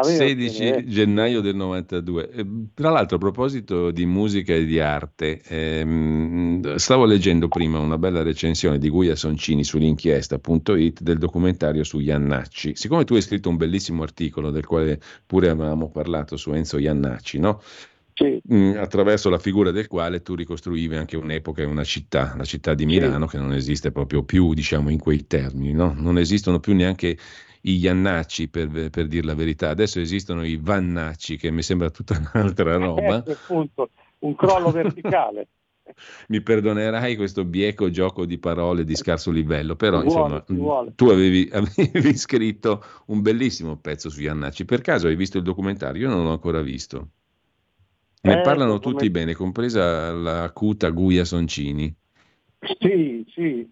16 0.04 0.86
gennaio 0.86 1.42
del 1.42 1.56
92. 1.56 2.30
Eh, 2.30 2.46
tra 2.74 2.90
l'altro, 2.90 3.16
a 3.16 3.20
proposito 3.20 3.92
di 3.92 4.06
musica 4.06 4.54
e 4.54 4.66
di 4.66 4.80
arte, 4.80 5.42
ehm, 5.44 6.76
stavo 6.76 7.06
leggendo 7.06 7.48
prima 7.48 7.80
una 7.80 7.98
bella 7.98 8.22
recensione 8.22 8.78
di 8.78 8.90
Guia 8.90 9.16
Soncini 9.16 9.64
sull'inchiesta.it 9.64 11.02
del 11.02 11.18
documentario 11.18 11.84
su 11.84 12.00
Iannacci. 12.00 12.76
Siccome 12.76 13.06
tu 13.06 13.16
hai 13.16 13.22
scritto 13.22 13.50
un 13.50 13.58
bellissimo 13.58 14.04
articolo 14.04 14.52
del 14.52 14.66
quale 14.66 15.00
pure 15.26 15.50
avevamo 15.50 15.90
parlato 15.90 16.38
su 16.38 16.52
Enzo 16.52 16.78
Iannacci, 16.78 17.40
no? 17.40 17.62
Sì. 18.18 18.42
Mm, 18.52 18.78
attraverso 18.78 19.30
la 19.30 19.38
figura 19.38 19.70
del 19.70 19.86
quale 19.86 20.24
tu 20.24 20.34
ricostruivi 20.34 20.96
anche 20.96 21.16
un'epoca 21.16 21.62
e 21.62 21.66
una 21.66 21.84
città, 21.84 22.34
la 22.36 22.46
città 22.46 22.74
di 22.74 22.88
Milano, 22.88 23.28
sì. 23.28 23.36
che 23.36 23.44
non 23.44 23.54
esiste 23.54 23.92
proprio 23.92 24.24
più, 24.24 24.56
diciamo, 24.56 24.90
in 24.90 24.98
quei 24.98 25.28
termini, 25.28 25.72
no? 25.72 25.94
Non 25.96 26.18
esistono 26.18 26.60
più 26.60 26.74
neanche 26.74 27.16
i 27.62 27.78
Iannacci, 27.78 28.48
per, 28.48 28.90
per 28.90 29.06
dire 29.06 29.24
la 29.24 29.36
verità. 29.36 29.70
Adesso 29.70 30.00
esistono 30.00 30.44
i 30.44 30.58
Vannacci, 30.60 31.38
che 31.38 31.52
mi 31.52 31.62
sembra 31.62 31.92
tutta 31.92 32.18
un'altra 32.34 32.74
eh, 32.74 32.78
roba. 32.78 33.24
Eh, 33.24 33.34
appunto, 33.34 33.92
un 34.20 34.36
crollo 34.36 34.72
verticale. 34.72 35.50
mi 36.30 36.42
perdonerai 36.42 37.16
questo 37.16 37.46
bieco 37.46 37.92
gioco 37.92 38.26
di 38.26 38.40
parole 38.40 38.84
di 38.84 38.96
scarso 38.96 39.30
livello, 39.30 39.76
però 39.76 40.02
vuole, 40.02 40.44
insomma, 40.48 40.92
tu 40.96 41.06
avevi, 41.10 41.48
avevi, 41.54 42.18
scritto 42.18 42.84
un 43.08 43.22
bellissimo 43.22 43.78
pezzo 43.78 44.10
su 44.10 44.22
Iannacci. 44.22 44.66
Per 44.66 44.82
caso 44.82 45.06
hai 45.06 45.16
visto 45.16 45.38
il 45.38 45.44
documentario? 45.44 46.10
Io 46.10 46.16
non 46.16 46.24
l'ho 46.24 46.32
ancora 46.32 46.62
visto. 46.62 47.10
Ne 48.28 48.40
eh, 48.40 48.42
parlano 48.42 48.80
tutti 48.80 49.10
bene, 49.10 49.34
compresa 49.34 50.12
la 50.12 50.44
acuta 50.44 50.90
Guia 50.90 51.24
Soncini. 51.24 51.94
Sì, 52.80 53.26
sì, 53.30 53.70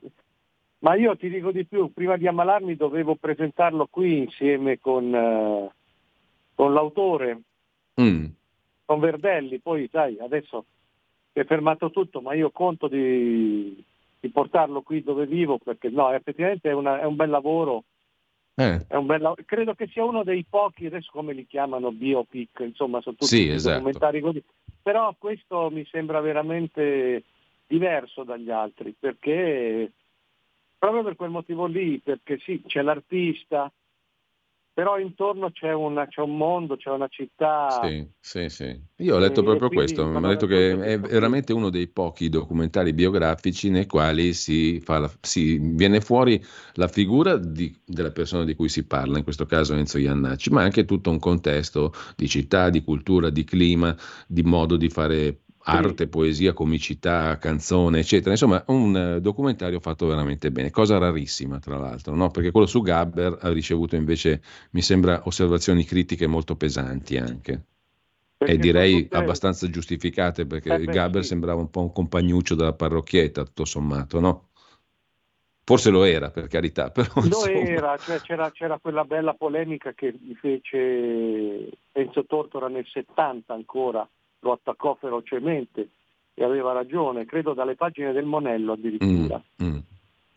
ma 0.79 0.95
io 0.95 1.17
ti 1.17 1.29
dico 1.29 1.51
di 1.51 1.65
più, 1.65 1.91
prima 1.91 2.15
di 2.15 2.27
ammalarmi 2.27 2.75
dovevo 2.75 3.15
presentarlo 3.15 3.87
qui 3.89 4.19
insieme 4.19 4.79
con, 4.79 5.11
uh, 5.11 5.71
con 6.53 6.73
l'autore, 6.73 7.41
mm. 7.99 8.25
con 8.85 8.99
Verdelli, 8.99 9.59
poi 9.59 9.89
sai, 9.91 10.17
adesso 10.19 10.65
è 11.33 11.43
fermato 11.43 11.89
tutto, 11.89 12.21
ma 12.21 12.33
io 12.33 12.51
conto 12.51 12.87
di, 12.87 13.83
di 14.19 14.29
portarlo 14.29 14.83
qui 14.83 15.03
dove 15.03 15.25
vivo 15.25 15.57
perché 15.57 15.89
no, 15.89 16.11
effettivamente 16.13 16.69
è, 16.69 16.73
una, 16.73 17.01
è 17.01 17.05
un 17.05 17.15
bel 17.15 17.29
lavoro 17.29 17.83
eh. 18.55 18.85
Un 18.89 19.05
bel, 19.05 19.33
credo 19.45 19.73
che 19.73 19.87
sia 19.87 20.03
uno 20.03 20.23
dei 20.23 20.45
pochi, 20.49 20.85
adesso 20.85 21.09
come 21.11 21.33
li 21.33 21.45
chiamano, 21.45 21.91
biopic, 21.91 22.59
insomma, 22.59 23.01
sono 23.01 23.15
tutti 23.15 23.35
sì, 23.35 23.49
esatto. 23.49 23.77
documentari 23.79 24.21
così. 24.21 24.43
Però 24.81 25.13
questo 25.17 25.69
mi 25.69 25.85
sembra 25.91 26.21
veramente 26.21 27.23
diverso 27.67 28.23
dagli 28.23 28.51
altri, 28.51 28.95
perché 28.97 29.91
proprio 30.77 31.03
per 31.03 31.15
quel 31.15 31.31
motivo 31.31 31.65
lì, 31.65 31.99
perché 31.99 32.37
sì, 32.39 32.61
c'è 32.65 32.81
l'artista, 32.81 33.71
però 34.75 34.99
intorno 34.99 35.51
c'è, 35.51 35.71
una, 35.71 36.05
c'è, 36.05 36.19
un 36.19 36.35
mondo, 36.35 36.75
c'è 36.75 36.89
una 36.89 37.07
città. 37.07 37.79
Sì, 37.81 38.05
sì, 38.19 38.49
sì. 38.49 38.77
Io 38.97 39.15
ho 39.15 39.19
letto 39.19 39.41
proprio 39.41 39.69
questo, 39.69 40.05
mi 40.05 40.17
ha 40.17 40.27
detto 40.27 40.47
che 40.47 40.77
è 40.77 40.99
veramente 40.99 41.53
uno 41.53 41.69
dei 41.69 41.87
pochi 41.87 42.27
documentari 42.27 42.91
biografici 42.91 43.69
nei 43.69 43.85
quali 43.85 44.33
si, 44.33 44.83
la, 44.85 45.09
si 45.21 45.57
viene 45.59 46.01
fuori 46.01 46.43
la 46.73 46.89
figura 46.89 47.37
di, 47.37 47.73
della 47.85 48.11
persona 48.11 48.43
di 48.43 48.53
cui 48.53 48.67
si 48.67 48.85
parla, 48.85 49.17
in 49.17 49.23
questo 49.23 49.45
caso 49.45 49.75
Enzo 49.75 49.97
Iannacci, 49.97 50.49
ma 50.49 50.63
anche 50.63 50.83
tutto 50.83 51.09
un 51.09 51.19
contesto 51.19 51.93
di 52.17 52.27
città, 52.27 52.69
di 52.69 52.83
cultura, 52.83 53.29
di 53.29 53.45
clima, 53.45 53.95
di 54.27 54.43
modo 54.43 54.75
di 54.75 54.89
fare 54.89 55.44
arte, 55.65 56.07
poesia, 56.07 56.53
comicità, 56.53 57.37
canzone, 57.37 57.99
eccetera. 57.99 58.31
Insomma, 58.31 58.63
un 58.67 58.95
eh, 58.95 59.21
documentario 59.21 59.79
fatto 59.79 60.05
veramente 60.07 60.51
bene, 60.51 60.69
cosa 60.69 60.97
rarissima 60.97 61.59
tra 61.59 61.77
l'altro, 61.77 62.15
no? 62.15 62.29
perché 62.29 62.51
quello 62.51 62.67
su 62.67 62.81
Gabber 62.81 63.37
ha 63.41 63.51
ricevuto 63.51 63.95
invece, 63.95 64.41
mi 64.71 64.81
sembra, 64.81 65.21
osservazioni 65.25 65.83
critiche 65.83 66.27
molto 66.27 66.55
pesanti 66.55 67.17
anche. 67.17 67.63
Perché 68.37 68.53
e 68.53 68.57
direi 68.57 69.07
abbastanza 69.11 69.69
giustificate 69.69 70.45
perché 70.45 70.73
eh 70.73 70.79
beh, 70.79 70.91
Gabber 70.91 71.21
sì. 71.21 71.29
sembrava 71.29 71.61
un 71.61 71.69
po' 71.69 71.81
un 71.81 71.91
compagnuccio 71.93 72.53
della 72.53 72.73
parrocchietta, 72.73 73.45
tutto 73.45 73.65
sommato, 73.65 74.19
no? 74.19 74.49
Forse 75.63 75.89
lo 75.89 76.03
era, 76.03 76.29
per 76.29 76.47
carità, 76.47 76.91
però... 76.93 77.09
Lo 77.15 77.25
insomma... 77.25 77.59
era, 77.59 77.97
cioè, 77.97 78.19
c'era, 78.19 78.51
c'era, 78.51 78.77
quella 78.77 79.03
bella 79.03 79.33
polemica 79.33 79.93
che 79.93 80.13
gli 80.13 80.35
fece 80.35 81.71
Enzo 81.91 82.25
Tortora 82.25 82.67
nel 82.67 82.85
70 82.85 83.51
ancora, 83.51 84.07
lo 84.45 84.53
attaccò 84.53 84.95
ferocemente 84.95 85.89
e 86.35 86.43
aveva 86.43 86.71
ragione, 86.71 87.25
credo 87.25 87.53
dalle 87.53 87.75
pagine 87.75 88.11
del 88.11 88.25
Monello 88.25 88.73
addirittura, 88.73 89.41
mm, 89.63 89.67
mm. 89.67 89.77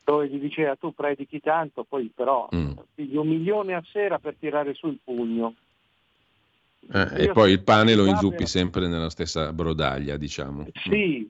dove 0.04 0.28
gli 0.28 0.38
diceva 0.38 0.76
tu 0.76 0.94
predichi 0.94 1.40
tanto, 1.40 1.84
poi 1.84 2.10
però 2.14 2.48
mm. 2.54 2.72
pigli 2.94 3.16
un 3.16 3.28
milione 3.28 3.74
a 3.74 3.82
sera 3.92 4.18
per 4.18 4.36
tirare 4.38 4.72
su 4.74 4.86
il 4.88 4.98
pugno. 5.04 5.54
Eh, 6.90 7.24
e 7.24 7.32
poi 7.32 7.52
il 7.52 7.62
pane 7.62 7.94
lo 7.94 8.06
inzuppi 8.06 8.46
sempre 8.46 8.88
nella 8.88 9.10
stessa 9.10 9.52
brodaglia, 9.52 10.16
diciamo. 10.16 10.66
Sì, 10.84 11.28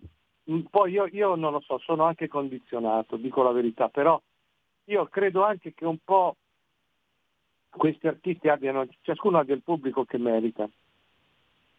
mm, 0.50 0.60
poi 0.70 0.92
io, 0.92 1.08
io 1.10 1.34
non 1.34 1.52
lo 1.52 1.60
so, 1.60 1.78
sono 1.78 2.04
anche 2.04 2.28
condizionato, 2.28 3.16
dico 3.16 3.42
la 3.42 3.52
verità, 3.52 3.88
però 3.88 4.20
io 4.84 5.06
credo 5.06 5.44
anche 5.44 5.74
che 5.74 5.84
un 5.84 5.98
po' 6.04 6.36
questi 7.70 8.06
artisti 8.06 8.48
abbiano, 8.48 8.86
ciascuno 9.00 9.38
abbia 9.38 9.54
il 9.54 9.62
pubblico 9.62 10.04
che 10.04 10.18
merita. 10.18 10.68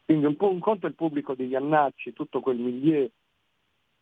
Quindi 0.10 0.26
un, 0.26 0.36
un 0.40 0.58
conto 0.58 0.88
è 0.88 0.90
il 0.90 0.96
pubblico 0.96 1.36
di 1.36 1.46
Iannacci, 1.46 2.14
tutto 2.14 2.40
quel 2.40 2.58
milieu, 2.58 3.08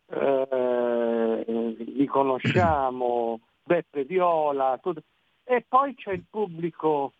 eh, 0.06 1.44
li 1.76 2.06
conosciamo, 2.06 3.40
Beppe 3.62 4.04
Viola, 4.04 4.78
tutto. 4.80 5.02
e 5.44 5.62
poi 5.68 5.94
c'è 5.94 6.12
il 6.12 6.24
pubblico 6.30 7.12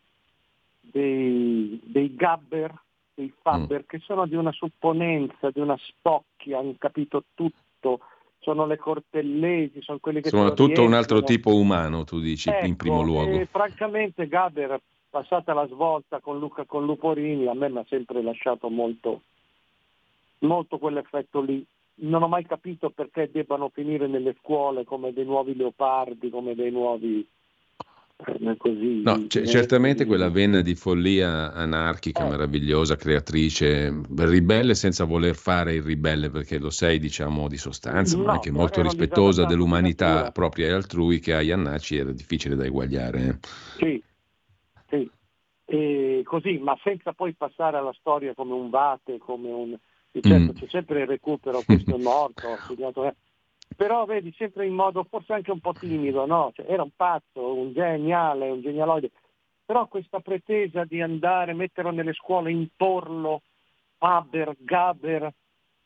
dei, 0.80 1.78
dei 1.84 2.14
gabber, 2.14 2.74
dei 3.12 3.30
fabber, 3.42 3.80
mm. 3.80 3.88
che 3.88 3.98
sono 3.98 4.26
di 4.26 4.36
una 4.36 4.52
supponenza, 4.52 5.50
di 5.50 5.60
una 5.60 5.76
spocchia, 5.76 6.60
hanno 6.60 6.74
capito 6.78 7.24
tutto, 7.34 8.00
sono 8.38 8.64
le 8.64 8.78
cortellesi, 8.78 9.82
sono 9.82 9.98
quelli 9.98 10.22
che... 10.22 10.30
Sono 10.30 10.54
tutto 10.54 10.82
un 10.82 10.94
altro 10.94 11.22
tipo 11.22 11.54
umano, 11.54 12.04
tu 12.04 12.20
dici, 12.20 12.48
ecco, 12.48 12.64
in 12.64 12.76
primo 12.76 13.02
luogo. 13.02 13.38
E, 13.38 13.44
francamente 13.44 14.26
Gabber 14.28 14.80
passata 15.08 15.52
la 15.54 15.66
svolta 15.66 16.20
con 16.20 16.38
Luca 16.38 16.64
con 16.64 16.84
Luporini, 16.84 17.46
a 17.46 17.54
me 17.54 17.68
mi 17.68 17.78
ha 17.78 17.86
sempre 17.88 18.22
lasciato 18.22 18.68
molto, 18.68 19.22
molto 20.40 20.78
quell'effetto 20.78 21.40
lì. 21.40 21.64
Non 22.00 22.22
ho 22.22 22.28
mai 22.28 22.46
capito 22.46 22.90
perché 22.90 23.28
debbano 23.32 23.70
finire 23.72 24.06
nelle 24.06 24.36
scuole 24.38 24.84
come 24.84 25.12
dei 25.12 25.24
nuovi 25.24 25.56
leopardi, 25.56 26.30
come 26.30 26.54
dei 26.54 26.70
nuovi... 26.70 27.26
Eh, 28.26 28.56
così, 28.56 29.02
no, 29.02 29.26
c- 29.28 29.44
certamente 29.44 30.04
quella 30.04 30.28
vena 30.28 30.60
di 30.60 30.74
follia 30.74 31.52
anarchica, 31.52 32.26
eh. 32.26 32.30
meravigliosa, 32.30 32.96
creatrice, 32.96 34.00
ribelle 34.16 34.74
senza 34.74 35.04
voler 35.04 35.36
fare 35.36 35.74
il 35.74 35.82
ribelle 35.82 36.28
perché 36.28 36.58
lo 36.58 36.70
sei 36.70 36.98
diciamo 36.98 37.46
di 37.46 37.56
sostanza, 37.56 38.16
no, 38.16 38.24
ma 38.24 38.32
anche 38.32 38.50
molto 38.50 38.82
rispettosa 38.82 39.44
dell'umanità 39.44 40.32
propria 40.32 40.66
e 40.66 40.72
altrui 40.72 41.20
che 41.20 41.32
a 41.32 41.42
Iannacci 41.42 41.96
era 41.96 42.10
difficile 42.10 42.56
da 42.56 42.64
eguagliare. 42.64 43.20
Eh. 43.20 43.38
Sì. 43.76 44.02
E 45.70 46.22
così, 46.24 46.56
ma 46.56 46.74
senza 46.82 47.12
poi 47.12 47.34
passare 47.34 47.76
alla 47.76 47.92
storia 47.98 48.32
come 48.32 48.54
un 48.54 48.70
vate, 48.70 49.18
come 49.18 49.50
un... 49.50 49.76
certo 50.18 50.52
mm. 50.52 50.56
c'è 50.56 50.66
sempre 50.66 51.02
il 51.02 51.06
recupero, 51.06 51.60
questo 51.62 51.94
è 51.94 51.98
morto, 51.98 52.56
però 53.76 54.06
vedi 54.06 54.34
sempre 54.38 54.66
in 54.66 54.72
modo 54.72 55.04
forse 55.04 55.34
anche 55.34 55.50
un 55.50 55.60
po' 55.60 55.74
timido, 55.74 56.24
no? 56.24 56.52
Cioè, 56.54 56.64
era 56.66 56.82
un 56.82 56.92
pazzo, 56.96 57.52
un 57.52 57.74
geniale, 57.74 58.48
un 58.48 58.62
genialoide, 58.62 59.10
però 59.66 59.86
questa 59.88 60.20
pretesa 60.20 60.86
di 60.86 61.02
andare, 61.02 61.52
metterlo 61.52 61.90
nelle 61.90 62.14
scuole, 62.14 62.50
imporlo, 62.50 63.42
Faber, 63.98 64.56
Gaber 64.58 65.30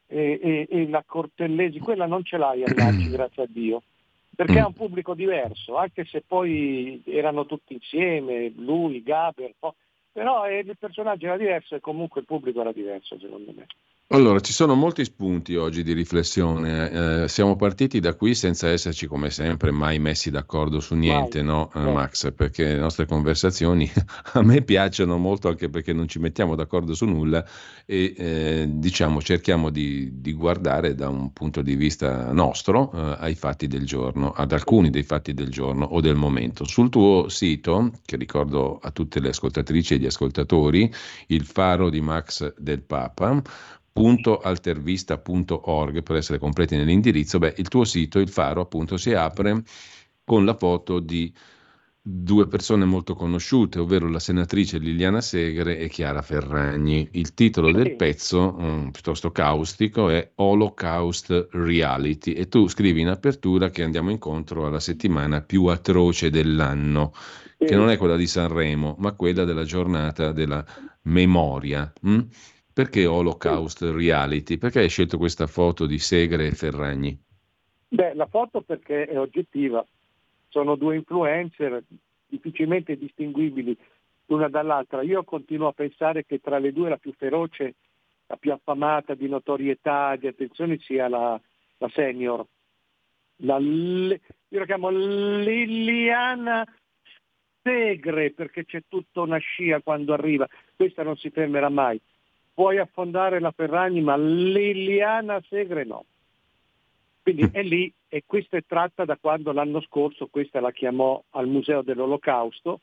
e, 0.06 0.38
e, 0.40 0.66
e 0.70 0.88
la 0.88 1.02
Cortellesi, 1.04 1.80
quella 1.80 2.06
non 2.06 2.22
ce 2.22 2.36
l'hai 2.36 2.62
a 2.62 2.70
grazie 3.10 3.42
a 3.42 3.46
Dio 3.48 3.82
perché 4.34 4.60
mm. 4.60 4.64
un 4.64 4.72
pubblico 4.72 5.14
diverso, 5.14 5.76
anche 5.76 6.04
se 6.04 6.22
poi 6.26 7.02
erano 7.06 7.46
tutti 7.46 7.74
insieme, 7.74 8.50
lui, 8.56 9.02
Gaber, 9.02 9.54
però 10.12 10.48
il 10.50 10.76
personaggio 10.78 11.26
era 11.26 11.36
diverso 11.36 11.74
e 11.74 11.80
comunque 11.80 12.20
il 12.20 12.26
pubblico 12.26 12.60
era 12.60 12.72
diverso 12.72 13.18
secondo 13.18 13.52
me. 13.52 13.66
Allora, 14.12 14.40
ci 14.40 14.52
sono 14.52 14.74
molti 14.74 15.06
spunti 15.06 15.56
oggi 15.56 15.82
di 15.82 15.94
riflessione. 15.94 17.22
Eh, 17.22 17.28
siamo 17.28 17.56
partiti 17.56 17.98
da 17.98 18.12
qui 18.12 18.34
senza 18.34 18.68
esserci, 18.68 19.06
come 19.06 19.30
sempre, 19.30 19.70
mai 19.70 19.98
messi 19.98 20.30
d'accordo 20.30 20.80
su 20.80 20.94
niente, 20.94 21.42
Vai. 21.42 21.46
no, 21.46 21.70
eh, 21.74 21.90
Max? 21.90 22.30
Perché 22.34 22.64
le 22.64 22.78
nostre 22.78 23.06
conversazioni 23.06 23.90
a 24.34 24.42
me 24.42 24.60
piacciono 24.60 25.16
molto 25.16 25.48
anche 25.48 25.70
perché 25.70 25.94
non 25.94 26.08
ci 26.08 26.18
mettiamo 26.18 26.54
d'accordo 26.54 26.92
su 26.92 27.06
nulla 27.06 27.42
e 27.86 28.12
eh, 28.14 28.66
diciamo 28.68 29.22
cerchiamo 29.22 29.70
di, 29.70 30.20
di, 30.20 30.34
guardare 30.34 30.94
da 30.94 31.08
un 31.08 31.32
punto 31.32 31.62
di 31.62 31.74
vista 31.74 32.32
nostro 32.32 32.92
eh, 32.92 33.16
ai 33.18 33.34
fatti 33.34 33.66
del 33.66 33.86
giorno, 33.86 34.32
ad 34.32 34.52
alcuni 34.52 34.90
dei 34.90 35.04
fatti 35.04 35.32
del 35.32 35.48
giorno 35.48 35.86
o 35.86 36.02
del 36.02 36.16
momento. 36.16 36.66
Sul 36.66 36.90
tuo 36.90 37.30
sito, 37.30 37.92
che 38.04 38.16
ricordo 38.16 38.78
a 38.78 38.90
tutte 38.90 39.20
le 39.20 39.30
ascoltatrici 39.30 39.94
e 39.94 39.98
gli 39.98 40.06
ascoltatori, 40.06 40.92
il 41.28 41.46
faro 41.46 41.88
di 41.88 42.02
Max 42.02 42.52
del 42.58 42.82
Papa, 42.82 43.42
www.altervista.org 43.92 46.02
per 46.02 46.16
essere 46.16 46.38
completi 46.38 46.76
nell'indirizzo, 46.76 47.38
beh, 47.38 47.54
il 47.58 47.68
tuo 47.68 47.84
sito, 47.84 48.18
il 48.18 48.28
faro, 48.28 48.62
appunto, 48.62 48.96
si 48.96 49.12
apre 49.12 49.62
con 50.24 50.44
la 50.44 50.54
foto 50.54 51.00
di 51.00 51.32
due 52.04 52.48
persone 52.48 52.84
molto 52.84 53.14
conosciute, 53.14 53.78
ovvero 53.78 54.08
la 54.08 54.18
senatrice 54.18 54.78
Liliana 54.78 55.20
Segre 55.20 55.78
e 55.78 55.88
Chiara 55.88 56.20
Ferragni. 56.20 57.08
Il 57.12 57.32
titolo 57.34 57.70
del 57.70 57.94
pezzo, 57.94 58.56
um, 58.58 58.90
piuttosto 58.90 59.30
caustico, 59.30 60.08
è 60.08 60.32
Holocaust 60.36 61.48
Reality 61.52 62.32
e 62.32 62.48
tu 62.48 62.66
scrivi 62.66 63.02
in 63.02 63.08
apertura 63.08 63.70
che 63.70 63.84
andiamo 63.84 64.10
incontro 64.10 64.66
alla 64.66 64.80
settimana 64.80 65.42
più 65.42 65.66
atroce 65.66 66.30
dell'anno, 66.30 67.12
che 67.56 67.76
non 67.76 67.88
è 67.88 67.96
quella 67.96 68.16
di 68.16 68.26
Sanremo, 68.26 68.96
ma 68.98 69.12
quella 69.12 69.44
della 69.44 69.64
giornata 69.64 70.32
della 70.32 70.64
memoria. 71.02 71.92
Hm? 72.04 72.20
Perché 72.72 73.06
Holocaust. 73.06 73.82
Reality? 73.82 74.56
Perché 74.56 74.80
hai 74.80 74.88
scelto 74.88 75.18
questa 75.18 75.46
foto 75.46 75.86
di 75.86 75.98
Segre 75.98 76.46
e 76.46 76.52
Ferragni? 76.52 77.18
Beh, 77.88 78.14
la 78.14 78.26
foto 78.26 78.62
perché 78.62 79.04
è 79.04 79.18
oggettiva, 79.18 79.84
sono 80.48 80.76
due 80.76 80.96
influencer 80.96 81.82
difficilmente 82.26 82.96
distinguibili 82.96 83.76
l'una 84.26 84.48
dall'altra. 84.48 85.02
Io 85.02 85.22
continuo 85.24 85.68
a 85.68 85.72
pensare 85.72 86.24
che 86.24 86.40
tra 86.40 86.58
le 86.58 86.72
due 86.72 86.88
la 86.88 86.96
più 86.96 87.12
feroce, 87.12 87.74
la 88.26 88.36
più 88.36 88.52
affamata 88.52 89.14
di 89.14 89.28
notorietà, 89.28 90.16
di 90.16 90.26
attenzione 90.26 90.78
sia 90.78 91.08
la, 91.08 91.38
la 91.76 91.90
senior. 91.90 92.46
La, 93.44 93.58
io 93.58 94.18
la 94.58 94.64
chiamo 94.64 94.88
Liliana 94.88 96.66
Segre 97.62 98.32
perché 98.32 98.64
c'è 98.64 98.82
tutta 98.88 99.20
una 99.20 99.38
scia 99.38 99.80
quando 99.80 100.12
arriva, 100.12 100.48
questa 100.74 101.02
non 101.02 101.16
si 101.16 101.30
fermerà 101.30 101.68
mai. 101.68 102.00
Puoi 102.62 102.78
affondare 102.78 103.40
la 103.40 103.50
Ferragni, 103.50 104.02
ma 104.02 104.16
Liliana 104.16 105.42
Segre 105.48 105.82
no. 105.82 106.04
Quindi 107.20 107.48
è 107.50 107.60
lì 107.60 107.92
e 108.08 108.22
questa 108.24 108.56
è 108.56 108.62
tratta 108.64 109.04
da 109.04 109.18
quando 109.20 109.50
l'anno 109.50 109.80
scorso 109.80 110.28
questa 110.28 110.60
la 110.60 110.70
chiamò 110.70 111.20
al 111.30 111.48
Museo 111.48 111.82
dell'Olocausto, 111.82 112.78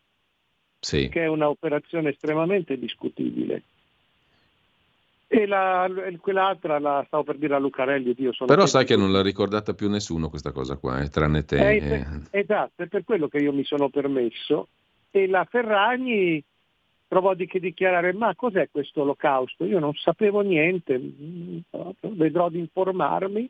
sì. 0.82 1.08
che 1.08 1.22
è 1.24 1.28
un'operazione 1.28 2.10
estremamente 2.10 2.78
discutibile. 2.78 3.64
E 5.28 5.48
la, 5.48 5.90
quell'altra 6.20 6.78
la 6.78 7.02
stavo 7.08 7.24
per 7.24 7.38
dire 7.38 7.56
a 7.56 7.60
Lucarelli. 7.60 8.14
Io 8.18 8.34
sono 8.34 8.50
Però 8.50 8.66
sai 8.66 8.84
che 8.84 8.98
non 8.98 9.14
l'ha 9.14 9.22
ricordata 9.22 9.74
più 9.74 9.90
nessuno 9.90 10.28
questa 10.28 10.52
cosa 10.52 10.76
qua, 10.76 11.00
eh, 11.00 11.08
tranne 11.08 11.46
te. 11.46 11.56
Eh, 11.56 11.78
eh. 11.78 12.06
Esatto, 12.32 12.84
è 12.84 12.88
per 12.88 13.06
quello 13.06 13.30
che 13.30 13.38
io 13.38 13.54
mi 13.54 13.64
sono 13.64 13.88
permesso. 13.88 14.68
E 15.10 15.26
la 15.26 15.46
Ferragni 15.50 16.44
trovò 17.10 17.34
di 17.34 17.48
che 17.48 17.60
dichiarare 17.60 18.14
ma 18.14 18.36
cos'è 18.36 18.70
questo 18.72 19.02
olocausto? 19.02 19.66
Io 19.66 19.80
non 19.80 19.94
sapevo 19.96 20.42
niente, 20.42 21.02
vedrò 22.02 22.50
di 22.50 22.60
informarmi 22.60 23.50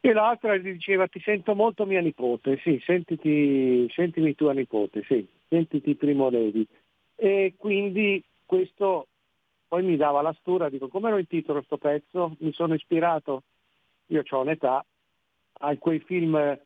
e 0.00 0.12
l'altra 0.12 0.56
gli 0.56 0.72
diceva 0.72 1.08
ti 1.08 1.20
sento 1.20 1.54
molto 1.54 1.84
mia 1.84 2.00
nipote, 2.00 2.58
sì, 2.62 2.80
sentiti, 2.84 3.90
sentimi 3.90 4.34
tua 4.36 4.52
nipote, 4.52 5.02
sì, 5.02 5.26
sentiti 5.48 5.96
Primo 5.96 6.30
Levi. 6.30 6.64
E 7.16 7.54
quindi 7.56 8.22
questo 8.46 9.08
poi 9.66 9.82
mi 9.82 9.96
dava 9.96 10.22
la 10.22 10.34
stura, 10.38 10.68
dico 10.68 10.86
come 10.86 11.10
lo 11.10 11.18
intitolo 11.18 11.58
questo 11.58 11.78
pezzo? 11.78 12.36
Mi 12.38 12.52
sono 12.52 12.74
ispirato, 12.74 13.42
io 14.06 14.22
ho 14.28 14.40
un'età, 14.40 14.84
a 15.52 15.76
quei 15.78 15.98
film 15.98 16.58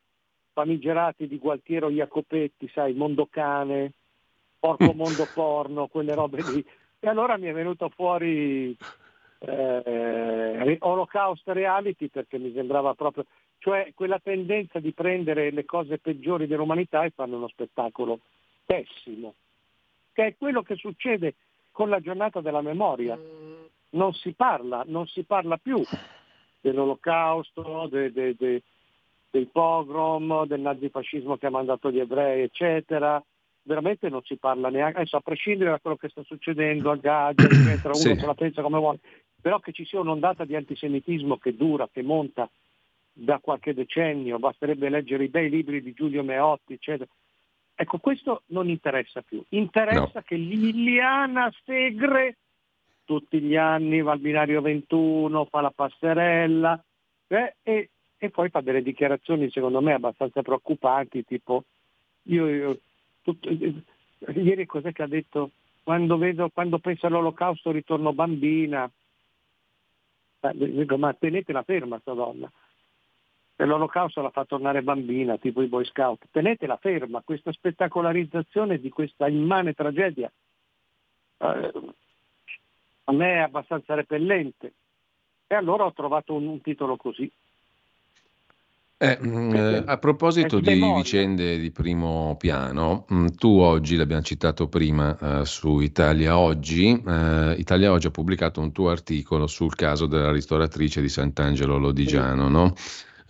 famigerati 0.53 1.27
di 1.27 1.39
Gualtiero 1.39 1.89
Jacopetti, 1.89 2.69
sai, 2.69 2.93
Mondo 2.93 3.27
Cane, 3.31 3.93
Porco 4.59 4.93
Mondo 4.93 5.27
Porno, 5.33 5.87
quelle 5.89 6.15
robe 6.15 6.43
lì. 6.43 6.65
E 7.01 7.09
allora 7.09 7.37
mi 7.37 7.47
è 7.47 7.53
venuto 7.53 7.89
fuori 7.91 8.77
eh, 9.41 10.77
Holocaust 10.81 11.47
Reality 11.49 12.09
perché 12.09 12.39
mi 12.39 12.53
sembrava 12.53 12.95
proprio, 12.95 13.25
cioè 13.59 13.93
quella 13.95 14.19
tendenza 14.19 14.81
di 14.81 14.93
prendere 14.93 15.51
le 15.51 15.65
cose 15.65 15.99
peggiori 15.99 16.47
dell'umanità 16.47 17.05
e 17.05 17.11
farne 17.11 17.37
uno 17.37 17.49
spettacolo 17.49 18.21
pessimo, 18.65 19.35
che 20.13 20.27
è 20.27 20.37
quello 20.37 20.63
che 20.63 20.77
succede 20.77 21.35
con 21.71 21.89
la 21.89 22.01
giornata 22.01 22.41
della 22.41 22.63
memoria. 22.63 23.19
Non 23.91 24.13
si 24.13 24.33
parla, 24.33 24.83
non 24.87 25.07
si 25.07 25.23
parla 25.23 25.57
più 25.57 25.83
dell'olocausto, 26.61 27.89
de, 27.91 28.13
de, 28.13 28.35
de, 28.37 28.63
dei 29.31 29.47
pogrom, 29.47 30.45
del 30.47 30.61
nazifascismo 30.61 31.37
che 31.37 31.47
ha 31.47 31.51
mandato 31.51 31.91
gli 31.91 32.01
ebrei, 32.01 32.43
eccetera. 32.43 33.23
Veramente 33.69 34.09
non 34.09 34.23
si 34.23 34.37
parla 34.37 34.71
neanche, 34.71 35.01
adesso 35.01 35.19
a 35.19 35.21
prescindere 35.21 35.71
da 35.71 35.79
quello 35.79 35.97
che 35.97 36.09
sta 36.09 36.23
succedendo 36.23 36.91
a 36.91 36.97
Gaza, 36.97 37.43
eccetera, 37.45 37.89
uno 37.89 37.95
sì. 37.95 38.17
se 38.17 38.25
la 38.25 38.35
pensa 38.35 38.63
come 38.63 38.79
vuole, 38.79 38.99
però 39.39 39.61
che 39.61 39.73
ci 39.73 39.85
sia 39.85 40.01
un'ondata 40.01 40.47
di 40.47 40.57
antisemitismo 40.57 41.37
che 41.37 41.55
dura, 41.55 41.87
che 41.93 42.03
monta 42.03 42.49
da 43.13 43.39
qualche 43.41 43.75
decennio, 43.75 44.39
basterebbe 44.39 44.89
leggere 44.89 45.25
i 45.25 45.29
bei 45.29 45.51
libri 45.51 45.83
di 45.83 45.93
Giulio 45.93 46.23
Meotti, 46.23 46.73
eccetera. 46.73 47.11
Ecco, 47.75 47.99
questo 47.99 48.43
non 48.47 48.71
interessa 48.71 49.21
più. 49.21 49.45
Interessa 49.51 50.11
no. 50.15 50.23
che 50.25 50.37
Liliana 50.37 51.53
Segre 51.65 52.37
tutti 53.05 53.39
gli 53.41 53.57
anni 53.57 54.01
va 54.01 54.13
al 54.13 54.19
binario 54.19 54.63
21, 54.63 55.45
fa 55.45 55.61
la 55.61 55.73
passerella 55.75 56.83
eh, 57.27 57.57
e, 57.63 57.91
e, 58.17 58.31
poi 58.31 58.49
fa 58.49 58.61
delle 58.61 58.83
dichiarazioni 58.83 59.51
secondo 59.51 59.81
me 59.81 59.93
abbastanza 59.93 60.43
preoccupanti, 60.43 61.25
tipo 61.25 61.65
io, 62.25 62.49
io 62.49 62.79
tutto, 63.35 63.49
ieri 64.33 64.67
cos'è 64.67 64.93
che 64.93 65.03
ha 65.03 65.07
detto? 65.07 65.51
Quando, 65.83 66.19
vedo, 66.19 66.51
quando 66.51 66.79
penso 66.79 67.07
all'olocausto 67.07 67.71
ritorno 67.71 68.13
bambina, 68.13 68.91
ma 70.97 71.15
tenetela 71.15 71.63
ferma 71.63 71.99
sta 71.99 72.13
donna. 72.13 72.51
E 73.57 73.65
l'olocausto 73.65 74.23
la 74.23 74.31
fa 74.31 74.45
tornare 74.45 74.83
bambina, 74.83 75.37
tipo 75.37 75.63
i 75.63 75.67
boy 75.67 75.85
scout. 75.85 76.27
Tenetela 76.31 76.77
ferma, 76.77 77.23
questa 77.25 77.53
spettacolarizzazione 77.53 78.79
di 78.79 78.89
questa 78.89 79.27
immane 79.29 79.73
tragedia 79.73 80.31
eh, 81.39 81.73
a 83.05 83.13
me 83.13 83.35
è 83.35 83.39
abbastanza 83.39 83.95
repellente. 83.95 84.75
E 85.47 85.55
allora 85.55 85.85
ho 85.85 85.93
trovato 85.93 86.35
un, 86.35 86.47
un 86.47 86.61
titolo 86.61 86.97
così. 86.97 87.31
Eh, 89.01 89.17
mm, 89.25 89.55
eh, 89.55 89.83
a 89.87 89.97
proposito 89.99 90.59
di 90.59 90.83
vicende 90.97 91.57
di 91.61 91.71
primo 91.71 92.35
piano, 92.37 93.07
mm, 93.13 93.27
tu 93.37 93.59
oggi, 93.59 93.95
l'abbiamo 93.95 94.23
citato 94.23 94.67
prima 94.67 95.17
eh, 95.17 95.45
su 95.45 95.79
Italia 95.79 96.37
Oggi, 96.37 97.01
eh, 97.07 97.55
Italia 97.59 97.93
Oggi 97.93 98.09
ha 98.09 98.11
pubblicato 98.11 98.61
un 98.61 98.73
tuo 98.73 98.91
articolo 98.91 99.47
sul 99.47 99.77
caso 99.77 100.07
della 100.07 100.33
ristoratrice 100.33 101.01
di 101.01 101.09
Sant'Angelo 101.09 101.79
Lodigiano, 101.79 102.49
no? 102.49 102.75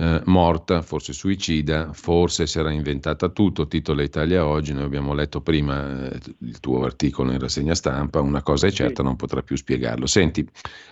Eh, 0.01 0.23
morta, 0.27 0.81
forse 0.81 1.13
suicida, 1.13 1.93
forse 1.93 2.47
si 2.47 2.59
era 2.61 2.71
inventata 2.71 3.29
tutto, 3.31 3.67
titola 3.67 4.05
Italia 4.05 4.47
Oggi, 4.47 4.73
noi 4.73 4.85
abbiamo 4.85 5.13
letto 5.13 5.41
prima 5.41 6.09
eh, 6.09 6.21
il 6.43 6.61
tuo 6.61 6.85
articolo 6.85 7.33
in 7.33 7.41
rassegna 7.41 7.75
stampa, 7.75 8.21
una 8.21 8.43
cosa 8.43 8.69
è 8.69 8.71
certa, 8.71 9.03
non 9.03 9.17
potrà 9.17 9.43
più 9.43 9.57
spiegarlo. 9.57 10.07
Senti, 10.07 10.49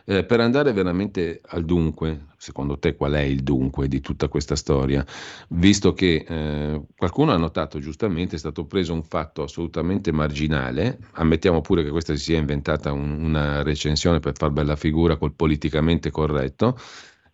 eh, 0.06 0.24
per 0.24 0.40
andare 0.40 0.72
veramente 0.72 1.40
al 1.46 1.64
dunque, 1.64 2.26
secondo 2.36 2.80
te 2.80 2.96
qual 2.96 3.12
è 3.12 3.20
il 3.20 3.44
dunque 3.44 3.86
di 3.86 4.00
tutta 4.00 4.26
questa 4.26 4.56
storia? 4.56 5.06
Visto 5.50 5.92
che 5.92 6.24
eh, 6.26 6.82
qualcuno 6.96 7.30
ha 7.30 7.36
notato 7.36 7.78
giustamente, 7.78 8.34
è 8.34 8.40
stato 8.40 8.64
preso 8.66 8.92
un 8.92 9.04
fatto 9.04 9.44
assolutamente 9.44 10.10
marginale, 10.10 10.98
ammettiamo 11.12 11.60
pure 11.60 11.84
che 11.84 11.90
questa 11.90 12.16
si 12.16 12.24
sia 12.24 12.38
inventata 12.38 12.90
un, 12.90 13.22
una 13.22 13.62
recensione 13.62 14.18
per 14.18 14.32
far 14.36 14.50
bella 14.50 14.74
figura 14.74 15.16
col 15.16 15.32
politicamente 15.32 16.10
corretto, 16.10 16.76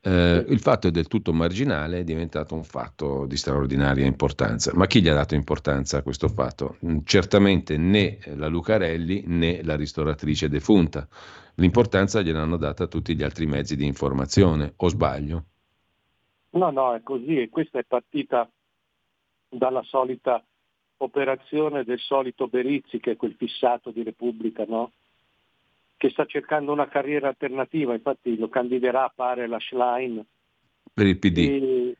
eh, 0.04 0.44
il 0.48 0.58
fatto 0.58 0.88
è 0.88 0.90
del 0.90 1.06
tutto 1.06 1.32
marginale, 1.32 2.00
è 2.00 2.04
diventato 2.04 2.54
un 2.54 2.64
fatto 2.64 3.24
di 3.26 3.36
straordinaria 3.36 4.04
importanza. 4.04 4.72
Ma 4.74 4.86
chi 4.86 5.00
gli 5.00 5.08
ha 5.08 5.14
dato 5.14 5.36
importanza 5.36 5.98
a 5.98 6.02
questo 6.02 6.28
fatto? 6.28 6.76
Mm, 6.84 6.98
certamente 7.04 7.76
né 7.76 8.18
la 8.34 8.48
Lucarelli 8.48 9.22
né 9.26 9.62
la 9.62 9.76
ristoratrice 9.76 10.48
defunta. 10.48 11.06
L'importanza 11.56 12.20
gliel'hanno 12.20 12.56
data 12.56 12.88
tutti 12.88 13.14
gli 13.14 13.22
altri 13.22 13.46
mezzi 13.46 13.76
di 13.76 13.86
informazione, 13.86 14.72
o 14.76 14.88
sbaglio? 14.88 15.44
No, 16.50 16.70
no, 16.70 16.94
è 16.94 17.02
così 17.02 17.40
e 17.40 17.48
questa 17.48 17.78
è 17.78 17.84
partita 17.84 18.50
dalla 19.48 19.82
solita 19.84 20.42
operazione 20.96 21.84
del 21.84 21.98
solito 22.00 22.48
Berizzi, 22.48 22.98
che 22.98 23.12
è 23.12 23.16
quel 23.16 23.34
fissato 23.34 23.90
di 23.90 24.02
Repubblica, 24.02 24.64
no? 24.66 24.92
Che 26.02 26.10
sta 26.10 26.24
cercando 26.24 26.72
una 26.72 26.88
carriera 26.88 27.28
alternativa, 27.28 27.94
infatti 27.94 28.36
lo 28.36 28.48
candiderà, 28.48 29.08
pare, 29.14 29.46
la 29.46 29.60
Schlein. 29.60 30.20
Per 30.92 31.06
il 31.06 31.16
PD, 31.16 31.38
e, 31.38 31.96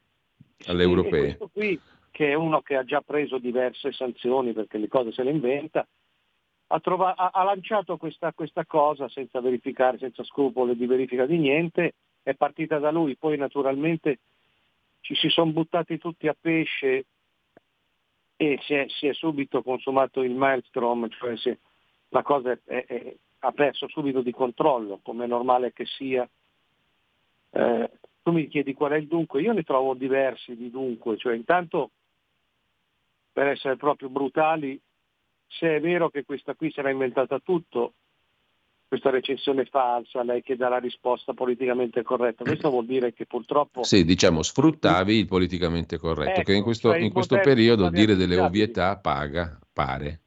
alle 0.67 0.83
europee. 0.83 1.39
Qui, 1.53 1.81
che 2.11 2.31
è 2.31 2.35
uno 2.35 2.63
che 2.63 2.75
ha 2.75 2.83
già 2.83 3.01
preso 3.01 3.39
diverse 3.39 3.93
sanzioni 3.93 4.53
perché 4.55 4.79
le 4.79 4.89
cose 4.89 5.13
se 5.13 5.23
le 5.23 5.31
inventa, 5.31 5.87
ha, 6.67 6.81
trova- 6.81 7.15
ha 7.15 7.45
lanciato 7.45 7.97
questa, 7.97 8.33
questa, 8.33 8.67
cosa 8.67 9.09
senza 9.09 9.41
verificare, 9.41 9.99
senza 9.99 10.25
scrupoli 10.25 10.75
di 10.75 10.87
verifica 10.87 11.25
di 11.25 11.39
niente, 11.39 11.95
è 12.25 12.35
partita 12.35 12.81
da 12.81 12.91
lui, 12.91 13.15
poi 13.17 13.37
naturalmente 13.37 14.19
ci 15.03 15.15
si 15.15 15.29
sono 15.29 15.53
buttati 15.53 15.99
tutti 15.99 16.27
a 16.27 16.35
pesce 16.35 17.05
e 18.35 18.59
si 18.63 18.75
è, 18.75 18.85
si 18.89 19.07
è 19.07 19.15
subito 19.15 19.63
consumato 19.63 20.23
il 20.23 20.35
maelstrom, 20.35 21.09
cioè 21.09 21.37
si, 21.37 21.57
la 22.09 22.23
cosa 22.25 22.51
è, 22.51 22.85
è, 22.85 23.17
ha 23.45 23.53
perso 23.53 23.89
subito 23.89 24.21
di 24.21 24.31
controllo, 24.33 25.01
come 25.03 25.25
è 25.25 25.29
normale 25.29 25.73
che 25.73 25.85
sia. 25.85 26.29
Eh, 27.51 27.91
tu 28.23 28.31
mi 28.31 28.47
chiedi 28.49 28.73
qual 28.73 28.93
è 28.93 28.97
il 28.97 29.09
dunque, 29.09 29.43
io 29.43 29.53
ne 29.53 29.65
trovo 29.65 29.95
diversi 29.95 30.57
di 30.57 30.71
dunque, 30.71 31.17
cioè 31.17 31.35
intanto 31.35 31.91
per 33.33 33.49
essere 33.49 33.77
proprio 33.77 34.09
brutali, 34.09 34.81
se 35.49 35.77
è 35.77 35.81
vero 35.81 36.09
che 36.09 36.25
questa 36.25 36.55
qui 36.55 36.71
sarà 36.71 36.91
inventata 36.91 37.41
tutto, 37.41 37.95
questa 38.87 39.11
recensione 39.11 39.65
falsa, 39.65 40.23
lei 40.23 40.43
che 40.43 40.55
dà 40.55 40.69
la 40.69 40.79
risposta 40.79 41.33
politicamente 41.33 42.03
corretta. 42.03 42.45
Questo 42.45 42.71
vuol 42.71 42.85
dire 42.85 43.13
che 43.13 43.27
purtroppo... 43.27 43.83
Sì, 43.83 44.05
diciamo, 44.05 44.43
sfruttavi 44.43 45.17
il 45.17 45.27
politicamente 45.27 45.99
corretto, 45.99 46.41
Ecco, 46.41 46.43
che 46.43 46.55
in 46.55 46.63
questo, 46.63 46.91
cioè 46.91 47.01
in 47.01 47.11
questo 47.11 47.41
periodo 47.41 47.89
dire 47.89 48.15
delle 48.15 48.39
ovvietà 48.39 48.99
paga, 48.99 49.59
pare. 49.73 50.22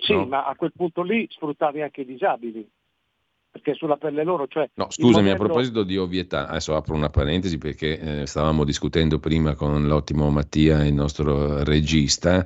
Sì, 0.00 0.12
no? 0.14 0.26
ma 0.26 0.44
a 0.44 0.54
quel 0.54 0.72
punto 0.72 1.02
lì 1.02 1.26
sfruttavi 1.28 1.82
anche 1.82 2.02
i 2.02 2.06
disabili, 2.06 2.68
perché 3.50 3.74
sulla 3.74 3.96
pelle 3.96 4.22
loro, 4.22 4.46
cioè... 4.46 4.70
No, 4.74 4.86
scusami, 4.90 5.28
a 5.28 5.32
modello- 5.32 5.48
proposito 5.48 5.82
di 5.82 5.96
ovvietà, 5.96 6.46
adesso 6.48 6.76
apro 6.76 6.94
una 6.94 7.10
parentesi 7.10 7.58
perché 7.58 8.20
eh, 8.20 8.26
stavamo 8.26 8.64
discutendo 8.64 9.18
prima 9.18 9.54
con 9.54 9.86
l'ottimo 9.86 10.30
Mattia, 10.30 10.84
il 10.84 10.94
nostro 10.94 11.64
regista, 11.64 12.44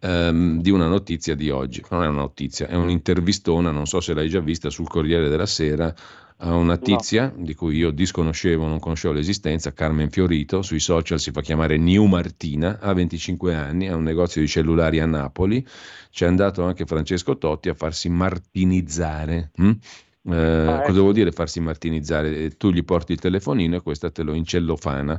ehm, 0.00 0.60
di 0.60 0.70
una 0.70 0.88
notizia 0.88 1.36
di 1.36 1.50
oggi. 1.50 1.84
Non 1.90 2.02
è 2.02 2.08
una 2.08 2.20
notizia, 2.22 2.66
è 2.66 2.74
un'intervistona, 2.74 3.70
non 3.70 3.86
so 3.86 4.00
se 4.00 4.12
l'hai 4.12 4.28
già 4.28 4.40
vista 4.40 4.70
sul 4.70 4.88
Corriere 4.88 5.28
della 5.28 5.46
Sera, 5.46 5.94
a 6.42 6.54
una 6.54 6.78
tizia 6.78 7.32
di 7.36 7.54
cui 7.54 7.76
io 7.76 7.90
disconoscevo, 7.90 8.66
non 8.66 8.78
conoscevo 8.78 9.12
l'esistenza, 9.12 9.72
Carmen 9.72 10.10
Fiorito, 10.10 10.62
sui 10.62 10.80
social 10.80 11.20
si 11.20 11.32
fa 11.32 11.42
chiamare 11.42 11.76
New 11.76 12.06
Martina, 12.06 12.78
ha 12.80 12.92
25 12.94 13.54
anni, 13.54 13.88
ha 13.88 13.94
un 13.94 14.02
negozio 14.02 14.40
di 14.40 14.48
cellulari 14.48 15.00
a 15.00 15.06
Napoli, 15.06 15.64
c'è 16.10 16.26
andato 16.26 16.64
anche 16.64 16.86
Francesco 16.86 17.36
Totti 17.36 17.68
a 17.68 17.74
farsi 17.74 18.08
martinizzare. 18.08 19.50
hm? 19.54 19.72
Eh, 20.22 20.80
ecco. 20.82 20.82
Cosa 20.82 21.00
vuol 21.00 21.14
dire 21.14 21.32
farsi 21.32 21.60
martinizzare? 21.60 22.36
Eh, 22.44 22.50
Tu 22.56 22.70
gli 22.70 22.84
porti 22.84 23.12
il 23.12 23.20
telefonino 23.20 23.76
e 23.76 23.80
questa 23.82 24.10
te 24.10 24.22
lo 24.22 24.34
incellofana, 24.34 25.18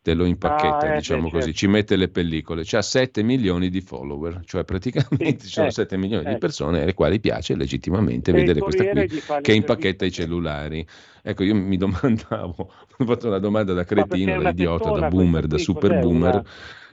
te 0.00 0.14
lo 0.14 0.24
impacchetta, 0.24 0.86
Ah, 0.86 0.94
eh, 0.96 1.02
diciamo 1.02 1.28
sì, 1.28 1.30
così, 1.30 1.52
certo. 1.52 1.54
ci 1.54 1.66
mette 1.66 1.96
le 1.96 2.08
pellicole. 2.08 2.62
C'ha 2.64 2.80
7 2.82 3.22
milioni 3.22 3.68
di 3.68 3.80
follower, 3.82 4.40
cioè 4.44 4.64
praticamente 4.64 5.44
ci 5.46 5.52
sono 5.52 5.68
ecco, 5.68 5.70
7 5.70 5.96
milioni 5.98 6.24
di 6.24 6.36
ecco. 6.36 6.38
persone 6.38 6.80
alle 6.82 6.94
quali 6.94 7.20
piace 7.20 7.54
legittimamente 7.56 8.32
E 8.32 8.32
vedere 8.32 8.62
questa 8.62 8.86
qui 8.86 9.06
che 9.40 9.52
impacchetta 9.52 10.04
i 10.06 10.10
cellulari. 10.12 10.86
Ecco, 11.22 11.42
io 11.44 11.54
mi 11.54 11.76
domandavo, 11.76 12.72
ho 12.98 13.04
fatto 13.04 13.26
una 13.28 13.38
domanda 13.38 13.74
da 13.74 13.84
cretino, 13.84 14.34
da 14.36 14.44
idiota, 14.44 14.90
da 14.90 15.02
boomer, 15.02 15.46
da 15.46 15.58
super 15.58 15.92
cos'è? 15.92 15.94
boomer. 15.94 16.34
Una- 16.34 16.44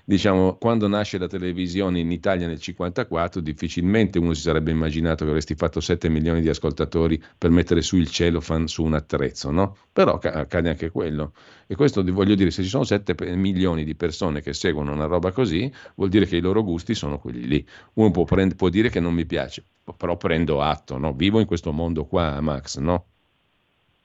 Diciamo, 0.08 0.58
quando 0.58 0.88
nasce 0.88 1.18
la 1.18 1.26
televisione 1.26 2.00
in 2.00 2.12
Italia 2.12 2.46
nel 2.46 2.60
54, 2.60 3.42
difficilmente 3.42 4.20
uno 4.20 4.34
si 4.36 4.42
sarebbe 4.42 4.70
immaginato 4.70 5.24
che 5.24 5.32
avresti 5.32 5.56
fatto 5.56 5.82
7 5.82 6.10
milioni 6.10 6.42
di 6.42 6.50
ascoltatori 6.50 7.20
per 7.36 7.50
mettere 7.50 7.82
su 7.82 7.98
il 7.98 8.08
cellophane 8.08 8.68
su 8.68 8.84
un 8.84 8.94
attrezzo, 8.94 9.50
no? 9.50 9.76
Però 9.92 10.20
ca- 10.20 10.34
accade 10.34 10.70
anche 10.70 10.92
quello. 10.92 11.34
E 11.66 11.74
questo 11.76 12.04
voglio 12.04 12.36
dire, 12.36 12.52
se 12.52 12.62
ci 12.62 12.70
sono 12.70 12.84
7 12.84 13.16
pe- 13.16 13.36
milioni 13.36 13.84
di 13.84 13.96
persone 13.96 14.42
che 14.42 14.54
seguono 14.54 14.94
una 14.94 15.06
roba 15.06 15.32
così, 15.32 15.72
vuol 15.96 16.10
dire 16.10 16.28
che 16.28 16.36
i 16.38 16.42
loro 16.42 16.64
gusti 16.64 16.94
sono 16.94 17.18
quelli 17.18 17.48
lì. 17.48 17.68
Uno 17.94 18.12
può, 18.12 18.26
prend- 18.26 18.56
può 18.56 18.70
dire 18.70 18.90
che 18.90 19.00
non 19.00 19.14
mi 19.16 19.26
piace, 19.26 19.64
però 19.98 20.18
prendo 20.18 20.62
atto, 20.62 21.00
no? 21.00 21.14
Vivo 21.14 21.40
in 21.40 21.48
questo 21.48 21.72
mondo 21.72 22.06
qua, 22.06 22.40
Max, 22.42 22.78
no? 22.78 23.06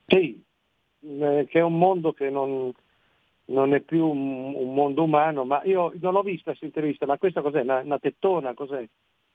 Sì, 0.06 0.42
eh, 1.00 1.46
che 1.48 1.58
è 1.58 1.62
un 1.62 1.78
mondo 1.78 2.12
che 2.12 2.30
non, 2.30 2.72
non 3.50 3.74
è 3.74 3.80
più 3.80 4.06
un, 4.06 4.54
un 4.54 4.74
mondo 4.74 5.02
umano, 5.04 5.44
ma 5.44 5.62
io 5.64 5.92
non 6.00 6.12
l'ho 6.12 6.22
vista 6.22 6.50
questa 6.50 6.66
intervista, 6.66 7.06
ma 7.06 7.18
questa 7.18 7.42
cos'è? 7.42 7.60
Una, 7.62 7.80
una 7.80 7.98
tettona, 7.98 8.54
cos'è? 8.54 8.86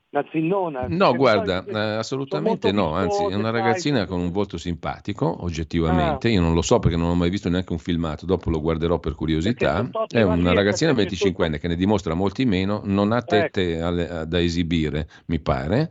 Una 0.09 0.25
zinnona? 0.31 0.81
No, 0.87 0.97
Perché 0.97 1.17
guarda, 1.17 1.63
poi- 1.63 1.73
eh, 1.73 1.77
assolutamente 1.77 2.71
no, 2.71 2.83
molto 2.83 2.95
anzi 2.97 3.25
è 3.25 3.33
una 3.35 3.49
ragazzina 3.49 4.05
con 4.05 4.19
un 4.19 4.31
volto 4.31 4.57
simpatico, 4.57 5.43
oggettivamente, 5.43 6.29
io 6.29 6.41
non 6.41 6.53
lo 6.53 6.61
so 6.61 6.79
perché 6.79 6.95
non 6.95 7.09
ho 7.09 7.15
mai 7.15 7.29
visto 7.29 7.49
neanche 7.49 7.73
un 7.73 7.79
filmato, 7.79 8.25
dopo 8.25 8.49
lo 8.49 8.61
guarderò 8.61 8.99
per 8.99 9.15
curiosità, 9.15 9.89
è 10.07 10.21
una 10.21 10.53
ragazzina 10.53 10.93
perché 10.93 11.15
c'è 11.15 11.25
25enne 11.25 11.45
tutto- 11.55 11.57
che 11.59 11.67
ne 11.67 11.75
dimostra 11.75 12.13
molti 12.13 12.45
meno, 12.45 12.81
non 12.85 13.11
ha 13.11 13.21
tette 13.21 13.81
alle- 13.81 14.25
da 14.27 14.39
esibire, 14.39 15.07
mi 15.27 15.39
pare, 15.39 15.89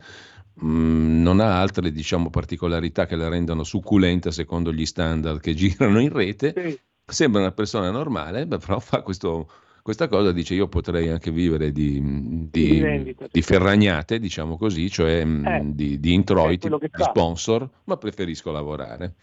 Mm, 0.63 1.21
non 1.21 1.41
ha 1.41 1.59
altre 1.59 1.91
diciamo 1.91 2.29
particolarità 2.29 3.05
che 3.05 3.17
la 3.17 3.27
rendano 3.27 3.65
succulenta 3.65 4.31
secondo 4.31 4.71
gli 4.71 4.85
standard 4.85 5.41
che 5.41 5.53
girano 5.53 5.99
in 5.99 6.07
rete, 6.13 6.53
Sì, 6.55 6.79
sembra 7.05 7.41
una 7.41 7.51
persona 7.51 7.91
normale, 7.91 8.45
beh, 8.47 8.57
però 8.57 8.79
fa 8.79 9.01
questo- 9.01 9.49
questa 9.81 10.07
cosa, 10.07 10.31
dice 10.31 10.55
io 10.55 10.67
potrei 10.67 11.09
anche 11.09 11.29
vivere 11.31 11.71
di, 11.71 12.01
Di 12.01 12.47
di- 12.49 12.79
vendita, 12.79 13.27
di 13.31 13.41
ferragnate, 13.41 14.19
diciamo 14.19 14.57
così, 14.57 14.89
cioè 14.89 15.21
Eh, 15.25 15.61
di, 15.73 15.99
di 15.99 16.13
introiti, 16.13 16.67
di 16.69 16.77
fa. 16.91 17.03
sponsor, 17.03 17.69
ma 17.85 17.97
preferisco 17.97 18.51
lavorare. 18.51 19.13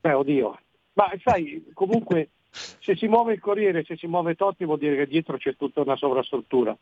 beh, 0.00 0.12
oddio. 0.12 0.58
Ma 0.94 1.10
sai, 1.22 1.64
comunque, 1.72 2.30
se 2.80 2.96
si 2.96 3.06
muove 3.06 3.34
il 3.34 3.40
Corriere, 3.40 3.84
se 3.84 3.96
si 3.96 4.06
muove 4.08 4.34
Totti, 4.34 4.64
vuol 4.64 4.78
dire 4.78 4.96
che 4.96 5.06
dietro 5.06 5.36
c'è 5.38 5.54
tutta 5.56 5.80
una 5.80 5.96
sovrastruttura. 5.96 6.76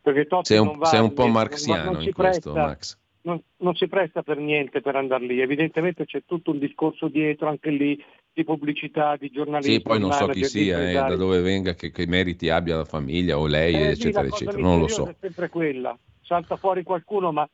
Perché 0.00 0.26
Totti 0.26 0.46
Sei 0.52 0.58
un, 0.58 0.66
non 0.66 0.78
va, 0.78 0.86
sei 0.86 1.00
un 1.00 1.12
po' 1.14 1.26
marxiano 1.26 2.00
in 2.02 2.12
questo, 2.12 2.52
presta- 2.52 2.66
Max. 2.66 2.98
Non, 3.28 3.42
non 3.58 3.74
si 3.74 3.86
presta 3.88 4.22
per 4.22 4.38
niente 4.38 4.80
per 4.80 4.96
andare 4.96 5.26
lì, 5.26 5.40
evidentemente 5.40 6.06
c'è 6.06 6.22
tutto 6.24 6.50
un 6.50 6.58
discorso 6.58 7.08
dietro 7.08 7.48
anche 7.48 7.70
lì 7.70 8.02
di 8.32 8.42
pubblicità, 8.44 9.16
di 9.16 9.30
giornalismo. 9.30 9.74
Sì, 9.74 9.82
poi 9.82 10.00
non 10.00 10.12
so 10.12 10.26
chi 10.28 10.44
sia, 10.44 10.88
eh, 10.88 10.92
da 10.94 11.16
dove 11.16 11.40
venga, 11.40 11.74
che, 11.74 11.90
che 11.90 12.06
meriti 12.06 12.48
abbia 12.48 12.76
la 12.76 12.84
famiglia 12.86 13.38
o 13.38 13.46
lei, 13.46 13.74
Eh, 13.74 13.90
eccetera, 13.90 14.26
cosa 14.28 14.44
eccetera. 14.44 14.62
Non 14.62 14.78
lo 14.80 14.88
so. 14.88 15.04
È 15.06 15.14
sempre 15.20 15.48
quella, 15.50 15.96
salta 16.22 16.56
fuori 16.56 16.82
qualcuno, 16.82 17.32
ma 17.32 17.48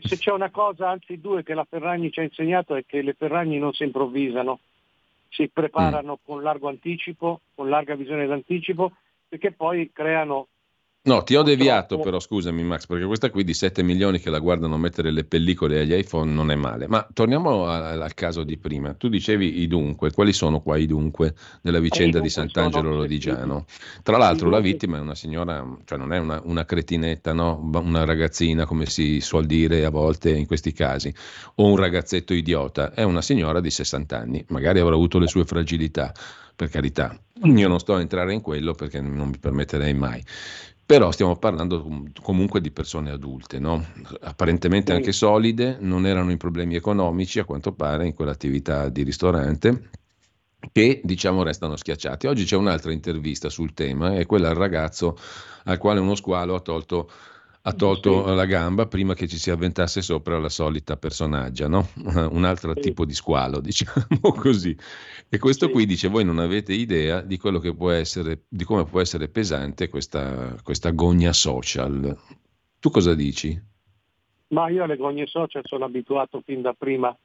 se 0.00 0.16
c'è 0.16 0.30
una 0.30 0.50
cosa, 0.50 0.88
anzi 0.88 1.20
due, 1.20 1.42
che 1.42 1.54
la 1.54 1.66
Ferragni 1.68 2.10
ci 2.10 2.20
ha 2.20 2.22
insegnato 2.22 2.74
è 2.74 2.84
che 2.86 3.02
le 3.02 3.14
Ferragni 3.14 3.58
non 3.58 3.72
si 3.72 3.82
improvvisano, 3.82 4.60
si 5.28 5.48
preparano 5.48 6.12
Mm. 6.12 6.24
con 6.24 6.42
largo 6.42 6.68
anticipo, 6.68 7.40
con 7.54 7.68
larga 7.68 7.96
visione 7.96 8.26
d'anticipo, 8.26 8.92
perché 9.28 9.52
poi 9.52 9.90
creano 9.92 10.46
No, 11.04 11.24
ti 11.24 11.34
ho 11.34 11.42
deviato 11.42 11.98
però, 11.98 12.20
scusami 12.20 12.62
Max, 12.62 12.86
perché 12.86 13.04
questa 13.06 13.28
qui 13.28 13.42
di 13.42 13.54
7 13.54 13.82
milioni 13.82 14.20
che 14.20 14.30
la 14.30 14.38
guardano 14.38 14.78
mettere 14.78 15.10
le 15.10 15.24
pellicole 15.24 15.80
agli 15.80 15.92
iPhone 15.92 16.30
non 16.30 16.52
è 16.52 16.54
male. 16.54 16.86
Ma 16.86 17.04
torniamo 17.12 17.66
a- 17.66 17.90
al 17.90 18.14
caso 18.14 18.44
di 18.44 18.56
prima. 18.56 18.94
Tu 18.94 19.08
dicevi 19.08 19.62
i 19.62 19.66
dunque, 19.66 20.12
quali 20.12 20.32
sono 20.32 20.60
qua 20.60 20.76
i 20.76 20.86
dunque 20.86 21.34
nella 21.62 21.80
vicenda 21.80 22.20
dunque 22.20 22.28
di 22.28 22.28
Sant'Angelo 22.28 22.94
Lodigiano? 22.94 23.64
Tra 24.04 24.16
l'altro 24.16 24.48
la 24.48 24.60
vittima 24.60 24.96
è 24.98 25.00
una 25.00 25.16
signora, 25.16 25.66
cioè 25.84 25.98
non 25.98 26.12
è 26.12 26.18
una, 26.18 26.40
una 26.44 26.64
cretinetta, 26.64 27.32
no? 27.32 27.68
Una 27.74 28.04
ragazzina 28.04 28.64
come 28.64 28.86
si 28.86 29.18
suol 29.18 29.46
dire 29.46 29.84
a 29.84 29.90
volte 29.90 30.30
in 30.30 30.46
questi 30.46 30.72
casi, 30.72 31.12
o 31.56 31.66
un 31.66 31.78
ragazzetto 31.78 32.32
idiota, 32.32 32.94
è 32.94 33.02
una 33.02 33.22
signora 33.22 33.58
di 33.58 33.70
60 33.70 34.18
anni, 34.18 34.44
magari 34.50 34.78
avrà 34.78 34.94
avuto 34.94 35.18
le 35.18 35.26
sue 35.26 35.44
fragilità, 35.44 36.12
per 36.54 36.68
carità. 36.68 37.18
Io 37.44 37.66
non 37.66 37.80
sto 37.80 37.94
a 37.94 38.00
entrare 38.00 38.32
in 38.32 38.40
quello 38.40 38.72
perché 38.72 39.00
non 39.00 39.30
mi 39.30 39.38
permetterei 39.38 39.94
mai. 39.94 40.22
Però 40.92 41.10
stiamo 41.10 41.36
parlando 41.36 41.80
com- 41.80 42.12
comunque 42.20 42.60
di 42.60 42.70
persone 42.70 43.10
adulte, 43.10 43.58
no? 43.58 43.82
apparentemente 44.20 44.92
anche 44.92 45.12
solide, 45.12 45.78
non 45.80 46.04
erano 46.04 46.30
in 46.30 46.36
problemi 46.36 46.74
economici 46.74 47.38
a 47.38 47.46
quanto 47.46 47.72
pare 47.72 48.06
in 48.06 48.12
quell'attività 48.12 48.90
di 48.90 49.02
ristorante 49.02 49.88
che 50.70 51.00
diciamo 51.02 51.44
restano 51.44 51.76
schiacciati. 51.76 52.26
Oggi 52.26 52.44
c'è 52.44 52.56
un'altra 52.56 52.92
intervista 52.92 53.48
sul 53.48 53.72
tema, 53.72 54.16
è 54.16 54.26
quella 54.26 54.50
al 54.50 54.54
ragazzo 54.54 55.16
al 55.64 55.78
quale 55.78 55.98
uno 55.98 56.14
squalo 56.14 56.56
ha 56.56 56.60
tolto, 56.60 57.10
ha 57.64 57.72
tolto 57.74 58.26
Sì. 58.28 58.34
la 58.34 58.44
gamba 58.44 58.86
prima 58.86 59.14
che 59.14 59.28
ci 59.28 59.38
si 59.38 59.50
avventasse 59.50 60.02
sopra 60.02 60.38
la 60.38 60.48
solita 60.48 60.96
personaggia, 60.96 61.68
no? 61.68 61.88
un 62.30 62.44
altro 62.44 62.74
Sì. 62.74 62.80
tipo 62.80 63.04
di 63.04 63.14
squalo, 63.14 63.60
diciamo 63.62 64.32
così. 64.36 64.76
E 65.28 65.38
questo 65.38 65.66
Sì. 65.66 65.72
qui 65.72 65.86
dice: 65.86 66.08
Voi 66.08 66.24
non 66.24 66.38
avete 66.38 66.72
idea 66.72 67.20
di 67.20 67.38
quello 67.38 67.58
che 67.60 67.74
può 67.74 67.90
essere, 67.90 68.42
di 68.48 68.64
come 68.64 68.84
può 68.84 69.00
essere 69.00 69.28
pesante 69.28 69.88
questa, 69.88 70.56
questa 70.62 70.90
gogna 70.90 71.32
social. 71.32 72.16
Tu 72.80 72.90
cosa 72.90 73.14
dici? 73.14 73.70
Ma 74.48 74.68
io 74.68 74.82
alle 74.84 74.96
gogne 74.96 75.26
social 75.26 75.62
sono 75.64 75.84
abituato 75.84 76.42
fin 76.44 76.60
da 76.60 76.74
prima 76.74 77.16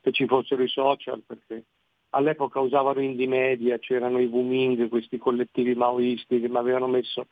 che 0.00 0.12
ci 0.12 0.26
fossero 0.26 0.62
i 0.62 0.68
social, 0.68 1.22
perché 1.24 1.64
all'epoca 2.10 2.60
usavano 2.60 3.00
Indie 3.00 3.26
Media, 3.28 3.78
c'erano 3.78 4.18
i 4.20 4.26
Wuming, 4.26 4.88
questi 4.88 5.16
collettivi 5.16 5.74
maoisti 5.74 6.40
che 6.40 6.48
mi 6.48 6.56
avevano 6.56 6.86
messo 6.88 7.28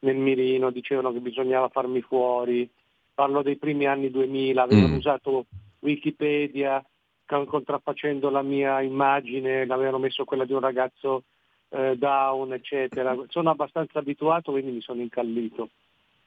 nel 0.00 0.16
mirino, 0.16 0.70
dicevano 0.70 1.12
che 1.12 1.20
bisognava 1.20 1.68
farmi 1.68 2.00
fuori. 2.00 2.68
Parlo 3.14 3.42
dei 3.42 3.56
primi 3.56 3.86
anni 3.86 4.10
2000, 4.10 4.62
avevano 4.62 4.94
Mm. 4.94 4.96
usato 4.96 5.46
Wikipedia, 5.80 6.84
con- 7.26 7.46
contraffacendo 7.46 8.30
la 8.30 8.42
mia 8.42 8.80
immagine, 8.80 9.66
l'avevano 9.66 9.98
messo 9.98 10.24
quella 10.24 10.44
di 10.44 10.52
un 10.52 10.60
ragazzo 10.60 11.24
eh, 11.72 11.96
down, 11.96 12.52
eccetera. 12.52 13.16
Sono 13.28 13.50
abbastanza 13.50 14.00
abituato, 14.00 14.50
quindi 14.50 14.72
mi 14.72 14.80
sono 14.80 15.00
incallito. 15.02 15.70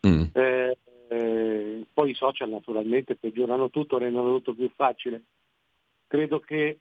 Mm. 0.07 0.23
Eh, 0.31 0.77
eh, 1.09 1.85
poi 1.93 2.11
i 2.11 2.15
social 2.15 2.49
naturalmente 2.49 3.15
peggiorano 3.15 3.69
tutto, 3.69 3.97
rendono 3.97 4.35
tutto 4.35 4.53
più 4.53 4.69
facile. 4.73 5.23
Credo 6.07 6.39
che 6.39 6.77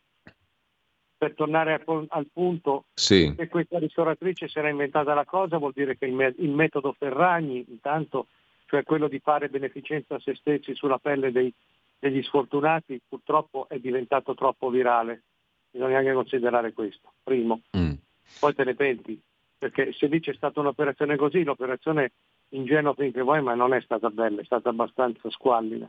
per 1.22 1.34
tornare 1.34 1.80
al, 1.86 2.06
al 2.08 2.26
punto, 2.32 2.86
Sì, 2.94 3.32
se 3.36 3.46
questa 3.46 3.78
ristoratrice 3.78 4.48
si 4.48 4.58
era 4.58 4.68
inventata 4.68 5.14
la 5.14 5.24
cosa, 5.24 5.56
vuol 5.56 5.70
dire 5.72 5.96
che 5.96 6.06
il, 6.06 6.14
me- 6.14 6.34
il 6.38 6.50
metodo 6.50 6.96
Ferragni, 6.98 7.64
intanto, 7.68 8.26
cioè 8.66 8.82
quello 8.82 9.06
di 9.06 9.20
fare 9.20 9.48
beneficenza 9.48 10.16
a 10.16 10.18
se 10.18 10.34
stessi 10.34 10.74
sulla 10.74 10.98
pelle 10.98 11.30
dei- 11.30 11.54
degli 11.96 12.20
sfortunati, 12.24 13.00
purtroppo 13.08 13.68
è 13.68 13.78
diventato 13.78 14.34
troppo 14.34 14.68
virale. 14.68 15.22
Bisogna 15.70 15.98
anche 15.98 16.12
considerare 16.12 16.72
questo, 16.72 17.12
primo 17.22 17.60
Mm. 17.76 17.92
poi 18.40 18.54
te 18.56 18.64
ne 18.64 18.74
penti, 18.74 19.20
perché 19.56 19.92
se 19.92 20.08
lì 20.08 20.18
c'è 20.18 20.34
stata 20.34 20.58
un'operazione 20.58 21.14
così, 21.14 21.44
l'operazione 21.44 22.10
ingenuo 22.48 22.94
finché 22.94 23.20
vuoi, 23.22 23.42
ma 23.42 23.54
non 23.54 23.72
è 23.74 23.80
stata 23.80 24.10
bella, 24.10 24.40
è 24.40 24.44
stata 24.44 24.70
abbastanza 24.70 25.30
squallida. 25.30 25.88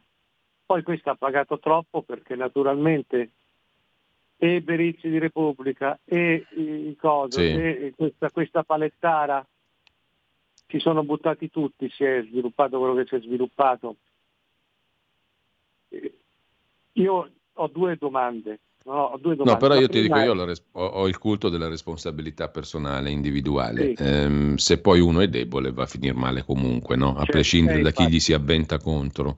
Poi 0.63 0.83
questa 0.83 1.11
ha 1.11 1.15
pagato 1.15 1.57
troppo 1.57 2.03
perché 2.03 2.35
naturalmente 2.35 3.31
e 4.43 4.59
Berizzi 4.59 5.07
di 5.07 5.19
Repubblica 5.19 5.97
e 6.03 6.45
i 6.57 6.97
cose, 6.99 7.47
sì. 7.47 7.53
e 7.53 7.93
questa, 7.95 8.29
questa 8.29 8.63
palettara 8.63 9.47
si 10.67 10.79
sono 10.79 11.01
buttati 11.05 11.49
tutti, 11.49 11.89
si 11.89 12.03
è 12.03 12.21
sviluppato 12.27 12.77
quello 12.77 12.93
che 12.93 13.05
si 13.05 13.15
è 13.15 13.21
sviluppato. 13.21 13.95
Io 16.91 17.31
ho 17.53 17.67
due 17.67 17.95
domande. 17.95 18.59
No, 18.85 19.17
no, 19.21 19.57
però 19.57 19.75
io 19.75 19.87
ti 19.87 20.01
dico, 20.01 20.19
io 20.19 20.33
ho, 20.33 20.81
ho, 20.81 21.07
il 21.07 21.17
culto 21.17 21.47
della 21.47 21.69
responsabilità 21.69 22.49
personale, 22.49 23.11
individuale. 23.11 23.93
Sì. 23.95 24.03
Ehm, 24.03 24.55
se 24.55 24.79
poi 24.79 24.99
uno 24.99 25.21
è 25.21 25.29
debole 25.29 25.71
va 25.71 25.83
a 25.83 25.85
finire 25.85 26.13
male 26.13 26.43
comunque, 26.43 26.97
no? 26.97 27.11
a 27.11 27.19
certo, 27.19 27.31
prescindere 27.31 27.81
da 27.81 27.91
chi 27.91 28.09
gli 28.09 28.19
si 28.19 28.33
avventa 28.33 28.77
contro. 28.79 29.37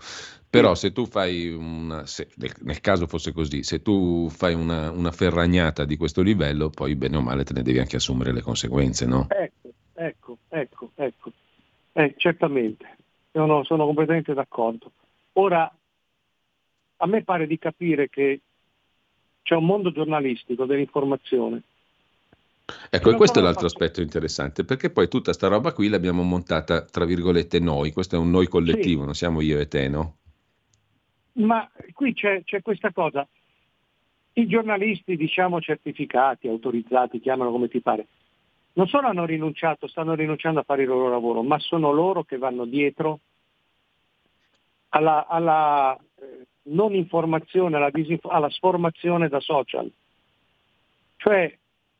Però 0.49 0.73
se 0.73 0.91
tu 0.93 1.05
fai 1.05 1.49
una, 1.49 2.07
se, 2.07 2.29
nel 2.37 2.79
caso 2.79 3.05
fosse 3.07 3.33
così, 3.33 3.61
se 3.61 3.81
tu 3.81 4.29
fai 4.29 4.55
una, 4.55 4.89
una, 4.89 5.11
ferragnata 5.11 5.85
di 5.85 5.97
questo 5.97 6.21
livello, 6.21 6.69
poi 6.69 6.95
bene 6.95 7.17
o 7.17 7.21
male 7.21 7.43
te 7.43 7.53
ne 7.53 7.61
devi 7.61 7.77
anche 7.77 7.97
assumere 7.97 8.31
le 8.31 8.41
conseguenze, 8.41 9.05
no? 9.05 9.27
Ecco, 9.29 9.69
ecco, 9.93 10.37
ecco, 10.47 10.91
ecco. 10.95 11.31
Eh, 11.91 12.13
certamente, 12.17 12.97
sono, 13.31 13.63
sono 13.65 13.85
completamente 13.85 14.33
d'accordo. 14.33 14.91
Ora, 15.33 15.71
a 16.97 17.05
me 17.05 17.23
pare 17.23 17.47
di 17.47 17.59
capire 17.59 18.07
che 18.09 18.39
c'è 19.45 19.53
un 19.53 19.65
mondo 19.65 19.91
giornalistico 19.91 20.65
dell'informazione. 20.65 21.61
Ecco, 22.89 23.11
e 23.11 23.15
questo 23.15 23.37
è 23.37 23.43
l'altro 23.43 23.69
fatto... 23.69 23.83
aspetto 23.83 24.01
interessante, 24.01 24.65
perché 24.65 24.89
poi 24.89 25.07
tutta 25.07 25.33
sta 25.33 25.47
roba 25.47 25.71
qui 25.71 25.87
l'abbiamo 25.87 26.23
montata, 26.23 26.81
tra 26.81 27.05
virgolette, 27.05 27.59
noi, 27.59 27.91
questo 27.91 28.15
è 28.15 28.19
un 28.19 28.31
noi 28.31 28.47
collettivo, 28.47 29.01
sì. 29.01 29.05
non 29.05 29.13
siamo 29.13 29.41
io 29.41 29.59
e 29.59 29.67
te, 29.67 29.87
no? 29.87 30.15
Ma 31.33 31.69
qui 31.93 32.15
c'è, 32.15 32.43
c'è 32.43 32.63
questa 32.63 32.91
cosa, 32.91 33.27
i 34.33 34.47
giornalisti, 34.47 35.15
diciamo, 35.15 35.61
certificati, 35.61 36.47
autorizzati, 36.47 37.19
chiamano 37.19 37.51
come 37.51 37.67
ti 37.67 37.81
pare, 37.81 38.07
non 38.73 38.87
solo 38.87 39.05
hanno 39.05 39.25
rinunciato, 39.25 39.85
stanno 39.85 40.15
rinunciando 40.15 40.61
a 40.61 40.63
fare 40.63 40.81
il 40.81 40.87
loro 40.87 41.07
lavoro, 41.07 41.43
ma 41.43 41.59
sono 41.59 41.91
loro 41.91 42.23
che 42.23 42.39
vanno 42.39 42.65
dietro 42.65 43.19
alla, 44.89 45.27
alla 45.27 45.95
eh, 46.19 46.47
non 46.67 46.93
informazione, 46.93 47.75
alla, 47.77 47.89
disinf- 47.89 48.29
alla 48.29 48.49
sformazione 48.49 49.27
da 49.27 49.39
social. 49.39 49.91
Cioè 51.17 51.57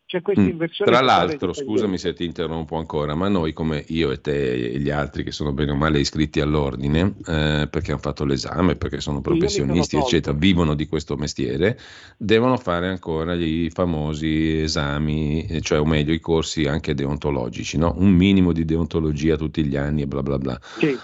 c'è 0.07 0.21
questa 0.21 0.43
mm. 0.43 0.49
inversione. 0.49 0.91
Tra 0.91 1.01
l'altro, 1.01 1.51
scusami 1.51 1.97
se 1.97 2.13
ti 2.13 2.25
interrompo 2.25 2.77
ancora, 2.77 3.15
ma 3.15 3.27
noi 3.27 3.53
come 3.53 3.83
io 3.87 4.11
e 4.11 4.21
te 4.21 4.53
e 4.53 4.79
gli 4.79 4.91
altri 4.91 5.23
che 5.23 5.31
sono 5.31 5.51
bene 5.51 5.71
o 5.71 5.75
male 5.75 5.99
iscritti 5.99 6.39
all'ordine, 6.39 7.15
eh, 7.25 7.67
perché 7.69 7.91
hanno 7.91 7.99
fatto 7.99 8.23
l'esame, 8.23 8.75
perché 8.75 9.01
sono 9.01 9.21
professionisti, 9.21 9.97
eccetera, 9.97 10.37
vivono 10.37 10.75
di 10.75 10.87
questo 10.87 11.15
mestiere, 11.15 11.79
devono 12.17 12.57
fare 12.57 12.87
ancora 12.87 13.33
i 13.33 13.71
famosi 13.73 14.61
esami, 14.61 15.45
eh, 15.47 15.61
cioè 15.61 15.79
o 15.79 15.85
meglio 15.85 16.13
i 16.13 16.19
corsi 16.19 16.65
anche 16.65 16.93
deontologici, 16.93 17.77
no? 17.77 17.95
un 17.97 18.11
minimo 18.11 18.53
di 18.53 18.63
deontologia 18.63 19.35
tutti 19.37 19.65
gli 19.65 19.75
anni 19.75 20.03
e 20.03 20.07
bla 20.07 20.21
bla 20.21 20.37
bla. 20.37 20.59
Sì. 20.77 20.95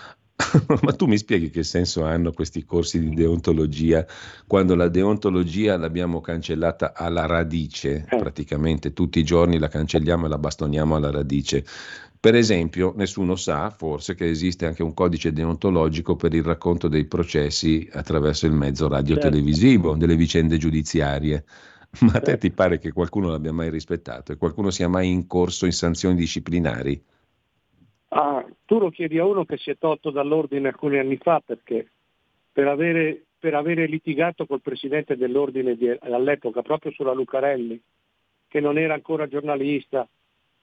Ma 0.82 0.94
tu 0.94 1.06
mi 1.06 1.18
spieghi 1.18 1.50
che 1.50 1.64
senso 1.64 2.04
hanno 2.04 2.32
questi 2.32 2.64
corsi 2.66 3.00
di 3.00 3.14
deontologia 3.14 4.06
quando 4.48 4.76
la 4.76 4.88
deontologia 4.88 5.78
l'abbiamo 5.78 6.22
cancellata 6.22 6.94
alla 6.94 7.26
radice, 7.26 8.06
praticamente 8.08 8.94
tutti 8.94 9.20
i 9.20 9.24
giorni 9.24 9.60
la 9.60 9.68
cancelliamo 9.68 10.26
e 10.26 10.30
la 10.30 10.38
bastoniamo 10.38 10.96
alla 10.96 11.12
radice. 11.12 11.64
Per 12.20 12.36
esempio, 12.36 12.94
nessuno 12.96 13.36
sa 13.36 13.72
forse 13.72 14.14
che 14.14 14.30
esiste 14.30 14.68
anche 14.68 14.84
un 14.84 14.94
codice 14.94 15.34
deontologico 15.34 16.16
per 16.16 16.36
il 16.36 16.44
racconto 16.44 16.88
dei 16.88 17.06
processi 17.06 17.90
attraverso 17.92 18.46
il 18.46 18.52
mezzo 18.52 18.88
radio-televisivo, 18.88 19.90
certo. 19.90 19.98
delle 19.98 20.16
vicende 20.16 20.58
giudiziarie. 20.58 21.44
Ma 22.02 22.14
a 22.14 22.20
te 22.20 22.38
ti 22.38 22.52
pare 22.52 22.78
che 22.78 22.92
qualcuno 22.92 23.30
l'abbia 23.30 23.52
mai 23.52 23.72
rispettato 23.72 24.32
e 24.32 24.38
qualcuno 24.38 24.70
sia 24.70 24.88
mai 24.88 25.10
in 25.10 25.26
corso 25.26 25.66
in 25.66 25.74
sanzioni 25.74 26.16
disciplinari? 26.16 27.04
Tu 28.72 28.80
lo 28.80 28.90
chiedi 28.90 29.18
a 29.18 29.26
uno 29.26 29.44
che 29.44 29.58
si 29.58 29.70
è 29.70 29.78
tolto 29.78 30.12
dall'ordine 30.12 30.70
alcuni 30.70 30.98
anni 30.98 31.18
fa 31.18 31.42
perché 31.46 31.90
per 32.54 32.70
avere, 32.70 33.26
per 33.38 33.54
avere 33.54 33.86
litigato 33.86 34.46
col 34.46 34.62
presidente 34.62 35.18
dell'ordine 35.18 35.76
di, 35.76 35.90
all'epoca 35.90 36.62
proprio 36.62 36.94
sulla 36.94 37.12
Lucarelli, 37.12 37.78
che 38.48 38.62
non 38.62 38.78
era 38.78 38.94
ancora 38.94 39.28
giornalista, 39.28 40.08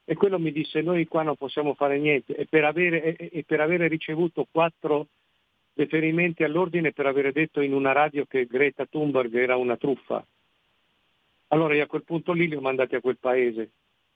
e 0.06 0.14
quello 0.14 0.39
mi 0.39 0.52
disse 0.52 0.80
noi 0.80 1.06
qua 1.06 1.22
non 1.22 1.36
possiamo 1.36 1.74
fare 1.74 1.98
niente 1.98 2.35
e 2.35 2.47
per 2.47 2.64
avere, 2.64 3.14
e, 3.14 3.28
e 3.30 3.44
per 3.47 3.60
avere 3.60 3.89
ricevuto 3.89 4.47
quattro 4.51 5.09
deferimenti 5.74 6.44
all'ordine 6.44 6.93
per 6.93 7.05
avere 7.05 7.30
detto 7.30 7.60
in 7.60 7.74
una 7.74 7.93
radio 7.93 8.24
che 8.24 8.47
Greta 8.47 8.86
Thunberg 8.86 9.35
era 9.35 9.56
una 9.56 9.76
truffa. 9.76 10.24
Allora 11.48 11.74
io 11.74 11.82
a 11.82 11.86
quel 11.86 12.05
punto 12.05 12.32
lì 12.32 12.48
li 12.48 12.56
ho 12.56 12.62
mandati 12.62 12.94
a 12.94 13.02
quel 13.02 13.18
paese 13.20 13.68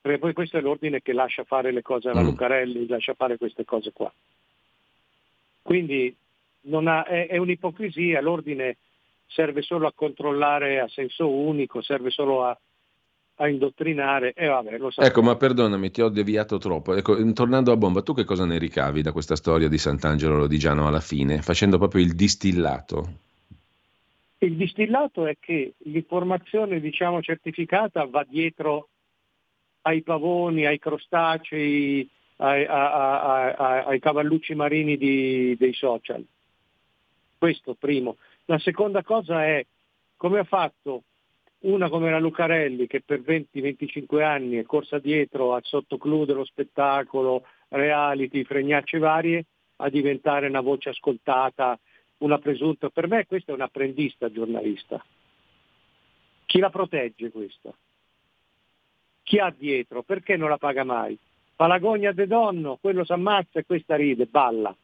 perché 0.02 0.18
poi 0.18 0.32
questo 0.32 0.58
è 0.58 0.60
l'ordine 0.60 1.00
che 1.00 1.12
lascia 1.12 1.44
fare 1.44 1.70
le 1.70 1.80
cose 1.80 2.08
alla 2.08 2.22
mm. 2.22 2.26
Lucarelli, 2.26 2.88
lascia 2.88 3.14
fare 3.14 3.38
queste 3.38 3.64
cose 3.64 3.92
qua. 3.92 4.12
Quindi 5.62 6.14
ha, 6.72 7.04
è, 7.04 7.28
è, 7.28 7.36
un'ipocrisia, 7.36 8.20
l'ordine 8.20 8.78
serve 9.28 9.62
solo 9.62 9.86
a 9.86 9.92
controllare 9.94 10.80
a 10.80 10.88
senso 10.88 11.30
unico, 11.30 11.82
serve 11.82 12.10
solo 12.10 12.44
a, 12.44 12.58
a 13.36 13.48
indottrinare 13.48 14.32
e 14.32 14.48
vabbè, 14.48 14.76
lo 14.78 14.90
Ecco, 14.96 15.22
ma 15.22 15.36
perdonami, 15.36 15.92
ti 15.92 16.02
ho 16.02 16.08
deviato 16.08 16.58
troppo. 16.58 16.96
Ecco, 16.96 17.32
tornando 17.32 17.70
a 17.70 17.76
bomba, 17.76 18.02
tu 18.02 18.12
che 18.12 18.24
cosa 18.24 18.44
ne 18.44 18.58
ricavi 18.58 19.02
da 19.02 19.12
questa 19.12 19.36
storia 19.36 19.68
di 19.68 19.78
Sant'Angelo 19.78 20.36
Lodigiano 20.36 20.88
alla 20.88 21.00
fine, 21.00 21.42
facendo 21.42 21.78
proprio 21.78 22.02
il 22.02 22.16
distillato? 22.16 23.20
Il 24.38 24.56
distillato 24.56 25.26
è 25.26 25.36
che 25.38 25.74
l'informazione, 25.84 26.80
diciamo, 26.80 27.22
certificata 27.22 28.04
va 28.04 28.26
dietro 28.28 28.88
ai 29.82 30.02
pavoni, 30.02 30.66
ai 30.66 30.78
crostacei, 30.78 32.08
ai, 32.36 32.64
ai, 32.66 33.54
ai, 33.56 33.82
ai 33.86 33.98
cavallucci 34.00 34.54
marini 34.54 34.96
di, 34.96 35.56
dei 35.58 35.72
social. 35.72 36.24
Questo 37.38 37.74
primo. 37.74 38.16
La 38.46 38.58
seconda 38.58 39.02
cosa 39.02 39.44
è 39.44 39.64
come 40.16 40.38
ha 40.38 40.44
fatto 40.44 41.02
una 41.62 41.88
come 41.88 42.10
la 42.10 42.18
Lucarelli 42.18 42.86
che 42.86 43.02
per 43.02 43.20
20-25 43.20 44.22
anni 44.22 44.56
è 44.56 44.64
corsa 44.64 44.98
dietro 44.98 45.54
al 45.54 45.62
sottoclù 45.64 46.24
dello 46.24 46.44
spettacolo, 46.44 47.44
reality, 47.68 48.44
fregnacce 48.44 48.98
varie, 48.98 49.46
a 49.76 49.88
diventare 49.88 50.48
una 50.48 50.60
voce 50.60 50.90
ascoltata, 50.90 51.78
una 52.18 52.38
presunta. 52.38 52.90
Per 52.90 53.06
me 53.08 53.26
questa 53.26 53.52
è 53.52 53.54
un'apprendista 53.54 54.30
giornalista. 54.30 55.04
Chi 56.46 56.58
la 56.58 56.70
protegge 56.70 57.30
questa? 57.30 57.72
Chi 59.22 59.38
ha 59.38 59.54
dietro, 59.56 60.02
perché 60.02 60.36
non 60.36 60.48
la 60.48 60.58
paga 60.58 60.84
mai? 60.84 61.16
Fa 61.54 61.66
la 61.66 61.78
gogna 61.78 62.12
de 62.12 62.26
donno, 62.26 62.78
quello 62.80 63.04
si 63.04 63.12
ammazza 63.12 63.58
e 63.58 63.64
questa 63.64 63.96
ride, 63.96 64.26
balla. 64.26 64.74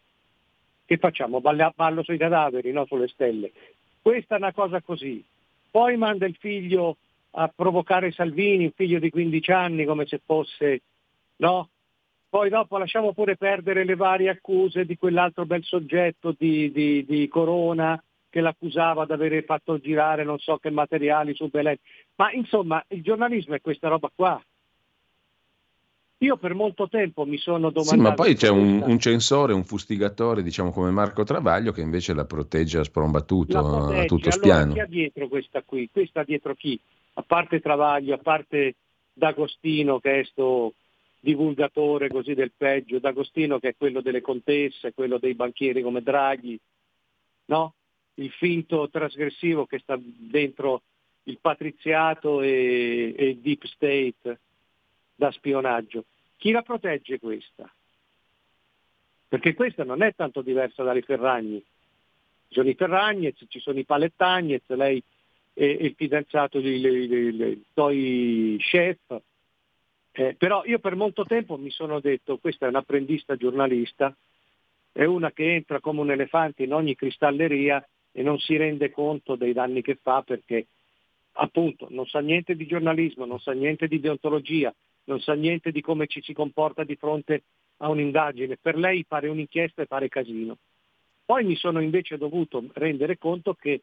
Che 0.84 0.96
facciamo? 0.96 1.40
Ballo, 1.40 1.72
ballo 1.74 2.02
sui 2.02 2.18
cadaveri, 2.18 2.72
no 2.72 2.86
sulle 2.86 3.08
stelle. 3.08 3.52
Questa 4.00 4.36
è 4.36 4.38
una 4.38 4.52
cosa 4.52 4.80
così. 4.80 5.22
Poi 5.70 5.96
manda 5.96 6.26
il 6.26 6.36
figlio 6.36 6.96
a 7.32 7.52
provocare 7.54 8.10
Salvini, 8.12 8.64
un 8.64 8.72
figlio 8.72 8.98
di 8.98 9.10
15 9.10 9.50
anni, 9.52 9.84
come 9.84 10.06
se 10.06 10.20
fosse, 10.24 10.80
no? 11.36 11.68
Poi 12.30 12.50
dopo 12.50 12.76
lasciamo 12.78 13.12
pure 13.12 13.36
perdere 13.36 13.84
le 13.84 13.96
varie 13.96 14.28
accuse 14.28 14.84
di 14.84 14.96
quell'altro 14.96 15.46
bel 15.46 15.64
soggetto 15.64 16.34
di, 16.36 16.70
di, 16.70 17.04
di 17.06 17.26
Corona 17.28 18.00
che 18.30 18.40
l'accusava 18.40 19.06
di 19.06 19.12
aver 19.12 19.44
fatto 19.44 19.78
girare 19.78 20.24
non 20.24 20.38
so 20.38 20.58
che 20.58 20.70
materiali 20.70 21.34
su 21.34 21.48
Belen. 21.48 21.76
Ma 22.16 22.32
insomma, 22.32 22.82
il 22.88 23.02
giornalismo 23.02 23.54
è 23.54 23.60
questa 23.60 23.88
roba 23.88 24.10
qua. 24.14 24.42
Io 26.22 26.36
per 26.36 26.52
molto 26.52 26.88
tempo 26.88 27.24
mi 27.24 27.38
sono 27.38 27.70
domandato... 27.70 27.90
Sì, 27.90 27.96
ma 27.96 28.14
poi 28.14 28.34
c'è 28.34 28.48
un, 28.48 28.82
un, 28.84 28.98
censore, 28.98 29.52
un 29.52 29.62
fustigatore, 29.62 30.42
diciamo 30.42 30.72
come 30.72 30.90
Marco 30.90 31.22
Travaglio, 31.22 31.70
che 31.70 31.80
invece 31.80 32.12
la 32.12 32.24
protegge 32.24 32.78
a 32.78 32.84
sprombattuto, 32.84 33.60
protegge. 33.60 34.00
a 34.00 34.04
tutto 34.04 34.28
allora, 34.28 34.32
spiano. 34.32 34.72
chi 34.72 34.80
ha 34.80 34.86
dietro 34.86 35.28
questa 35.28 35.62
qui? 35.62 35.88
Questa 35.92 36.24
dietro 36.24 36.54
chi? 36.54 36.78
A 37.14 37.22
parte 37.22 37.60
Travaglio, 37.60 38.14
a 38.14 38.18
parte 38.18 38.74
D'Agostino 39.12 40.00
che 40.00 40.20
è 40.20 40.24
sto 40.24 40.74
divulgatore 41.20 42.08
così 42.08 42.34
del 42.34 42.52
peggio, 42.56 42.98
D'Agostino 42.98 43.60
che 43.60 43.70
è 43.70 43.74
quello 43.76 44.00
delle 44.00 44.20
contesse, 44.20 44.94
quello 44.94 45.18
dei 45.18 45.34
banchieri 45.34 45.82
come 45.82 46.02
Draghi, 46.02 46.58
no? 47.46 47.74
Il 48.18 48.30
finto 48.30 48.88
trasgressivo 48.88 49.66
che 49.66 49.78
sta 49.78 49.98
dentro 49.98 50.82
il 51.24 51.38
patriziato 51.40 52.40
e, 52.40 53.14
e 53.16 53.28
il 53.28 53.38
deep 53.38 53.64
state 53.66 54.40
da 55.14 55.30
spionaggio. 55.30 56.04
Chi 56.36 56.50
la 56.50 56.62
protegge 56.62 57.18
questa? 57.18 57.70
Perché 59.28 59.54
questa 59.54 59.84
non 59.84 60.02
è 60.02 60.14
tanto 60.14 60.40
diversa 60.40 60.82
dalle 60.82 61.02
Ferragni. 61.02 61.62
Ci 62.48 62.54
sono 62.54 62.68
i 62.68 62.74
Ferragnez, 62.74 63.44
ci 63.48 63.60
sono 63.60 63.78
i 63.78 63.84
Palettagnez, 63.84 64.62
lei 64.68 65.02
è, 65.52 65.64
il 65.64 65.94
fidanzato 65.94 66.60
di, 66.60 66.80
di 66.80 67.64
Toi 67.74 68.56
Chef. 68.58 69.20
Eh, 70.12 70.34
però 70.34 70.64
io 70.64 70.78
per 70.78 70.96
molto 70.96 71.24
tempo 71.24 71.58
mi 71.58 71.70
sono 71.70 72.00
detto, 72.00 72.38
questa 72.38 72.66
è 72.66 72.68
un'apprendista 72.70 73.36
giornalista, 73.36 74.16
è 74.92 75.04
una 75.04 75.30
che 75.30 75.54
entra 75.54 75.80
come 75.80 76.00
un 76.00 76.10
elefante 76.10 76.62
in 76.62 76.72
ogni 76.72 76.96
cristalleria 76.96 77.86
e 78.18 78.22
non 78.22 78.40
si 78.40 78.56
rende 78.56 78.90
conto 78.90 79.36
dei 79.36 79.52
danni 79.52 79.80
che 79.80 79.94
fa 79.94 80.22
perché 80.22 80.66
appunto 81.34 81.86
non 81.90 82.04
sa 82.06 82.18
niente 82.18 82.56
di 82.56 82.66
giornalismo, 82.66 83.24
non 83.24 83.38
sa 83.38 83.52
niente 83.52 83.86
di 83.86 84.00
deontologia, 84.00 84.74
non 85.04 85.20
sa 85.20 85.34
niente 85.34 85.70
di 85.70 85.80
come 85.80 86.08
ci 86.08 86.20
si 86.20 86.32
comporta 86.32 86.82
di 86.82 86.96
fronte 86.96 87.44
a 87.76 87.88
un'indagine. 87.88 88.56
Per 88.60 88.76
lei 88.76 89.04
fare 89.06 89.28
un'inchiesta 89.28 89.82
e 89.82 89.86
fare 89.86 90.08
casino. 90.08 90.56
Poi 91.24 91.44
mi 91.44 91.54
sono 91.54 91.80
invece 91.80 92.18
dovuto 92.18 92.64
rendere 92.72 93.18
conto 93.18 93.54
che 93.54 93.82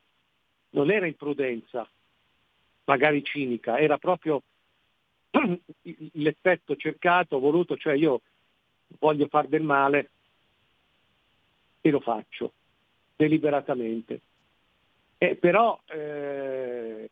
non 0.72 0.92
era 0.92 1.08
imprudenza, 1.08 1.90
magari 2.84 3.24
cinica, 3.24 3.80
era 3.80 3.98
proprio 3.98 4.42
l'effetto 6.12 6.76
cercato, 6.76 7.40
voluto, 7.40 7.78
cioè 7.78 7.94
io 7.94 8.20
voglio 9.00 9.28
far 9.28 9.48
del 9.48 9.64
male 9.64 10.10
e 11.80 11.90
lo 11.90 12.02
faccio 12.02 12.52
deliberatamente. 13.16 14.22
Eh, 15.18 15.36
però 15.36 15.80
eh, 15.88 17.10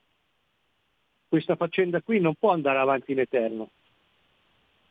questa 1.28 1.56
faccenda 1.56 2.02
qui 2.02 2.20
non 2.20 2.36
può 2.36 2.52
andare 2.52 2.80
avanti 2.80 3.12
in 3.14 3.20
eterno. 3.20 3.70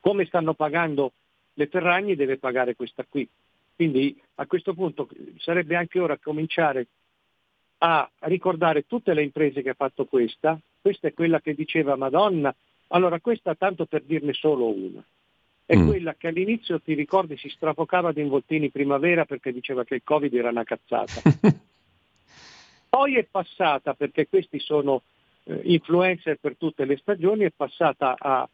Come 0.01 0.25
stanno 0.27 0.55
pagando 0.55 1.13
le 1.55 1.67
Ferragni 1.67 2.17
deve 2.17 2.39
pagare 2.39 2.75
questa 2.75 3.05
qui. 3.09 3.29
Quindi 3.75 4.21
a 4.37 4.47
questo 4.47 4.75
punto 4.75 5.09
sarebbe 5.39 5.77
anche 5.77 5.99
ora 5.99 6.17
cominciare 6.19 6.87
a 7.79 8.09
ricordare 8.21 8.87
tutte 8.87 9.13
le 9.13 9.23
imprese 9.23 9.63
che 9.63 9.71
ha 9.71 9.75
fatto 9.75 10.05
questa. 10.05 10.59
Questa 10.81 11.09
è 11.09 11.15
quella 11.15 11.41
che 11.41 11.55
diceva 11.55 11.97
Madonna. 11.97 12.55
Allora 12.89 13.21
questa 13.21 13.55
tanto 13.55 13.87
per 13.87 14.03
dirne 14.03 14.33
solo 14.33 14.67
una. 14.67 15.05
È 15.73 15.77
mm. 15.77 15.87
quella 15.87 16.15
che 16.19 16.29
all'inizio, 16.29 16.83
ti 16.83 16.93
ricordi, 16.93 17.39
si 17.39 17.49
strafocava 17.49 18.13
di 18.13 18.21
involtini 18.21 18.69
primavera 18.69 19.25
perché 19.25 19.55
diceva 19.55 19.85
che 19.85 19.95
il 19.95 20.03
Covid 20.05 20.35
era 20.35 20.51
una 20.51 20.65
cazzata. 20.65 21.23
Poi 22.91 23.17
è 23.17 23.25
passata, 23.25 23.95
perché 23.95 24.29
questi 24.29 24.59
sono 24.59 25.01
eh, 25.45 25.59
influencer 25.65 26.37
per 26.39 26.57
tutte 26.59 26.85
le 26.85 26.99
stagioni, 26.99 27.45
è 27.45 27.53
passata 27.57 28.17
a, 28.19 28.47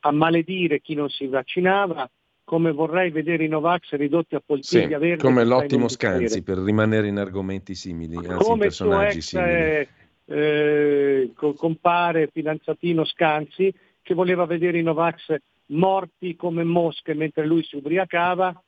a 0.00 0.10
maledire 0.10 0.80
chi 0.80 0.94
non 0.94 1.08
si 1.08 1.28
vaccinava, 1.28 2.10
come 2.42 2.72
vorrei 2.72 3.10
vedere 3.10 3.44
i 3.44 3.48
Novax 3.48 3.92
ridotti 3.92 4.34
a 4.34 4.42
poltiglia 4.44 4.98
sì, 4.98 5.06
verde. 5.06 5.22
Come 5.22 5.44
l'ottimo 5.44 5.86
Scanzi, 5.86 6.42
per 6.42 6.58
rimanere 6.58 7.06
in 7.06 7.18
argomenti 7.18 7.76
simili, 7.76 8.16
anzi 8.16 8.42
come 8.42 8.52
in 8.54 8.58
personaggi 8.58 9.20
simili. 9.20 9.50
È, 9.50 9.88
eh, 10.24 11.30
compare 11.36 12.28
fidanzatino 12.32 13.04
Scanzi, 13.04 13.72
che 14.02 14.14
voleva 14.14 14.46
vedere 14.46 14.80
i 14.80 14.82
Novax 14.82 15.32
morti 15.66 16.36
come 16.36 16.64
mosche 16.64 17.14
mentre 17.14 17.46
lui 17.46 17.64
si 17.64 17.76
ubriacava, 17.76 18.62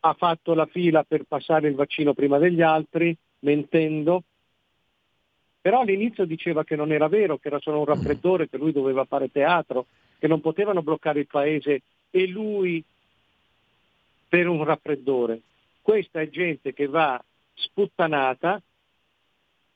ha 0.00 0.14
fatto 0.14 0.54
la 0.54 0.66
fila 0.66 1.04
per 1.04 1.24
passare 1.24 1.68
il 1.68 1.74
vaccino 1.74 2.14
prima 2.14 2.38
degli 2.38 2.62
altri, 2.62 3.16
mentendo, 3.40 4.22
però 5.60 5.80
all'inizio 5.80 6.24
diceva 6.24 6.62
che 6.62 6.76
non 6.76 6.92
era 6.92 7.08
vero, 7.08 7.38
che 7.38 7.48
era 7.48 7.58
solo 7.58 7.80
un 7.80 7.86
raffreddore, 7.86 8.48
che 8.48 8.56
lui 8.56 8.70
doveva 8.70 9.04
fare 9.04 9.32
teatro, 9.32 9.86
che 10.18 10.28
non 10.28 10.40
potevano 10.40 10.80
bloccare 10.80 11.18
il 11.18 11.26
paese 11.26 11.82
e 12.10 12.26
lui 12.28 12.84
per 14.28 14.46
un 14.46 14.62
raffreddore. 14.62 15.40
Questa 15.82 16.20
è 16.20 16.28
gente 16.28 16.72
che 16.72 16.86
va 16.86 17.20
sputtanata 17.54 18.62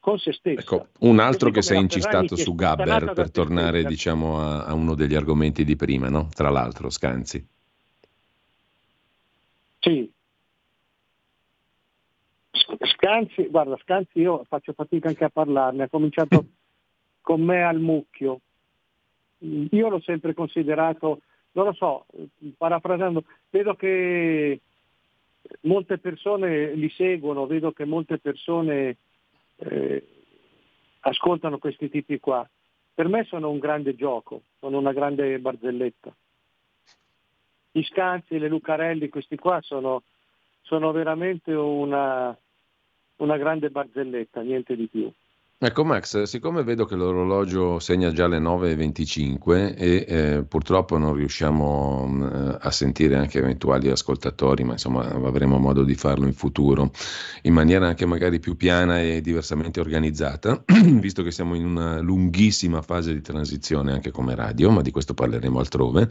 con 0.00 0.18
se 0.18 0.32
stessa. 0.32 0.60
Ecco, 0.60 0.88
un 1.00 1.20
altro 1.20 1.50
che 1.50 1.62
si 1.62 1.74
è 1.74 1.76
incistato 1.76 2.34
su 2.34 2.54
Gabber 2.54 3.12
per 3.12 3.30
tornare 3.30 3.84
diciamo, 3.84 4.40
a, 4.40 4.64
a, 4.64 4.74
uno 4.74 4.94
degli 4.94 5.14
argomenti 5.14 5.64
di 5.64 5.76
prima, 5.76 6.08
no? 6.08 6.28
tra 6.34 6.48
l'altro 6.48 6.90
Scanzi. 6.90 7.46
Sì. 9.78 10.10
Scanzi, 12.50 13.46
guarda, 13.48 13.76
Scanzi 13.82 14.20
io 14.20 14.44
faccio 14.48 14.72
fatica 14.72 15.08
anche 15.08 15.24
a 15.24 15.30
parlarne, 15.30 15.84
ha 15.84 15.88
cominciato 15.88 16.44
con 17.20 17.42
me 17.42 17.62
al 17.62 17.78
mucchio. 17.78 18.40
Io 19.38 19.88
l'ho 19.88 20.00
sempre 20.00 20.34
considerato 20.34 21.20
non 21.52 21.64
lo 21.64 21.72
so, 21.72 22.06
parafrasando, 22.56 23.24
vedo 23.50 23.74
che 23.74 24.60
molte 25.62 25.98
persone 25.98 26.74
li 26.74 26.88
seguono, 26.90 27.46
vedo 27.46 27.72
che 27.72 27.84
molte 27.84 28.18
persone 28.18 28.96
eh, 29.60 30.04
ascoltano 31.00 31.58
questi 31.58 31.88
tipi 31.88 32.18
qua. 32.18 32.48
Per 32.94 33.08
me 33.08 33.24
sono 33.24 33.50
un 33.50 33.58
grande 33.58 33.94
gioco, 33.94 34.42
sono 34.58 34.78
una 34.78 34.92
grande 34.92 35.38
barzelletta. 35.38 36.14
Gli 37.72 37.82
Scanzi, 37.82 38.38
le 38.38 38.48
Lucarelli, 38.48 39.08
questi 39.08 39.36
qua 39.36 39.60
sono, 39.62 40.02
sono 40.62 40.90
veramente 40.92 41.52
una, 41.52 42.36
una 43.16 43.36
grande 43.36 43.70
barzelletta, 43.70 44.42
niente 44.42 44.74
di 44.76 44.86
più. 44.88 45.10
Ecco 45.62 45.84
Max, 45.84 46.22
siccome 46.22 46.62
vedo 46.62 46.86
che 46.86 46.94
l'orologio 46.94 47.78
segna 47.80 48.10
già 48.12 48.26
le 48.26 48.38
9.25 48.38 49.74
e 49.76 50.04
eh, 50.08 50.44
purtroppo 50.48 50.96
non 50.96 51.12
riusciamo 51.12 52.06
mh, 52.06 52.58
a 52.62 52.70
sentire 52.70 53.16
anche 53.16 53.36
eventuali 53.36 53.90
ascoltatori, 53.90 54.64
ma 54.64 54.72
insomma 54.72 55.06
avremo 55.10 55.58
modo 55.58 55.82
di 55.82 55.94
farlo 55.94 56.24
in 56.24 56.32
futuro 56.32 56.90
in 57.42 57.52
maniera 57.52 57.86
anche 57.86 58.06
magari 58.06 58.38
più 58.40 58.56
piana 58.56 59.02
e 59.02 59.20
diversamente 59.20 59.80
organizzata, 59.80 60.64
visto 60.98 61.22
che 61.22 61.30
siamo 61.30 61.54
in 61.54 61.66
una 61.66 62.00
lunghissima 62.00 62.80
fase 62.80 63.12
di 63.12 63.20
transizione 63.20 63.92
anche 63.92 64.10
come 64.10 64.34
radio, 64.34 64.70
ma 64.70 64.80
di 64.80 64.90
questo 64.90 65.12
parleremo 65.12 65.58
altrove 65.58 66.08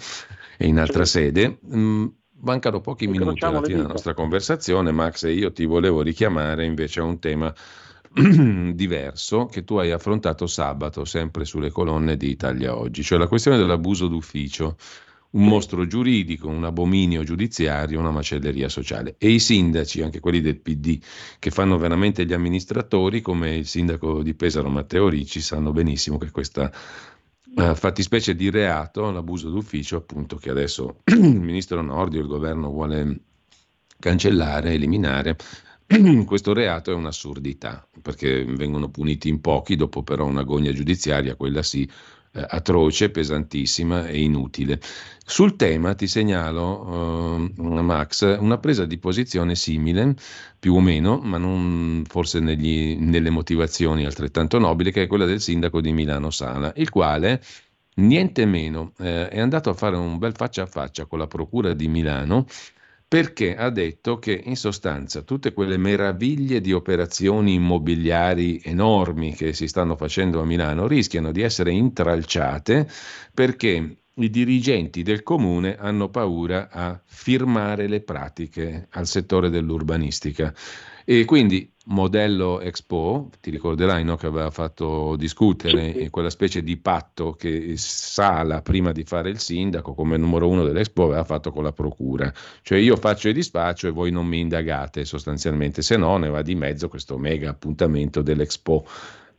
e 0.60 0.68
in 0.68 0.78
altra 0.78 1.06
sede. 1.06 1.58
Mh, 1.60 2.06
mancano 2.42 2.82
pochi 2.82 3.08
minuti 3.08 3.44
alla 3.44 3.64
fine 3.64 3.78
della 3.78 3.88
nostra 3.88 4.14
conversazione, 4.14 4.92
Max, 4.92 5.24
e 5.24 5.32
io 5.32 5.52
ti 5.52 5.66
volevo 5.66 6.04
richiamare 6.04 6.66
invece 6.66 7.00
a 7.00 7.04
un 7.04 7.18
tema 7.18 7.52
diverso 8.74 9.46
che 9.46 9.64
tu 9.64 9.78
hai 9.78 9.92
affrontato 9.92 10.48
sabato, 10.48 11.06
sempre 11.06 11.46
sulle 11.46 11.72
colonne 11.72 12.18
di 12.18 12.30
Italia 12.30 12.76
Oggi, 12.76 13.04
cioè 13.04 13.18
la 13.18 13.28
questione 13.28 13.58
dell'abuso 13.58 14.08
d'ufficio, 14.08 14.76
un 15.32 15.46
mostro 15.46 15.86
giuridico, 15.86 16.48
un 16.48 16.64
abominio 16.64 17.24
giudiziario, 17.24 18.00
una 18.00 18.12
macelleria 18.12 18.68
sociale. 18.68 19.16
E 19.18 19.30
i 19.30 19.40
sindaci, 19.40 20.02
anche 20.02 20.20
quelli 20.20 20.42
del 20.42 20.60
PD, 20.60 21.00
che 21.38 21.52
fanno 21.52 21.78
veramente 21.78 22.26
gli 22.26 22.34
amministratori, 22.34 23.22
come 23.22 23.56
il 23.56 23.68
sindaco 23.68 24.24
di 24.24 24.34
Pesaro 24.34 24.70
Matteo 24.70 25.08
Ricci, 25.08 25.40
sanno 25.40 25.72
benissimo 25.72 26.18
che 26.18 26.32
questa 26.32 26.72
uh, 27.56 27.76
fattispecie 27.76 28.36
di 28.36 28.50
reato, 28.50 29.12
l'abuso 29.12 29.50
d'ufficio, 29.50 29.98
appunto, 29.98 30.38
che 30.38 30.50
adesso 30.50 31.02
il 31.06 31.40
ministro 31.40 31.82
Nordio, 31.82 32.22
il 32.22 32.28
governo 32.28 32.70
vuole 32.70 33.20
cancellare, 34.00 34.74
eliminare, 34.74 35.38
questo 36.26 36.54
reato 36.54 36.92
è 36.92 36.94
un'assurdità, 36.94 37.88
perché 38.02 38.46
vengono 38.46 38.90
puniti 38.90 39.28
in 39.28 39.42
pochi, 39.42 39.76
dopo 39.76 40.04
però 40.04 40.26
un'agonia 40.26 40.72
giudiziaria, 40.72 41.36
quella 41.36 41.64
sì, 41.64 41.90
eh, 42.32 42.46
atroce, 42.48 43.10
pesantissima 43.10 44.06
e 44.08 44.22
inutile. 44.22 44.80
Sul 45.26 45.56
tema 45.56 45.96
ti 45.96 46.06
segnalo, 46.06 47.48
eh, 47.58 47.82
Max, 47.82 48.38
una 48.40 48.60
presa 48.60 48.86
di 48.86 49.00
posizione 49.00 49.56
simile, 49.56 50.14
più 50.60 50.76
o 50.76 50.80
meno, 50.80 51.18
ma 51.24 51.40
non 51.40 52.04
forse 52.08 52.40
negli, 52.40 52.96
nelle 52.96 53.32
motivazioni 53.32 54.06
altrettanto 54.06 54.60
nobili, 54.60 54.92
che 54.92 55.04
è 55.04 55.08
quella 55.08 55.26
del 55.26 55.42
sindaco 55.42 55.82
di 55.82 55.92
Milano 55.92 56.30
Sala, 56.30 56.72
il 56.76 56.90
quale 56.90 57.42
niente 57.96 58.46
meno 58.46 58.94
eh, 59.00 59.28
è 59.28 59.40
andato 59.40 59.72
a 59.72 59.74
fare 59.74 59.96
un 59.98 60.20
bel 60.20 60.36
faccia 60.36 60.64
a 60.64 60.68
faccia 60.68 61.06
con 61.06 61.18
la 61.18 61.28
Procura 61.28 61.74
di 61.74 61.88
Milano 61.88 62.46
perché 63.10 63.56
ha 63.56 63.72
detto 63.72 64.20
che 64.20 64.40
in 64.46 64.56
sostanza 64.56 65.24
tutte 65.24 65.52
quelle 65.52 65.78
meraviglie 65.78 66.62
di 66.62 66.74
operazioni 66.74 67.56
immobiliari 67.56 68.62
enormi 68.64 69.34
che 69.34 69.52
si 69.54 69.68
stanno 69.68 69.96
facendo 69.96 70.40
a 70.42 70.46
Milano 70.46 70.86
rischiano 70.86 71.32
di 71.32 71.42
essere 71.42 71.72
intralciate 71.72 72.88
perché 73.34 74.04
i 74.14 74.30
dirigenti 74.30 75.02
del 75.02 75.24
comune 75.24 75.76
hanno 75.76 76.10
paura 76.10 76.70
a 76.70 77.02
firmare 77.04 77.88
le 77.88 78.02
pratiche 78.02 78.88
al 78.92 79.08
settore 79.08 79.50
dell'urbanistica. 79.50 80.54
E 81.12 81.26
quindi 81.26 81.68
modello 81.86 82.60
Expo, 82.60 83.32
ti 83.42 83.50
ricorderai 83.50 84.04
no, 84.04 84.16
che 84.16 84.28
aveva 84.28 84.52
fatto 84.52 85.16
discutere 85.16 86.08
quella 86.12 86.30
specie 86.30 86.62
di 86.62 86.78
patto 86.78 87.32
che 87.32 87.74
Sala, 87.78 88.62
prima 88.62 88.92
di 88.92 89.04
fare 89.04 89.32
il 89.32 89.40
sindaco, 89.40 89.96
come 89.96 90.18
numero 90.18 90.48
uno 90.48 90.64
dell'Expo, 90.64 91.06
aveva 91.06 91.24
fatto 91.24 91.52
con 91.52 91.64
la 91.64 91.72
procura. 91.72 92.32
Cioè 92.62 92.78
io 92.78 92.96
faccio 92.96 93.28
il 93.28 93.34
dispaccio 93.34 93.88
e 93.88 93.90
voi 93.90 94.12
non 94.12 94.28
mi 94.28 94.40
indagate 94.40 95.04
sostanzialmente, 95.04 95.82
se 95.82 95.98
no 95.98 96.18
ne 96.18 96.30
va 96.30 96.44
di 96.44 96.54
mezzo 96.54 96.90
questo 96.90 97.18
mega 97.18 97.50
appuntamento 97.50 98.22
dell'Expo 98.22 98.86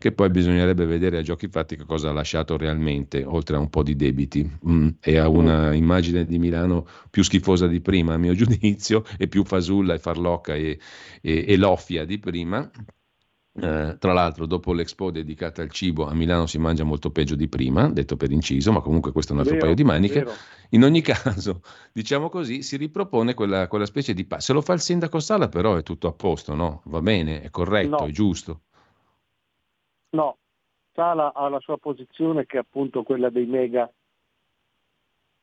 che 0.01 0.13
poi 0.13 0.31
bisognerebbe 0.31 0.87
vedere 0.87 1.19
a 1.19 1.23
giochi 1.23 1.47
fatti 1.49 1.77
che 1.77 1.85
cosa 1.85 2.09
ha 2.09 2.13
lasciato 2.13 2.57
realmente, 2.57 3.23
oltre 3.23 3.57
a 3.57 3.59
un 3.59 3.69
po' 3.69 3.83
di 3.83 3.97
debiti 3.97 4.51
mm, 4.67 4.89
e 4.99 5.19
a 5.19 5.29
una 5.29 5.75
immagine 5.75 6.25
di 6.25 6.39
Milano 6.39 6.87
più 7.11 7.23
schifosa 7.23 7.67
di 7.67 7.81
prima, 7.83 8.15
a 8.15 8.17
mio 8.17 8.33
giudizio, 8.35 9.05
e 9.19 9.29
più 9.29 9.45
fasulla 9.45 9.93
e 9.93 9.99
farlocca 9.99 10.55
e, 10.55 10.79
e, 11.21 11.45
e 11.47 11.57
loffia 11.59 12.07
di 12.07 12.19
prima. 12.19 12.71
Eh, 13.53 13.97
tra 13.99 14.13
l'altro, 14.15 14.47
dopo 14.47 14.73
l'Expo 14.73 15.11
dedicata 15.11 15.61
al 15.61 15.71
cibo, 15.71 16.07
a 16.07 16.15
Milano 16.15 16.47
si 16.47 16.57
mangia 16.57 16.85
molto 16.85 17.11
peggio 17.11 17.35
di 17.35 17.49
prima, 17.49 17.91
detto 17.91 18.17
per 18.17 18.31
inciso, 18.31 18.73
ma 18.73 18.81
comunque 18.81 19.13
questo 19.13 19.33
è 19.33 19.35
un 19.35 19.41
altro 19.41 19.57
Vero, 19.57 19.67
paio 19.67 19.75
di 19.77 19.85
maniche. 19.85 20.21
vero. 20.21 20.35
In 20.71 20.85
ogni 20.85 21.03
caso, 21.03 21.61
diciamo 21.93 22.29
così, 22.31 22.63
si 22.63 22.77
ripropone 22.77 23.35
quella, 23.35 23.67
quella 23.69 23.87
specie 23.87 24.15
di... 24.15 24.25
pa- 24.25 24.41
Se 24.41 24.53
lo 24.55 24.63
fa 24.63 24.73
il 24.73 24.81
sindaco 24.81 25.19
Sala, 25.21 25.49
però 25.49 25.77
è 25.77 25.83
tutto 25.83 26.09
a 26.09 26.13
posto, 26.13 26.55
no? 26.55 26.81
Va 26.87 27.03
bene, 27.03 27.43
è 27.43 27.51
corretto, 27.51 27.89
No. 27.89 28.07
è 28.07 28.11
giusto. 28.11 28.63
No, 30.13 30.39
Sala 30.95 31.33
ha 31.35 31.49
la 31.49 31.61
sua 31.61 31.79
posizione 31.79 32.47
che 32.47 32.57
è 32.57 32.61
appunto 32.61 33.03
quella 33.03 33.31
dei 33.31 33.47
mega, 33.47 33.91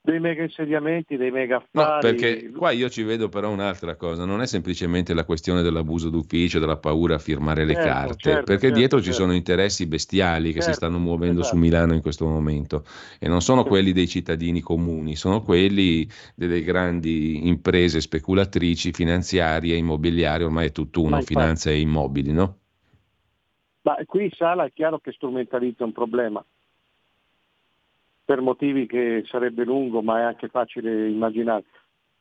dei 0.02 0.19
mega 0.19 0.44
insediamenti, 0.44 1.15
dei 1.18 1.31
mega 1.31 1.57
No, 1.72 1.84
affari. 1.84 2.18
perché 2.18 2.49
qua 2.49 2.72
io 2.72 2.89
ci 2.89 3.03
vedo 3.03 3.30
però 3.30 3.49
un'altra 3.52 3.95
cosa, 3.95 4.26
non 4.26 4.41
è 4.41 4.48
semplicemente 4.48 5.14
la 5.14 5.26
questione 5.26 5.61
dell'abuso 5.61 6.10
d'ufficio, 6.10 6.60
della 6.60 6.77
paura 6.77 7.15
a 7.15 7.19
firmare 7.19 7.65
le 7.65 7.73
Certo, 7.73 7.88
carte, 7.88 8.18
certo, 8.19 8.45
perché 8.45 8.61
certo, 8.61 8.73
dietro 8.77 8.98
ci 8.99 9.06
certo. 9.06 9.22
sono 9.22 9.34
interessi 9.34 9.85
bestiali 9.85 10.53
che 10.53 10.61
si 10.61 10.72
Certo, 10.72 10.73
stanno 10.73 10.98
muovendo 10.98 11.44
su 11.44 11.56
esatto. 11.56 11.60
Milano 11.60 11.94
in 11.94 12.02
questo 12.02 12.26
momento 12.26 12.84
e 13.19 13.27
non 13.27 13.41
sono 13.41 13.64
quelli 13.64 13.91
dei 13.91 14.07
cittadini 14.07 14.60
comuni, 14.61 15.15
sono 15.15 15.41
quelli 15.44 16.10
delle 16.35 16.61
grandi 16.64 17.48
imprese 17.48 18.02
speculatrici 18.02 18.91
finanziarie, 18.91 19.76
immobiliari, 19.76 20.44
ormai 20.44 20.68
è 20.68 20.72
tutt'uno, 20.72 21.22
finanza 21.22 21.69
e 21.69 21.80
immobili, 21.80 22.31
no? 22.31 22.60
Ma 23.88 23.95
qui 24.05 24.30
Sala 24.35 24.65
è 24.65 24.73
chiaro 24.73 24.99
che 24.99 25.14
strumentalizza 25.14 25.85
un 25.85 25.93
problema, 25.93 26.43
per 28.26 28.41
motivi 28.41 28.85
che 28.85 29.23
sarebbe 29.26 29.64
lungo, 29.64 30.01
ma 30.01 30.19
è 30.19 30.23
anche 30.23 30.49
facile 30.49 31.07
immaginare. 31.07 31.64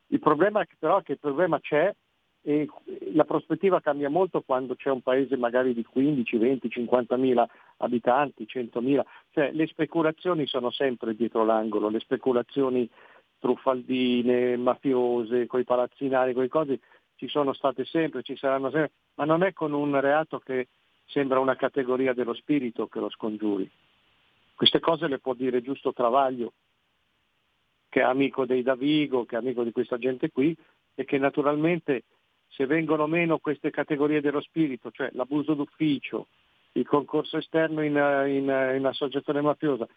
Il 0.07 0.21
problema 0.21 0.61
è 0.61 0.65
che 0.65 0.75
però 0.79 1.01
il 1.05 1.19
problema 1.19 1.59
c'è 1.59 1.93
e 2.41 2.69
la 3.11 3.25
prospettiva 3.25 3.81
cambia 3.81 4.09
molto 4.09 4.43
quando 4.43 4.75
c'è 4.75 4.89
un 4.89 5.01
paese 5.01 5.35
magari 5.35 5.73
di 5.73 5.83
15, 5.83 6.37
20, 6.37 6.69
50 6.69 7.17
mila 7.17 7.45
abitanti, 7.79 8.47
100 8.47 8.79
mila, 8.79 9.05
cioè 9.31 9.51
le 9.51 9.67
speculazioni 9.67 10.47
sono 10.47 10.71
sempre 10.71 11.15
dietro 11.15 11.43
l'angolo, 11.43 11.89
le 11.89 11.99
speculazioni 11.99 12.89
truffaldine, 13.39 14.55
mafiose, 14.55 15.47
coi 15.47 15.65
palazzinari, 15.65 16.31
quei 16.31 16.47
cose 16.47 16.79
ci 17.17 17.27
sono 17.27 17.51
state 17.51 17.83
sempre, 17.83 18.23
ci 18.23 18.37
saranno 18.37 18.69
sempre, 18.69 18.91
ma 19.15 19.25
non 19.25 19.43
è 19.43 19.51
con 19.51 19.73
un 19.73 19.99
reato 19.99 20.39
che 20.39 20.69
sembra 21.07 21.39
una 21.39 21.55
categoria 21.55 22.13
dello 22.13 22.33
spirito 22.33 22.87
che 22.87 22.99
lo 22.99 23.09
scongiuri. 23.09 23.69
Queste 24.55 24.79
cose 24.79 25.07
le 25.07 25.19
può 25.19 25.33
dire 25.33 25.61
giusto 25.61 25.93
Travaglio, 25.93 26.53
che 27.89 28.01
è 28.01 28.03
amico 28.03 28.45
dei 28.45 28.63
Davigo, 28.63 29.25
che 29.25 29.35
è 29.35 29.39
amico 29.39 29.63
di 29.63 29.71
questa 29.71 29.97
gente 29.97 30.29
qui, 30.29 30.55
e 30.95 31.05
che 31.05 31.17
naturalmente 31.17 32.03
se 32.47 32.65
vengono 32.65 33.07
meno 33.07 33.37
queste 33.37 33.69
categorie 33.69 34.21
dello 34.21 34.41
spirito, 34.41 34.91
cioè 34.91 35.09
l'abuso 35.13 35.53
d'ufficio, 35.53 36.27
il 36.73 36.87
concorso 36.87 37.37
esterno 37.37 37.81
in, 37.81 37.93
in- 37.93 38.75
in 38.77 38.85
associazione 38.85 39.41
mafiosa, 39.41 39.87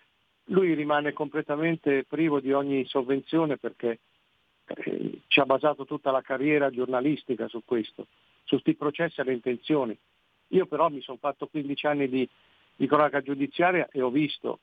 lui 0.46 0.74
rimane 0.74 1.12
completamente 1.12 2.04
privo 2.04 2.40
di 2.40 2.52
ogni 2.52 2.84
sovvenzione 2.86 3.56
perché 3.56 4.00
eh, 4.66 5.20
ci 5.26 5.40
ha 5.40 5.44
basato 5.44 5.84
tutta 5.84 6.10
la 6.10 6.22
carriera 6.22 6.70
giornalistica 6.70 7.48
su 7.48 7.62
questo, 7.64 8.06
su 8.44 8.60
questi 8.60 8.74
processi 8.74 9.20
alle 9.20 9.32
intenzioni. 9.32 9.96
Io 10.50 10.66
però 10.66 10.88
mi 10.88 11.00
sono 11.00 11.18
fatto 11.18 11.46
15 11.46 11.86
anni 11.86 12.08
di, 12.08 12.28
di 12.76 12.86
cronaca 12.86 13.20
giudiziaria 13.20 13.88
e 13.90 14.00
ho 14.00 14.10
visto, 14.10 14.60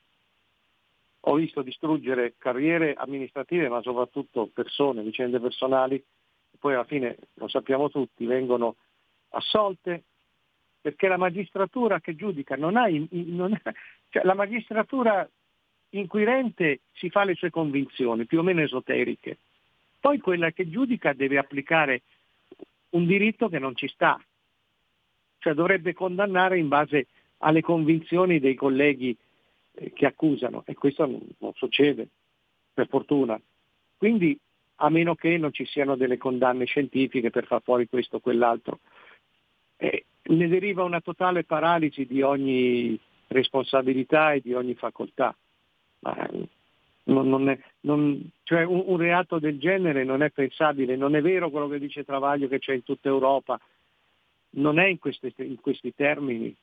ho 1.20 1.36
visto 1.36 1.62
distruggere 1.62 2.36
carriere 2.38 2.94
amministrative, 2.94 3.70
ma 3.70 3.82
soprattutto 3.82 4.50
persone, 4.54 5.02
vicende 5.02 5.40
personali, 5.40 6.04
poi 6.60 6.74
alla 6.74 6.84
fine, 6.86 7.18
lo 7.36 7.48
sappiamo 7.48 7.90
tutti, 7.90 8.26
vengono 8.26 8.76
assolte 9.30 10.04
perché 10.82 11.08
la 11.08 11.18
magistratura 11.18 12.00
che 12.00 12.16
giudica 12.16 12.56
non 12.56 12.78
ha, 12.78 12.88
non 13.12 13.54
ha- 13.54 13.74
cioè 14.10 14.24
la 14.24 14.34
magistratura 14.34 15.28
inquirente 15.90 16.82
si 16.94 17.10
fa 17.10 17.24
le 17.24 17.36
sue 17.36 17.50
convinzioni, 17.50 18.26
più 18.26 18.40
o 18.40 18.44
meno 18.44 18.62
esoteriche. 18.62 19.38
Poi 20.00 20.20
quella 20.20 20.52
che 20.52 20.70
giudica 20.70 21.14
deve 21.14 21.38
applicare 21.38 22.04
un 22.92 23.06
diritto 23.06 23.50
che 23.50 23.60
non 23.60 23.76
ci 23.76 23.88
sta, 23.88 24.20
cioè 25.40 25.54
dovrebbe 25.54 25.94
condannare 25.94 26.58
in 26.58 26.68
base 26.68 27.08
alle 27.40 27.62
convinzioni 27.62 28.40
dei 28.40 28.56
colleghi 28.56 29.16
eh, 29.74 29.94
che 29.94 30.06
accusano 30.06 30.64
e 30.66 30.74
questo 30.74 31.06
non, 31.06 31.54
succede, 31.54 32.08
per 32.74 32.88
fortuna. 32.88 33.40
Quindi 33.98 34.38
a 34.80 34.90
meno 34.90 35.16
che 35.16 35.38
non 35.38 35.52
ci 35.52 35.66
siano 35.66 35.96
delle 35.96 36.18
condanne 36.18 36.66
scientifiche 36.66 37.30
per 37.30 37.46
far 37.46 37.62
fuori 37.64 37.88
questo 37.88 38.18
o 38.18 38.20
quell'altro. 38.20 38.80
Eh, 39.78 40.06
ne 40.24 40.48
deriva 40.48 40.84
una 40.84 41.02
totale 41.02 41.44
paralisi 41.44 42.06
di 42.06 42.22
ogni 42.22 43.00
responsabilità 43.28 44.34
e 44.34 44.42
di 44.42 44.54
ogni 44.54 44.76
facoltà. 44.76 45.36
Eh, 46.02 46.48
non- 47.06 47.30
non 47.30 47.50
è- 47.50 47.60
non- 47.82 48.30
cioè 48.44 48.64
un, 48.64 48.84
un 48.86 48.98
reato 48.98 49.40
del 49.40 49.58
genere 49.58 50.04
non 50.04 50.22
è 50.22 50.30
pensabile, 50.30 50.96
non 50.96 51.16
è 51.16 51.22
vero 51.22 51.50
quello 51.50 51.68
che 51.68 51.80
dice 51.80 52.04
Travaglio 52.04 52.48
che 52.48 52.60
c'è 52.60 52.74
in 52.74 52.84
tutta 52.84 53.08
Europa, 53.08 53.60
non 54.58 54.80
è 54.80 54.86
in, 54.86 55.00
queste- 55.00 55.34
in 55.38 55.60
questi 55.60 55.94
termini, 55.94 56.56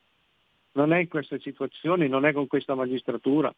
non 0.73 0.93
è 0.93 0.99
in 0.99 1.09
queste 1.09 1.41
situazioni, 1.41 2.09
non 2.09 2.25
è 2.25 2.33
con 2.33 2.47
questa 2.47 2.75
magistratura. 2.75 3.55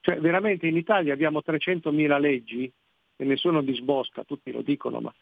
Cioè 0.00 0.20
veramente 0.20 0.66
in 0.66 0.76
Italia 0.76 1.12
abbiamo 1.12 1.42
300.000 1.44 2.18
leggi 2.18 2.70
e 3.16 3.24
nessuno 3.24 3.62
disbosca, 3.62 4.24
tutti 4.24 4.52
lo 4.52 4.62
dicono, 4.62 5.00
ma 5.00 5.12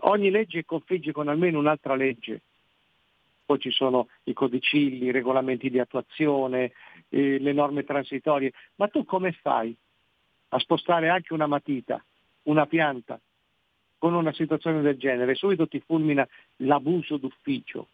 ogni 0.00 0.30
legge 0.30 0.64
configge 0.64 1.12
con 1.12 1.28
almeno 1.28 1.58
un'altra 1.58 1.94
legge. 1.94 2.42
Poi 3.46 3.58
ci 3.58 3.70
sono 3.70 4.08
i 4.24 4.34
codicilli, 4.34 5.06
i 5.06 5.10
regolamenti 5.10 5.70
di 5.70 5.78
attuazione, 5.78 6.72
eh, 7.08 7.38
le 7.38 7.52
norme 7.52 7.84
transitorie. 7.84 8.52
Ma 8.74 8.88
tu 8.88 9.04
come 9.04 9.32
fai 9.32 9.74
a 10.50 10.58
spostare 10.58 11.08
anche 11.08 11.32
una 11.32 11.46
matita, 11.46 12.04
una 12.42 12.66
pianta, 12.66 13.18
con 13.98 14.14
una 14.14 14.32
situazione 14.32 14.80
del 14.80 14.96
genere? 14.96 15.34
Subito 15.34 15.68
ti 15.68 15.82
fulmina 15.84 16.26
l'abuso 16.56 17.16
d'ufficio. 17.16 17.86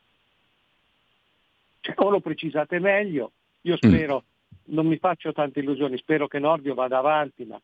Cioè, 1.80 1.94
o 1.98 2.10
lo 2.10 2.20
precisate 2.20 2.78
meglio, 2.78 3.32
io 3.62 3.76
spero, 3.76 4.24
non 4.66 4.86
mi 4.86 4.96
faccio 4.98 5.32
tante 5.32 5.60
illusioni, 5.60 5.98
spero 5.98 6.28
che 6.28 6.38
Nordio 6.38 6.74
vada 6.74 6.98
avanti, 6.98 7.44
ma 7.44 7.60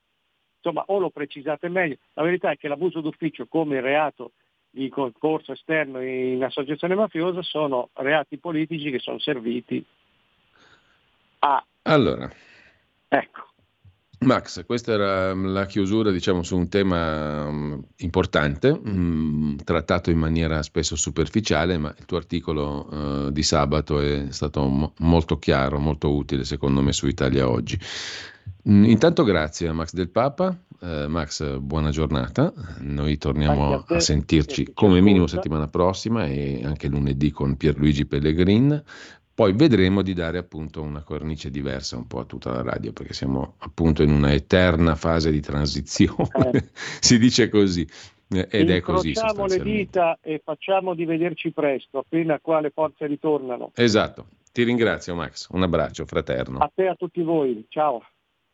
insomma 0.56 0.84
o 0.86 0.98
lo 0.98 1.10
precisate 1.10 1.68
meglio. 1.68 1.96
La 2.14 2.22
verità 2.22 2.50
è 2.50 2.56
che 2.56 2.68
l'abuso 2.68 3.00
d'ufficio 3.00 3.46
come 3.46 3.76
il 3.76 3.82
reato 3.82 4.32
di 4.68 4.88
concorso 4.88 5.52
esterno 5.52 6.00
in 6.02 6.44
associazione 6.44 6.94
mafiosa 6.94 7.42
sono 7.42 7.88
reati 7.94 8.36
politici 8.36 8.90
che 8.90 8.98
sono 8.98 9.18
serviti 9.18 9.84
a... 11.40 11.64
Allora, 11.82 12.30
Ecco, 13.12 13.49
Max, 14.22 14.66
questa 14.66 14.92
era 14.92 15.34
mm, 15.34 15.46
la 15.46 15.64
chiusura, 15.64 16.10
diciamo, 16.10 16.42
su 16.42 16.54
un 16.54 16.68
tema 16.68 17.50
mm, 17.50 17.78
importante, 17.98 18.78
mm, 18.78 19.56
trattato 19.64 20.10
in 20.10 20.18
maniera 20.18 20.62
spesso 20.62 20.94
superficiale, 20.94 21.78
ma 21.78 21.94
il 21.96 22.04
tuo 22.04 22.18
articolo 22.18 23.26
eh, 23.28 23.32
di 23.32 23.42
sabato 23.42 23.98
è 23.98 24.26
stato 24.28 24.66
mo- 24.66 24.92
molto 24.98 25.38
chiaro, 25.38 25.78
molto 25.78 26.14
utile, 26.14 26.44
secondo 26.44 26.82
me, 26.82 26.92
su 26.92 27.06
Italia 27.06 27.48
Oggi. 27.48 27.78
Intanto 28.62 29.24
grazie 29.24 29.68
a 29.68 29.72
Max 29.72 29.94
del 29.94 30.10
Papa. 30.10 30.54
Eh, 30.80 31.06
Max, 31.08 31.58
buona 31.58 31.90
giornata. 31.90 32.52
Noi 32.80 33.16
torniamo 33.16 33.72
a 33.72 33.82
te, 33.82 33.94
a 33.94 34.00
sentirci 34.00 34.72
come 34.74 35.00
minimo 35.00 35.26
settimana 35.26 35.66
prossima 35.68 36.26
e 36.26 36.60
anche 36.62 36.88
lunedì 36.88 37.30
con 37.30 37.56
Pierluigi 37.56 38.04
Pellegrin. 38.04 38.82
Poi 39.40 39.54
vedremo 39.54 40.02
di 40.02 40.12
dare 40.12 40.36
appunto 40.36 40.82
una 40.82 41.02
cornice 41.02 41.50
diversa 41.50 41.96
un 41.96 42.06
po' 42.06 42.18
a 42.18 42.24
tutta 42.26 42.52
la 42.52 42.60
radio, 42.60 42.92
perché 42.92 43.14
siamo 43.14 43.54
appunto 43.60 44.02
in 44.02 44.10
una 44.10 44.34
eterna 44.34 44.96
fase 44.96 45.30
di 45.30 45.40
transizione, 45.40 46.50
Eh. 46.52 46.64
si 47.00 47.18
dice 47.18 47.48
così, 47.48 47.88
eh, 48.28 48.46
ed 48.50 48.68
è 48.68 48.82
così 48.82 49.08
incrociamo 49.08 49.46
le 49.46 49.62
dita 49.62 50.18
e 50.20 50.42
facciamo 50.44 50.92
di 50.92 51.06
vederci 51.06 51.52
presto, 51.52 52.00
appena 52.00 52.38
qua 52.38 52.60
le 52.60 52.68
forze 52.68 53.06
ritornano. 53.06 53.72
Esatto, 53.76 54.26
ti 54.52 54.62
ringrazio 54.62 55.14
Max, 55.14 55.48
un 55.52 55.62
abbraccio 55.62 56.04
fraterno. 56.04 56.58
A 56.58 56.70
te 56.74 56.82
e 56.82 56.88
a 56.88 56.94
tutti 56.94 57.22
voi, 57.22 57.64
ciao. 57.70 58.02